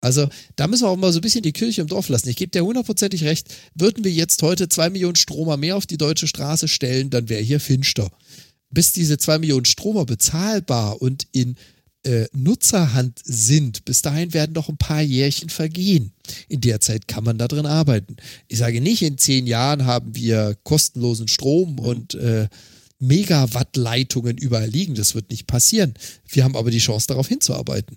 Also 0.00 0.28
da 0.56 0.66
müssen 0.66 0.84
wir 0.84 0.88
auch 0.88 0.96
mal 0.96 1.12
so 1.12 1.18
ein 1.18 1.22
bisschen 1.22 1.42
die 1.42 1.52
Kirche 1.52 1.82
im 1.82 1.86
Dorf 1.86 2.08
lassen. 2.08 2.28
Ich 2.28 2.36
gebe 2.36 2.50
dir 2.50 2.64
hundertprozentig 2.64 3.24
recht, 3.24 3.48
würden 3.74 4.04
wir 4.04 4.12
jetzt 4.12 4.42
heute 4.42 4.68
zwei 4.68 4.88
Millionen 4.88 5.16
Stromer 5.16 5.56
mehr 5.56 5.76
auf 5.76 5.86
die 5.86 5.98
deutsche 5.98 6.26
Straße 6.26 6.68
stellen, 6.68 7.10
dann 7.10 7.28
wäre 7.28 7.42
hier 7.42 7.60
finster. 7.60 8.10
Bis 8.70 8.92
diese 8.92 9.18
zwei 9.18 9.38
Millionen 9.38 9.66
Stromer 9.66 10.06
bezahlbar 10.06 11.02
und 11.02 11.26
in 11.32 11.56
äh, 12.04 12.26
Nutzerhand 12.32 13.20
sind, 13.22 13.84
bis 13.84 14.02
dahin 14.02 14.32
werden 14.32 14.52
noch 14.52 14.68
ein 14.68 14.76
paar 14.76 15.02
Jährchen 15.02 15.48
vergehen. 15.48 16.12
In 16.48 16.60
der 16.60 16.80
Zeit 16.80 17.08
kann 17.08 17.24
man 17.24 17.38
da 17.38 17.48
drin 17.48 17.66
arbeiten. 17.66 18.16
Ich 18.48 18.58
sage 18.58 18.80
nicht, 18.80 19.02
in 19.02 19.18
zehn 19.18 19.46
Jahren 19.46 19.84
haben 19.84 20.14
wir 20.14 20.56
kostenlosen 20.64 21.28
Strom 21.28 21.78
und 21.78 22.14
äh, 22.14 22.48
Megawattleitungen 22.98 24.38
überall 24.38 24.68
liegen. 24.68 24.94
Das 24.94 25.14
wird 25.14 25.30
nicht 25.30 25.46
passieren. 25.46 25.94
Wir 26.28 26.44
haben 26.44 26.56
aber 26.56 26.70
die 26.70 26.78
Chance, 26.78 27.08
darauf 27.08 27.28
hinzuarbeiten. 27.28 27.96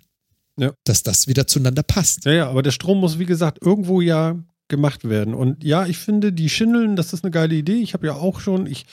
Ja. 0.58 0.74
Dass 0.84 1.04
das 1.04 1.28
wieder 1.28 1.48
zueinander 1.48 1.84
passt. 1.84 2.26
Ja, 2.26 2.32
ja, 2.32 2.50
aber 2.50 2.62
der 2.62 2.72
Strom 2.72 3.00
muss, 3.00 3.20
wie 3.20 3.26
gesagt, 3.26 3.60
irgendwo 3.62 4.02
ja 4.02 4.38
gemacht 4.68 5.08
werden. 5.08 5.34
Und 5.34 5.64
ja, 5.64 5.86
ich 5.86 5.98
finde, 5.98 6.32
die 6.32 6.50
Schindeln, 6.50 6.96
das 6.96 7.14
ist 7.14 7.24
eine 7.24 7.32
geile 7.32 7.56
Idee. 7.56 7.78
Ich 7.82 7.94
habe 7.94 8.08
ja 8.08 8.14
auch 8.16 8.40
schon, 8.40 8.66
ich, 8.66 8.86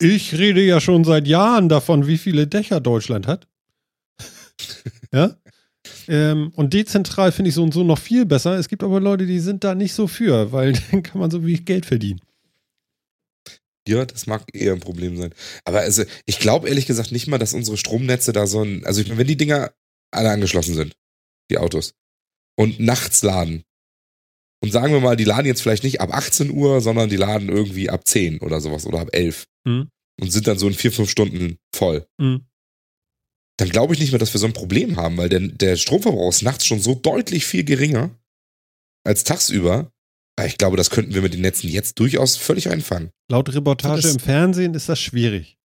ich 0.00 0.36
rede 0.38 0.64
ja 0.64 0.80
schon 0.80 1.04
seit 1.04 1.26
Jahren 1.26 1.68
davon, 1.68 2.06
wie 2.06 2.18
viele 2.18 2.46
Dächer 2.46 2.80
Deutschland 2.80 3.26
hat. 3.26 3.46
Ja. 5.12 5.36
Ähm, 6.08 6.52
und 6.56 6.74
dezentral 6.74 7.32
finde 7.32 7.48
ich 7.48 7.54
so 7.54 7.62
und 7.62 7.72
so 7.72 7.84
noch 7.84 7.98
viel 7.98 8.26
besser. 8.26 8.58
Es 8.58 8.68
gibt 8.68 8.82
aber 8.82 9.00
Leute, 9.00 9.26
die 9.26 9.40
sind 9.40 9.64
da 9.64 9.74
nicht 9.74 9.94
so 9.94 10.06
für, 10.06 10.52
weil 10.52 10.72
dann 10.90 11.02
kann 11.02 11.20
man 11.20 11.30
so 11.30 11.44
wie 11.46 11.56
Geld 11.56 11.86
verdienen. 11.86 12.20
Ja, 13.88 14.04
das 14.04 14.26
mag 14.26 14.44
eher 14.52 14.74
ein 14.74 14.80
Problem 14.80 15.16
sein. 15.16 15.34
Aber 15.64 15.80
also, 15.80 16.04
ich 16.26 16.38
glaube 16.38 16.68
ehrlich 16.68 16.86
gesagt 16.86 17.12
nicht 17.12 17.26
mal, 17.28 17.38
dass 17.38 17.54
unsere 17.54 17.76
Stromnetze 17.76 18.32
da 18.32 18.46
so 18.46 18.62
ein. 18.62 18.84
Also, 18.84 19.02
wenn 19.16 19.26
die 19.26 19.38
Dinger 19.38 19.72
alle 20.12 20.30
angeschlossen 20.30 20.74
sind, 20.74 20.94
die 21.50 21.58
Autos, 21.58 21.94
und 22.56 22.78
nachts 22.78 23.22
laden, 23.22 23.64
und 24.62 24.70
sagen 24.70 24.92
wir 24.92 25.00
mal, 25.00 25.16
die 25.16 25.24
laden 25.24 25.46
jetzt 25.46 25.62
vielleicht 25.62 25.84
nicht 25.84 26.02
ab 26.02 26.12
18 26.12 26.50
Uhr, 26.50 26.82
sondern 26.82 27.08
die 27.08 27.16
laden 27.16 27.48
irgendwie 27.48 27.88
ab 27.88 28.06
10 28.06 28.40
oder 28.40 28.60
sowas 28.60 28.84
oder 28.86 29.00
ab 29.00 29.08
11 29.12 29.46
mhm. 29.64 29.88
und 30.20 30.30
sind 30.30 30.46
dann 30.46 30.58
so 30.58 30.68
in 30.68 30.74
vier, 30.74 30.92
fünf 30.92 31.08
Stunden 31.08 31.56
voll. 31.74 32.06
Mhm 32.18 32.49
dann 33.60 33.68
glaube 33.68 33.94
ich 33.94 34.00
nicht 34.00 34.12
mehr, 34.12 34.18
dass 34.18 34.32
wir 34.34 34.38
so 34.40 34.46
ein 34.46 34.52
Problem 34.52 34.96
haben, 34.96 35.16
weil 35.16 35.28
der, 35.28 35.40
der 35.40 35.76
Stromverbrauch 35.76 36.30
ist 36.30 36.42
nachts 36.42 36.66
schon 36.66 36.80
so 36.80 36.94
deutlich 36.94 37.44
viel 37.46 37.64
geringer. 37.64 38.10
als 39.04 39.24
tagsüber. 39.24 39.90
Aber 40.36 40.46
ich 40.46 40.58
glaube, 40.58 40.76
das 40.76 40.90
könnten 40.90 41.14
wir 41.14 41.22
mit 41.22 41.34
den 41.34 41.40
Netzen 41.42 41.68
jetzt 41.68 41.98
durchaus 41.98 42.36
völlig 42.36 42.68
einfangen. 42.70 43.10
Laut 43.30 43.52
Reportage 43.54 44.02
Das- 44.02 44.12
im 44.14 44.18
Fernsehen 44.20 44.74
ist 44.74 44.88
das 44.88 45.00
schwierig. 45.00 45.58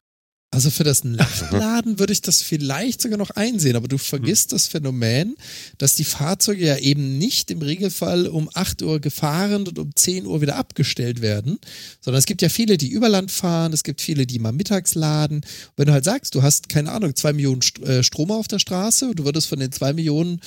Also 0.53 0.69
für 0.69 0.83
das 0.83 1.03
Nachtladen 1.03 1.97
würde 1.97 2.13
ich 2.13 2.21
das 2.21 2.43
vielleicht 2.43 3.01
sogar 3.01 3.17
noch 3.17 3.31
einsehen, 3.31 3.75
aber 3.75 3.87
du 3.87 3.97
vergisst 3.97 4.51
das 4.51 4.67
Phänomen, 4.67 5.35
dass 5.79 5.95
die 5.95 6.03
Fahrzeuge 6.03 6.65
ja 6.65 6.77
eben 6.77 7.17
nicht 7.17 7.49
im 7.49 7.61
Regelfall 7.61 8.27
um 8.27 8.49
8 8.53 8.83
Uhr 8.83 8.99
gefahren 8.99 9.67
und 9.67 9.79
um 9.79 9.95
10 9.95 10.27
Uhr 10.27 10.41
wieder 10.41 10.55
abgestellt 10.55 11.21
werden, 11.21 11.57
sondern 12.01 12.19
es 12.19 12.27
gibt 12.27 12.43
ja 12.43 12.49
viele, 12.49 12.77
die 12.77 12.89
über 12.89 13.09
Land 13.09 13.31
fahren, 13.31 13.73
es 13.73 13.83
gibt 13.83 13.99
viele, 13.99 14.27
die 14.27 14.37
mal 14.37 14.51
mittags 14.51 14.93
laden. 14.93 15.37
Und 15.37 15.73
wenn 15.75 15.87
du 15.87 15.93
halt 15.93 16.05
sagst, 16.05 16.35
du 16.35 16.43
hast, 16.43 16.69
keine 16.69 16.91
Ahnung, 16.91 17.15
2 17.15 17.33
Millionen 17.33 17.61
äh, 17.81 18.03
Stromer 18.03 18.35
auf 18.35 18.47
der 18.47 18.59
Straße 18.59 19.09
und 19.09 19.17
du 19.17 19.25
würdest 19.25 19.47
von 19.47 19.59
den 19.59 19.71
2 19.71 19.93
Millionen 19.93 20.39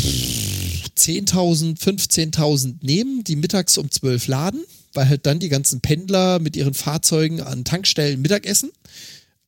pff, 0.00 0.88
10.000, 0.96 1.78
15.000 1.78 2.76
nehmen, 2.80 3.22
die 3.22 3.36
mittags 3.36 3.76
um 3.76 3.90
12 3.90 4.28
laden, 4.28 4.64
weil 4.94 5.08
halt 5.08 5.26
dann 5.26 5.38
die 5.38 5.48
ganzen 5.48 5.80
Pendler 5.80 6.38
mit 6.38 6.56
ihren 6.56 6.74
Fahrzeugen 6.74 7.40
an 7.40 7.64
Tankstellen 7.64 8.22
Mittagessen. 8.22 8.70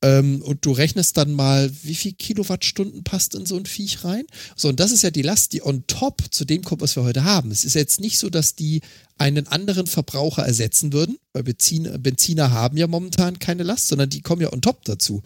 Ähm, 0.02 0.42
und 0.42 0.64
du 0.64 0.72
rechnest 0.72 1.16
dann 1.16 1.32
mal, 1.32 1.70
wie 1.82 1.94
viel 1.94 2.12
Kilowattstunden 2.12 3.02
passt 3.02 3.34
in 3.34 3.46
so 3.46 3.56
ein 3.56 3.64
Viech 3.64 4.04
rein. 4.04 4.24
So, 4.54 4.68
und 4.68 4.78
das 4.78 4.92
ist 4.92 5.02
ja 5.02 5.10
die 5.10 5.22
Last, 5.22 5.52
die 5.52 5.64
on 5.64 5.84
top 5.86 6.22
zu 6.30 6.44
dem 6.44 6.62
kommt, 6.62 6.82
was 6.82 6.96
wir 6.96 7.04
heute 7.04 7.24
haben. 7.24 7.50
Es 7.50 7.64
ist 7.64 7.74
jetzt 7.74 8.00
nicht 8.00 8.18
so, 8.18 8.28
dass 8.28 8.54
die 8.54 8.82
einen 9.16 9.46
anderen 9.46 9.86
Verbraucher 9.86 10.44
ersetzen 10.44 10.92
würden, 10.92 11.16
weil 11.32 11.44
Benzin, 11.44 12.02
Benziner 12.02 12.50
haben 12.50 12.76
ja 12.76 12.86
momentan 12.86 13.38
keine 13.38 13.62
Last, 13.62 13.88
sondern 13.88 14.10
die 14.10 14.20
kommen 14.20 14.42
ja 14.42 14.52
on 14.52 14.60
top 14.60 14.84
dazu. 14.84 15.22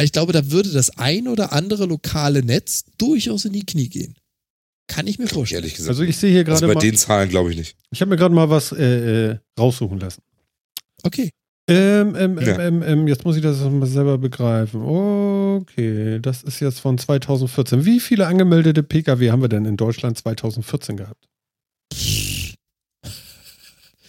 Ich 0.00 0.12
glaube, 0.12 0.32
da 0.32 0.50
würde 0.50 0.70
das 0.70 0.90
ein 0.90 1.28
oder 1.28 1.52
andere 1.52 1.86
lokale 1.86 2.42
Netz 2.42 2.84
durchaus 2.98 3.44
in 3.44 3.52
die 3.52 3.66
Knie 3.66 3.88
gehen. 3.88 4.14
Kann 4.94 5.06
ich 5.06 5.18
mir 5.18 5.26
vorstellen. 5.26 5.62
Ehrlich 5.62 5.74
gesagt. 5.74 5.90
Also 5.90 6.02
ich 6.02 6.16
sehe 6.16 6.30
hier 6.30 6.40
Also 6.40 6.52
gerade 6.66 6.66
bei 6.68 6.74
mal, 6.74 6.80
den 6.80 6.96
Zahlen 6.96 7.28
glaube 7.28 7.50
ich 7.50 7.56
nicht. 7.56 7.76
ich 7.90 8.00
habe 8.00 8.10
mir 8.10 8.16
gerade 8.16 8.34
mal 8.34 8.50
was 8.50 8.72
äh, 8.72 9.30
äh, 9.30 9.38
raussuchen 9.58 9.98
lassen. 9.98 10.22
Okay. 11.02 11.30
Ähm, 11.68 12.14
ähm, 12.16 12.38
ähm, 12.38 12.46
Ja. 12.46 12.58
ähm, 12.60 12.82
ähm, 12.82 13.08
jetzt 13.08 13.24
muss 13.24 13.36
ich 13.36 13.42
das 13.42 13.60
mal 13.60 13.86
selber 13.86 14.18
begreifen. 14.18 14.82
Okay, 14.82 16.18
das 16.20 16.42
ist 16.42 16.60
jetzt 16.60 16.80
von 16.80 16.98
2014. 16.98 17.84
Wie 17.84 18.00
viele 18.00 18.26
angemeldete 18.26 18.82
Pkw 18.82 19.30
haben 19.30 19.42
wir 19.42 19.48
denn 19.48 19.64
in 19.64 19.76
Deutschland 19.76 20.18
2014 20.18 20.96
gehabt? 20.96 21.28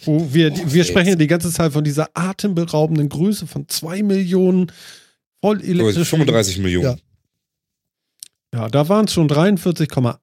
Oh, 0.05 0.27
wir, 0.33 0.51
Boah, 0.51 0.73
wir 0.73 0.83
sprechen 0.83 1.17
die 1.17 1.27
ganze 1.27 1.49
Zeit 1.49 1.71
von 1.71 1.83
dieser 1.85 2.09
atemberaubenden 2.13 3.07
Größe 3.07 3.47
von 3.47 3.69
2 3.69 4.03
Millionen 4.03 4.69
voll 5.39 5.59
Aber 5.59 5.65
elektrischen. 5.65 6.03
35 6.03 6.57
Millionen. 6.59 6.99
Ja. 8.53 8.59
Ja, 8.59 8.67
da 8.67 8.89
waren 8.89 9.05
es 9.05 9.13
schon 9.13 9.29
43,8. 9.29 10.17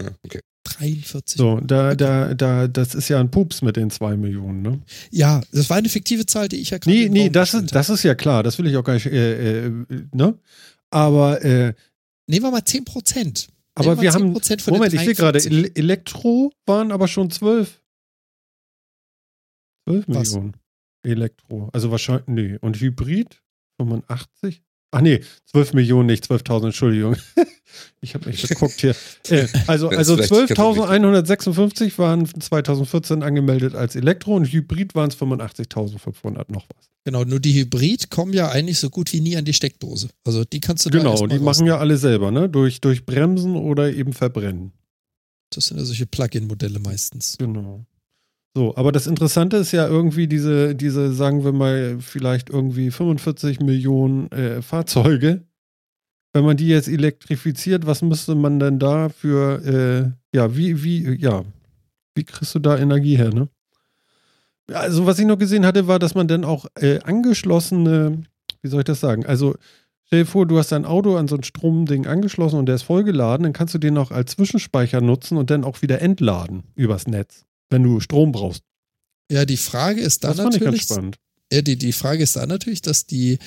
Ja, 0.00 0.10
okay. 0.24 0.40
43. 0.64 1.38
So, 1.38 1.60
da, 1.60 1.94
da, 1.94 2.34
da, 2.34 2.66
das 2.68 2.94
ist 2.94 3.08
ja 3.08 3.20
ein 3.20 3.30
Pups 3.30 3.62
mit 3.62 3.76
den 3.76 3.88
2 3.90 4.16
Millionen, 4.16 4.62
ne? 4.62 4.80
Ja, 5.10 5.40
das 5.52 5.70
war 5.70 5.76
eine 5.76 5.88
fiktive 5.88 6.26
Zahl, 6.26 6.48
die 6.48 6.56
ich 6.56 6.70
ja 6.70 6.78
gerade 6.78 6.96
Nee, 6.96 7.08
nee, 7.08 7.30
das 7.30 7.54
ist, 7.54 7.74
das 7.74 7.88
ist 7.88 8.02
ja 8.02 8.14
klar, 8.14 8.42
das 8.42 8.58
will 8.58 8.66
ich 8.66 8.76
auch 8.76 8.82
gar 8.84 8.94
nicht, 8.94 9.06
äh, 9.06 9.66
äh, 9.66 9.70
ne? 10.12 10.38
Aber, 10.90 11.42
äh, 11.44 11.72
Nehmen 12.28 12.46
wir 12.46 12.50
mal 12.50 12.64
10 12.64 12.84
Prozent. 12.84 13.48
aber 13.74 14.00
wir 14.02 14.12
haben, 14.12 14.32
Moment, 14.32 14.92
ich 14.92 15.00
sehe 15.00 15.14
gerade, 15.14 15.38
43. 15.38 15.52
Ele- 15.52 15.76
Elektro 15.76 16.52
waren 16.66 16.90
aber 16.90 17.06
schon 17.06 17.30
12. 17.30 17.80
12 19.88 20.04
Was? 20.08 20.32
Millionen 20.32 20.56
Elektro. 21.04 21.70
Also 21.72 21.90
wahrscheinlich, 21.92 22.26
nee. 22.26 22.58
Und 22.60 22.80
Hybrid 22.80 23.40
85? 23.80 24.62
Ach 24.96 25.02
nee, 25.02 25.20
12 25.44 25.74
Millionen, 25.74 26.06
nicht 26.06 26.24
12.000, 26.24 26.66
Entschuldigung. 26.66 27.16
ich 28.00 28.14
habe 28.14 28.30
nicht 28.30 28.48
geguckt 28.48 28.80
hier. 28.80 28.94
Äh, 29.28 29.46
also 29.66 29.90
also 29.90 30.16
vielleicht 30.16 30.30
ganz 30.30 30.58
12.156 30.58 31.98
waren 31.98 32.24
2014 32.26 33.22
angemeldet 33.22 33.74
als 33.74 33.94
Elektro 33.94 34.36
und 34.36 34.46
Hybrid 34.46 34.94
waren 34.94 35.10
es 35.10 35.18
85.500 35.18 36.50
noch 36.50 36.66
was. 36.74 36.88
Genau, 37.04 37.24
nur 37.24 37.40
die 37.40 37.52
Hybrid 37.52 38.10
kommen 38.10 38.32
ja 38.32 38.48
eigentlich 38.48 38.78
so 38.80 38.88
gut 38.88 39.12
wie 39.12 39.20
nie 39.20 39.36
an 39.36 39.44
die 39.44 39.52
Steckdose. 39.52 40.08
Also 40.24 40.44
die 40.44 40.60
kannst 40.60 40.86
du 40.86 40.90
da 40.90 40.98
Genau, 40.98 41.14
die 41.26 41.34
machen 41.34 41.46
rausnehmen. 41.46 41.68
ja 41.68 41.78
alle 41.78 41.98
selber, 41.98 42.30
ne? 42.30 42.48
Durch, 42.48 42.80
durch 42.80 43.04
Bremsen 43.04 43.54
oder 43.54 43.92
eben 43.92 44.14
Verbrennen. 44.14 44.72
Das 45.50 45.66
sind 45.66 45.76
ja 45.76 45.84
solche 45.84 46.06
Plug-in-Modelle 46.06 46.78
meistens. 46.78 47.36
Genau. 47.38 47.84
So, 48.56 48.74
aber 48.74 48.90
das 48.90 49.06
Interessante 49.06 49.58
ist 49.58 49.72
ja 49.72 49.86
irgendwie 49.86 50.26
diese, 50.26 50.74
diese, 50.74 51.12
sagen 51.12 51.44
wir 51.44 51.52
mal, 51.52 51.98
vielleicht 52.00 52.48
irgendwie 52.48 52.90
45 52.90 53.60
Millionen 53.60 54.32
äh, 54.32 54.62
Fahrzeuge. 54.62 55.44
Wenn 56.32 56.46
man 56.46 56.56
die 56.56 56.68
jetzt 56.68 56.88
elektrifiziert, 56.88 57.84
was 57.84 58.00
müsste 58.00 58.34
man 58.34 58.58
denn 58.58 58.78
da 58.78 59.10
für, 59.10 59.62
äh, 59.62 60.10
ja, 60.34 60.56
wie, 60.56 60.82
wie, 60.82 61.20
ja, 61.20 61.44
wie 62.14 62.24
kriegst 62.24 62.54
du 62.54 62.58
da 62.58 62.78
Energie 62.78 63.18
her, 63.18 63.28
ne? 63.28 63.50
Also, 64.72 65.04
was 65.04 65.18
ich 65.18 65.26
noch 65.26 65.36
gesehen 65.36 65.66
hatte, 65.66 65.86
war, 65.86 65.98
dass 65.98 66.14
man 66.14 66.26
dann 66.26 66.46
auch 66.46 66.64
äh, 66.80 67.00
angeschlossene, 67.00 68.22
wie 68.62 68.68
soll 68.68 68.80
ich 68.80 68.86
das 68.86 69.00
sagen? 69.00 69.26
Also, 69.26 69.56
stell 70.04 70.20
dir 70.20 70.26
vor, 70.26 70.46
du 70.46 70.56
hast 70.56 70.72
dein 70.72 70.86
Auto 70.86 71.16
an 71.16 71.28
so 71.28 71.36
ein 71.36 71.42
Stromding 71.42 72.06
angeschlossen 72.06 72.58
und 72.58 72.64
der 72.64 72.76
ist 72.76 72.84
vollgeladen, 72.84 73.44
dann 73.44 73.52
kannst 73.52 73.74
du 73.74 73.78
den 73.78 73.98
auch 73.98 74.12
als 74.12 74.32
Zwischenspeicher 74.32 75.02
nutzen 75.02 75.36
und 75.36 75.50
dann 75.50 75.62
auch 75.62 75.82
wieder 75.82 76.00
entladen 76.00 76.62
übers 76.74 77.06
Netz, 77.06 77.45
wenn 77.70 77.82
du 77.82 78.00
Strom 78.00 78.32
brauchst. 78.32 78.62
Ja, 79.30 79.44
die 79.44 79.56
Frage 79.56 80.00
ist 80.00 80.24
dann 80.24 80.36
Das 80.36 80.42
fand 80.42 80.54
ich 80.54 80.60
ganz 80.60 80.66
natürlich, 80.76 80.82
spannend. 80.84 81.16
ja, 81.52 81.62
die, 81.62 81.76
die 81.76 81.92
Frage 81.92 82.22
ist 82.22 82.36
dann 82.36 82.48
natürlich, 82.48 82.82
dass 82.82 83.06
die 83.06 83.38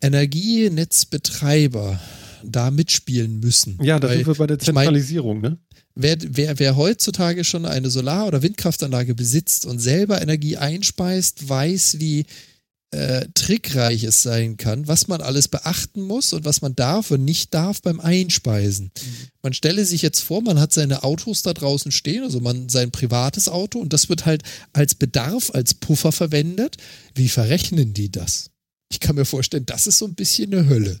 Energienetzbetreiber 0.00 2.00
da 2.44 2.70
mitspielen 2.70 3.40
müssen. 3.40 3.78
Ja, 3.82 3.98
da 3.98 4.08
Weil 4.08 4.18
sind 4.18 4.26
wir 4.28 4.34
bei 4.34 4.46
der 4.46 4.58
ich 4.60 4.66
mein- 4.72 4.84
Zentralisierung, 4.86 5.40
ne? 5.40 5.58
wer, 5.94 6.16
wer, 6.20 6.58
wer 6.58 6.76
heutzutage 6.76 7.44
schon 7.44 7.66
eine 7.66 7.90
Solar- 7.90 8.26
oder 8.28 8.42
Windkraftanlage 8.42 9.14
besitzt 9.14 9.66
und 9.66 9.80
selber 9.80 10.22
Energie 10.22 10.56
einspeist, 10.56 11.48
weiß, 11.48 11.96
wie 11.98 12.24
äh, 12.90 13.26
trickreich 13.34 14.04
es 14.04 14.22
sein 14.22 14.56
kann, 14.56 14.88
was 14.88 15.08
man 15.08 15.20
alles 15.20 15.48
beachten 15.48 16.02
muss 16.02 16.32
und 16.32 16.44
was 16.44 16.62
man 16.62 16.74
darf 16.74 17.10
und 17.10 17.24
nicht 17.24 17.52
darf 17.52 17.82
beim 17.82 18.00
Einspeisen. 18.00 18.90
Man 19.42 19.52
stelle 19.52 19.84
sich 19.84 20.02
jetzt 20.02 20.20
vor, 20.20 20.42
man 20.42 20.58
hat 20.58 20.72
seine 20.72 21.02
Autos 21.02 21.42
da 21.42 21.52
draußen 21.52 21.92
stehen, 21.92 22.22
also 22.22 22.40
man 22.40 22.68
sein 22.68 22.90
privates 22.90 23.48
Auto 23.48 23.78
und 23.78 23.92
das 23.92 24.08
wird 24.08 24.24
halt 24.24 24.42
als 24.72 24.94
Bedarf, 24.94 25.50
als 25.52 25.74
Puffer 25.74 26.12
verwendet. 26.12 26.76
Wie 27.14 27.28
verrechnen 27.28 27.92
die 27.92 28.10
das? 28.10 28.50
Ich 28.90 29.00
kann 29.00 29.16
mir 29.16 29.26
vorstellen, 29.26 29.66
das 29.66 29.86
ist 29.86 29.98
so 29.98 30.06
ein 30.06 30.14
bisschen 30.14 30.52
eine 30.54 30.68
Hölle. 30.68 30.98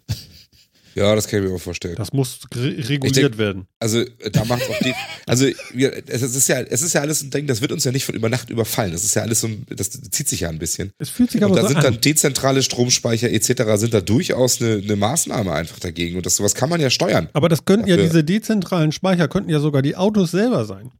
Ja, 0.98 1.14
das 1.14 1.28
kann 1.28 1.42
ich 1.42 1.48
mir 1.48 1.54
auch 1.54 1.60
vorstellen. 1.60 1.94
Das 1.96 2.12
muss 2.12 2.40
re 2.54 2.74
reguliert 2.88 3.16
denk- 3.16 3.38
werden. 3.38 3.66
Also 3.78 4.00
äh, 4.00 4.30
da 4.32 4.44
macht 4.44 4.62
auch 4.68 4.78
die, 4.80 4.92
also 5.26 5.46
wir, 5.72 6.02
es 6.08 6.22
ist 6.22 6.48
ja, 6.48 6.60
es 6.60 6.82
ist 6.82 6.92
ja 6.94 7.00
alles 7.02 7.22
ein 7.22 7.30
Ding, 7.30 7.46
das 7.46 7.60
wird 7.60 7.70
uns 7.72 7.84
ja 7.84 7.92
nicht 7.92 8.04
von 8.04 8.14
über 8.16 8.28
Nacht 8.28 8.50
überfallen. 8.50 8.92
Das 8.92 9.04
ist 9.04 9.14
ja 9.14 9.22
alles 9.22 9.40
so, 9.40 9.46
ein, 9.46 9.64
das 9.70 9.90
zieht 9.90 10.28
sich 10.28 10.40
ja 10.40 10.48
ein 10.48 10.58
bisschen. 10.58 10.90
Es 10.98 11.08
fühlt 11.08 11.30
sich 11.30 11.40
Und 11.42 11.46
aber 11.52 11.56
da 11.56 11.62
so 11.62 11.68
sind 11.68 11.76
an. 11.78 11.84
dann 11.84 12.00
dezentrale 12.00 12.62
Stromspeicher 12.62 13.30
etc. 13.30 13.62
sind 13.76 13.94
da 13.94 14.00
durchaus 14.00 14.60
eine, 14.60 14.74
eine 14.82 14.96
Maßnahme 14.96 15.52
einfach 15.52 15.78
dagegen. 15.78 16.16
Und 16.16 16.26
das 16.26 16.36
sowas 16.36 16.54
kann 16.54 16.68
man 16.68 16.80
ja 16.80 16.90
steuern. 16.90 17.28
aber 17.32 17.48
das 17.48 17.64
könnten 17.64 17.86
ja 17.88 17.96
Dafür- 17.96 18.08
diese 18.10 18.24
dezentralen 18.24 18.90
Speicher, 18.92 19.28
könnten 19.28 19.50
ja 19.50 19.60
sogar 19.60 19.82
die 19.82 19.94
Autos 19.96 20.32
selber 20.32 20.64
sein. 20.64 20.90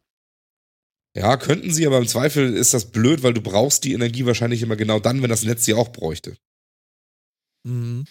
Ja, 1.16 1.36
könnten 1.36 1.72
sie, 1.72 1.86
aber 1.86 1.98
im 1.98 2.06
Zweifel 2.06 2.54
ist 2.54 2.72
das 2.74 2.92
blöd, 2.92 3.24
weil 3.24 3.34
du 3.34 3.40
brauchst 3.40 3.82
die 3.82 3.94
Energie 3.94 4.26
wahrscheinlich 4.26 4.62
immer 4.62 4.76
genau 4.76 5.00
dann, 5.00 5.20
wenn 5.22 5.30
das 5.30 5.42
Netz 5.42 5.64
sie 5.64 5.74
auch 5.74 5.88
bräuchte. 5.88 6.36
Mhm. 7.64 8.04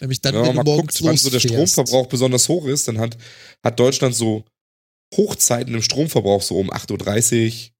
Nämlich 0.00 0.20
dann, 0.20 0.34
Wenn 0.34 0.40
wenn 0.42 0.46
man 0.48 0.56
mal 0.56 0.64
morgens 0.64 0.94
guckt, 0.98 1.08
wann 1.08 1.16
so 1.16 1.30
der. 1.30 1.40
Stromverbrauch 1.40 2.06
besonders 2.06 2.48
hoch 2.48 2.66
ist, 2.66 2.86
dann 2.88 2.98
hat, 2.98 3.16
hat 3.64 3.78
Deutschland 3.80 4.14
so 4.14 4.44
Hochzeiten 5.16 5.74
im 5.74 5.82
Stromverbrauch 5.82 6.42
so 6.42 6.56
um 6.58 6.70
8.30 6.70 7.70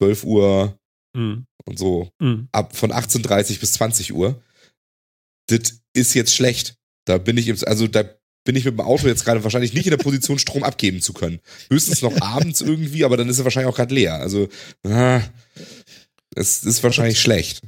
Uhr, 0.00 0.06
12 0.06 0.24
Uhr 0.24 0.78
Mhm. 1.14 1.44
und 1.66 1.78
so 1.78 2.10
Mhm. 2.20 2.48
ab 2.52 2.76
von 2.76 2.90
18.30 2.92 3.60
bis 3.60 3.72
20 3.72 4.12
Uhr. 4.14 4.40
Das 5.48 5.80
ist 5.94 6.14
jetzt 6.14 6.34
schlecht. 6.34 6.76
Da 7.06 7.18
bin 7.18 7.36
ich, 7.36 7.48
im, 7.48 7.58
also 7.66 7.86
da 7.88 8.04
bin 8.44 8.56
ich 8.56 8.64
mit 8.64 8.74
dem 8.74 8.80
Auto 8.80 9.06
jetzt 9.08 9.24
gerade 9.24 9.42
wahrscheinlich 9.44 9.72
nicht 9.74 9.86
in 9.86 9.90
der 9.90 9.98
Position, 9.98 10.38
Strom 10.38 10.62
abgeben 10.62 11.00
zu 11.02 11.12
können. 11.12 11.40
Höchstens 11.70 12.02
noch 12.02 12.20
abends 12.22 12.60
irgendwie, 12.60 13.04
aber 13.04 13.16
dann 13.16 13.28
ist 13.28 13.38
er 13.38 13.44
wahrscheinlich 13.44 13.70
auch 13.72 13.76
gerade 13.76 13.94
leer. 13.94 14.14
Also, 14.14 14.48
ah, 14.86 15.20
es 16.34 16.64
ist 16.64 16.82
wahrscheinlich 16.82 17.20
schlecht. 17.20 17.62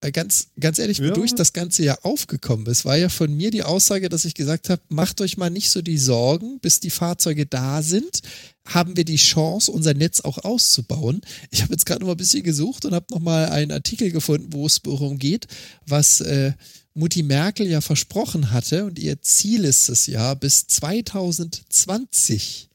Äh, 0.00 0.12
Ganz, 0.12 0.46
ganz 0.60 0.78
ehrlich, 0.78 0.98
Ja. 0.98 1.08
wodurch 1.10 1.34
das 1.34 1.52
Ganze 1.52 1.82
ja 1.82 1.98
aufgekommen 2.02 2.66
ist, 2.66 2.84
war 2.84 2.96
ja 2.96 3.08
von 3.08 3.36
mir 3.36 3.50
die 3.50 3.64
Aussage, 3.64 4.08
dass 4.08 4.24
ich 4.24 4.34
gesagt 4.34 4.70
habe, 4.70 4.80
macht 4.88 5.20
euch 5.20 5.36
mal 5.36 5.50
nicht 5.50 5.70
so 5.70 5.82
die 5.82 5.98
Sorgen, 5.98 6.60
bis 6.60 6.78
die 6.78 6.90
Fahrzeuge 6.90 7.46
da 7.46 7.82
sind, 7.82 8.20
haben 8.64 8.96
wir 8.96 9.04
die 9.04 9.16
Chance, 9.16 9.72
unser 9.72 9.94
Netz 9.94 10.20
auch 10.20 10.38
auszubauen. 10.44 11.20
Ich 11.50 11.62
habe 11.62 11.72
jetzt 11.72 11.84
gerade 11.84 12.00
noch 12.00 12.06
mal 12.06 12.12
ein 12.14 12.18
bisschen 12.18 12.44
gesucht 12.44 12.84
und 12.84 12.94
habe 12.94 13.06
noch 13.10 13.18
mal 13.18 13.48
einen 13.48 13.72
Artikel 13.72 14.12
gefunden, 14.12 14.52
wo 14.52 14.66
es 14.66 14.80
darum 14.82 15.18
geht, 15.18 15.48
was 15.86 16.20
äh, 16.20 16.52
Mutti 16.94 17.22
Merkel 17.24 17.66
ja 17.66 17.80
versprochen 17.80 18.52
hatte 18.52 18.84
und 18.84 18.98
ihr 19.00 19.20
Ziel 19.22 19.64
ist 19.64 19.88
es 19.88 20.06
ja, 20.06 20.34
bis 20.34 20.66
2020 20.68 22.68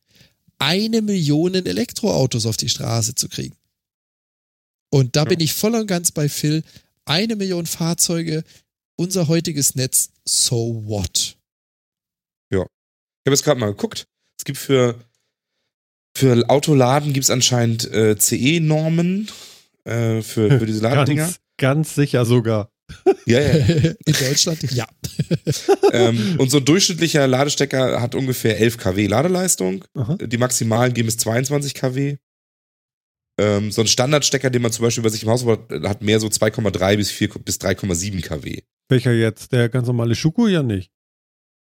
eine 0.60 1.02
Million 1.02 1.54
Elektroautos 1.56 2.46
auf 2.46 2.58
die 2.58 2.70
Straße 2.70 3.16
zu 3.16 3.28
kriegen. 3.30 3.56
Und 4.90 5.16
da 5.16 5.22
Ja. 5.24 5.30
bin 5.30 5.40
ich 5.40 5.54
voll 5.54 5.76
und 5.76 5.88
ganz 5.88 6.12
bei 6.12 6.28
Phil. 6.30 6.64
Eine 7.06 7.36
Million 7.36 7.66
Fahrzeuge, 7.66 8.44
unser 8.96 9.28
heutiges 9.28 9.76
Netz, 9.76 10.10
so 10.26 10.84
what? 10.86 11.38
Ich 13.24 13.30
habe 13.30 13.36
jetzt 13.36 13.46
gerade 13.46 13.60
mal 13.60 13.68
geguckt. 13.68 14.06
Es 14.38 14.44
gibt 14.44 14.58
für 14.58 14.96
Für 16.16 16.50
Autoladen 16.50 17.14
gibt 17.14 17.24
es 17.24 17.30
anscheinend 17.30 17.90
äh, 17.90 18.18
CE-Normen 18.18 19.30
äh, 19.86 20.22
für, 20.22 20.60
für 20.60 20.66
diese 20.66 20.82
Ladedinger. 20.82 21.24
Ganz, 21.28 21.40
ganz 21.58 21.96
sicher 21.96 22.26
sogar. 22.26 22.70
Ja, 23.26 23.40
ja. 23.40 23.66
In 24.06 24.14
Deutschland? 24.14 24.62
Ja. 24.74 24.86
ähm, 25.94 26.36
und 26.38 26.52
so 26.52 26.58
ein 26.58 26.66
durchschnittlicher 26.66 27.26
Ladestecker 27.28 28.02
hat 28.02 28.14
ungefähr 28.14 28.60
11 28.60 28.78
kW 28.78 29.08
Ladeleistung. 29.08 29.86
Aha. 29.94 30.18
Die 30.18 30.38
maximalen 30.38 30.94
geben 30.94 31.08
es 31.08 31.18
22 31.18 31.76
kW. 31.76 32.18
Ähm, 33.40 33.72
so 33.72 33.82
ein 33.82 33.88
Standardstecker, 33.88 34.50
den 34.50 34.62
man 34.62 34.72
zum 34.72 34.84
Beispiel 34.84 35.04
bei 35.04 35.10
sich 35.10 35.24
im 35.24 35.30
Haus 35.30 35.46
hat, 35.46 35.70
hat 35.84 36.02
mehr 36.04 36.20
so 36.20 36.28
2,3 36.28 36.98
bis 36.98 37.10
4 37.12 37.30
bis 37.44 37.58
3,7 37.60 38.22
kW. 38.22 38.62
Welcher 38.90 39.12
jetzt? 39.14 39.52
Der 39.52 39.70
ganz 39.70 39.88
normale 39.88 40.14
Schuko 40.16 40.48
ja 40.48 40.62
nicht. 40.62 40.92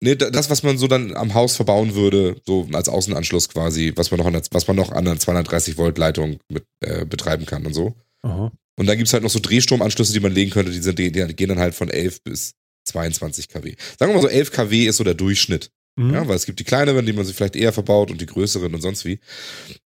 Nee, 0.00 0.14
da- 0.14 0.30
das, 0.30 0.48
was 0.50 0.62
man 0.62 0.78
so 0.78 0.86
dann 0.86 1.16
am 1.16 1.34
Haus 1.34 1.56
verbauen 1.56 1.96
würde, 1.96 2.40
so 2.46 2.68
als 2.72 2.88
Außenanschluss 2.88 3.48
quasi, 3.48 3.92
was 3.96 4.12
man 4.12 4.18
noch 4.18 4.26
an, 4.26 4.34
der- 4.34 4.42
was 4.52 4.68
man 4.68 4.76
noch 4.76 4.92
an 4.92 5.08
einer 5.08 5.18
230 5.18 5.76
Volt 5.76 5.98
Leitung 5.98 6.38
mit, 6.48 6.64
äh, 6.80 7.04
betreiben 7.04 7.46
kann 7.46 7.66
und 7.66 7.74
so. 7.74 7.96
Aha. 8.22 8.52
Und 8.78 8.86
dann 8.86 8.96
gibt's 8.96 9.12
halt 9.12 9.24
noch 9.24 9.30
so 9.30 9.40
Drehstromanschlüsse, 9.40 10.12
die 10.12 10.20
man 10.20 10.32
legen 10.32 10.52
könnte, 10.52 10.70
die, 10.70 10.78
sind, 10.78 11.00
die, 11.00 11.10
die 11.10 11.34
gehen 11.34 11.48
dann 11.48 11.58
halt 11.58 11.74
von 11.74 11.88
11 11.90 12.22
bis 12.22 12.54
22 12.84 13.48
kW. 13.48 13.74
Sagen 13.98 14.12
wir 14.12 14.16
mal 14.16 14.22
so, 14.22 14.28
11 14.28 14.52
kW 14.52 14.86
ist 14.86 14.98
so 14.98 15.04
der 15.04 15.14
Durchschnitt. 15.14 15.72
Mhm. 15.96 16.14
Ja, 16.14 16.28
weil 16.28 16.36
es 16.36 16.46
gibt 16.46 16.60
die 16.60 16.64
kleineren, 16.64 17.04
die 17.04 17.12
man 17.12 17.24
sich 17.24 17.34
vielleicht 17.34 17.56
eher 17.56 17.72
verbaut 17.72 18.12
und 18.12 18.20
die 18.20 18.26
größeren 18.26 18.72
und 18.72 18.80
sonst 18.80 19.04
wie. 19.04 19.18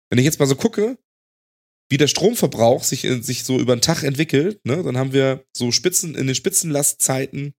Wenn 0.10 0.18
ich 0.18 0.26
jetzt 0.26 0.40
mal 0.40 0.48
so 0.48 0.56
gucke, 0.56 0.98
wie 1.92 1.98
der 1.98 2.08
Stromverbrauch 2.08 2.84
sich, 2.84 3.04
in- 3.04 3.22
sich 3.22 3.44
so 3.44 3.60
über 3.60 3.76
den 3.76 3.82
Tag 3.82 4.04
entwickelt, 4.04 4.66
ne, 4.66 4.82
dann 4.82 4.98
haben 4.98 5.12
wir 5.14 5.46
so 5.56 5.72
Spitzen, 5.72 6.16
in 6.16 6.26
den 6.28 6.36
Spitzenlastzeiten 6.36 7.54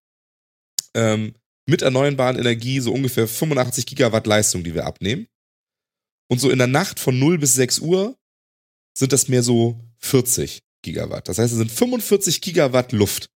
ähm, 0.94 1.34
mit 1.68 1.82
erneuerbaren 1.82 2.38
Energie 2.38 2.80
so 2.80 2.92
ungefähr 2.92 3.28
85 3.28 3.86
Gigawatt 3.86 4.26
Leistung, 4.26 4.64
die 4.64 4.74
wir 4.74 4.86
abnehmen. 4.86 5.26
Und 6.30 6.38
so 6.40 6.50
in 6.50 6.58
der 6.58 6.66
Nacht 6.66 6.98
von 6.98 7.18
0 7.18 7.38
bis 7.38 7.54
6 7.54 7.80
Uhr 7.80 8.18
sind 8.96 9.12
das 9.12 9.28
mehr 9.28 9.42
so 9.42 9.78
40 9.98 10.62
Gigawatt. 10.82 11.28
Das 11.28 11.38
heißt, 11.38 11.52
es 11.52 11.58
sind 11.58 11.70
45 11.70 12.40
Gigawatt 12.40 12.92
Luft. 12.92 13.28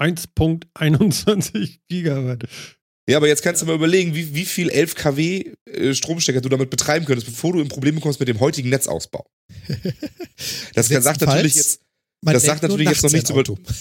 1.21 0.00 1.80
Gigawatt. 1.88 2.44
Ja, 3.08 3.16
aber 3.16 3.26
jetzt 3.28 3.42
kannst 3.42 3.62
du 3.62 3.66
mal 3.66 3.74
überlegen, 3.74 4.14
wie, 4.14 4.34
wie 4.34 4.44
viel 4.44 4.68
11 4.68 4.94
kW 4.94 5.52
äh, 5.64 5.94
Stromstecker 5.94 6.40
du 6.42 6.48
damit 6.48 6.68
betreiben 6.70 7.06
könntest, 7.06 7.26
bevor 7.26 7.54
du 7.54 7.60
in 7.60 7.68
Probleme 7.68 8.00
kommst 8.00 8.20
mit 8.20 8.28
dem 8.28 8.38
heutigen 8.40 8.68
Netzausbau. 8.68 9.24
Das 10.74 10.88
sagt 11.04 11.20
natürlich 11.20 11.54
jetzt, 11.56 11.80
Das 12.34 12.42
sagt 12.44 12.62
natürlich 12.62 12.88
jetzt 12.88 13.02
noch 13.02 13.10
nichts 13.12 13.30
über- 13.30 13.38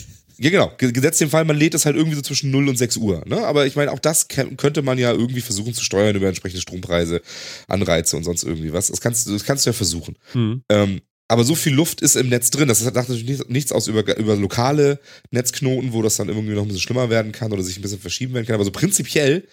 ja 0.39 0.49
genau, 0.49 0.71
ge- 0.77 0.91
gesetzt 0.91 1.19
den 1.21 1.29
Fall, 1.29 1.45
man 1.45 1.57
lädt 1.57 1.73
es 1.75 1.85
halt 1.85 1.95
irgendwie 1.95 2.15
so 2.15 2.21
zwischen 2.21 2.51
0 2.51 2.69
und 2.69 2.77
6 2.77 2.97
Uhr. 2.97 3.23
Ne? 3.27 3.37
Aber 3.45 3.65
ich 3.67 3.75
meine, 3.75 3.91
auch 3.91 3.99
das 3.99 4.27
könnte 4.27 4.81
man 4.81 4.97
ja 4.97 5.11
irgendwie 5.11 5.41
versuchen 5.41 5.73
zu 5.73 5.83
steuern 5.83 6.15
über 6.15 6.27
entsprechende 6.27 6.61
Strompreise, 6.61 7.21
Anreize 7.67 8.15
und 8.17 8.23
sonst 8.23 8.43
irgendwie 8.43 8.73
was. 8.73 8.87
Das 8.87 9.01
kannst, 9.01 9.27
du- 9.27 9.33
das 9.33 9.43
kannst 9.43 9.65
du 9.65 9.69
ja 9.69 9.73
versuchen. 9.73 10.17
Hm. 10.31 10.61
Ähm, 10.69 11.01
aber 11.27 11.43
so 11.43 11.55
viel 11.55 11.73
Luft 11.73 12.01
ist 12.01 12.15
im 12.15 12.29
Netz 12.29 12.49
drin. 12.51 12.67
Das 12.67 12.79
sagt 12.79 12.95
natürlich 12.95 13.47
nichts- 13.49 13.71
aus 13.71 13.87
über, 13.87 14.17
über 14.17 14.35
lokale 14.35 14.99
Netzknoten, 15.31 15.93
wo 15.93 16.01
das 16.01 16.15
dann 16.17 16.29
irgendwie 16.29 16.53
noch 16.53 16.61
ein 16.61 16.67
bisschen 16.67 16.81
schlimmer 16.81 17.09
werden 17.09 17.31
kann 17.31 17.51
oder 17.51 17.63
sich 17.63 17.77
ein 17.77 17.81
bisschen 17.81 17.99
verschieben 17.99 18.33
werden 18.33 18.45
kann. 18.45 18.55
Aber 18.55 18.63
so 18.65 18.71
prinzipiell 18.71 19.47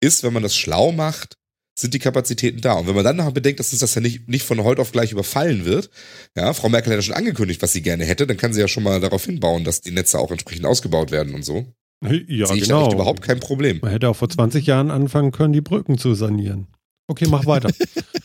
ist, 0.00 0.22
wenn 0.22 0.32
man 0.32 0.42
das 0.42 0.54
schlau 0.56 0.92
macht, 0.92 1.36
sind 1.78 1.92
die 1.94 1.98
Kapazitäten 1.98 2.60
da. 2.60 2.74
Und 2.74 2.86
wenn 2.86 2.94
man 2.94 3.04
dann 3.04 3.16
noch 3.16 3.30
bedenkt, 3.32 3.60
dass 3.60 3.72
uns 3.72 3.80
das 3.80 3.94
ja 3.94 4.00
nicht, 4.00 4.28
nicht 4.28 4.44
von 4.46 4.62
heute 4.64 4.80
auf 4.80 4.92
gleich 4.92 5.12
überfallen 5.12 5.64
wird, 5.66 5.90
ja, 6.36 6.52
Frau 6.54 6.68
Merkel 6.70 6.90
hat 6.92 6.98
ja 6.98 7.02
schon 7.02 7.14
angekündigt, 7.14 7.60
was 7.62 7.72
sie 7.72 7.82
gerne 7.82 8.04
hätte, 8.04 8.26
dann 8.26 8.36
kann 8.38 8.52
sie 8.54 8.60
ja 8.60 8.68
schon 8.68 8.82
mal 8.82 8.98
darauf 9.00 9.24
hinbauen, 9.24 9.64
dass 9.64 9.82
die 9.82 9.90
Netze 9.90 10.18
auch 10.18 10.30
entsprechend 10.30 10.64
ausgebaut 10.64 11.10
werden 11.10 11.34
und 11.34 11.44
so. 11.44 11.66
Ja, 12.02 12.46
Sehe 12.46 12.56
ich 12.56 12.62
genau. 12.64 12.92
überhaupt 12.92 13.22
kein 13.22 13.40
Problem. 13.40 13.78
Man 13.82 13.90
hätte 13.90 14.08
auch 14.08 14.16
vor 14.16 14.28
20 14.28 14.66
Jahren 14.66 14.90
anfangen 14.90 15.32
können, 15.32 15.52
die 15.52 15.60
Brücken 15.62 15.98
zu 15.98 16.14
sanieren. 16.14 16.66
Okay, 17.08 17.26
mach 17.28 17.46
weiter. 17.46 17.70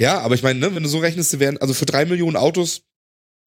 Ja, 0.00 0.20
aber 0.20 0.34
ich 0.34 0.42
meine, 0.42 0.58
ne, 0.60 0.74
wenn 0.74 0.82
du 0.82 0.88
so 0.88 0.98
rechnest, 0.98 1.32
wir 1.32 1.40
wären, 1.40 1.58
also 1.58 1.74
für 1.74 1.86
drei 1.86 2.04
Millionen 2.04 2.36
Autos 2.36 2.82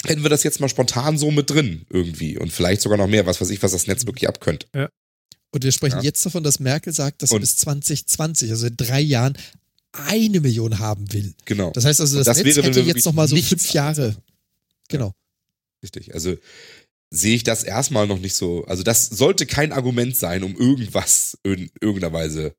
hätten 0.05 0.23
wir 0.23 0.29
das 0.29 0.43
jetzt 0.43 0.59
mal 0.59 0.67
spontan 0.69 1.17
so 1.17 1.31
mit 1.31 1.49
drin 1.49 1.85
irgendwie. 1.89 2.37
Und 2.37 2.51
vielleicht 2.51 2.81
sogar 2.81 2.97
noch 2.97 3.07
mehr, 3.07 3.25
was 3.25 3.39
weiß 3.39 3.49
ich, 3.51 3.61
was 3.63 3.71
das 3.71 3.87
Netz 3.87 4.05
wirklich 4.05 4.27
abkönnt. 4.27 4.67
Und 5.53 5.63
wir 5.63 5.71
sprechen 5.71 5.97
Ja. 5.97 6.03
jetzt 6.03 6.25
davon, 6.25 6.43
dass 6.43 6.59
Merkel 6.59 6.91
sagt, 6.93 7.21
dass 7.21 7.29
sie 7.29 7.35
Und- 7.35 7.41
bis 7.41 7.57
2020, 7.57 8.51
also 8.51 8.67
in 8.67 8.75
drei 8.77 8.99
Jahren, 9.01 9.37
eine 9.93 10.39
Million 10.39 10.79
haben 10.79 11.11
will. 11.13 11.33
Genau. 11.45 11.71
Das 11.71 11.85
heißt 11.85 11.99
also, 12.01 12.17
das, 12.17 12.25
das 12.25 12.37
Netz 12.43 12.55
wäre, 12.55 12.67
hätte 12.67 12.79
jetzt 12.81 13.05
nochmal 13.05 13.27
so 13.27 13.35
fünf 13.35 13.71
Jahre. 13.73 14.15
Genau. 14.87 15.13
Richtig. 15.83 16.13
Also 16.13 16.35
sehe 17.09 17.35
ich 17.35 17.43
das 17.43 17.63
erstmal 17.63 18.07
noch 18.07 18.19
nicht 18.19 18.35
so. 18.35 18.63
Also 18.65 18.83
das 18.83 19.05
sollte 19.07 19.45
kein 19.45 19.73
Argument 19.73 20.15
sein, 20.15 20.43
um 20.43 20.55
irgendwas 20.55 21.37
in 21.43 21.69
irgendeiner 21.81 22.13
Weise 22.13 22.55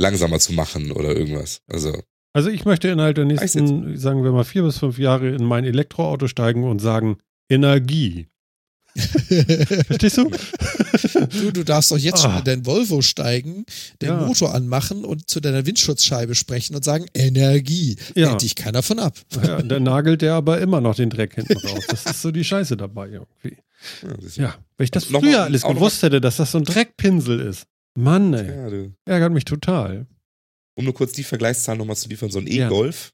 langsamer 0.00 0.40
zu 0.40 0.52
machen 0.54 0.90
oder 0.90 1.14
irgendwas. 1.14 1.60
Also 1.66 2.02
Also 2.36 2.50
ich 2.50 2.64
möchte 2.64 2.88
innerhalb 2.88 3.14
der 3.14 3.24
nächsten, 3.24 3.96
sagen 3.96 4.24
wir 4.24 4.32
mal, 4.32 4.44
vier 4.44 4.64
bis 4.64 4.78
fünf 4.78 4.98
Jahre 4.98 5.28
in 5.30 5.44
mein 5.44 5.64
Elektroauto 5.64 6.26
steigen 6.28 6.64
und 6.64 6.80
sagen, 6.80 7.16
Energie. 7.48 8.26
Verstehst 8.96 10.18
du? 10.18 10.30
du, 11.40 11.50
du 11.52 11.64
darfst 11.64 11.90
doch 11.90 11.98
jetzt 11.98 12.22
schon 12.22 12.30
Ah. 12.30 12.38
in 12.38 12.44
dein 12.44 12.66
Volvo 12.66 13.02
steigen, 13.02 13.64
den 14.02 14.08
Ja. 14.10 14.26
Motor 14.26 14.54
anmachen 14.54 15.04
und 15.04 15.28
zu 15.28 15.40
deiner 15.40 15.66
Windschutzscheibe 15.66 16.34
sprechen 16.34 16.76
und 16.76 16.84
sagen, 16.84 17.06
Energie. 17.14 17.96
Ja. 18.14 18.30
Hält 18.30 18.42
dich 18.42 18.54
keiner 18.54 18.82
von 18.82 18.98
ab. 19.00 19.16
Ja, 19.42 19.62
dann 19.62 19.82
nagelt 19.82 20.22
der 20.22 20.34
aber 20.34 20.60
immer 20.60 20.80
noch 20.80 20.94
den 20.94 21.10
Dreck 21.10 21.34
hinten 21.34 21.56
raus. 21.66 21.84
Das 21.88 22.06
ist 22.06 22.22
so 22.22 22.30
die 22.30 22.44
Scheiße 22.44 22.76
dabei 22.76 23.08
irgendwie. 23.10 23.56
ja, 24.36 24.44
Ja, 24.44 24.54
wenn 24.76 24.84
ich 24.84 24.90
das 24.90 25.10
Noch 25.10 25.20
früher 25.20 25.42
alles 25.42 25.62
gewusst 25.62 26.02
hätte, 26.02 26.20
dass 26.20 26.36
das 26.36 26.52
so 26.52 26.58
ein 26.58 26.64
Dreckpinsel 26.64 27.40
ist. 27.40 27.66
Mann, 27.96 28.32
ey. 28.34 28.90
Ärgert 29.04 29.32
mich 29.32 29.44
total. 29.44 30.06
Um 30.76 30.84
nur 30.84 30.94
kurz 30.94 31.12
die 31.12 31.24
Vergleichszahlen 31.24 31.78
nochmal 31.78 31.96
zu 31.96 32.08
liefern, 32.08 32.30
so 32.30 32.38
ein 32.38 32.46
Ja. 32.46 32.66
E-Golf 32.66 33.12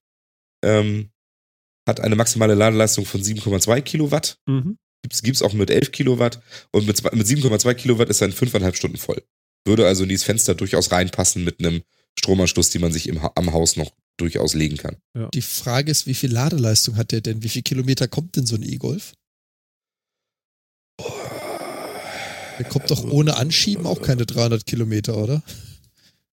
ähm, 0.65 1.11
hat 1.87 2.01
eine 2.01 2.17
maximale 2.17 2.55
Ladeleistung 2.55 3.05
von 3.05 3.23
7,2 3.23 3.81
Kilowatt. 3.83 4.39
Mhm. 4.47 4.79
Gibt's, 5.03 5.23
gibt's 5.23 5.43
auch 5.43 5.53
mit 5.53 5.71
11 5.71 5.93
Kilowatt. 5.93 6.43
Und 6.73 6.87
mit, 6.87 7.03
mit 7.15 7.27
7,2 7.27 7.75
Kilowatt 7.75 8.09
ist 8.11 8.21
er 8.21 8.29
in 8.29 8.33
fünfeinhalb 8.33 8.77
Stunden 8.77 8.97
voll. 8.99 9.23
Würde 9.67 9.87
also 9.87 10.03
in 10.05 10.09
dieses 10.09 10.25
Fenster 10.25 10.55
durchaus 10.55 10.93
reinpassen 10.93 11.45
mit 11.45 11.59
einem 11.61 11.83
Stromanschluss, 12.19 12.71
den 12.71 12.81
man 12.83 12.93
sich 12.93 13.09
im, 13.09 13.19
am 13.19 13.53
Haus 13.53 13.77
noch 13.77 13.93
durchaus 14.19 14.55
legen 14.55 14.77
kann. 14.77 14.97
Die 15.33 15.43
Frage 15.43 15.91
ist, 15.91 16.07
wie 16.07 16.15
viel 16.15 16.31
Ladeleistung 16.31 16.97
hat 16.97 17.13
der 17.13 17.23
denn? 17.23 17.43
Wie 17.43 17.49
viel 17.49 17.63
Kilometer 17.63 18.09
kommt 18.09 18.37
denn 18.37 18.47
so 18.47 18.57
ein 18.57 18.63
E-Golf? 18.63 19.15
Der 22.59 22.69
kommt 22.69 22.91
doch 22.91 23.05
ohne 23.05 23.37
Anschieben 23.37 23.87
auch 23.87 24.03
keine 24.03 24.27
300 24.27 24.67
Kilometer, 24.67 25.17
oder? 25.17 25.43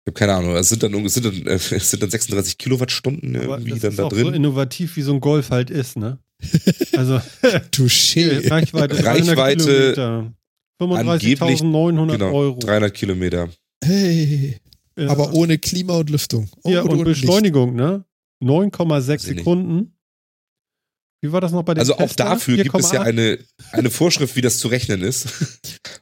Ich 0.08 0.12
habe 0.12 0.20
keine 0.20 0.36
Ahnung, 0.36 0.56
es 0.56 0.70
sind 0.70 0.82
dann, 0.84 0.94
es 1.06 1.16
sind 1.16 1.26
dann, 1.26 1.48
es 1.48 1.90
sind 1.90 2.02
dann 2.02 2.10
36 2.10 2.58
Kilowattstunden 2.58 3.36
irgendwie 3.36 3.72
das 3.72 3.82
dann 3.82 3.92
ist 3.92 4.00
da 4.00 4.06
auch 4.06 4.12
so 4.12 4.24
drin. 4.24 4.36
innovativ, 4.36 4.96
wie 4.96 5.02
so 5.02 5.12
ein 5.14 5.20
Golf 5.20 5.50
halt 5.50 5.70
ist, 5.70 5.98
ne? 5.98 6.18
Also 6.96 7.20
Touché. 7.74 8.50
Reichweite 8.50 8.96
300 8.96 9.38
Reichweite 9.38 9.66
Kilometer. 9.66 10.34
35.900 10.82 12.12
genau, 12.14 12.32
Euro. 12.32 12.60
300 12.60 12.94
Kilometer. 12.94 13.50
Hey. 13.84 14.58
Ja. 14.98 15.10
Aber 15.10 15.34
ohne 15.34 15.58
Klima 15.58 15.98
und 15.98 16.10
Lüftung. 16.10 16.50
Oh, 16.64 16.70
ja, 16.70 16.84
und 16.84 16.92
ohne 16.92 17.10
Licht. 17.10 17.22
Beschleunigung, 17.24 17.76
ne? 17.76 18.06
9,6 18.42 18.90
Weiß 18.90 19.10
ich 19.10 19.10
nicht. 19.10 19.38
Sekunden. 19.40 19.94
Wie 21.22 21.34
war 21.34 21.42
das 21.42 21.52
noch 21.52 21.64
bei 21.64 21.74
den 21.74 21.80
Also 21.82 21.96
auch 21.96 22.08
Tesla? 22.08 22.30
dafür 22.30 22.56
gibt 22.56 22.74
es 22.76 22.92
ja 22.94 23.02
4,8? 23.02 23.04
eine, 23.04 23.40
eine 23.74 23.90
Vorschrift, 23.90 24.38
wie 24.38 24.42
das 24.42 24.60
zu 24.60 24.70
rechnen 24.70 25.02
ist. 25.02 25.28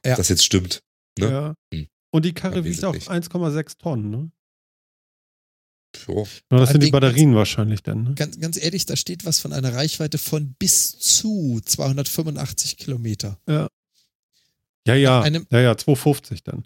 Ja. 0.06 0.16
Das 0.16 0.30
jetzt 0.30 0.46
stimmt. 0.46 0.84
ne? 1.18 1.32
Ja. 1.32 1.54
Hm. 1.74 1.88
Und 2.16 2.24
die 2.24 2.34
Karre 2.34 2.60
Ja, 2.60 2.64
wiegt 2.64 2.84
auch 2.86 2.94
wesentlich. 2.94 3.10
1,6 3.30 3.78
Tonnen, 3.78 4.10
ne? 4.10 4.32
Na, 6.50 6.60
das 6.60 6.70
sind 6.70 6.82
die 6.84 6.92
Batterien 6.92 7.36
wahrscheinlich 7.36 7.84
dann, 7.84 8.04
ne? 8.04 8.14
Ganz, 8.16 8.40
ganz 8.40 8.58
ehrlich, 8.62 8.86
da 8.86 8.96
steht 8.96 9.26
was 9.26 9.40
von 9.40 9.52
einer 9.52 9.74
Reichweite 9.74 10.18
von 10.18 10.54
bis 10.54 10.98
zu 10.98 11.60
285 11.64 12.78
Kilometer. 12.78 13.38
Ja, 13.48 14.96
ja. 14.96 15.22
Einem- 15.22 15.46
ja, 15.52 15.60
ja, 15.60 15.78
250 15.78 16.44
dann. 16.44 16.66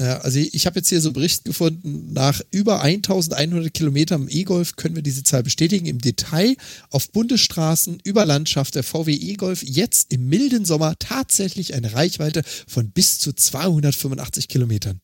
Ja, 0.00 0.18
also 0.18 0.38
ich 0.38 0.64
habe 0.66 0.78
jetzt 0.78 0.88
hier 0.88 1.00
so 1.00 1.12
Bericht 1.12 1.44
gefunden, 1.44 2.12
nach 2.12 2.40
über 2.52 2.82
1100 2.82 3.74
Kilometern 3.74 4.22
im 4.22 4.28
E-Golf 4.28 4.76
können 4.76 4.94
wir 4.94 5.02
diese 5.02 5.24
Zahl 5.24 5.42
bestätigen. 5.42 5.86
Im 5.86 5.98
Detail 5.98 6.56
auf 6.90 7.10
Bundesstraßen 7.10 8.00
über 8.04 8.24
Landschaft 8.24 8.76
der 8.76 8.84
VW 8.84 9.12
E-Golf 9.12 9.62
jetzt 9.64 10.12
im 10.12 10.28
milden 10.28 10.64
Sommer 10.64 10.96
tatsächlich 11.00 11.74
eine 11.74 11.94
Reichweite 11.94 12.42
von 12.68 12.92
bis 12.92 13.18
zu 13.18 13.32
285 13.32 14.46
Kilometern. 14.46 15.00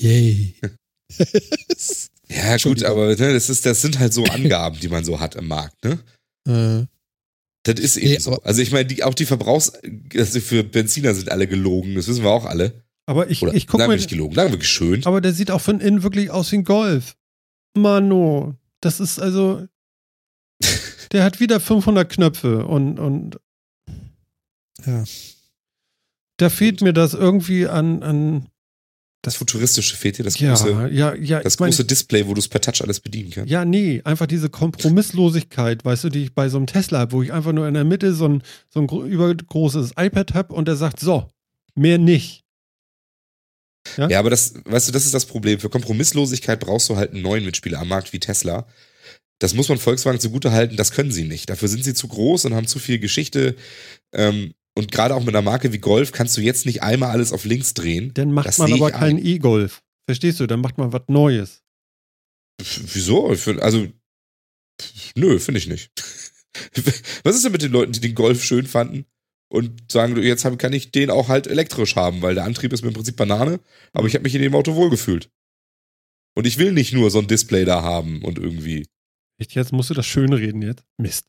Yay. 0.00 0.54
Ja, 2.28 2.56
gut, 2.56 2.82
aber 2.84 3.08
ne, 3.08 3.34
das, 3.34 3.50
ist, 3.50 3.66
das 3.66 3.82
sind 3.82 3.98
halt 3.98 4.14
so 4.14 4.24
Angaben, 4.24 4.80
die 4.80 4.88
man 4.88 5.04
so 5.04 5.20
hat 5.20 5.34
im 5.34 5.46
Markt, 5.46 5.76
ne? 5.84 5.98
Äh, 6.48 6.86
Das 7.64 7.78
ist 7.78 7.96
eben 7.98 8.12
Nee, 8.12 8.18
so. 8.18 8.40
Also 8.42 8.62
ich 8.62 8.72
meine, 8.72 8.86
die, 8.86 9.04
auch 9.04 9.14
die 9.14 9.26
Verbrauchs... 9.26 9.72
Also 10.16 10.40
für 10.40 10.64
Benziner 10.64 11.14
sind 11.14 11.30
alle 11.30 11.46
gelogen, 11.46 11.94
das 11.94 12.08
wissen 12.08 12.24
wir 12.24 12.30
auch 12.30 12.46
alle. 12.46 12.83
Aber 13.06 13.28
ich, 13.30 13.42
Oder 13.42 13.52
ich 13.54 13.66
guck 13.66 13.80
sagen 13.80 13.90
wir 13.90 13.94
mir, 13.96 14.00
nicht 14.00 14.08
gelogen, 14.10 14.34
sagen 14.34 14.50
wir 14.50 14.58
geschönt. 14.58 15.06
aber 15.06 15.20
der 15.20 15.32
sieht 15.34 15.50
auch 15.50 15.60
von 15.60 15.80
innen 15.80 16.02
wirklich 16.02 16.30
aus 16.30 16.50
wie 16.52 16.56
ein 16.56 16.64
Golf. 16.64 17.16
Mano, 17.76 18.54
das 18.80 19.00
ist 19.00 19.18
also, 19.18 19.66
der 21.12 21.24
hat 21.24 21.40
wieder 21.40 21.60
500 21.60 22.08
Knöpfe 22.10 22.64
und, 22.66 22.98
und 22.98 23.38
ja. 24.86 25.04
da 26.38 26.48
fehlt 26.50 26.80
mir 26.80 26.92
das 26.92 27.14
irgendwie 27.14 27.66
an, 27.66 28.02
an 28.02 28.46
Das 29.22 29.36
futuristische 29.36 29.96
fehlt 29.96 30.18
dir, 30.18 30.22
das 30.24 30.38
Ja, 30.38 30.54
große, 30.54 30.88
ja, 30.92 31.14
ja. 31.14 31.40
das 31.40 31.54
ich 31.54 31.58
große 31.58 31.84
Display, 31.84 32.26
wo 32.26 32.34
du 32.34 32.38
es 32.38 32.48
per 32.48 32.60
Touch 32.60 32.80
alles 32.82 33.00
bedienen 33.00 33.30
kannst. 33.30 33.50
Ja, 33.50 33.64
nee, 33.64 34.00
einfach 34.04 34.26
diese 34.26 34.48
Kompromisslosigkeit, 34.50 35.84
weißt 35.84 36.04
du, 36.04 36.08
die 36.08 36.22
ich 36.24 36.34
bei 36.34 36.48
so 36.48 36.56
einem 36.56 36.66
Tesla 36.66 37.00
habe, 37.00 37.12
wo 37.12 37.22
ich 37.22 37.32
einfach 37.32 37.52
nur 37.52 37.68
in 37.68 37.74
der 37.74 37.84
Mitte 37.84 38.14
so 38.14 38.26
ein, 38.28 38.42
so 38.70 38.80
ein 38.80 38.86
gro- 38.86 39.04
übergroßes 39.04 39.92
iPad 39.98 40.32
habe 40.34 40.54
und 40.54 40.68
der 40.68 40.76
sagt, 40.76 41.00
so, 41.00 41.28
mehr 41.74 41.98
nicht. 41.98 42.43
Ja? 43.96 44.08
Ja, 44.08 44.18
aber 44.18 44.30
das, 44.30 44.54
weißt 44.64 44.88
du, 44.88 44.92
das 44.92 45.04
ist 45.04 45.14
das 45.14 45.26
Problem. 45.26 45.60
Für 45.60 45.68
Kompromisslosigkeit 45.68 46.60
brauchst 46.60 46.88
du 46.88 46.96
halt 46.96 47.12
einen 47.12 47.22
neuen 47.22 47.44
Mitspieler 47.44 47.80
am 47.80 47.88
Markt 47.88 48.12
wie 48.12 48.20
Tesla. 48.20 48.66
Das 49.38 49.54
muss 49.54 49.68
man 49.68 49.78
Volkswagen 49.78 50.20
zugute 50.20 50.52
halten, 50.52 50.76
das 50.76 50.92
können 50.92 51.12
sie 51.12 51.24
nicht. 51.24 51.50
Dafür 51.50 51.68
sind 51.68 51.84
sie 51.84 51.94
zu 51.94 52.08
groß 52.08 52.44
und 52.46 52.54
haben 52.54 52.66
zu 52.66 52.78
viel 52.78 52.98
Geschichte. 52.98 53.56
Ähm, 54.12 54.54
und 54.76 54.90
gerade 54.90 55.14
auch 55.14 55.20
mit 55.20 55.30
einer 55.30 55.42
Marke 55.42 55.72
wie 55.72 55.78
Golf 55.78 56.12
kannst 56.12 56.36
du 56.36 56.40
jetzt 56.40 56.66
nicht 56.66 56.82
einmal 56.82 57.10
alles 57.10 57.32
auf 57.32 57.44
links 57.44 57.74
drehen. 57.74 58.12
Dann 58.14 58.32
macht 58.32 58.46
Das 58.46 58.58
man 58.58 58.72
aber 58.72 58.90
keinen 58.90 59.18
ein. 59.18 59.26
E-Golf. 59.26 59.82
Verstehst 60.06 60.40
du? 60.40 60.46
Dann 60.46 60.60
macht 60.60 60.78
man 60.78 60.92
was 60.92 61.02
Neues. 61.08 61.62
Wieso? 62.58 63.28
Also, 63.60 63.88
nö, 65.16 65.38
finde 65.38 65.58
ich 65.58 65.66
nicht. 65.66 65.90
Was 67.24 67.34
ist 67.34 67.44
denn 67.44 67.50
mit 67.50 67.62
den 67.62 67.72
Leuten, 67.72 67.92
die 67.92 68.00
den 68.00 68.14
Golf 68.14 68.44
schön 68.44 68.66
fanden 68.66 69.06
und 69.54 69.92
sagen, 69.92 70.16
du, 70.16 70.20
jetzt 70.20 70.42
kann 70.58 70.72
ich 70.72 70.90
den 70.90 71.10
auch 71.10 71.28
halt 71.28 71.46
elektrisch 71.46 71.94
haben, 71.94 72.22
weil 72.22 72.34
der 72.34 72.42
Antrieb 72.42 72.72
ist 72.72 72.82
mir 72.82 72.88
im 72.88 72.94
Prinzip 72.94 73.14
Banane, 73.14 73.60
aber 73.92 74.08
ich 74.08 74.14
habe 74.14 74.24
mich 74.24 74.34
in 74.34 74.42
dem 74.42 74.54
Auto 74.54 74.74
wohlgefühlt. 74.74 75.30
Und 76.34 76.44
ich 76.44 76.58
will 76.58 76.72
nicht 76.72 76.92
nur 76.92 77.08
so 77.12 77.20
ein 77.20 77.28
Display 77.28 77.64
da 77.64 77.82
haben 77.82 78.22
und 78.22 78.36
irgendwie. 78.36 78.84
Echt, 79.38 79.54
jetzt 79.54 79.72
musst 79.72 79.90
du 79.90 79.94
das 79.94 80.06
schön 80.06 80.32
reden 80.32 80.60
jetzt. 80.60 80.82
Mist. 80.98 81.26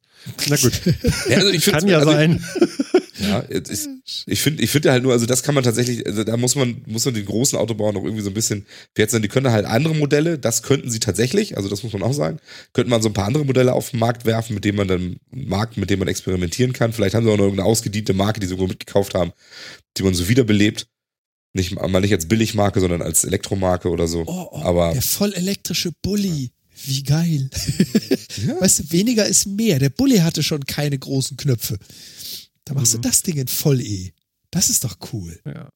Na 0.49 0.55
gut, 0.55 0.73
Ja, 1.29 1.37
also 1.37 1.49
ich 1.49 1.65
kann 1.65 1.87
ja 1.87 1.99
also, 1.99 2.11
sein. 2.11 2.43
Ja, 3.17 3.39
ist, 3.39 3.89
ich 4.25 4.41
finde 4.41 4.61
ich 4.61 4.69
finde 4.69 4.91
halt 4.91 5.03
nur, 5.03 5.13
also 5.13 5.25
das 5.25 5.41
kann 5.41 5.55
man 5.55 5.63
tatsächlich, 5.63 6.05
also 6.05 6.23
da 6.23 6.35
muss 6.35 6.55
man, 6.55 6.81
muss 6.85 7.05
man 7.05 7.13
den 7.13 7.25
großen 7.25 7.57
Autobauern 7.57 7.95
noch 7.95 8.03
irgendwie 8.03 8.23
so 8.23 8.29
ein 8.29 8.33
bisschen, 8.33 8.65
wie 8.93 9.01
jetzt 9.01 9.15
die 9.15 9.27
können 9.29 9.51
halt 9.51 9.65
andere 9.65 9.95
Modelle, 9.95 10.37
das 10.37 10.63
könnten 10.63 10.89
sie 10.89 10.99
tatsächlich, 10.99 11.55
also 11.55 11.69
das 11.69 11.83
muss 11.83 11.93
man 11.93 12.03
auch 12.03 12.13
sagen, 12.13 12.39
könnte 12.73 12.89
man 12.89 13.01
so 13.01 13.09
ein 13.09 13.13
paar 13.13 13.25
andere 13.25 13.45
Modelle 13.45 13.73
auf 13.73 13.91
den 13.91 13.99
Markt 13.99 14.25
werfen, 14.25 14.53
mit 14.53 14.65
denen 14.65 14.77
man 14.77 14.87
dann, 14.87 15.17
Markt, 15.31 15.77
mit 15.77 15.89
dem 15.89 15.99
man 15.99 16.09
experimentieren 16.09 16.73
kann. 16.73 16.91
Vielleicht 16.91 17.15
haben 17.15 17.25
sie 17.25 17.31
auch 17.31 17.37
noch 17.37 17.45
irgendeine 17.45 17.69
ausgediente 17.69 18.13
Marke, 18.13 18.39
die 18.39 18.47
sie 18.47 18.53
irgendwo 18.53 18.67
mitgekauft 18.67 19.13
haben, 19.13 19.31
die 19.97 20.03
man 20.03 20.13
so 20.13 20.27
wiederbelebt. 20.27 20.87
Nicht, 21.53 21.71
mal 21.73 22.01
nicht 22.01 22.11
als 22.11 22.27
Billigmarke, 22.27 22.81
sondern 22.81 23.01
als 23.01 23.23
Elektromarke 23.23 23.89
oder 23.89 24.07
so. 24.07 24.23
Oh, 24.27 24.49
oh, 24.51 24.57
Aber- 24.61 24.91
der 24.91 25.01
voll 25.01 25.33
elektrische 25.33 25.91
Bulli. 26.01 26.51
Wie 26.83 27.03
geil. 27.03 27.49
Ja. 28.45 28.59
Weißt 28.59 28.79
du, 28.79 28.91
weniger 28.91 29.25
ist 29.25 29.45
mehr. 29.47 29.79
Der 29.79 29.89
Bulli 29.89 30.17
hatte 30.17 30.43
schon 30.43 30.65
keine 30.65 30.99
großen 30.99 31.37
Knöpfe. 31.37 31.79
Da 32.65 32.73
machst 32.73 32.93
Mhm. 32.93 33.01
du 33.01 33.07
das 33.09 33.21
Ding 33.21 33.37
in 33.37 33.47
voll 33.47 33.79
E. 33.81 34.11
Das 34.51 34.69
ist 34.69 34.83
doch 34.83 34.97
cool. 35.13 35.39
Ja. 35.45 35.69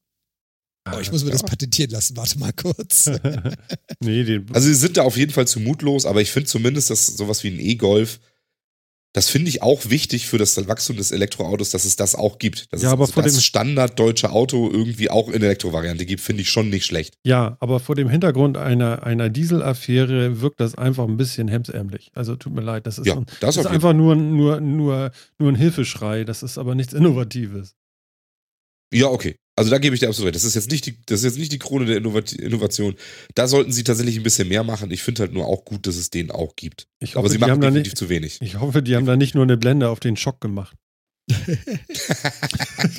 Oh, 0.91 0.99
ich 0.99 1.11
muss 1.11 1.23
mir 1.23 1.29
ja. 1.29 1.33
das 1.33 1.43
patentieren 1.43 1.91
lassen. 1.91 2.17
Warte 2.17 2.39
mal 2.39 2.51
kurz. 2.53 3.05
nee, 3.99 4.23
den, 4.23 4.47
Also 4.53 4.67
sie 4.67 4.73
sind 4.73 4.97
da 4.97 5.03
auf 5.03 5.17
jeden 5.17 5.31
Fall 5.31 5.47
zu 5.47 5.59
mutlos, 5.59 6.05
aber 6.05 6.21
ich 6.21 6.31
finde 6.31 6.49
zumindest, 6.49 6.89
dass 6.89 7.05
sowas 7.05 7.43
wie 7.43 7.49
ein 7.49 7.59
E-Golf, 7.59 8.19
das 9.13 9.27
finde 9.27 9.49
ich 9.49 9.63
auch 9.63 9.89
wichtig 9.89 10.27
für 10.27 10.37
das 10.37 10.55
Wachstum 10.67 10.95
des 10.97 11.11
Elektroautos, 11.11 11.71
dass 11.71 11.83
es 11.85 11.95
das 11.95 12.13
auch 12.13 12.37
gibt. 12.37 12.71
Dass 12.71 12.81
Ja, 12.83 12.89
es 12.89 12.93
aber 12.93 13.01
also 13.03 13.13
vor 13.13 13.23
das 13.23 13.33
dem- 13.33 13.41
standarddeutsche 13.41 14.29
Auto 14.31 14.69
irgendwie 14.71 15.09
auch 15.09 15.29
in 15.29 15.41
Elektrovariante 15.41 16.05
gibt, 16.05 16.21
finde 16.21 16.43
ich 16.43 16.49
schon 16.49 16.69
nicht 16.69 16.85
schlecht. 16.85 17.15
ja, 17.25 17.57
aber 17.59 17.79
vor 17.79 17.95
dem 17.95 18.07
Hintergrund 18.07 18.55
einer, 18.57 19.01
einer 19.03 19.29
Dieselaffäre 19.29 20.41
wirkt 20.41 20.59
das 20.59 20.75
einfach 20.75 21.05
ein 21.07 21.17
bisschen 21.17 21.47
hemsärmlich. 21.47 22.11
Also 22.13 22.35
tut 22.35 22.53
mir 22.53 22.61
leid, 22.61 22.85
das 22.85 22.99
ist, 22.99 23.07
Ja, 23.07 23.15
ein, 23.15 23.25
das 23.39 23.57
ist 23.57 23.65
einfach 23.65 23.93
nur, 23.93 24.15
nur, 24.15 24.61
nur, 24.61 25.11
nur 25.39 25.49
ein 25.51 25.55
Hilfeschrei. 25.55 26.23
Das 26.23 26.43
ist 26.43 26.57
aber 26.59 26.75
nichts 26.75 26.93
Innovatives. 26.93 27.75
Ja, 28.93 29.07
okay. 29.07 29.37
Also 29.59 29.71
da 29.71 29.77
gebe 29.77 29.93
ich 29.93 29.99
dir 29.99 30.07
absolut 30.07 30.27
recht. 30.27 30.37
Das 30.37 30.45
ist 30.45 30.55
jetzt 30.55 30.71
nicht 30.71 30.85
die, 30.85 30.95
das 31.05 31.19
ist 31.19 31.25
jetzt 31.25 31.37
nicht 31.37 31.51
die 31.51 31.59
Krone 31.59 31.85
der 31.85 31.97
Innovat 31.97 32.31
Innovation. 32.31 32.95
Da 33.35 33.45
sollten 33.45 33.73
sie 33.73 33.83
tatsächlich 33.83 34.15
ein 34.15 34.23
bisschen 34.23 34.47
mehr 34.47 34.63
machen. 34.63 34.89
Ich 34.89 35.03
finde 35.03 35.23
halt 35.23 35.33
nur 35.33 35.47
auch 35.47 35.65
gut, 35.65 35.85
dass 35.85 35.97
es 35.97 36.09
den 36.09 36.31
auch 36.31 36.55
gibt. 36.55 36.87
Ich 37.01 37.17
Aber 37.17 37.23
hoffe, 37.23 37.31
sie 37.31 37.39
die 37.39 37.41
machen 37.41 37.59
definitiv 37.59 37.91
nicht, 37.91 37.97
zu 37.97 38.07
wenig. 38.07 38.37
ich 38.41 38.57
hoffe, 38.57 38.81
die 38.81 38.95
haben 38.95 39.05
da 39.05 39.17
nicht 39.17 39.35
nur 39.35 39.43
eine 39.43 39.57
Blende 39.57 39.89
auf 39.89 39.99
den 39.99 40.15
Schock 40.15 40.39
gemacht. 40.39 40.77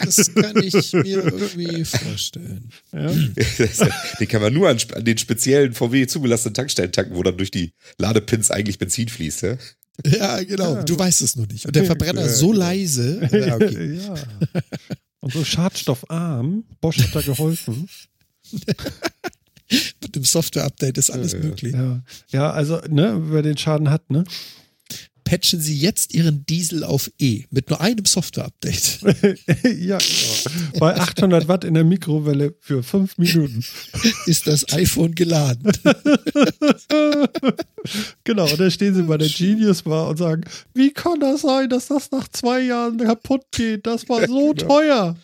Das 0.05 0.35
kann 0.35 0.63
ich 0.63 0.93
mir 0.93 1.25
irgendwie 1.25 1.85
vorstellen. 1.85 2.69
Ja? 2.93 3.11
den 4.21 4.29
kann 4.29 4.43
man 4.43 4.53
nur 4.53 4.69
an, 4.69 4.79
den 4.99 5.17
speziellen 5.17 5.73
VW 5.73 6.07
zugelassenen 6.07 6.53
Tankstellen 6.53 6.93
tanken, 6.93 7.17
wo 7.17 7.23
dann 7.23 7.39
durch 7.39 7.51
die 7.51 7.73
Ladepins 7.99 8.51
eigentlich 8.51 8.79
Benzin 8.79 9.09
fließt. 9.09 9.43
Ja? 9.43 9.57
Ja, 10.07 10.43
genau. 10.43 10.75
Ja. 10.75 10.83
Du 10.83 10.99
weißt 10.99 11.23
es 11.23 11.37
nur 11.37 11.47
nicht. 11.47 11.65
Und 11.67 11.75
der 11.75 11.85
Verbrenner 11.85 12.23
ist 12.23 12.37
so 12.37 12.53
leise. 12.53 13.27
Ja, 13.33 13.55
okay. 13.55 13.95
ja. 13.95 14.15
Und 15.21 15.33
so 15.33 15.45
schadstoffarm. 15.45 16.65
Bosch 16.81 16.99
hat 16.99 17.15
da 17.15 17.21
geholfen. 17.21 17.89
Mit 20.03 20.17
dem 20.17 20.25
Software-Update 20.25 20.99
ist 20.99 21.11
alles 21.11 21.33
Ja, 21.33 21.39
möglich. 21.39 21.75
Ja, 21.75 22.03
ja 22.31 22.51
also, 22.51 22.81
ne, 22.89 23.21
wer 23.31 23.43
den 23.43 23.57
Schaden 23.57 23.91
hat, 23.91 24.11
ne? 24.11 24.25
Patchen 25.31 25.61
Sie 25.61 25.79
jetzt 25.79 26.13
Ihren 26.13 26.45
Diesel 26.45 26.83
auf 26.83 27.09
E 27.21 27.45
mit 27.51 27.71
nur 27.71 27.81
einem 27.81 28.05
Software-Update. 28.05 28.99
ja, 29.79 29.97
genau. 29.99 30.81
Bei 30.81 30.97
800 30.97 31.47
Watt 31.47 31.63
in 31.63 31.75
der 31.75 31.85
Mikrowelle 31.85 32.57
für 32.59 32.83
fünf 32.83 33.17
Minuten. 33.17 33.65
Ist 34.27 34.49
das 34.49 34.73
iPhone 34.73 35.15
geladen? 35.15 35.71
genau, 38.25 38.51
und 38.51 38.59
dann 38.59 38.73
stehen 38.73 38.93
sie 38.93 39.05
bei 39.05 39.19
der 39.19 39.29
Genius 39.29 39.83
Bar 39.83 40.09
und 40.09 40.17
sagen, 40.17 40.43
wie 40.75 40.91
kann 40.91 41.21
das 41.21 41.43
sein, 41.43 41.69
dass 41.69 41.87
das 41.87 42.11
nach 42.11 42.27
zwei 42.27 42.63
Jahren 42.63 42.99
kaputt 42.99 43.45
geht? 43.53 43.87
Das 43.87 44.09
war 44.09 44.27
so 44.27 44.53
Genau. 44.53 44.67
teuer. 44.67 45.17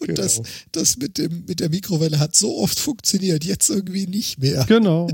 Und 0.00 0.18
das, 0.18 0.42
das 0.72 0.96
mit, 0.96 1.18
dem, 1.18 1.44
mit 1.46 1.60
der 1.60 1.68
Mikrowelle 1.68 2.18
hat 2.18 2.34
so 2.34 2.58
oft 2.58 2.80
funktioniert, 2.80 3.44
jetzt 3.44 3.70
irgendwie 3.70 4.08
nicht 4.08 4.40
mehr. 4.40 4.64
Genau. 4.66 5.06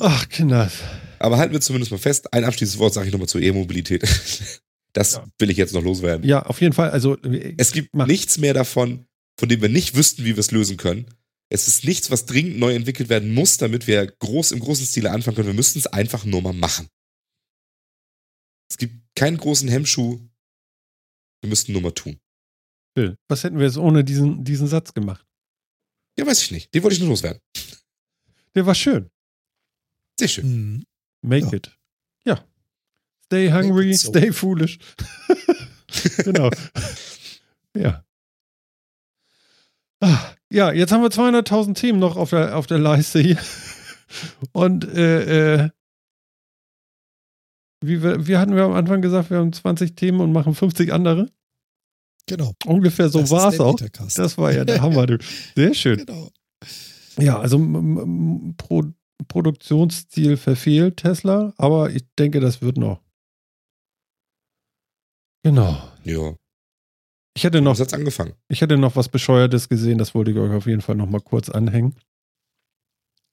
Ach, 0.00 0.28
Kinder. 0.28 0.70
Aber 1.18 1.38
halten 1.38 1.52
wir 1.52 1.60
zumindest 1.60 1.92
mal 1.92 1.98
fest, 1.98 2.32
ein 2.32 2.44
abschließendes 2.44 2.78
Wort 2.80 2.94
sage 2.94 3.06
ich 3.06 3.12
nochmal 3.12 3.28
zur 3.28 3.40
E-Mobilität. 3.42 4.02
Das 4.94 5.14
Ja. 5.14 5.24
will 5.38 5.48
ich 5.48 5.56
jetzt 5.56 5.72
noch 5.72 5.82
loswerden. 5.82 6.28
Ja, 6.28 6.42
auf 6.42 6.60
jeden 6.60 6.74
Fall. 6.74 6.90
Also, 6.90 7.16
Es 7.56 7.72
gibt 7.72 7.94
Mach. 7.94 8.06
nichts 8.06 8.36
mehr 8.36 8.52
davon, 8.52 9.06
von 9.40 9.48
dem 9.48 9.62
wir 9.62 9.70
nicht 9.70 9.94
wüssten, 9.96 10.22
wie 10.26 10.36
wir 10.36 10.38
es 10.38 10.50
lösen 10.50 10.76
können. 10.76 11.06
Es 11.48 11.66
ist 11.66 11.84
nichts, 11.84 12.10
was 12.10 12.26
dringend 12.26 12.58
neu 12.58 12.74
entwickelt 12.74 13.08
werden 13.08 13.32
muss, 13.32 13.56
damit 13.56 13.86
wir 13.86 14.04
groß 14.06 14.52
im 14.52 14.60
großen 14.60 14.84
Stile 14.84 15.10
anfangen 15.10 15.34
können. 15.36 15.46
Wir 15.48 15.54
müssten 15.54 15.78
es 15.78 15.86
einfach 15.86 16.26
nur 16.26 16.42
mal 16.42 16.52
machen. 16.52 16.88
Es 18.70 18.76
gibt 18.76 18.94
keinen 19.14 19.38
großen 19.38 19.66
Hemmschuh. 19.66 20.20
Wir 21.40 21.48
müssten 21.48 21.72
nur 21.72 21.80
mal 21.80 21.92
tun. 21.92 22.18
Phil, 22.94 23.16
was 23.30 23.44
hätten 23.44 23.56
wir 23.58 23.64
jetzt 23.64 23.78
ohne 23.78 24.04
diesen, 24.04 24.44
diesen 24.44 24.66
Satz 24.68 24.92
gemacht? 24.92 25.24
Ja, 26.18 26.26
weiß 26.26 26.42
ich 26.42 26.50
nicht. 26.50 26.74
Den 26.74 26.82
wollte 26.82 26.94
ich 26.96 27.00
nur 27.00 27.08
loswerden. 27.08 27.40
Der 28.54 28.66
war 28.66 28.74
schön. 28.74 29.08
Sehr 30.22 30.28
schön. 30.28 30.44
Hm. 30.44 30.84
Make 31.22 31.46
Ja. 31.46 31.52
it. 31.52 31.78
Ja. 32.24 32.44
Stay 33.26 33.50
hungry, 33.52 33.92
so. 33.94 34.10
stay 34.10 34.30
foolish. 34.32 34.78
genau. 36.24 36.48
ja. 37.76 38.04
Ah, 40.00 40.32
ja, 40.50 40.72
jetzt 40.72 40.92
haben 40.92 41.02
wir 41.02 41.10
200.000 41.10 41.74
Themen 41.74 41.98
noch 41.98 42.16
auf 42.16 42.30
der, 42.30 42.56
auf 42.56 42.66
der 42.66 42.78
Leiste 42.78 43.20
hier. 43.20 43.38
Und 44.52 44.84
äh, 44.84 45.54
äh, 45.64 45.70
wie, 47.82 48.02
wir, 48.02 48.26
wie 48.26 48.36
hatten 48.36 48.54
wir 48.54 48.62
am 48.64 48.74
Anfang 48.74 49.02
gesagt, 49.02 49.30
wir 49.30 49.38
haben 49.38 49.52
20 49.52 49.96
Themen 49.96 50.20
und 50.20 50.32
machen 50.32 50.54
50 50.54 50.92
andere? 50.92 51.30
Genau. 52.26 52.52
Ungefähr 52.66 53.08
so 53.08 53.28
war 53.30 53.52
es 53.52 53.58
auch. 53.58 53.80
Metacast. 53.80 54.18
Das 54.18 54.38
war 54.38 54.52
ja 54.52 54.64
der 54.64 54.80
Hammer, 54.82 55.06
du. 55.06 55.18
Sehr 55.56 55.74
schön. 55.74 56.04
Genau. 56.06 56.30
Ja, 57.18 57.40
also 57.40 57.58
Pro 58.56 58.84
Produktionsziel 59.28 60.36
verfehlt 60.36 60.98
Tesla, 60.98 61.52
aber 61.56 61.90
ich 61.90 62.04
denke, 62.18 62.40
das 62.40 62.62
wird 62.62 62.76
noch. 62.76 63.00
Genau. 65.44 65.76
Ja. 66.04 66.34
Ich 67.34 67.44
hätte 67.44 67.60
noch, 67.62 67.72
Was 67.72 67.80
hat's 67.80 67.94
angefangen? 67.94 68.34
ich 68.48 68.60
hätte 68.60 68.76
noch 68.76 68.96
was 68.96 69.08
Bescheuertes 69.08 69.68
gesehen, 69.68 69.98
das 69.98 70.14
wollte 70.14 70.30
ich 70.32 70.36
euch 70.36 70.52
auf 70.52 70.66
jeden 70.66 70.82
Fall 70.82 70.96
noch 70.96 71.08
mal 71.08 71.20
kurz 71.20 71.48
anhängen. 71.48 71.94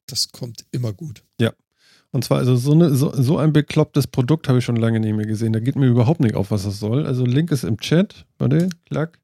Das 0.08 0.32
kommt 0.32 0.66
immer 0.72 0.94
gut. 0.94 1.24
Und 2.12 2.24
zwar 2.24 2.40
also 2.40 2.56
so, 2.56 2.72
eine, 2.72 2.94
so, 2.96 3.12
so 3.14 3.38
ein 3.38 3.54
beklopptes 3.54 4.08
Produkt 4.08 4.48
habe 4.48 4.60
ich 4.60 4.66
schon 4.66 4.76
lange 4.76 5.00
nicht 5.00 5.16
mehr 5.16 5.28
gesehen. 5.28 5.54
Da 5.54 5.60
geht 5.60 5.76
mir 5.76 5.88
überhaupt 5.88 6.22
nicht 6.22 6.36
auf, 6.36 6.50
was 6.50 6.64
das 6.64 6.80
soll. 6.80 7.06
Also 7.06 7.24
Link 7.26 7.52
ist 7.52 7.64
im 7.64 7.78
Chat. 7.78 8.26
Warte, 8.40 8.70
klack. 8.86 9.20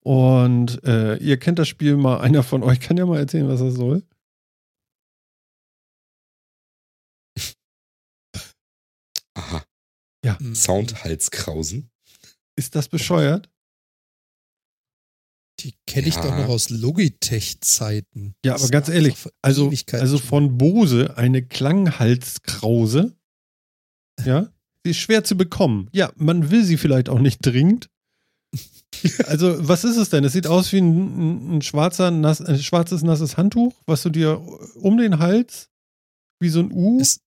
Und 0.00 0.82
äh, 0.84 1.16
ihr 1.16 1.38
kennt 1.38 1.58
das 1.58 1.66
Spiel 1.68 1.96
mal. 1.96 2.18
Einer 2.20 2.42
von 2.42 2.62
euch 2.62 2.80
kann 2.80 2.96
ja 2.96 3.06
mal 3.06 3.18
erzählen, 3.18 3.48
was 3.48 3.60
das 3.60 3.74
soll. 3.74 4.02
Hm. 10.38 10.54
Soundhalskrausen. 10.54 11.90
Ist 12.56 12.74
das 12.74 12.88
bescheuert? 12.88 13.50
Die 15.60 15.74
kenne 15.86 16.06
ich 16.06 16.14
Ja. 16.14 16.22
doch 16.22 16.36
noch 16.36 16.48
aus 16.48 16.70
Logitech-Zeiten. 16.70 18.34
Ja, 18.44 18.52
Das 18.52 18.62
aber 18.62 18.70
ganz 18.70 18.88
war 18.88 18.94
ehrlich, 18.94 19.14
Also, 19.42 19.72
also 19.92 20.18
von 20.18 20.56
Bose 20.56 21.16
eine 21.16 21.42
Klanghalskrause. 21.44 23.16
Ja, 24.24 24.52
sie 24.84 24.90
ist 24.92 24.98
schwer 24.98 25.24
zu 25.24 25.36
bekommen. 25.36 25.88
Ja, 25.92 26.12
man 26.16 26.50
will 26.50 26.64
sie 26.64 26.76
vielleicht 26.76 27.08
auch 27.08 27.18
nicht 27.20 27.38
dringend. 27.44 27.88
Also, 29.26 29.68
was 29.68 29.84
ist 29.84 29.96
es 29.96 30.10
denn? 30.10 30.24
Es 30.24 30.32
sieht 30.32 30.46
aus 30.48 30.72
wie 30.72 30.78
ein, 30.78 30.88
ein, 30.96 31.56
ein 31.58 31.62
schwarzer, 31.62 32.10
nass, 32.10 32.40
ein 32.40 32.58
schwarzes, 32.58 33.02
nasses 33.02 33.36
Handtuch, 33.36 33.72
was 33.86 34.02
du 34.02 34.08
dir 34.10 34.40
um 34.74 34.96
den 34.96 35.18
Hals, 35.20 35.68
wie 36.40 36.48
so 36.48 36.58
ein 36.60 36.72
U. 36.72 36.98
Es, 36.98 37.20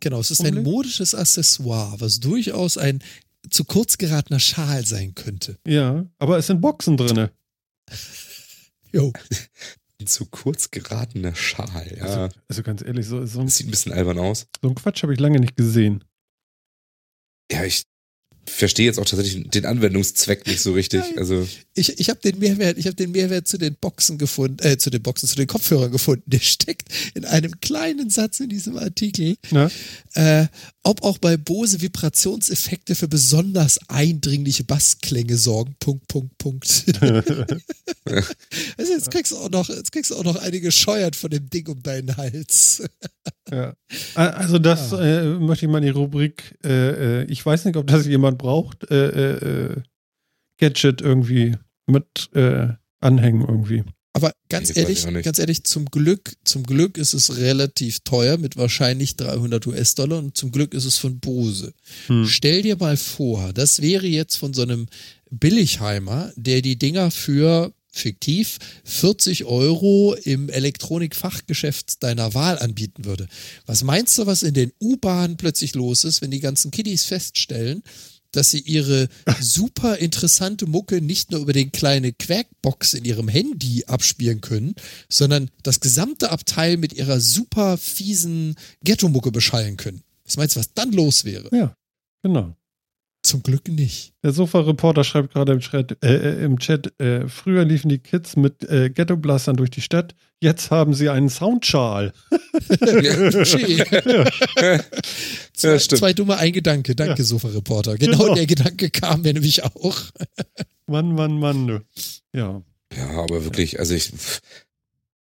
genau, 0.00 0.20
es 0.20 0.30
ist 0.30 0.44
ein 0.44 0.62
modisches 0.62 1.14
Accessoire, 1.14 2.00
was 2.00 2.20
durchaus 2.20 2.78
ein 2.78 3.02
zu 3.50 3.64
kurz 3.64 3.98
geratener 3.98 4.40
Schal 4.40 4.86
sein 4.86 5.14
könnte. 5.14 5.58
Ja, 5.66 6.06
aber 6.18 6.38
es 6.38 6.46
sind 6.46 6.60
Boxen 6.60 6.96
drinne. 6.96 7.30
Jo. 8.92 9.12
Ein 10.00 10.08
zu 10.08 10.26
kurz 10.26 10.72
geratener 10.72 11.36
Schal, 11.36 11.96
ja. 11.96 12.02
Also, 12.02 12.36
also 12.48 12.62
ganz 12.64 12.82
ehrlich, 12.82 13.06
so, 13.06 13.24
so, 13.26 13.38
ein, 13.40 13.46
Das 13.46 13.56
sieht 13.56 13.68
ein 13.68 13.70
bisschen 13.70 13.92
albern 13.92 14.18
aus. 14.18 14.48
so 14.60 14.68
ein 14.68 14.74
Quatsch 14.74 15.04
habe 15.04 15.14
ich 15.14 15.20
lange 15.20 15.38
nicht 15.38 15.56
gesehen. 15.56 16.02
Ja, 17.50 17.64
ich 17.64 17.84
verstehe 18.46 18.86
jetzt 18.86 18.98
auch 18.98 19.04
tatsächlich 19.04 19.48
den 19.50 19.66
Anwendungszweck 19.66 20.46
nicht 20.46 20.60
so 20.60 20.72
richtig. 20.72 21.02
Also, 21.16 21.46
Ich, 21.74 21.98
ich 21.98 22.08
habe 22.10 22.20
den 22.20 22.38
Mehrwert, 22.38 22.78
ich 22.78 22.86
habe 22.86 22.96
den 22.96 23.10
Mehrwert 23.10 23.48
zu 23.48 23.58
den 23.58 23.74
Boxen 23.74 24.18
gefunden, 24.18 24.56
äh, 24.64 24.78
zu 24.78 24.90
den 24.90 25.02
Boxen, 25.02 25.28
zu 25.28 25.36
den 25.36 25.46
Kopfhörern 25.46 25.90
gefunden. 25.90 26.22
Der 26.26 26.38
steckt 26.40 26.88
in 27.14 27.24
einem 27.24 27.60
kleinen 27.60 28.10
Satz 28.10 28.40
in 28.40 28.48
diesem 28.48 28.76
Artikel. 28.78 29.36
Na? 29.50 29.70
Äh, 30.14 30.46
ob 30.82 31.02
auch 31.02 31.18
bei 31.18 31.36
Bose 31.36 31.80
Vibrationseffekte 31.80 32.94
für 32.94 33.08
besonders 33.08 33.78
eindringliche 33.88 34.64
Bassklänge 34.64 35.36
sorgen. 35.36 35.74
Punkt, 35.80 36.06
Punkt, 36.08 36.36
Punkt. 36.38 36.84
also 37.00 38.92
jetzt 38.92 39.10
kriegst 39.10 39.32
du 39.32 39.36
auch 39.38 39.50
noch, 39.50 39.68
jetzt 39.68 39.92
kriegst 39.92 40.10
du 40.10 40.16
auch 40.16 40.24
noch 40.24 40.36
einige 40.36 40.70
scheuert 40.70 41.16
von 41.16 41.30
dem 41.30 41.48
Ding 41.50 41.66
um 41.68 41.82
deinen 41.82 42.16
Hals. 42.16 42.82
Ja. 43.50 43.74
Also 44.14 44.58
das 44.58 44.92
Ah. 44.92 45.02
äh, 45.04 45.24
möchte 45.38 45.66
ich 45.66 45.70
mal 45.72 45.78
in 45.78 45.84
die 45.84 45.90
Rubrik, 45.90 46.56
äh, 46.64 47.22
äh, 47.22 47.24
ich 47.24 47.44
weiß 47.44 47.64
nicht, 47.64 47.76
ob 47.76 47.86
das 47.86 48.06
jemand 48.06 48.33
braucht, 48.34 48.90
äh, 48.90 49.08
äh, 49.08 49.72
äh, 49.72 49.82
Gadget 50.58 51.00
irgendwie 51.00 51.56
mit 51.86 52.30
äh, 52.34 52.68
anhängen 53.00 53.42
irgendwie. 53.42 53.84
Aber 54.16 54.32
ganz 54.48 54.68
Nee, 54.68 54.82
ehrlich, 54.82 55.04
ganz 55.24 55.40
ehrlich, 55.40 55.64
zum 55.64 55.86
Glück, 55.86 56.36
zum 56.44 56.62
Glück 56.62 56.98
ist 56.98 57.14
es 57.14 57.36
relativ 57.36 58.00
teuer 58.00 58.38
mit 58.38 58.56
wahrscheinlich 58.56 59.16
300 59.16 59.66
US-Dollar 59.66 60.18
und 60.18 60.36
zum 60.36 60.52
Glück 60.52 60.72
ist 60.72 60.84
es 60.84 60.98
von 60.98 61.18
Bose. 61.18 61.74
Hm. 62.06 62.24
Stell 62.24 62.62
dir 62.62 62.76
mal 62.76 62.96
vor, 62.96 63.52
das 63.52 63.82
wäre 63.82 64.06
jetzt 64.06 64.36
von 64.36 64.54
so 64.54 64.62
einem 64.62 64.86
Billigheimer, 65.30 66.32
der 66.36 66.62
die 66.62 66.78
Dinger 66.78 67.10
für 67.10 67.74
fiktiv 67.90 68.58
40 68.84 69.44
Euro 69.44 70.14
im 70.14 70.48
Elektronikfachgeschäft 70.48 72.02
deiner 72.02 72.34
Wahl 72.34 72.58
anbieten 72.58 73.04
würde. 73.04 73.28
Was 73.66 73.82
meinst 73.82 74.18
du, 74.18 74.26
was 74.26 74.42
in 74.42 74.54
den 74.54 74.72
U-Bahnen 74.80 75.36
plötzlich 75.36 75.74
los 75.74 76.04
ist, 76.04 76.22
wenn 76.22 76.30
die 76.30 76.40
ganzen 76.40 76.70
Kiddies 76.70 77.04
feststellen, 77.04 77.82
dass 78.36 78.50
sie 78.50 78.60
ihre 78.60 79.08
super 79.40 79.98
interessante 79.98 80.66
Mucke 80.66 81.00
nicht 81.00 81.30
nur 81.30 81.40
über 81.40 81.52
den 81.52 81.72
kleine 81.72 82.12
Quackbox 82.12 82.94
in 82.94 83.04
ihrem 83.04 83.28
Handy 83.28 83.84
abspielen 83.86 84.40
können, 84.40 84.74
sondern 85.08 85.50
das 85.62 85.80
gesamte 85.80 86.30
Abteil 86.30 86.76
mit 86.76 86.92
ihrer 86.92 87.20
super 87.20 87.76
fiesen 87.78 88.56
Ghetto-Mucke 88.82 89.30
beschallen 89.30 89.76
können. 89.76 90.02
Was 90.24 90.36
meinst 90.36 90.56
du, 90.56 90.60
was 90.60 90.72
dann 90.72 90.92
los 90.92 91.24
wäre? 91.24 91.48
Ja, 91.54 91.74
genau. 92.22 92.56
Zum 93.24 93.42
Glück 93.42 93.66
nicht. 93.68 94.12
Der 94.22 94.32
Sofa-Reporter 94.32 95.02
schreibt 95.02 95.32
gerade 95.32 95.52
im 95.52 95.60
Chat, 95.60 95.96
äh, 96.04 96.14
äh, 96.14 96.44
im 96.44 96.58
Chat 96.58 96.92
äh, 97.00 97.26
früher 97.26 97.64
liefen 97.64 97.88
die 97.88 97.98
Kids 97.98 98.36
mit 98.36 98.62
äh, 98.68 98.90
Ghetto-Blastern 98.90 99.56
durch 99.56 99.70
die 99.70 99.80
Stadt, 99.80 100.14
jetzt 100.40 100.70
haben 100.70 100.92
sie 100.92 101.08
einen 101.08 101.30
Soundschal. 101.30 102.12
Touché. 102.68 103.84
zwei, 105.54 105.72
Ja, 105.72 105.78
zwei 105.78 106.12
dumme 106.12 106.36
Eingedanke. 106.36 106.94
Danke, 106.94 107.24
Sofa-Reporter. 107.24 107.96
Genau, 107.96 108.18
Genau. 108.18 108.34
der 108.34 108.46
Gedanke 108.46 108.90
kam 108.90 109.22
mir 109.22 109.32
nämlich 109.32 109.64
auch. 109.64 110.02
Mann, 110.86 111.14
Mann, 111.14 111.38
Mann. 111.38 111.66
du. 111.66 111.80
Ja. 112.34 112.62
ja, 112.94 113.10
aber 113.22 113.44
wirklich, 113.44 113.78
also 113.78 113.94
ich, 113.94 114.12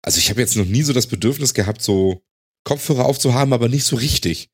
also 0.02 0.18
ich 0.18 0.30
habe 0.30 0.42
jetzt 0.42 0.58
noch 0.58 0.66
nie 0.66 0.82
so 0.84 0.92
das 0.92 1.08
Bedürfnis 1.08 1.54
gehabt, 1.54 1.82
so 1.82 2.22
Kopfhörer 2.66 3.06
aufzuhaben, 3.06 3.54
aber 3.54 3.70
nicht 3.70 3.86
so 3.86 3.96
richtig. 3.96 4.50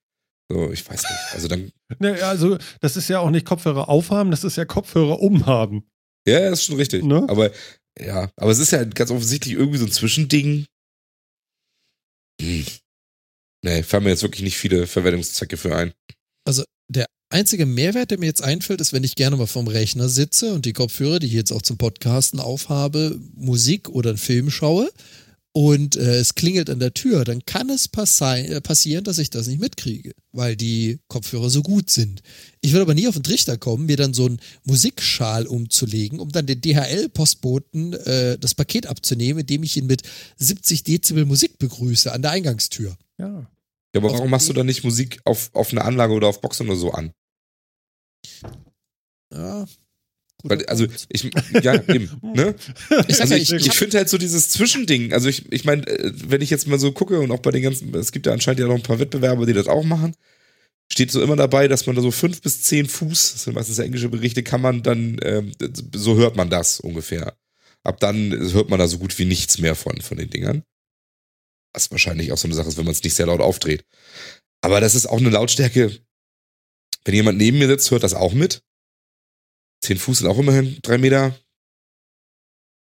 So, 0.52 0.72
ich 0.72 0.88
weiß 0.90 1.04
nicht. 1.04 1.34
Also 1.34 1.48
dann, 1.48 1.72
Ne, 2.00 2.24
also, 2.24 2.58
das 2.82 2.98
ist 2.98 3.08
ja 3.08 3.20
auch 3.20 3.30
nicht 3.30 3.46
Kopfhörer 3.46 3.90
aufhaben, 3.90 4.32
das 4.32 4.44
ist 4.44 4.56
ja 4.56 4.66
Kopfhörer 4.66 5.20
umhaben. 5.20 5.84
ja, 6.28 6.50
ist 6.50 6.64
schon 6.64 6.76
richtig. 6.76 7.04
Ne? 7.04 7.26
Aber, 7.30 7.52
ja, 8.00 8.32
aber 8.36 8.52
es 8.52 8.60
ist 8.60 8.72
ja 8.72 8.84
ganz 8.84 9.12
offensichtlich 9.12 9.54
irgendwie 9.54 9.78
so 9.78 9.86
ein 9.86 9.92
Zwischending. 9.92 10.66
Hm. 12.42 12.66
Nee, 13.64 13.84
fallen 13.84 14.04
mir 14.04 14.12
jetzt 14.12 14.24
wirklich 14.24 14.44
nicht 14.44 14.58
viele 14.58 14.88
Verwendungszwecke 14.88 15.58
für 15.58 15.76
ein. 15.76 15.94
Einziger 17.32 17.68
Mehrwert, 17.68 18.10
der 18.10 18.18
mir 18.18 18.26
jetzt 18.26 18.44
einfällt, 18.44 18.82
ist, 18.82 18.92
wenn 18.92 19.04
ich 19.04 19.14
gerne 19.16 19.38
mal 19.38 19.46
vom 19.46 19.68
Rechner 19.68 20.10
sitze 20.10 20.52
und 20.52 20.66
die 20.66 20.74
Kopfhörer, 20.74 21.20
die 21.20 21.28
ich 21.28 21.34
jetzt 21.34 21.52
auch 21.52 21.62
zum 21.62 21.78
Podcasten 21.78 22.40
aufhabe, 22.40 23.20
Musik 23.36 23.88
oder 23.88 24.10
einen 24.10 24.18
Film 24.18 24.50
schaue 24.50 24.90
und 25.52 25.96
äh, 25.96 26.18
es 26.18 26.36
klingelt 26.36 26.70
an 26.70 26.80
der 26.80 26.94
Tür, 26.94 27.26
dann 27.26 27.44
kann 27.46 27.70
es 27.70 27.88
passi 27.88 28.24
äh, 28.46 28.62
passieren, 28.62 29.04
dass 29.04 29.18
ich 29.18 29.30
das 29.30 29.48
nicht 29.48 29.60
mitkriege, 29.60 30.12
weil 30.32 30.56
die 30.56 31.00
Kopfhörer 31.08 31.50
so 31.50 31.64
gut 31.64 31.90
sind. 31.90 32.22
Ich 32.62 32.72
würde 32.72 32.84
aber 32.84 32.94
nie 32.94 33.08
auf 33.08 33.16
den 33.16 33.24
Trichter 33.24 33.58
kommen, 33.58 33.88
mir 33.88 33.98
dann 33.98 34.14
so 34.14 34.26
einen 34.28 34.40
Musikschal 34.64 35.48
umzulegen, 35.48 36.20
um 36.20 36.32
dann 36.32 36.46
den 36.46 36.62
DHL-Postboten 36.62 37.94
äh, 37.94 38.38
das 38.38 38.54
Paket 38.54 38.86
abzunehmen, 38.88 39.40
indem 39.42 39.64
ich 39.64 39.76
ihn 39.78 39.88
mit 39.88 40.04
70 40.38 40.84
Dezibel 40.84 41.26
Musik 41.26 41.58
begrüße 41.58 42.12
an 42.12 42.22
der 42.22 42.32
Eingangstür. 42.32 42.96
Ja. 43.18 43.28
Ja, 43.96 44.02
aber 44.02 44.08
Auf- 44.12 44.18
warum 44.18 44.30
machst 44.30 44.48
du 44.50 44.54
dann 44.54 44.68
nicht 44.68 44.84
Musik 44.84 45.20
auf, 45.26 45.50
auf 45.54 45.72
eine 45.72 45.84
Anlage 45.84 46.14
oder 46.14 46.28
auf 46.28 46.42
Boxen 46.42 46.68
oder 46.68 46.78
so 46.78 46.92
an? 46.92 47.12
Ja. 49.34 49.66
Weil, 50.44 50.66
also, 50.68 50.88
ich, 51.10 51.30
ja, 51.62 51.76
eben, 51.76 52.10
ne? 52.36 52.56
ich 53.08 53.20
Also 53.20 53.36
ich, 53.36 53.52
ich 53.52 53.74
finde 53.74 53.98
halt 53.98 54.10
so 54.10 54.18
dieses 54.18 54.50
Zwischending, 54.50 55.12
also 55.12 55.28
ich, 55.28 55.52
ich 55.52 55.66
meine, 55.66 55.86
äh, 55.88 56.14
wenn 56.16 56.42
ich 56.42 56.50
jetzt 56.50 56.68
mal 56.68 56.80
so 56.80 56.92
gucke 56.92 57.20
und 57.20 57.32
auch 57.32 57.40
bei 57.40 57.52
den 57.52 57.64
ganzen, 57.64 57.94
es 57.96 58.12
gibt 58.12 58.26
ja 58.26 58.32
anscheinend 58.32 58.62
ja 58.62 58.68
noch 58.68 58.76
ein 58.76 58.84
paar 58.84 59.00
Wettbewerber, 59.00 59.46
die 59.46 59.54
das 59.54 59.68
auch 59.68 59.84
machen, 59.84 60.16
steht 60.92 61.12
so 61.12 61.22
immer 61.22 61.36
dabei, 61.36 61.68
dass 61.68 61.86
man 61.86 61.96
da 61.96 62.02
so 62.02 62.12
fünf 62.12 62.42
bis 62.42 62.62
zehn 62.62 62.88
Fuß, 62.88 63.34
das 63.34 63.44
sind 63.44 63.54
meistens 63.54 63.78
ja 63.78 63.84
englische 63.84 64.10
Berichte, 64.10 64.42
kann 64.44 64.62
man 64.62 64.82
dann, 64.82 65.20
ähm, 65.24 65.52
so 65.94 66.16
hört 66.16 66.36
man 66.38 66.50
das 66.50 66.80
ungefähr. 66.80 67.36
Ab 67.84 68.00
dann 68.00 68.32
hört 68.54 68.70
man 68.70 68.80
da 68.80 68.88
so 68.88 68.98
gut 68.98 69.18
wie 69.20 69.26
nichts 69.26 69.60
mehr 69.60 69.76
von, 69.76 70.02
von 70.02 70.18
den 70.18 70.30
Dingern. 70.30 70.64
Was 71.74 71.92
wahrscheinlich 71.92 72.32
auch 72.32 72.38
so 72.38 72.48
eine 72.48 72.56
Sache 72.56 72.68
ist, 72.68 72.78
wenn 72.78 72.86
man 72.86 72.94
es 72.94 73.04
nicht 73.04 73.14
sehr 73.14 73.28
laut 73.28 73.42
aufdreht. 73.42 73.86
Aber 74.62 74.82
das 74.82 74.96
ist 74.96 75.06
auch 75.06 75.20
eine 75.20 75.30
Lautstärke, 75.30 76.00
wenn 77.06 77.16
jemand 77.16 77.38
neben 77.38 77.60
mir 77.60 77.68
sitzt, 77.68 77.92
hört 77.92 78.04
das 78.04 78.14
auch 78.14 78.34
mit. 78.34 78.62
Zehn 79.82 79.98
Fuß 79.98 80.20
sind 80.20 80.28
auch 80.28 80.38
immerhin 80.38 80.78
drei 80.82 80.98
Meter. 80.98 81.36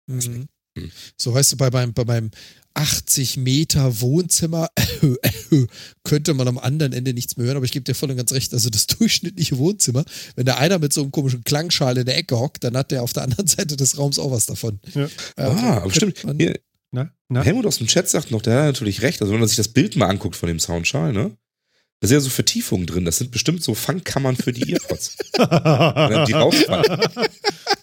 Mhm. 0.06 0.48
Hm. 0.78 0.90
So 1.16 1.32
weißt 1.32 1.52
du, 1.52 1.56
bei 1.56 1.70
meinem, 1.70 1.92
bei 1.92 2.04
meinem 2.04 2.30
80 2.74 3.36
Meter 3.36 4.00
Wohnzimmer 4.00 4.68
könnte 6.04 6.34
man 6.34 6.48
am 6.48 6.58
anderen 6.58 6.92
Ende 6.92 7.14
nichts 7.14 7.36
mehr 7.36 7.46
hören, 7.46 7.56
aber 7.56 7.64
ich 7.64 7.72
gebe 7.72 7.84
dir 7.84 7.94
voll 7.94 8.10
und 8.10 8.16
ganz 8.16 8.32
recht, 8.32 8.52
also 8.52 8.68
das 8.70 8.86
durchschnittliche 8.98 9.56
Wohnzimmer, 9.58 10.04
wenn 10.34 10.46
da 10.46 10.56
einer 10.56 10.80
mit 10.80 10.92
so 10.92 11.02
einem 11.02 11.12
komischen 11.12 11.44
Klangschal 11.44 11.96
in 11.98 12.06
der 12.06 12.16
Ecke 12.16 12.38
hockt, 12.38 12.64
dann 12.64 12.76
hat 12.76 12.90
der 12.90 13.02
auf 13.02 13.12
der 13.12 13.22
anderen 13.22 13.46
Seite 13.46 13.76
des 13.76 13.96
Raums 13.96 14.18
auch 14.18 14.32
was 14.32 14.46
davon. 14.46 14.80
Ja. 14.94 15.04
Äh, 15.04 15.08
Ah, 15.36 15.76
aber 15.78 15.92
stimmt. 15.92 16.18
Hier, 16.38 16.58
Na, 16.90 17.10
na? 17.28 17.42
Helmut 17.42 17.66
aus 17.66 17.78
dem 17.78 17.86
Chat 17.86 18.08
sagt 18.08 18.32
noch, 18.32 18.42
der 18.42 18.56
hat 18.58 18.64
natürlich 18.66 19.02
recht. 19.02 19.22
Also 19.22 19.32
wenn 19.32 19.40
man 19.40 19.48
sich 19.48 19.56
das 19.56 19.68
Bild 19.68 19.94
mal 19.94 20.08
anguckt 20.08 20.34
von 20.36 20.48
dem 20.48 20.58
Soundschal, 20.58 21.12
ne? 21.12 21.36
Da 22.04 22.08
sind 22.08 22.16
ja 22.16 22.20
so 22.20 22.28
Vertiefungen 22.28 22.84
drin. 22.84 23.06
Das 23.06 23.16
sind 23.16 23.30
bestimmt 23.30 23.62
so 23.62 23.72
Fangkammern 23.72 24.36
für 24.36 24.52
die 24.52 24.74
Earpods. 24.74 25.16
Die 25.38 26.32
rausfallen. 26.34 27.00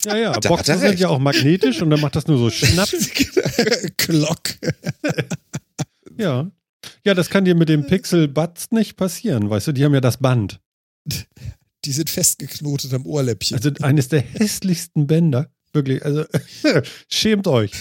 ja, 0.06 0.16
ja, 0.16 0.32
Da 0.34 0.48
Boxen 0.48 0.78
sind 0.78 1.00
ja 1.00 1.08
auch 1.08 1.18
magnetisch 1.18 1.82
und 1.82 1.90
dann 1.90 2.02
macht 2.02 2.16
das 2.16 2.28
nur 2.28 2.38
so 2.38 2.52
Schnaps. 2.52 3.10
Glock. 3.98 4.42
Ja. 6.20 6.52
Ja, 7.04 7.16
das 7.16 7.32
kann 7.32 7.46
dir 7.46 7.56
mit 7.56 7.68
dem 7.68 7.88
Pixel 7.88 8.28
Buds 8.28 8.70
nicht 8.70 8.96
passieren, 8.96 9.50
weißt 9.50 9.70
du, 9.70 9.72
die 9.72 9.84
haben 9.84 9.96
ja 9.96 10.02
das 10.02 10.18
Band. 10.18 10.60
Die 11.84 11.92
sind 11.92 12.12
festgeknotet 12.12 12.94
am 12.94 13.08
Ohrläppchen. 13.08 13.58
Also 13.58 13.72
eines 13.82 14.08
der 14.08 14.22
hässlichsten 14.22 15.08
Bänder. 15.08 15.50
Wirklich, 15.74 16.04
also 16.04 16.26
schämt 17.10 17.48
euch. 17.48 17.72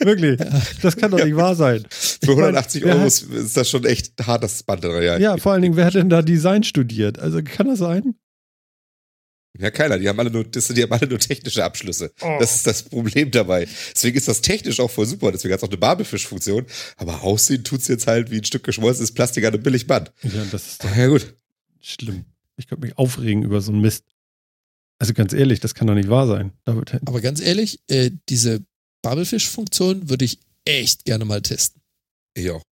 Wirklich. 0.00 0.40
Das 0.82 0.96
kann 0.96 1.10
doch 1.10 1.22
nicht 1.22 1.36
wahr 1.36 1.54
sein. 1.54 1.84
Für 1.90 2.30
180 2.30 2.82
wer 2.84 2.92
Euro 2.94 3.00
hat- 3.02 3.06
ist, 3.08 3.22
ist 3.30 3.56
das 3.56 3.68
schon 3.68 3.84
echt 3.84 4.12
hart, 4.26 4.42
das 4.42 4.62
Band 4.62 4.82
dran. 4.84 5.02
Ja, 5.02 5.18
Ja, 5.18 5.36
vor 5.36 5.52
allen 5.52 5.62
Dingen, 5.62 5.76
wer 5.76 5.84
hat 5.86 5.94
denn 5.94 6.08
da 6.08 6.22
Design 6.22 6.62
studiert? 6.62 7.18
Also 7.18 7.42
kann 7.42 7.66
das 7.68 7.78
sein? 7.80 8.14
ja, 9.58 9.70
keiner. 9.70 9.98
Die 9.98 10.08
haben 10.08 10.18
alle 10.18 10.30
nur, 10.30 10.42
das, 10.44 10.66
die 10.68 10.82
haben 10.82 10.90
alle 10.92 11.06
nur 11.06 11.18
technische 11.20 11.62
Abschlüsse. 11.64 12.12
Oh. 12.22 12.36
Das 12.40 12.56
ist 12.56 12.66
das 12.66 12.82
Problem 12.82 13.30
dabei. 13.30 13.68
Deswegen 13.94 14.16
ist 14.16 14.26
das 14.26 14.40
technisch 14.40 14.80
auch 14.80 14.90
voll 14.90 15.06
super. 15.06 15.30
Deswegen 15.30 15.52
hat 15.52 15.58
es 15.60 15.64
auch 15.64 15.68
eine 15.68 15.76
Barbelfisch-Funktion. 15.78 16.66
Aber 16.96 17.22
aussehen 17.22 17.62
tut's 17.62 17.86
jetzt 17.88 18.06
halt 18.08 18.30
wie 18.32 18.38
ein 18.38 18.44
Stück 18.44 18.64
geschmolzenes 18.64 19.12
Plastik 19.12 19.44
an 19.44 19.54
einem 19.54 19.62
Billigband. 19.62 20.12
Ja, 20.22 20.42
das 20.50 20.66
ist 20.66 20.82
doch 20.84 20.96
Ja, 20.96 21.06
gut. 21.06 21.34
schlimm. 21.80 22.24
Ich 22.56 22.66
könnte 22.68 22.86
mich 22.86 22.98
aufregen 22.98 23.42
über 23.44 23.60
so 23.60 23.70
einen 23.70 23.80
Mist. 23.80 24.04
Also 25.04 25.14
ganz 25.14 25.32
ehrlich, 25.34 25.60
das 25.60 25.74
kann 25.74 25.86
doch 25.86 25.94
nicht 25.94 26.08
wahr 26.08 26.26
sein. 26.26 26.52
Aber 26.64 27.20
ganz 27.20 27.40
ehrlich, 27.40 27.78
äh, 27.88 28.10
diese 28.30 28.64
Bubblefish-Funktion 29.02 30.08
würde 30.08 30.24
ich 30.24 30.38
echt 30.64 31.04
gerne 31.04 31.24
mal 31.24 31.42
testen. 31.42 31.82
Ich 32.34 32.50
auch. 32.50 32.62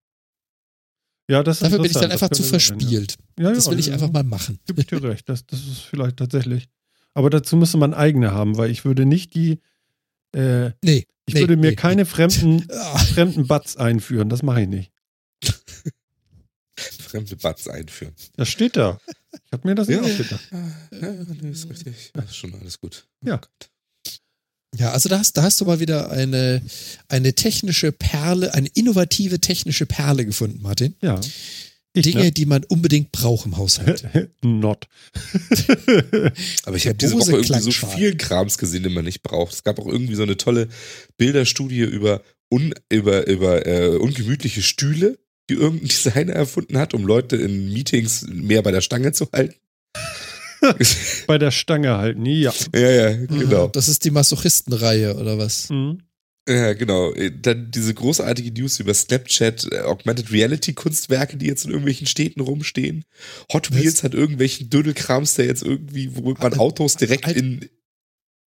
ja, 1.30 1.42
das 1.42 1.56
ist 1.58 1.62
Dafür 1.62 1.78
bin 1.78 1.90
ich 1.90 1.92
dann 1.92 2.10
einfach 2.10 2.30
zu 2.30 2.42
verspielt. 2.42 3.16
Ja, 3.38 3.50
ja, 3.50 3.54
Das 3.54 3.70
will 3.70 3.78
ich 3.78 3.88
ja, 3.88 3.94
einfach 3.94 4.10
mal 4.10 4.24
machen. 4.24 4.58
Ich 4.76 4.86
dir 4.86 5.02
recht. 5.02 5.28
Das, 5.28 5.46
das 5.46 5.60
ist 5.60 5.80
vielleicht 5.80 6.16
tatsächlich. 6.16 6.68
Aber 7.14 7.28
dazu 7.28 7.56
müsste 7.56 7.76
man 7.76 7.92
eigene 7.92 8.32
haben, 8.32 8.56
weil 8.56 8.70
ich 8.70 8.84
würde 8.84 9.04
nicht 9.04 9.34
die, 9.34 9.60
äh, 10.34 10.70
Nee. 10.82 11.06
ich 11.26 11.34
nee, 11.34 11.40
würde 11.40 11.56
mir 11.56 11.70
nee, 11.70 11.76
keine 11.76 12.06
fremden, 12.06 12.66
Ah, 12.70 12.98
fremden 12.98 13.46
Butts 13.46 13.76
einführen. 13.76 14.28
Das 14.30 14.42
mache 14.42 14.62
ich 14.62 14.68
nicht. 14.68 14.91
Fremde 17.08 17.36
Buds 17.36 17.68
einführen. 17.68 18.14
Das 18.36 18.48
steht 18.48 18.76
da. 18.76 19.00
Ich 19.32 19.52
habe 19.52 19.68
mir 19.68 19.74
das 19.74 19.88
nicht 19.88 20.00
Ja. 20.00 20.02
ausgedacht. 20.02 20.48
Ja, 20.50 21.12
nee, 21.40 21.50
ist 21.50 21.68
richtig. 21.70 22.10
Das 22.14 22.26
ist 22.26 22.36
schon 22.36 22.54
alles 22.54 22.80
gut. 22.80 23.06
Ja. 23.24 23.40
Ja, 24.78 24.92
also 24.92 25.08
da 25.10 25.18
hast, 25.18 25.36
da 25.36 25.42
hast 25.42 25.60
du 25.60 25.66
mal 25.66 25.80
wieder 25.80 26.10
eine, 26.10 26.62
eine 27.08 27.34
technische 27.34 27.92
Perle, 27.92 28.54
eine 28.54 28.68
innovative 28.72 29.38
technische 29.38 29.84
Perle 29.84 30.24
gefunden, 30.24 30.62
Martin. 30.62 30.94
Ja. 31.02 31.20
Ich, 31.94 32.04
Dinge, 32.04 32.22
ne? 32.22 32.32
die 32.32 32.46
man 32.46 32.64
unbedingt 32.64 33.12
braucht 33.12 33.44
im 33.44 33.58
Haushalt. 33.58 34.08
Not. 34.42 34.88
Aber 36.64 36.76
ich 36.76 36.86
habe 36.86 36.96
diese 36.96 37.12
Woche 37.18 37.32
irgendwie 37.32 37.60
so 37.60 37.70
viel 37.70 38.16
Krams 38.16 38.56
gesehen, 38.56 38.82
den 38.82 38.94
man 38.94 39.04
nicht 39.04 39.22
braucht. 39.22 39.52
Es 39.52 39.62
gab 39.62 39.78
auch 39.78 39.86
irgendwie 39.86 40.14
so 40.14 40.22
eine 40.22 40.38
tolle 40.38 40.68
Bilderstudie 41.18 41.80
über, 41.80 42.22
un, 42.50 42.74
über, 42.88 43.26
über 43.26 43.66
äh, 43.66 43.96
ungemütliche 43.98 44.62
Stühle, 44.62 45.18
die 45.50 45.54
irgendein 45.54 45.88
Designer 45.88 46.32
erfunden 46.34 46.78
hat, 46.78 46.94
um 46.94 47.04
Leute 47.06 47.36
in 47.36 47.72
Meetings 47.72 48.26
mehr 48.28 48.62
bei 48.62 48.70
der 48.70 48.80
Stange 48.80 49.12
zu 49.12 49.28
halten. 49.32 49.54
Bei 51.26 51.38
der 51.38 51.50
Stange 51.50 51.96
halten. 51.98 52.24
Ja. 52.24 52.52
ja, 52.72 52.88
ja, 52.90 53.16
genau. 53.26 53.66
Das 53.66 53.88
ist 53.88 54.04
die 54.04 54.12
Masochistenreihe 54.12 55.16
oder 55.16 55.36
was? 55.36 55.68
Mhm. 55.70 56.02
Ja, 56.48 56.72
genau. 56.74 57.12
Äh, 57.14 57.32
Dann 57.36 57.72
diese 57.72 57.92
großartige 57.94 58.52
News 58.52 58.78
über 58.78 58.94
Snapchat, 58.94 59.72
äh, 59.72 59.80
Augmented 59.80 60.30
Reality 60.30 60.72
Kunstwerke, 60.72 61.36
die 61.36 61.46
jetzt 61.46 61.64
in 61.64 61.70
irgendwelchen 61.70 62.06
Städten 62.06 62.40
rumstehen. 62.40 63.04
Hot 63.52 63.72
Was? 63.72 63.78
Wheels 63.80 64.02
hat 64.04 64.14
irgendwelchen 64.14 64.70
Dödelkrams, 64.70 65.34
der 65.34 65.46
jetzt 65.46 65.64
irgendwie, 65.64 66.14
wo 66.14 66.32
man 66.34 66.54
Autos 66.54 66.94
direkt 66.96 67.26
halt- 67.26 67.36
in. 67.38 67.68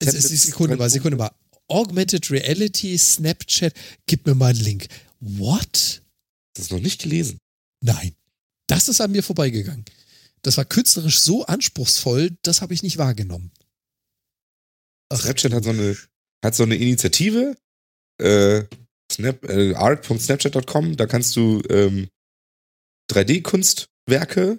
Es 0.00 0.14
ist 0.14 0.30
die 0.30 0.36
Sekunde 0.36 0.76
mal, 0.76 0.90
Sekunde 0.90 1.16
mal. 1.16 1.30
Augmented 1.68 2.28
Reality, 2.32 2.98
Snapchat, 2.98 3.74
gib 4.06 4.26
mir 4.26 4.34
mal 4.34 4.50
einen 4.50 4.59
Link. 4.60 4.88
What? 5.20 6.01
Das 6.54 6.66
ist 6.66 6.72
noch 6.72 6.80
nicht 6.80 7.02
gelesen. 7.02 7.38
Nein. 7.82 8.14
Das 8.66 8.88
ist 8.88 9.00
an 9.00 9.12
mir 9.12 9.22
vorbeigegangen. 9.22 9.84
Das 10.42 10.56
war 10.56 10.64
künstlerisch 10.64 11.20
so 11.20 11.46
anspruchsvoll, 11.46 12.36
das 12.42 12.62
habe 12.62 12.74
ich 12.74 12.82
nicht 12.82 12.98
wahrgenommen. 12.98 13.52
Snapchat 15.14 15.52
hat 15.52 15.64
so 15.64 15.70
eine, 15.70 15.96
hat 16.44 16.54
so 16.54 16.62
eine 16.64 16.76
Initiative, 16.76 17.54
äh, 18.18 18.64
Snap, 19.12 19.44
äh, 19.48 19.74
art.snapchat.com, 19.74 20.96
da 20.96 21.06
kannst 21.06 21.36
du 21.36 21.62
ähm, 21.68 22.08
3D-Kunstwerke, 23.10 24.58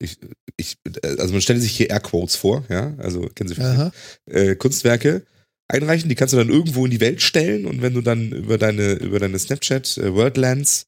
ich, 0.00 0.18
ich, 0.56 0.78
also 1.02 1.32
man 1.32 1.42
stelle 1.42 1.60
sich 1.60 1.76
hier 1.76 1.90
Airquotes 1.90 2.36
vor, 2.36 2.64
ja, 2.68 2.94
also 2.98 3.28
kennen 3.34 3.48
Sie 3.48 3.54
vielleicht, 3.56 3.94
äh, 4.30 4.56
Kunstwerke 4.56 5.26
einreichen, 5.68 6.08
die 6.08 6.14
kannst 6.14 6.32
du 6.32 6.38
dann 6.38 6.48
irgendwo 6.48 6.84
in 6.84 6.90
die 6.90 7.00
Welt 7.00 7.22
stellen 7.22 7.66
und 7.66 7.82
wenn 7.82 7.94
du 7.94 8.00
dann 8.00 8.32
über 8.32 8.56
deine, 8.56 8.94
über 8.94 9.18
deine 9.18 9.38
Snapchat 9.38 9.98
äh, 9.98 10.14
Wordlands 10.14 10.86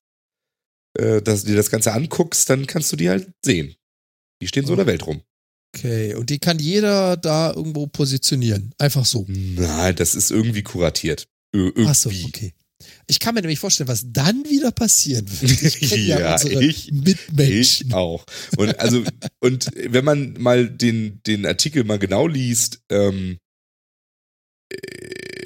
äh, 0.98 1.22
das, 1.22 1.44
dir 1.44 1.56
das 1.56 1.70
Ganze 1.70 1.92
anguckst, 1.92 2.48
dann 2.50 2.66
kannst 2.66 2.90
du 2.92 2.96
die 2.96 3.08
halt 3.10 3.30
sehen. 3.44 3.74
Die 4.42 4.48
stehen 4.48 4.66
so 4.66 4.72
in 4.72 4.78
der 4.78 4.86
Welt 4.86 5.06
rum. 5.06 5.22
Okay, 5.76 6.14
und 6.14 6.30
die 6.30 6.38
kann 6.38 6.58
jeder 6.58 7.16
da 7.16 7.52
irgendwo 7.52 7.86
positionieren. 7.86 8.72
Einfach 8.78 9.04
so. 9.04 9.24
Nein, 9.28 9.96
das 9.96 10.14
ist 10.14 10.30
irgendwie 10.30 10.62
kuratiert. 10.62 11.26
Ö 11.54 11.66
irgendwie. 11.66 11.86
Achso, 11.86 12.10
okay. 12.10 12.54
Ich 13.06 13.18
kann 13.18 13.34
mir 13.34 13.40
nämlich 13.40 13.58
vorstellen, 13.58 13.88
was 13.88 14.04
dann 14.06 14.44
wieder 14.44 14.70
passieren 14.70 15.26
wird. 15.40 15.80
Ja, 16.06 16.36
Ja, 16.36 16.44
ich- 16.60 16.92
Mitmenschen. 16.92 17.88
Ich 17.88 17.94
auch. 17.94 18.24
Und 18.56 18.78
also, 18.78 19.02
und 19.40 19.68
wenn 19.74 20.04
man 20.04 20.34
mal 20.38 20.68
den, 20.68 21.20
den 21.26 21.46
Artikel 21.46 21.84
mal 21.84 21.98
genau 21.98 22.26
liest, 22.26 22.80
ähm, 22.90 23.32
äh, 23.32 23.36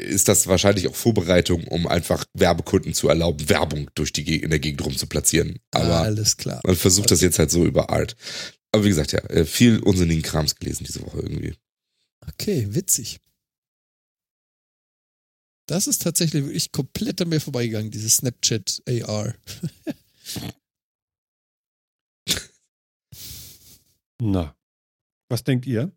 ist 0.09 0.29
das 0.29 0.47
wahrscheinlich 0.47 0.89
auch 0.89 0.95
Vorbereitung, 0.95 1.65
um 1.69 1.87
einfach 1.87 2.25
Werbekunden 2.35 2.95
zu 2.95 3.09
erlauben, 3.09 3.49
Werbung 3.49 3.91
durch 3.95 4.13
die 4.13 4.43
in 4.43 4.51
der 4.51 4.59
Gegend 4.59 4.85
rum 4.85 4.97
zu 4.97 5.07
platzieren. 5.07 5.59
Aber 5.71 6.01
Alles 6.01 6.37
klar. 6.37 6.61
man 6.65 6.77
versucht 6.77 7.11
das 7.11 7.21
jetzt 7.21 7.39
halt 7.39 7.51
so 7.51 7.65
über 7.65 7.91
Art. 7.91 8.17
Aber 8.73 8.85
wie 8.85 8.89
gesagt, 8.89 9.13
ja, 9.13 9.21
äh, 9.31 9.45
viel 9.45 9.79
unsinnigen 9.81 10.23
Krams 10.23 10.57
gelesen 10.57 10.85
diese 10.85 11.03
Woche 11.03 11.19
irgendwie. 11.19 11.55
Okay, 12.27 12.67
witzig. 12.71 13.21
Das 15.67 15.87
ist 15.87 16.03
tatsächlich 16.03 16.45
wirklich 16.45 16.73
komplett 16.73 17.21
an 17.21 17.29
mir 17.29 17.41
vorbeigegangen, 17.41 17.91
dieses 17.91 18.17
Snapchat 18.17 18.83
AR. 18.89 19.35
Na. 24.21 24.57
Was 25.29 25.45
denkt 25.45 25.67
ihr? 25.67 25.93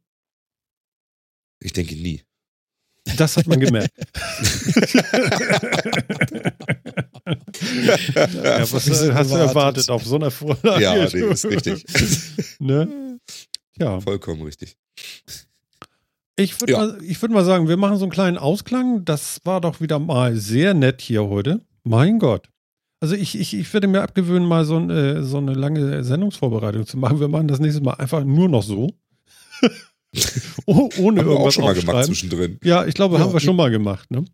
Ich 1.59 1.73
denke 1.73 1.95
nie. 1.95 2.23
Das 3.17 3.35
hat 3.37 3.47
man 3.47 3.59
gemerkt. 3.59 3.91
ja, 7.25 8.59
was 8.71 8.73
hast 8.89 9.31
du 9.31 9.35
erwartet 9.35 9.89
auf 9.89 10.05
so 10.05 10.15
einer 10.15 10.31
Vorlage? 10.31 10.81
Ja, 10.83 10.93
nee, 10.95 11.31
ist 11.31 11.45
richtig. 11.45 11.85
ne? 12.59 13.19
Ja. 13.77 13.99
Vollkommen 13.99 14.41
richtig. 14.43 14.77
Ich 16.35 16.59
würde 16.61 16.73
Ja. 16.73 16.79
mal, 16.79 16.97
ich 17.03 17.21
würd 17.21 17.31
mal 17.31 17.45
sagen, 17.45 17.67
wir 17.67 17.77
machen 17.77 17.97
so 17.97 18.05
einen 18.05 18.11
kleinen 18.11 18.37
Ausklang. 18.37 19.05
Das 19.05 19.39
war 19.43 19.61
doch 19.61 19.81
wieder 19.81 19.99
mal 19.99 20.35
sehr 20.35 20.73
nett 20.73 21.01
hier 21.01 21.23
heute. 21.27 21.61
Mein 21.83 22.19
Gott. 22.19 22.49
Also 22.99 23.15
ich, 23.15 23.37
ich, 23.39 23.55
ich 23.55 23.73
würde 23.73 23.87
mir 23.87 24.01
abgewöhnen, 24.01 24.47
mal 24.47 24.63
so, 24.63 24.77
ein, 24.77 24.89
äh, 24.91 25.23
so 25.23 25.37
eine 25.37 25.53
lange 25.53 26.03
Sendungsvorbereitung 26.03 26.85
zu 26.85 26.97
machen. 26.97 27.19
Wir 27.19 27.27
machen 27.27 27.47
das 27.47 27.59
nächste 27.59 27.81
Mal 27.81 27.93
einfach 27.95 28.23
nur 28.23 28.47
noch 28.47 28.63
so. 28.63 28.91
oh, 30.65 30.89
ohne 30.97 31.21
Haben 31.21 31.27
wir 31.29 31.35
auch 31.35 31.45
irgendwas 31.47 31.53
schon 31.53 31.63
mal 31.63 31.73
gemacht 31.73 32.05
zwischendrin. 32.05 32.59
Ja, 32.63 32.85
ich 32.85 32.95
glaube, 32.95 33.17
Ja, 33.17 33.21
haben 33.23 33.33
wir 33.33 33.39
schon 33.39 33.55
mal 33.55 33.71
gemacht. 33.71 34.11
Ne? 34.11 34.25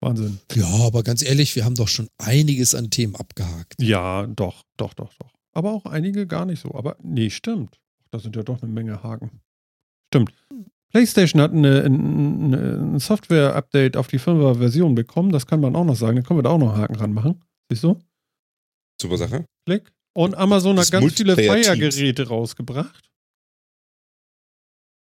Wahnsinn. 0.00 0.38
Ja, 0.54 0.66
aber 0.66 1.02
ganz 1.02 1.22
ehrlich, 1.22 1.54
wir 1.56 1.64
haben 1.64 1.74
doch 1.74 1.88
schon 1.88 2.08
einiges 2.18 2.74
an 2.74 2.90
Themen 2.90 3.14
abgehakt. 3.16 3.80
Ja, 3.80 4.26
doch, 4.26 4.62
doch, 4.76 4.94
doch, 4.94 5.12
doch. 5.18 5.32
Aber 5.52 5.72
auch 5.72 5.86
einige 5.86 6.26
gar 6.26 6.44
nicht 6.46 6.60
so. 6.60 6.74
Aber 6.74 6.96
nee, 7.02 7.30
stimmt. 7.30 7.78
Da 8.10 8.18
sind 8.18 8.36
ja 8.36 8.42
doch 8.42 8.62
eine 8.62 8.70
Menge 8.70 9.02
Haken. 9.02 9.40
Stimmt. 10.08 10.32
PlayStation 10.90 11.40
hat 11.42 11.52
ein 11.52 12.98
Software-Update 12.98 13.96
auf 13.96 14.06
die 14.08 14.20
5er 14.20 14.58
Version 14.58 14.94
bekommen. 14.94 15.32
Das 15.32 15.46
kann 15.46 15.60
man 15.60 15.74
auch 15.74 15.84
noch 15.84 15.96
sagen. 15.96 16.16
Da 16.16 16.22
können 16.22 16.38
wir 16.38 16.44
da 16.44 16.50
auch 16.50 16.58
noch 16.58 16.72
einen 16.74 16.82
Haken 16.82 16.96
ranmachen. 16.96 17.42
Siehst 17.68 17.84
du? 17.84 17.98
Super 19.00 19.18
Sache. 19.18 19.44
Klick. 19.66 19.90
Und 20.14 20.36
Amazon 20.36 20.76
Das 20.76 20.92
hat 20.92 21.00
ganz 21.00 21.14
viele. 21.14 21.34
Fire-Geräte 21.34 22.28
rausgebracht. 22.28 23.10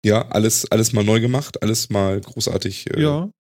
Ja, 0.06 0.28
alles, 0.30 0.66
alles 0.72 0.94
mal 0.94 1.04
neu 1.04 1.20
gemacht, 1.20 1.62
alles 1.62 1.90
mal 1.90 2.20
großartig. 2.22 2.96
Äh, 2.96 3.02
ja. 3.02 3.32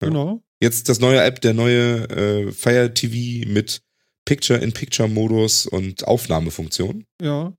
Genau. 0.00 0.42
Jetzt 0.60 0.88
das 0.88 0.98
neue 1.00 1.22
App, 1.22 1.40
der 1.40 1.54
neue 1.54 2.08
äh, 2.10 2.52
Fire 2.52 2.92
TV 2.92 3.48
mit 3.50 3.82
Picture-in-Picture-Modus 4.24 5.66
und 5.66 6.04
Aufnahmefunktion. 6.06 7.06
Ja. 7.22 7.56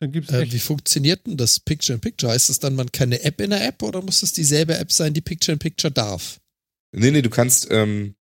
Dann 0.00 0.12
gibt 0.12 0.28
es 0.30 0.34
Äh, 0.34 0.42
echt. 0.42 0.52
wie 0.52 0.58
funktioniert 0.60 1.26
denn 1.26 1.36
das 1.36 1.60
Picture-in-Picture? 1.60 2.32
Heißt 2.32 2.48
es 2.50 2.58
dann, 2.58 2.74
man 2.74 2.90
keine 2.92 3.22
App 3.22 3.40
in 3.40 3.50
der 3.50 3.66
App 3.66 3.82
oder 3.82 4.00
muss 4.02 4.22
es 4.22 4.32
dieselbe 4.32 4.76
App 4.78 4.92
sein, 4.92 5.12
die 5.12 5.20
Picture-in-Picture 5.20 5.90
darf? 5.92 6.40
Nee, 6.92 7.10
nee, 7.10 7.22
du 7.22 7.30
kannst, 7.30 7.68
ähm, 7.70 8.14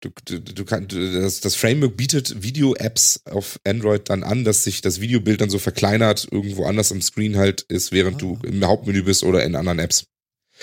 du, 0.00 0.10
du, 0.24 0.40
du 0.40 0.64
kannst, 0.64 0.92
das, 0.94 1.40
das 1.40 1.54
Framework 1.56 1.96
bietet 1.96 2.42
Video-Apps 2.42 3.22
auf 3.26 3.60
Android 3.64 4.08
dann 4.08 4.22
an, 4.22 4.44
dass 4.44 4.64
sich 4.64 4.80
das 4.80 5.00
Videobild 5.00 5.40
dann 5.40 5.50
so 5.50 5.58
verkleinert, 5.58 6.28
irgendwo 6.30 6.64
anders 6.64 6.92
am 6.92 7.02
Screen 7.02 7.36
halt 7.36 7.62
ist, 7.62 7.92
während 7.92 8.16
Ah. 8.16 8.18
du 8.18 8.38
im 8.44 8.64
Hauptmenü 8.64 9.02
bist 9.02 9.22
oder 9.24 9.44
in 9.44 9.54
anderen 9.54 9.78
Apps. 9.78 10.06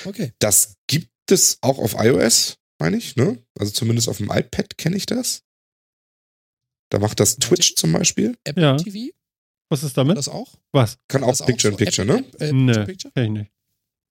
Okay. 0.06 0.34
Das 0.40 0.76
gibt 0.88 1.10
es 1.30 1.58
auch 1.62 1.80
auf 1.80 1.96
iOS, 1.98 2.58
meine 2.80 2.98
ich, 2.98 3.16
ne? 3.16 3.44
Also 3.58 3.72
zumindest 3.72 4.08
auf 4.10 4.18
dem 4.18 4.30
iPad 4.32 4.78
kenne 4.78 4.96
ich 4.98 5.06
das. 5.06 5.44
Da 6.90 7.00
macht 7.00 7.20
das 7.20 7.38
Twitch 7.38 7.76
zum 7.76 7.92
Beispiel. 7.92 8.38
Apple 8.44 8.64
Ja. 8.64 8.78
TV? 8.78 9.14
Das 9.70 9.84
ist 9.84 9.98
damit? 9.98 10.18
Das 10.18 10.30
auch? 10.30 10.56
Was? 10.72 10.98
Kann 11.10 11.24
auch 11.24 11.38
Picture-in-Picture, 11.46 12.08
so 12.08 12.14
ne? 12.14 12.20
App, 12.20 12.42
äh, 12.42 12.54
Nee. 12.54 12.74
Kenn 12.74 13.24
ich 13.26 13.30
nicht. 13.32 13.52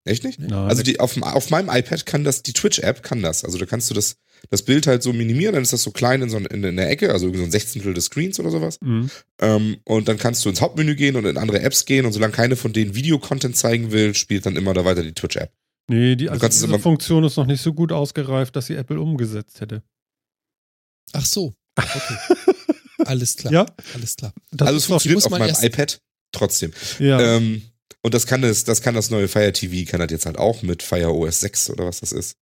Echt 0.04 0.24
nicht? 0.24 0.38
Nein. 0.38 0.52
Also 0.52 0.82
die, 0.82 1.00
auf, 1.00 1.20
auf 1.22 1.50
meinem 1.50 1.68
iPad 1.70 2.04
kann 2.06 2.22
das, 2.24 2.42
die 2.42 2.52
Twitch-App 2.52 3.02
kann 3.02 3.22
das. 3.22 3.44
Also 3.44 3.56
da 3.58 3.64
kannst 3.66 3.88
du 3.90 3.94
das, 3.94 4.16
das 4.50 4.62
Bild 4.62 4.86
halt 4.86 5.02
so 5.02 5.12
minimieren, 5.12 5.54
dann 5.54 5.62
ist 5.62 5.72
das 5.72 5.82
so 5.82 5.90
klein 5.90 6.22
in 6.22 6.30
so 6.30 6.36
in, 6.38 6.64
in 6.64 6.76
der 6.76 6.90
Ecke, 6.90 7.12
also 7.12 7.26
irgendwie 7.26 7.40
so 7.40 7.44
ein 7.46 7.50
Sechzehntel 7.50 7.94
des 7.94 8.06
Screens 8.06 8.38
oder 8.40 8.50
sowas. 8.50 8.78
Mhm. 8.80 9.10
Ähm, 9.40 9.76
und 9.84 10.08
dann 10.08 10.18
kannst 10.18 10.44
du 10.44 10.48
ins 10.48 10.60
Hauptmenü 10.60 10.94
gehen 10.94 11.16
und 11.16 11.24
in 11.24 11.36
andere 11.38 11.60
Apps 11.60 11.84
gehen 11.84 12.06
und 12.06 12.12
solange 12.12 12.32
keine 12.32 12.56
von 12.56 12.72
denen 12.72 12.94
Videocontent 12.94 13.56
zeigen 13.56 13.92
will, 13.92 14.14
spielt 14.14 14.46
dann 14.46 14.56
immer 14.56 14.74
da 14.74 14.84
weiter 14.84 15.02
die 15.02 15.12
Twitch-App. 15.12 15.52
Nee, 15.88 16.16
die, 16.16 16.28
also 16.30 16.46
diese 16.48 16.66
immer- 16.66 16.78
Funktion 16.78 17.22
ist 17.24 17.36
noch 17.36 17.46
nicht 17.46 17.62
so 17.62 17.72
gut 17.72 17.92
ausgereift, 17.92 18.56
dass 18.56 18.66
sie 18.66 18.74
Apple 18.74 19.00
umgesetzt 19.00 19.60
hätte. 19.60 19.82
Ach 21.12 21.24
so. 21.24 21.54
Okay. 21.76 22.16
Alles 23.04 23.36
klar. 23.36 23.52
Ja, 23.52 23.66
Alles 23.94 24.16
klar. 24.16 24.32
das 24.50 24.66
also 24.66 24.78
es 24.78 24.84
funktioniert 24.86 25.24
auf 25.24 25.30
meinem 25.30 25.54
iPad 25.60 26.00
trotzdem. 26.32 26.72
ja. 26.98 27.36
Ähm, 27.36 27.62
und 28.02 28.14
das 28.14 28.26
kann 28.26 28.42
das, 28.42 28.64
das 28.64 28.82
kann 28.82 28.94
das 28.94 29.10
neue 29.10 29.26
Fire 29.28 29.52
TV, 29.52 29.88
kann 29.90 30.00
das 30.00 30.10
jetzt 30.10 30.26
halt 30.26 30.38
auch 30.38 30.62
mit 30.62 30.82
Fire 30.82 31.12
OS 31.12 31.40
6 31.40 31.70
oder 31.70 31.86
was 31.86 32.00
das 32.00 32.12
ist. 32.12 32.36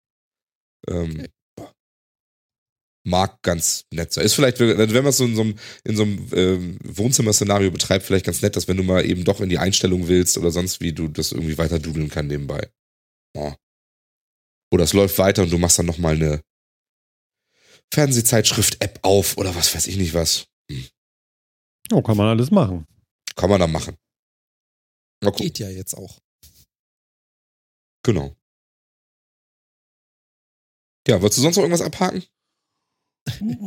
Ähm, 0.89 1.11
Okay. 1.13 1.29
Mag 3.05 3.43
ganz 3.43 3.85
nett 3.93 4.13
sein. 4.13 4.25
Ist 4.25 4.35
vielleicht, 4.35 4.61
wenn 4.61 4.77
man 4.77 5.07
es 5.07 5.17
so 5.17 5.25
in 5.25 5.35
so 5.35 5.43
einem, 5.43 5.59
in 5.85 5.97
so 5.97 6.03
einem 6.05 6.29
ähm, 6.33 6.79
Wohnzimmer-Szenario 6.85 7.71
betreibt, 7.71 8.05
vielleicht 8.05 8.27
ganz 8.27 8.43
nett, 8.43 8.57
dass 8.57 8.69
wenn 8.69 8.77
du 8.77 8.83
mal 8.83 9.05
eben 9.05 9.25
doch 9.25 9.41
in 9.41 9.49
die 9.49 9.59
Einstellung 9.59 10.09
willst 10.09 10.39
oder 10.39 10.51
sonst 10.51 10.81
wie, 10.81 10.93
du 10.93 11.09
das 11.09 11.33
irgendwie 11.33 11.59
weiter 11.59 11.79
dudeln 11.79 12.09
kann 12.09 12.29
nebenbei. 12.29 12.71
Ja. 13.37 13.57
Oder 14.71 14.85
es 14.85 14.93
läuft 14.93 15.19
weiter 15.19 15.43
und 15.43 15.51
du 15.51 15.59
machst 15.59 15.79
dann 15.79 15.87
nochmal 15.87 16.15
eine 16.15 16.43
Fernsehzeitschrift-App 17.93 19.01
auf 19.03 19.37
oder 19.37 19.55
was 19.55 19.75
weiß 19.75 19.87
ich 19.87 19.97
nicht 19.97 20.15
was. 20.15 20.47
Hm. 20.71 20.87
Oh, 21.93 22.03
kann 22.03 22.17
man 22.17 22.29
alles 22.29 22.51
machen. 22.51 22.87
Kann 23.37 23.51
man 23.51 23.61
dann 23.61 23.73
machen. 23.73 23.97
Mal. 25.23 25.33
Geht 25.33 25.59
ja 25.59 25.69
jetzt 25.69 25.95
auch. 25.95 26.19
Genau. 28.05 28.37
Ja, 31.07 31.21
wolltest 31.21 31.39
du 31.39 31.43
sonst 31.43 31.57
noch 31.57 31.65
irgendwas 31.65 31.83
abhaken? 31.83 32.25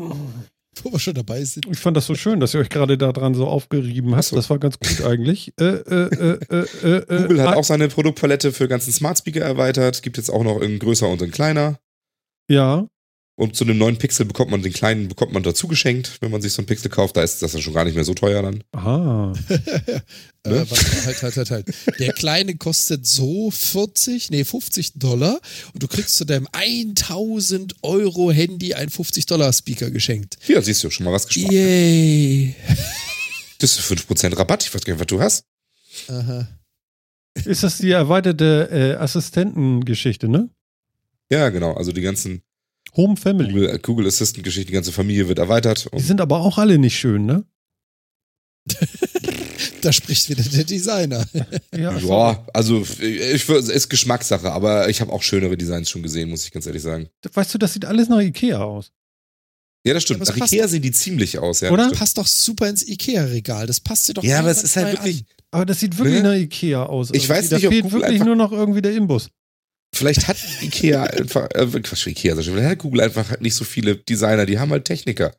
Wo 0.83 0.91
wir 0.91 0.99
schon 0.99 1.13
dabei 1.13 1.43
sind. 1.43 1.65
Ich 1.67 1.79
fand 1.79 1.95
das 1.95 2.05
so 2.05 2.15
schön, 2.15 2.41
dass 2.41 2.53
ihr 2.53 2.59
euch 2.59 2.69
gerade 2.69 2.97
daran 2.97 3.33
so 3.33 3.47
aufgerieben 3.47 4.13
habt. 4.13 4.25
So. 4.25 4.35
Das 4.35 4.49
war 4.49 4.59
ganz 4.59 4.77
gut 4.77 5.05
eigentlich. 5.05 5.53
Äh, 5.57 5.63
äh, 5.63 6.39
äh, 6.49 7.05
Google 7.07 7.41
hat 7.41 7.55
auch 7.55 7.63
seine 7.63 7.87
Produktpalette 7.87 8.51
für 8.51 8.67
ganzen 8.67 8.91
Smart 8.91 9.17
Speaker 9.17 9.41
erweitert. 9.41 10.03
Gibt 10.03 10.17
jetzt 10.17 10.29
auch 10.29 10.43
noch 10.43 10.59
in 10.59 10.77
größer 10.79 11.07
und 11.07 11.21
in 11.21 11.31
kleiner. 11.31 11.79
Ja. 12.49 12.87
Und 13.37 13.57
zu 13.57 13.65
einem 13.65 13.77
neuen 13.77 13.97
Pixel 13.97 14.25
bekommt 14.25 14.49
man 14.49 14.61
den 14.61 14.71
kleinen, 14.71 15.09
bekommt 15.09 15.33
man 15.33 15.43
dazu 15.43 15.67
geschenkt, 15.67 16.21
wenn 16.21 16.31
man 16.31 16.41
sich 16.41 16.53
so 16.53 16.61
einen 16.61 16.67
Pixel 16.67 16.89
kauft. 16.89 17.17
Da 17.17 17.23
ist 17.23 17.41
das 17.41 17.51
ja 17.51 17.59
schon 17.59 17.73
gar 17.73 17.83
nicht 17.83 17.95
mehr 17.95 18.05
so 18.05 18.13
teuer 18.13 18.41
dann. 18.41 18.63
Aha. 18.71 19.33
ne? 19.49 20.01
äh, 20.45 20.65
halt, 21.05 21.21
halt, 21.21 21.35
halt, 21.35 21.51
halt. 21.51 21.67
Der 21.99 22.13
kleine 22.13 22.55
kostet 22.55 23.05
so 23.05 23.51
40, 23.51 24.31
nee, 24.31 24.45
50 24.45 24.93
Dollar 24.93 25.41
und 25.73 25.83
du 25.83 25.87
kriegst 25.87 26.15
zu 26.15 26.23
deinem 26.23 26.47
1000 26.53 27.75
Euro 27.81 28.31
Handy 28.31 28.73
ein 28.73 28.89
50 28.89 29.25
Dollar 29.25 29.51
Speaker 29.51 29.91
geschenkt. 29.91 30.37
Hier 30.39 30.61
siehst 30.61 30.81
du 30.85 30.89
schon 30.89 31.03
mal 31.03 31.11
was 31.11 31.27
gespart. 31.27 31.51
Yay. 31.51 32.55
Das 33.59 33.79
ist 33.79 33.89
5% 33.89 34.37
Rabatt. 34.37 34.63
Ich 34.63 34.75
weiß 34.75 34.83
gar 34.83 34.93
nicht, 34.93 34.99
was 34.99 35.07
du 35.07 35.21
hast. 35.21 35.45
Aha. 36.09 36.45
Ist 37.45 37.63
das 37.63 37.77
die 37.77 37.91
erweiterte 37.91 38.69
äh, 38.69 39.01
Assistentengeschichte, 39.01 40.27
ne? 40.27 40.49
Ja, 41.31 41.49
genau. 41.49 41.73
Also 41.73 41.93
die 41.93 42.01
ganzen 42.01 42.41
Home 42.95 43.17
Family. 43.17 43.51
Google, 43.51 43.79
Google 43.79 44.07
Assistant-Geschichte, 44.07 44.67
die 44.67 44.73
ganze 44.73 44.91
Familie 44.91 45.27
wird 45.27 45.39
erweitert. 45.39 45.89
Die 45.93 46.01
sind 46.01 46.21
aber 46.21 46.39
auch 46.39 46.57
alle 46.57 46.77
nicht 46.77 46.97
schön, 46.97 47.25
ne? 47.25 47.45
da 49.81 49.93
spricht 49.93 50.29
wieder 50.29 50.43
der 50.43 50.63
Designer. 50.63 51.25
ja, 51.75 51.97
ja, 51.97 52.45
also 52.53 52.81
ich, 52.99 53.49
ist 53.49 53.89
Geschmackssache, 53.89 54.51
aber 54.51 54.89
ich 54.89 55.01
habe 55.01 55.11
auch 55.13 55.21
schönere 55.21 55.55
Designs 55.57 55.89
schon 55.89 56.03
gesehen, 56.03 56.29
muss 56.29 56.45
ich 56.45 56.51
ganz 56.51 56.65
ehrlich 56.65 56.81
sagen. 56.81 57.09
Weißt 57.33 57.53
du, 57.53 57.57
das 57.57 57.73
sieht 57.73 57.85
alles 57.85 58.09
nach 58.09 58.21
Ikea 58.21 58.59
aus. 58.59 58.91
Ja, 59.85 59.93
das 59.93 60.01
stimmt. 60.01 60.27
Ja, 60.27 60.33
Nach 60.35 60.47
Ikea 60.47 60.67
sehen 60.67 60.81
die 60.81 60.91
ziemlich 60.91 61.37
aus, 61.37 61.61
ja. 61.61 61.69
Oder? 61.69 61.89
Das 61.89 61.99
passt 61.99 62.17
doch 62.17 62.25
super 62.25 62.67
ins 62.67 62.87
Ikea-Regal. 62.87 63.67
Das 63.67 63.79
passt 63.79 64.09
dir 64.09 64.13
doch 64.15 64.23
Ja, 64.23 64.39
aber 64.39 64.49
es 64.49 64.63
ist 64.63 64.75
halt 64.75 64.93
wirklich. 64.93 65.19
An. 65.19 65.25
Aber 65.51 65.65
das 65.67 65.79
sieht 65.79 65.97
wirklich 65.99 66.23
ne? 66.23 66.29
nach 66.29 66.35
Ikea 66.35 66.83
aus. 66.83 67.11
Ich 67.13 67.29
also 67.29 67.33
weiß 67.33 67.51
nicht, 67.51 67.63
da 67.65 67.69
fehlt 67.69 67.91
wirklich 67.91 68.23
nur 68.23 68.35
noch 68.35 68.51
irgendwie 68.51 68.81
der 68.81 68.95
Imbus. 68.95 69.29
Vielleicht 69.95 70.27
hat 70.27 70.37
Ikea 70.61 71.03
einfach, 71.03 71.47
äh, 71.53 71.65
Quatsch, 71.81 72.07
Ikea, 72.07 72.35
vielleicht 72.35 72.69
hat 72.69 72.79
Google 72.79 73.01
einfach 73.01 73.39
nicht 73.39 73.55
so 73.55 73.63
viele 73.63 73.95
Designer, 73.95 74.45
die 74.45 74.59
haben 74.59 74.71
halt 74.71 74.83
Techniker. 74.83 75.33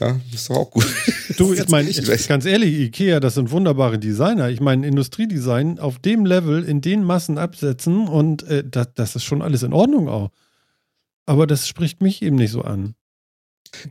Ja, 0.00 0.18
ist 0.32 0.48
doch 0.48 0.56
auch 0.56 0.70
gut. 0.70 0.86
Du, 1.36 1.52
ich 1.52 1.68
meine, 1.68 1.90
ganz 2.28 2.46
ehrlich, 2.46 2.74
Ikea, 2.74 3.20
das 3.20 3.34
sind 3.34 3.50
wunderbare 3.50 3.98
Designer. 3.98 4.48
Ich 4.48 4.60
meine, 4.60 4.86
Industriedesign 4.86 5.78
auf 5.78 5.98
dem 5.98 6.24
Level, 6.24 6.64
in 6.64 6.80
den 6.80 7.04
Massen 7.04 7.36
absetzen 7.36 8.08
und 8.08 8.42
äh, 8.44 8.64
das, 8.66 8.88
das 8.94 9.16
ist 9.16 9.24
schon 9.24 9.42
alles 9.42 9.62
in 9.62 9.74
Ordnung 9.74 10.08
auch. 10.08 10.30
Aber 11.26 11.46
das 11.46 11.68
spricht 11.68 12.00
mich 12.00 12.22
eben 12.22 12.36
nicht 12.36 12.50
so 12.50 12.62
an. 12.62 12.94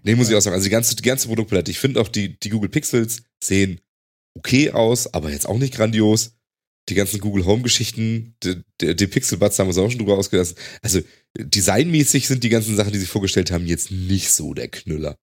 Nee, 0.03 0.15
muss 0.15 0.29
ich 0.29 0.35
auch 0.35 0.41
sagen. 0.41 0.55
Also 0.55 0.65
die 0.65 0.71
ganze, 0.71 0.95
die 0.95 1.03
ganze 1.03 1.27
Produktpalette. 1.27 1.71
Ich 1.71 1.79
finde 1.79 2.01
auch 2.01 2.07
die, 2.07 2.39
die 2.39 2.49
Google 2.49 2.69
Pixels 2.69 3.23
sehen 3.39 3.81
okay 4.35 4.71
aus, 4.71 5.13
aber 5.13 5.29
jetzt 5.31 5.47
auch 5.47 5.57
nicht 5.57 5.75
grandios 5.75 6.33
die 6.91 6.95
ganzen 6.95 7.19
Google 7.19 7.45
Home-Geschichten, 7.45 8.35
die, 8.43 8.95
die 8.95 9.07
Pixel-Buds 9.07 9.57
haben 9.57 9.67
wir 9.67 9.69
uns 9.69 9.77
auch 9.77 9.89
schon 9.89 9.99
drüber 9.99 10.17
ausgelassen. 10.17 10.57
Also 10.81 10.99
designmäßig 11.37 12.27
sind 12.27 12.43
die 12.43 12.49
ganzen 12.49 12.75
Sachen, 12.75 12.91
die 12.91 12.99
sie 12.99 13.05
vorgestellt 13.05 13.51
haben, 13.51 13.65
jetzt 13.65 13.91
nicht 13.91 14.31
so 14.31 14.53
der 14.53 14.67
Knüller. 14.67 15.15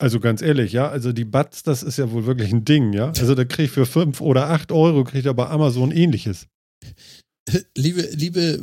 Also 0.00 0.20
ganz 0.20 0.42
ehrlich, 0.42 0.72
ja, 0.72 0.88
also 0.88 1.12
die 1.12 1.24
Buds, 1.24 1.64
das 1.64 1.82
ist 1.82 1.98
ja 1.98 2.12
wohl 2.12 2.24
wirklich 2.24 2.52
ein 2.52 2.64
Ding, 2.64 2.92
ja. 2.92 3.08
Also 3.18 3.34
da 3.34 3.44
kriege 3.44 3.64
ich 3.64 3.70
für 3.70 3.86
5 3.86 4.20
oder 4.20 4.50
8 4.50 4.70
Euro, 4.70 5.02
kriege 5.02 5.20
ich 5.20 5.28
aber 5.28 5.50
Amazon 5.50 5.90
ähnliches. 5.90 6.46
Liebe, 7.74 8.02
liebe 8.12 8.58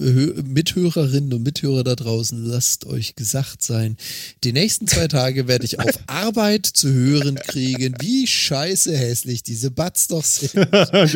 Mithörerinnen 0.45 1.33
und 1.33 1.43
Mithörer 1.43 1.83
da 1.83 1.95
draußen, 1.95 2.43
lasst 2.45 2.85
euch 2.85 3.15
gesagt 3.15 3.63
sein, 3.63 3.97
die 4.43 4.53
nächsten 4.53 4.87
zwei 4.87 5.07
Tage 5.07 5.47
werde 5.47 5.65
ich 5.65 5.79
auf 5.79 5.99
Arbeit 6.07 6.65
zu 6.65 6.91
hören 6.91 7.35
kriegen, 7.35 7.95
wie 7.99 8.27
scheiße 8.27 8.95
hässlich 8.95 9.43
diese 9.43 9.71
Butts 9.71 10.07
doch 10.07 10.23
sind. 10.23 10.55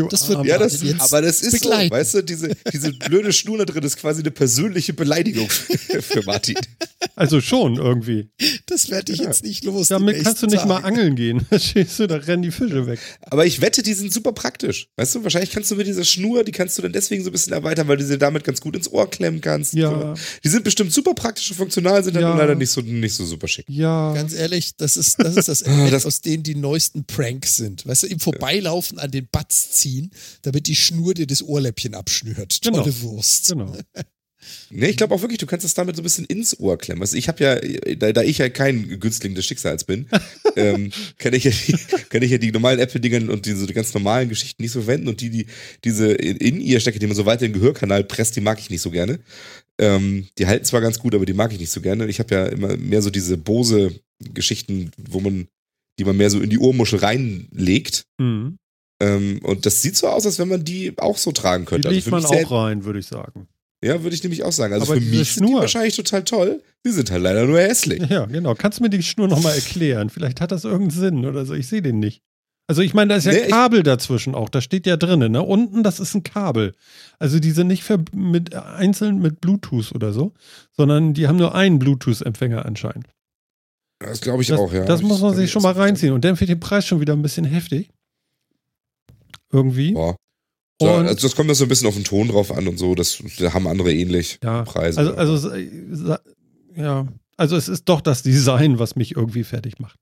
Das 0.10 0.28
wird 0.30 0.46
ja, 0.46 0.58
das, 0.58 0.82
jetzt 0.82 1.02
aber 1.02 1.22
das 1.22 1.42
ist 1.42 1.52
begleiten. 1.52 1.90
so, 1.90 1.96
weißt 1.96 2.14
du, 2.16 2.22
diese, 2.22 2.52
diese 2.72 2.94
blöde 2.94 3.34
Schnur 3.34 3.58
da 3.58 3.66
drin 3.66 3.84
ist 3.84 3.98
quasi 3.98 4.22
eine 4.22 4.32
persönliche 4.32 4.94
Beleidigung 4.94 5.50
für 6.02 6.24
Martin. 6.24 6.56
Also 7.16 7.42
schon 7.42 7.76
irgendwie. 7.76 8.30
Das 8.66 8.90
werde 8.90 9.12
ich 9.12 9.20
jetzt 9.20 9.44
nicht 9.44 9.64
los. 9.64 9.88
Damit 9.90 10.24
kannst 10.24 10.42
du 10.42 10.48
nicht 10.48 10.58
Tage. 10.58 10.68
mal 10.70 10.84
angeln 10.84 11.16
gehen. 11.16 11.46
Da 11.50 12.08
da 12.08 12.16
rennen 12.16 12.44
die 12.44 12.52
Fische 12.52 12.88
weg. 12.88 13.00
Aber 13.22 13.46
ich 13.46 13.62
wette, 13.62 13.84
die 13.84 13.94
sind 13.94 14.14
super 14.14 14.32
praktisch. 14.32 14.88
Weißt 14.96 15.16
du, 15.16 15.24
wahrscheinlich 15.24 15.52
kannst 15.52 15.72
du 15.72 15.76
mit 15.76 15.88
dieser 15.88 16.06
Schnur, 16.06 16.44
die 16.44 16.52
kannst 16.52 16.78
du 16.78 16.82
dann 16.82 16.94
deswegen 16.94 17.24
so 17.24 17.30
ein 17.30 17.34
bisschen 17.34 17.54
erweitern, 17.60 17.88
weil 17.88 17.98
du 17.98 18.06
sie 18.06 18.18
damit 18.18 18.44
ganz 18.44 18.62
gut 18.62 18.76
ins 18.76 18.92
Ohr 18.92 19.10
klemmen 19.10 19.42
kannst. 19.42 19.74
Ja. 19.74 20.14
Die 20.44 20.50
sind 20.50 20.64
bestimmt 20.64 20.92
super 20.92 21.14
praktisch 21.14 21.50
und 21.52 21.58
funktional, 21.58 22.04
sind 22.04 22.16
dann 22.16 22.24
ja. 22.24 22.36
leider 22.36 22.56
nicht 22.56 22.72
so, 22.72 22.82
nicht 22.82 23.14
so 23.14 23.26
super 23.26 23.48
schick. 23.48 23.66
Ja. 23.68 24.14
Ganz 24.14 24.34
ehrlich, 24.34 24.76
das 24.76 24.98
ist 24.98 25.18
das, 25.20 25.36
ist 25.36 25.48
das 25.48 25.62
Element, 25.70 25.94
das 25.94 26.06
aus 26.06 26.22
denen 26.22 26.44
die 26.44 26.56
neuesten 26.56 27.06
Pranks 27.06 27.56
sind. 27.56 27.86
Weißt 27.86 28.04
du, 28.04 28.08
im 28.08 28.20
Vorbeilaufen 28.20 29.00
an 29.00 29.12
den 29.12 29.28
Batz 29.32 29.72
ziehen, 29.72 30.12
damit 30.42 30.68
die 30.68 30.76
Schnur 30.76 31.14
dir 31.14 31.28
das 31.28 31.44
Ohrläppchen 31.44 31.96
abschnürt. 31.96 32.62
Tolle 32.62 32.84
genau. 32.84 33.02
Wurst. 33.02 33.50
Genau. 33.50 33.76
Nee, 34.70 34.88
ich 34.88 34.98
glaube 34.98 35.14
auch 35.14 35.22
wirklich, 35.22 35.38
du 35.40 35.46
kannst 35.46 35.66
das 35.66 35.74
damit 35.74 35.96
so 35.96 36.02
ein 36.02 36.04
bisschen 36.04 36.26
ins 36.26 36.60
Ohr 36.60 36.78
klemmen. 36.78 37.02
Also 37.02 37.18
ich 37.18 37.28
habe 37.28 37.44
ja, 37.44 37.96
da, 37.96 38.12
da, 38.14 38.24
ich 38.24 38.38
ja 38.38 38.50
kein 38.50 39.00
Günstling 39.00 39.36
des 39.36 39.46
Schicksals 39.46 39.84
bin, 39.84 40.08
ähm, 40.56 40.92
kann 41.18 41.34
ich 41.34 41.44
ja 41.44 41.52
die, 41.52 41.76
kann 42.10 42.22
ich 42.22 42.32
ja 42.32 42.38
die 42.38 42.52
normalen 42.52 42.80
Apple-Dinger 42.80 43.32
und 43.32 43.46
diese 43.46 43.68
die 43.68 43.74
ganz 43.74 43.94
normalen 43.94 44.30
Geschichten 44.30 44.62
nicht 44.62 44.72
so 44.72 44.82
verwenden 44.82 45.10
und 45.10 45.22
die, 45.22 45.30
die 45.30 45.46
diese 45.84 46.12
in 46.12 46.62
ihr 46.62 46.80
stecke, 46.80 47.00
die 47.00 47.08
man 47.08 47.16
so 47.16 47.26
weiter 47.26 47.46
in 47.46 47.52
den 47.52 47.60
Gehörkanal 47.60 48.04
presst, 48.04 48.36
die 48.36 48.42
mag 48.42 48.60
ich 48.60 48.70
nicht 48.70 48.82
so 48.82 48.92
gerne. 48.92 49.20
Ähm, 49.78 50.28
die 50.38 50.48
halten 50.48 50.66
zwar 50.66 50.82
ganz 50.82 51.00
gut, 51.00 51.16
aber 51.16 51.26
die 51.26 51.34
mag 51.34 51.52
ich 51.54 51.60
nicht 51.60 51.72
so 51.72 51.82
gerne. 51.82 52.08
Ich 52.08 52.20
habe 52.20 52.36
ja 52.36 52.46
immer 52.46 52.78
mehr 52.78 53.02
so 53.02 53.10
diese 53.10 53.38
Bose-Geschichten, 53.38 54.92
wo 54.98 55.20
man, 55.20 55.48
die 55.98 56.04
man 56.04 56.18
mehr 56.18 56.30
so 56.30 56.40
in 56.40 56.50
die 56.50 56.60
Ohrmuschel 56.60 57.00
reinlegt. 57.00 58.04
Mhm. 58.18 58.58
Ähm, 59.02 59.40
und 59.44 59.66
das 59.66 59.82
sieht 59.82 59.96
so 59.96 60.08
aus, 60.08 60.26
als 60.26 60.40
wenn 60.40 60.50
man 60.50 60.66
die 60.66 60.98
auch 60.98 61.18
so 61.18 61.32
tragen 61.32 61.66
könnte. 61.66 61.88
Die 61.88 61.96
legt 61.96 62.12
also 62.12 62.28
man 62.28 62.46
auch 62.46 62.52
rein, 62.52 62.84
würde 62.84 63.00
ich 63.00 63.08
sagen. 63.08 63.48
Ja, 63.84 64.04
würde 64.04 64.16
ich 64.16 64.24
nämlich 64.24 64.44
auch 64.44 64.52
sagen. 64.52 64.74
Also 64.74 64.92
Aber 64.92 65.02
für 65.02 65.08
mich 65.08 65.34
sind 65.34 65.48
die 65.48 65.54
wahrscheinlich 65.54 65.96
total 65.96 66.24
toll. 66.24 66.62
Die 66.86 66.92
sind 66.92 67.12
halt 67.12 67.24
leider 67.24 67.46
nur 67.46 67.60
hässlich. 67.60 68.04
Ja, 68.10 68.26
genau. 68.26 68.54
Kannst 68.56 68.80
du 68.80 68.84
mir 68.84 68.90
die 68.90 69.04
Schnur 69.04 69.28
nochmal 69.28 69.56
erklären? 69.56 70.10
Vielleicht 70.10 70.42
hat 70.42 70.52
das 70.52 70.66
irgendeinen 70.66 71.00
Sinn 71.00 71.26
oder 71.26 71.46
so. 71.46 71.54
Ich 71.54 71.68
sehe 71.68 71.82
den 71.82 72.00
nicht. 72.00 72.22
Also 72.68 72.84
ich 72.84 72.94
meine, 72.94 73.10
da 73.10 73.16
ist 73.16 73.26
ja 73.26 73.32
nee, 73.32 73.48
Kabel 73.48 73.82
dazwischen 73.82 74.36
auch. 74.36 74.48
Da 74.48 74.62
steht 74.62 74.86
ja 74.86 74.96
drin, 74.96 75.32
ne? 75.32 75.42
Unten, 75.42 75.82
das 75.82 76.00
ist 76.00 76.14
ein 76.14 76.22
Kabel. 76.22 76.76
Also 77.18 77.40
die 77.40 77.50
sind 77.50 77.68
nicht 77.68 77.84
mit, 78.14 78.54
einzeln 78.54 79.20
mit 79.20 79.42
Bluetooth 79.42 79.92
oder 79.96 80.14
so, 80.14 80.34
sondern 80.78 81.16
die 81.16 81.28
haben 81.28 81.38
nur 81.38 81.56
einen 81.56 81.80
Bluetooth-Empfänger 81.80 82.66
anscheinend. 82.66 83.08
Das 83.98 84.22
glaube 84.22 84.44
ich 84.44 84.50
das, 84.50 84.60
auch, 84.60 84.72
ja. 84.72 84.86
Das 84.86 85.02
muss 85.02 85.20
man 85.20 85.36
sich 85.36 85.50
schon 85.50 85.64
mal 85.64 85.74
reinziehen. 85.74 86.14
Und 86.14 86.24
dann 86.24 86.40
wird 86.40 86.50
der 86.50 86.56
Preis 86.58 86.86
schon 86.86 87.02
wieder 87.02 87.14
ein 87.14 87.22
bisschen 87.22 87.46
heftig. 87.46 87.90
Irgendwie. 89.52 89.94
Boah. 89.94 90.16
So, 90.82 90.90
also 90.90 91.28
das 91.28 91.36
kommt 91.36 91.50
ja 91.50 91.56
so 91.56 91.66
ein 91.66 91.68
bisschen 91.68 91.88
auf 91.88 91.96
den 91.96 92.06
Ton 92.06 92.30
drauf 92.30 92.52
an 92.52 92.68
und 92.68 92.78
so. 92.78 92.96
Das 92.96 93.22
da 93.38 93.54
haben 93.54 93.68
andere 93.68 93.94
ähnlich 93.94 94.40
ja, 94.44 94.64
Preise. 94.64 95.00
Also, 95.18 95.50
also 95.50 96.16
ja, 96.76 97.08
also 97.36 97.56
es 97.56 97.68
ist 97.68 97.84
doch 97.86 98.02
das 98.02 98.24
Design, 98.24 98.80
was 98.80 98.96
mich 98.96 99.16
irgendwie 99.16 99.44
fertig 99.44 99.80
macht. 99.80 99.98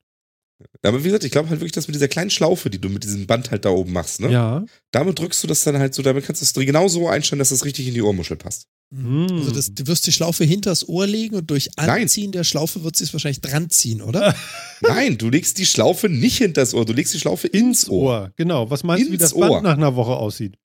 Aber 0.82 1.00
wie 1.00 1.08
gesagt, 1.08 1.24
ich 1.24 1.32
glaube 1.32 1.50
halt 1.50 1.60
wirklich, 1.60 1.74
dass 1.74 1.88
mit 1.88 1.96
dieser 1.96 2.08
kleinen 2.08 2.30
Schlaufe, 2.30 2.70
die 2.70 2.80
du 2.80 2.90
mit 2.90 3.04
diesem 3.04 3.28
Band 3.28 3.52
halt 3.52 3.66
da 3.66 3.70
oben 3.70 3.94
machst, 3.94 4.20
ne? 4.22 4.32
Ja. 4.32 4.66
Damit 4.92 5.20
drückst 5.20 5.44
du 5.44 5.48
das 5.48 5.64
dann 5.64 5.78
halt 5.78 5.94
so, 5.94 6.02
damit 6.02 6.26
kannst 6.26 6.42
du 6.42 6.46
es 6.46 6.66
genau 6.66 6.88
so 6.88 7.08
einstellen, 7.08 7.40
dass 7.40 7.50
das 7.50 7.66
richtig 7.66 7.88
in 7.88 7.94
die 7.94 8.02
Ohrmuschel 8.02 8.38
passt. 8.38 8.68
Mhm. 8.90 9.28
Also 9.32 9.52
das, 9.52 9.74
du 9.74 9.86
wirst 9.86 10.08
die 10.08 10.12
Schlaufe 10.12 10.46
hinters 10.46 10.88
Ohr 10.88 11.06
legen 11.06 11.36
und 11.36 11.52
durch 11.52 11.70
Anziehen 11.78 12.26
Nein. 12.26 12.32
der 12.32 12.44
Schlaufe 12.44 12.84
wird 12.84 12.96
sie 12.96 13.04
es 13.04 13.14
wahrscheinlich 13.14 13.42
dran 13.42 13.70
ziehen, 13.70 14.02
oder? 14.02 14.34
Nein, 14.82 15.18
du 15.18 15.30
legst 15.30 15.58
die 15.58 15.66
Schlaufe 15.66 16.10
nicht 16.10 16.38
hinters 16.38 16.74
Ohr, 16.74 16.86
du 16.86 16.94
legst 16.94 17.14
die 17.14 17.20
Schlaufe 17.20 17.48
ins 17.48 17.90
Ohr. 17.90 18.04
Ohr. 18.04 18.32
Genau. 18.38 18.70
Was 18.70 18.84
meinst 18.84 19.08
du, 19.08 19.12
wie 19.12 19.18
das 19.18 19.34
Band 19.34 19.52
Ohr. 19.52 19.62
nach 19.62 19.78
einer 19.78 19.96
Woche 19.96 20.16
aussieht? 20.16 20.58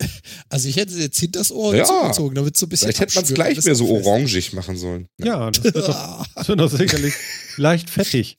Also 0.48 0.68
ich 0.68 0.76
hätte 0.76 0.94
jetzt 0.94 1.18
hinter 1.18 1.40
das 1.40 1.50
Ohr 1.50 1.74
ja. 1.74 1.84
zugezogen, 1.84 2.34
damit 2.34 2.56
so 2.56 2.66
ein 2.66 2.68
bisschen. 2.68 2.86
Vielleicht 2.86 3.00
hätte 3.00 3.14
man 3.16 3.24
es 3.24 3.34
gleich 3.34 3.64
mehr 3.64 3.74
so 3.74 3.88
orangig 3.88 4.52
machen 4.52 4.76
sollen. 4.76 5.08
Ja, 5.18 5.50
das 5.50 5.64
wird 5.64 5.76
doch, 5.76 6.26
das 6.34 6.48
wird 6.48 6.60
doch 6.60 6.70
sicherlich 6.70 7.14
leicht 7.56 7.90
fettig. 7.90 8.36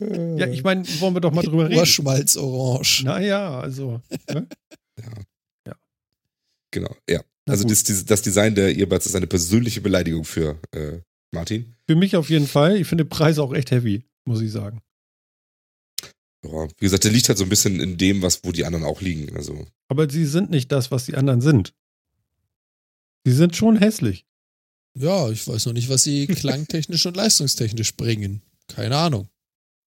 ja, 0.00 0.46
ich 0.48 0.62
meine, 0.64 0.84
wollen 1.00 1.14
wir 1.14 1.20
doch 1.20 1.32
mal 1.32 1.42
drüber 1.42 1.68
reden. 1.68 1.78
Ohrschmalz 1.78 2.36
orange. 2.36 3.04
Naja, 3.04 3.60
also. 3.60 4.02
Ne? 4.30 4.46
Ja. 4.98 5.12
ja. 5.68 5.74
Genau, 6.72 6.92
ja. 7.08 7.22
Also 7.48 7.62
das, 7.62 7.84
das, 7.84 8.22
Design 8.22 8.56
der 8.56 8.76
Earbuds 8.76 9.06
ist 9.06 9.14
eine 9.14 9.28
persönliche 9.28 9.80
Beleidigung 9.80 10.24
für, 10.24 10.60
äh, 10.72 10.98
Martin? 11.30 11.74
Für 11.86 11.94
mich 11.94 12.16
auf 12.16 12.30
jeden 12.30 12.48
Fall. 12.48 12.76
Ich 12.76 12.88
finde 12.88 13.04
den 13.04 13.10
Preis 13.10 13.38
auch 13.38 13.54
echt 13.54 13.70
heavy, 13.70 14.02
muss 14.24 14.40
ich 14.40 14.50
sagen. 14.50 14.82
Ja, 16.44 16.68
wie 16.68 16.84
gesagt, 16.84 17.04
der 17.04 17.10
liegt 17.10 17.28
halt 17.28 17.38
so 17.38 17.44
ein 17.44 17.50
bisschen 17.50 17.80
in 17.80 17.96
dem, 17.96 18.22
was, 18.22 18.44
wo 18.44 18.52
die 18.52 18.64
anderen 18.64 18.84
auch 18.84 19.00
liegen. 19.00 19.36
Also. 19.36 19.66
Aber 19.88 20.08
sie 20.08 20.24
sind 20.24 20.50
nicht 20.50 20.70
das, 20.70 20.90
was 20.90 21.06
die 21.06 21.16
anderen 21.16 21.40
sind. 21.40 21.74
Sie 23.24 23.32
sind 23.32 23.56
schon 23.56 23.76
hässlich. 23.76 24.24
Ja, 24.94 25.28
ich 25.30 25.46
weiß 25.46 25.66
noch 25.66 25.72
nicht, 25.72 25.88
was 25.88 26.04
sie 26.04 26.26
klangtechnisch 26.28 27.06
und 27.06 27.16
leistungstechnisch 27.16 27.96
bringen. 27.96 28.42
Keine 28.68 28.96
Ahnung. 28.96 29.28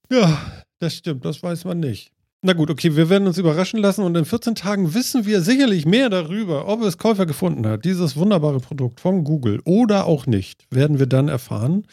Ja, 0.10 0.64
das 0.80 0.95
stimmt, 0.95 1.26
das 1.26 1.41
weiß 1.41 1.65
man 1.65 1.80
nicht. 1.80 2.11
Na 2.44 2.53
gut, 2.53 2.72
okay, 2.72 2.95
wir 2.95 3.07
werden 3.07 3.28
uns 3.28 3.38
überraschen 3.38 3.80
lassen 3.80 4.03
und 4.03 4.15
in 4.18 4.26
14 4.26 4.56
Tagen 4.56 4.95
wissen 4.95 5.28
wir 5.28 5.41
sicherlich 5.41 5.86
mehr 5.86 6.10
darüber, 6.10 6.68
ob 6.68 6.82
es 6.82 6.98
Käufer 6.98 7.28
gefunden 7.28 7.68
hat. 7.68 7.86
Dieses 7.86 8.15
wunderbare 8.15 8.60
Produkt 8.60 8.99
von 8.99 9.23
Google 9.23 9.61
oder 9.64 10.07
auch 10.07 10.26
nicht, 10.26 10.65
werden 10.72 10.98
wir 10.98 11.06
dann 11.06 11.28
erfahren. 11.28 11.86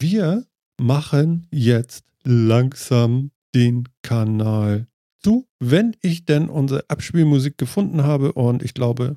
Wir 0.00 0.44
machen 0.76 1.46
jetzt 1.52 2.04
langsam 2.24 3.30
den 3.54 3.88
Kanal 4.02 4.86
zu, 5.22 5.46
wenn 5.60 5.96
ich 6.02 6.24
denn 6.24 6.48
unsere 6.48 6.84
Abspielmusik 6.88 7.58
gefunden 7.58 8.02
habe 8.02 8.32
und 8.32 8.62
ich 8.62 8.74
glaube, 8.74 9.16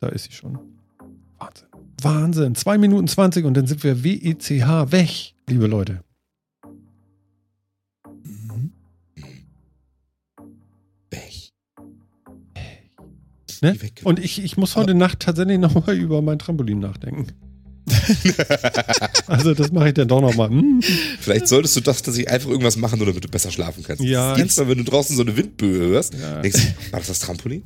da 0.00 0.08
ist 0.08 0.24
sie 0.24 0.32
schon. 0.32 0.58
Wahnsinn. 1.38 1.68
Wahnsinn. 2.02 2.54
2 2.54 2.78
Minuten 2.78 3.08
20 3.08 3.44
und 3.44 3.54
dann 3.56 3.66
sind 3.66 3.82
wir 3.82 4.04
WECH 4.04 4.50
weg, 4.90 5.34
liebe 5.48 5.66
Leute. 5.66 6.02
Mhm. 8.24 8.72
Weg. 11.10 11.52
Ne? 13.62 13.76
Und 14.04 14.18
ich, 14.18 14.44
ich 14.44 14.56
muss 14.56 14.76
heute 14.76 14.94
Nacht 14.94 15.20
tatsächlich 15.20 15.58
nochmal 15.58 15.96
über 15.96 16.20
mein 16.20 16.38
Trampolin 16.38 16.78
nachdenken. 16.78 17.28
Also 19.28 19.54
das 19.54 19.72
mache 19.72 19.88
ich 19.88 19.94
dann 19.94 20.06
doch 20.08 20.20
nochmal. 20.20 20.48
Hm. 20.50 20.80
Vielleicht 21.20 21.48
solltest 21.48 21.74
du 21.76 21.80
das 21.80 22.02
tatsächlich 22.02 22.30
einfach 22.30 22.48
irgendwas 22.48 22.76
machen, 22.76 22.98
nur 22.98 23.06
damit 23.08 23.24
du 23.24 23.28
besser 23.28 23.50
schlafen 23.50 23.82
kannst. 23.82 24.02
Ja. 24.02 24.36
Jedes 24.36 24.56
Mal, 24.56 24.68
wenn 24.68 24.78
du 24.78 24.84
draußen 24.84 25.16
so 25.16 25.22
eine 25.22 25.36
Windböe 25.36 25.88
hörst, 25.88 26.14
Ja. 26.14 26.40
denkst 26.40 26.60
du, 26.60 26.92
war 26.92 27.00
das 27.00 27.08
das 27.08 27.18
Trampolin? 27.20 27.64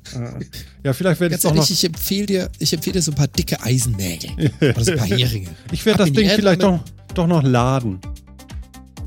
Ja, 0.82 0.92
vielleicht 0.92 1.20
werde 1.20 1.34
ich 1.34 1.40
doch 1.42 1.54
noch. 1.54 1.68
ich 1.68 1.84
empfehle 1.84 2.26
dir, 2.26 2.50
ich 2.58 2.72
empfehle 2.72 2.94
dir 2.94 3.02
so 3.02 3.12
ein 3.12 3.16
paar 3.16 3.28
dicke 3.28 3.60
Eisennägel. 3.62 4.30
Oder 4.60 4.84
so 4.84 4.92
ein 4.92 4.98
paar 4.98 5.06
Heringe. 5.06 5.48
Ich 5.72 5.84
werde 5.84 5.98
das 5.98 6.12
Ding 6.12 6.28
vielleicht 6.30 6.62
doch, 6.62 6.80
doch 7.14 7.26
noch 7.26 7.42
laden. 7.42 8.00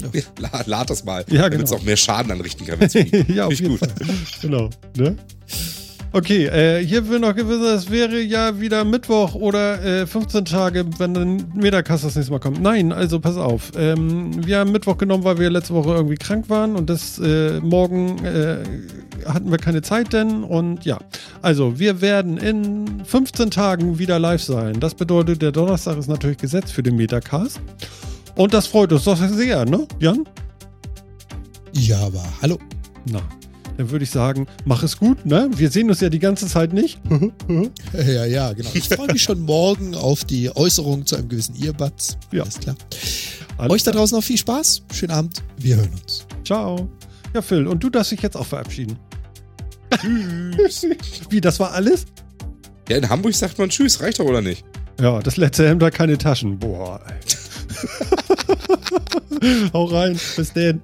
Ja, 0.02 0.10
la- 0.52 0.64
lad 0.66 0.90
das 0.90 1.04
mal, 1.04 1.26
Ja, 1.30 1.50
damit 1.50 1.64
es 1.66 1.70
genau. 1.72 1.82
auch 1.82 1.86
mehr 1.86 1.98
Schaden 1.98 2.32
anrichten 2.32 2.68
kann. 2.68 2.80
ja, 2.80 2.88
auf 2.88 2.92
Finde 2.92 3.24
jeden 3.54 3.54
ich 3.54 3.60
gut. 3.60 3.80
Fall. 3.80 3.90
Genau. 4.42 4.70
Ne? 4.98 5.16
Okay, 6.16 6.46
äh, 6.46 6.86
hier 6.86 7.10
will 7.10 7.18
noch 7.18 7.34
gewissen, 7.34 7.66
es 7.66 7.90
wäre 7.90 8.22
ja 8.22 8.60
wieder 8.60 8.84
Mittwoch 8.84 9.34
oder 9.34 9.84
äh, 9.84 10.06
15 10.06 10.46
Tage, 10.46 10.86
wenn 11.00 11.16
dann 11.16 11.52
Metacast 11.56 12.06
das 12.06 12.16
nächste 12.16 12.32
Mal 12.32 12.38
kommt. 12.38 12.62
Nein, 12.62 12.92
also 12.92 13.20
pass 13.20 13.36
auf. 13.36 13.72
Ähm, 13.76 14.46
wir 14.46 14.60
haben 14.60 14.72
Mittwoch 14.72 14.98
genommen, 15.00 15.24
weil 15.24 15.40
wir 15.40 15.50
letzte 15.50 15.74
Woche 15.74 15.90
irgendwie 15.90 16.18
krank 16.18 16.52
waren 16.52 16.76
und 16.76 16.88
das 16.88 17.18
äh, 17.18 17.60
morgen 17.62 18.24
äh, 18.24 18.58
hatten 19.26 19.50
wir 19.50 19.58
keine 19.58 19.82
Zeit 19.82 20.14
denn 20.14 20.44
und 20.44 20.86
ja. 20.86 21.00
Also, 21.42 21.80
wir 21.80 22.00
werden 22.00 22.38
in 22.38 23.04
15 23.06 23.50
Tagen 23.50 23.98
wieder 23.98 24.20
live 24.20 24.44
sein. 24.44 24.80
Das 24.80 24.94
bedeutet, 24.94 25.42
der 25.42 25.52
Donnerstag 25.52 25.98
ist 25.98 26.10
natürlich 26.10 26.38
gesetzt 26.38 26.74
für 26.74 26.84
den 26.84 26.96
Metacast. 26.96 27.60
Und 28.36 28.54
das 28.54 28.68
freut 28.68 28.94
uns 28.94 29.06
doch 29.06 29.18
sehr, 29.18 29.66
ne, 29.66 29.88
Jan? 30.00 30.26
Ja, 31.74 32.02
aber 32.02 32.24
hallo. 32.44 32.60
Na, 33.10 33.20
dann 33.78 33.90
würde 33.90 34.04
ich 34.04 34.12
sagen, 34.12 34.48
mach 34.66 34.84
es 34.84 34.98
gut, 34.98 35.26
ne? 35.26 35.50
Wir 35.56 35.70
sehen 35.72 35.90
uns 35.90 36.00
ja 36.02 36.10
die 36.10 36.20
ganze 36.20 36.48
Zeit 36.48 36.74
nicht. 36.74 37.00
Ja, 37.94 38.26
ja, 38.26 38.54
genau. 38.54 38.70
Ich 38.74 38.90
freue 38.90 39.12
mich 39.12 39.24
schon 39.24 39.42
morgen 39.42 39.96
auf 39.96 40.24
die 40.26 40.56
Äußerung 40.56 41.06
zu 41.06 41.16
einem 41.16 41.30
gewissen 41.30 41.56
Earbuds. 41.62 42.18
Ja. 42.32 42.44
Alles 42.44 42.60
klar. 42.60 42.76
Alles 43.58 43.74
Euch 43.74 43.84
da 43.84 43.92
draußen 43.92 44.16
noch 44.18 44.24
viel 44.24 44.38
Spaß. 44.38 44.84
Schönen 44.94 45.12
Abend. 45.12 45.44
Wir 45.58 45.78
hören 45.78 45.92
uns. 45.92 46.26
Ciao. 46.46 46.90
Ja, 47.34 47.42
Phil, 47.42 47.68
und 47.68 47.84
du 47.84 47.90
darfst 47.90 48.12
dich 48.12 48.22
jetzt 48.22 48.38
auch 48.38 48.46
verabschieden. 48.46 48.98
Tschüss. 50.00 50.86
Wie, 51.30 51.42
das 51.42 51.60
war 51.60 51.72
alles? 51.72 52.06
Ja, 52.90 52.98
in 52.98 53.10
Hamburg 53.10 53.34
sagt 53.34 53.58
man 53.58 53.70
Tschüss, 53.70 54.02
reicht 54.02 54.20
doch 54.20 54.26
oder 54.26 54.42
nicht? 54.42 54.66
Ja, 55.00 55.20
das 55.20 55.38
letzte 55.38 55.68
Hemd 55.68 55.82
hat 55.82 55.94
keine 55.94 56.18
Taschen. 56.18 56.60
Boah, 56.60 57.02
ey. 57.08 57.20
Hau 59.74 59.86
rein. 59.86 60.20
Bis 60.36 60.54
denn. 60.54 60.80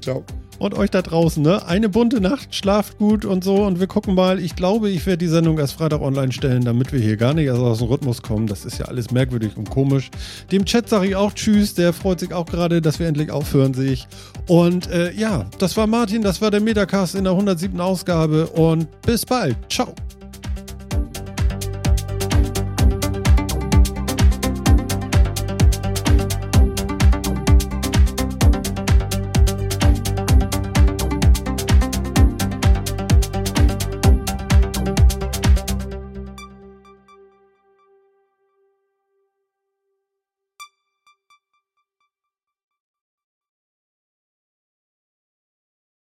Ciao. 0.00 0.24
Und 0.58 0.74
euch 0.74 0.90
da 0.90 1.02
draußen, 1.02 1.42
ne? 1.42 1.66
Eine 1.66 1.88
bunte 1.88 2.20
Nacht, 2.20 2.54
schlaft 2.54 2.98
gut 2.98 3.24
und 3.24 3.44
so. 3.44 3.64
Und 3.64 3.80
wir 3.80 3.86
gucken 3.86 4.14
mal. 4.14 4.38
Ich 4.38 4.56
glaube, 4.56 4.90
ich 4.90 5.04
werde 5.06 5.18
die 5.18 5.28
Sendung 5.28 5.58
erst 5.58 5.74
Freitag 5.74 6.00
online 6.00 6.32
stellen, 6.32 6.64
damit 6.64 6.92
wir 6.92 7.00
hier 7.00 7.16
gar 7.16 7.34
nicht 7.34 7.46
erst 7.46 7.60
aus 7.60 7.78
dem 7.78 7.88
Rhythmus 7.88 8.22
kommen. 8.22 8.46
Das 8.46 8.64
ist 8.64 8.78
ja 8.78 8.86
alles 8.86 9.10
merkwürdig 9.10 9.56
und 9.56 9.70
komisch. 9.70 10.10
Dem 10.52 10.64
Chat 10.64 10.88
sage 10.88 11.08
ich 11.08 11.16
auch 11.16 11.32
Tschüss. 11.32 11.74
Der 11.74 11.92
freut 11.92 12.20
sich 12.20 12.32
auch 12.32 12.46
gerade, 12.46 12.80
dass 12.80 12.98
wir 12.98 13.06
endlich 13.06 13.30
aufhören, 13.30 13.74
sehe 13.74 13.92
ich. 13.92 14.06
Und 14.48 14.90
äh, 14.90 15.12
ja, 15.12 15.46
das 15.58 15.76
war 15.76 15.86
Martin, 15.86 16.22
das 16.22 16.40
war 16.40 16.50
der 16.50 16.60
Metacast 16.60 17.14
in 17.14 17.24
der 17.24 17.32
107. 17.32 17.80
Ausgabe. 17.80 18.46
Und 18.46 18.88
bis 19.02 19.26
bald. 19.26 19.56
Ciao. 19.70 19.94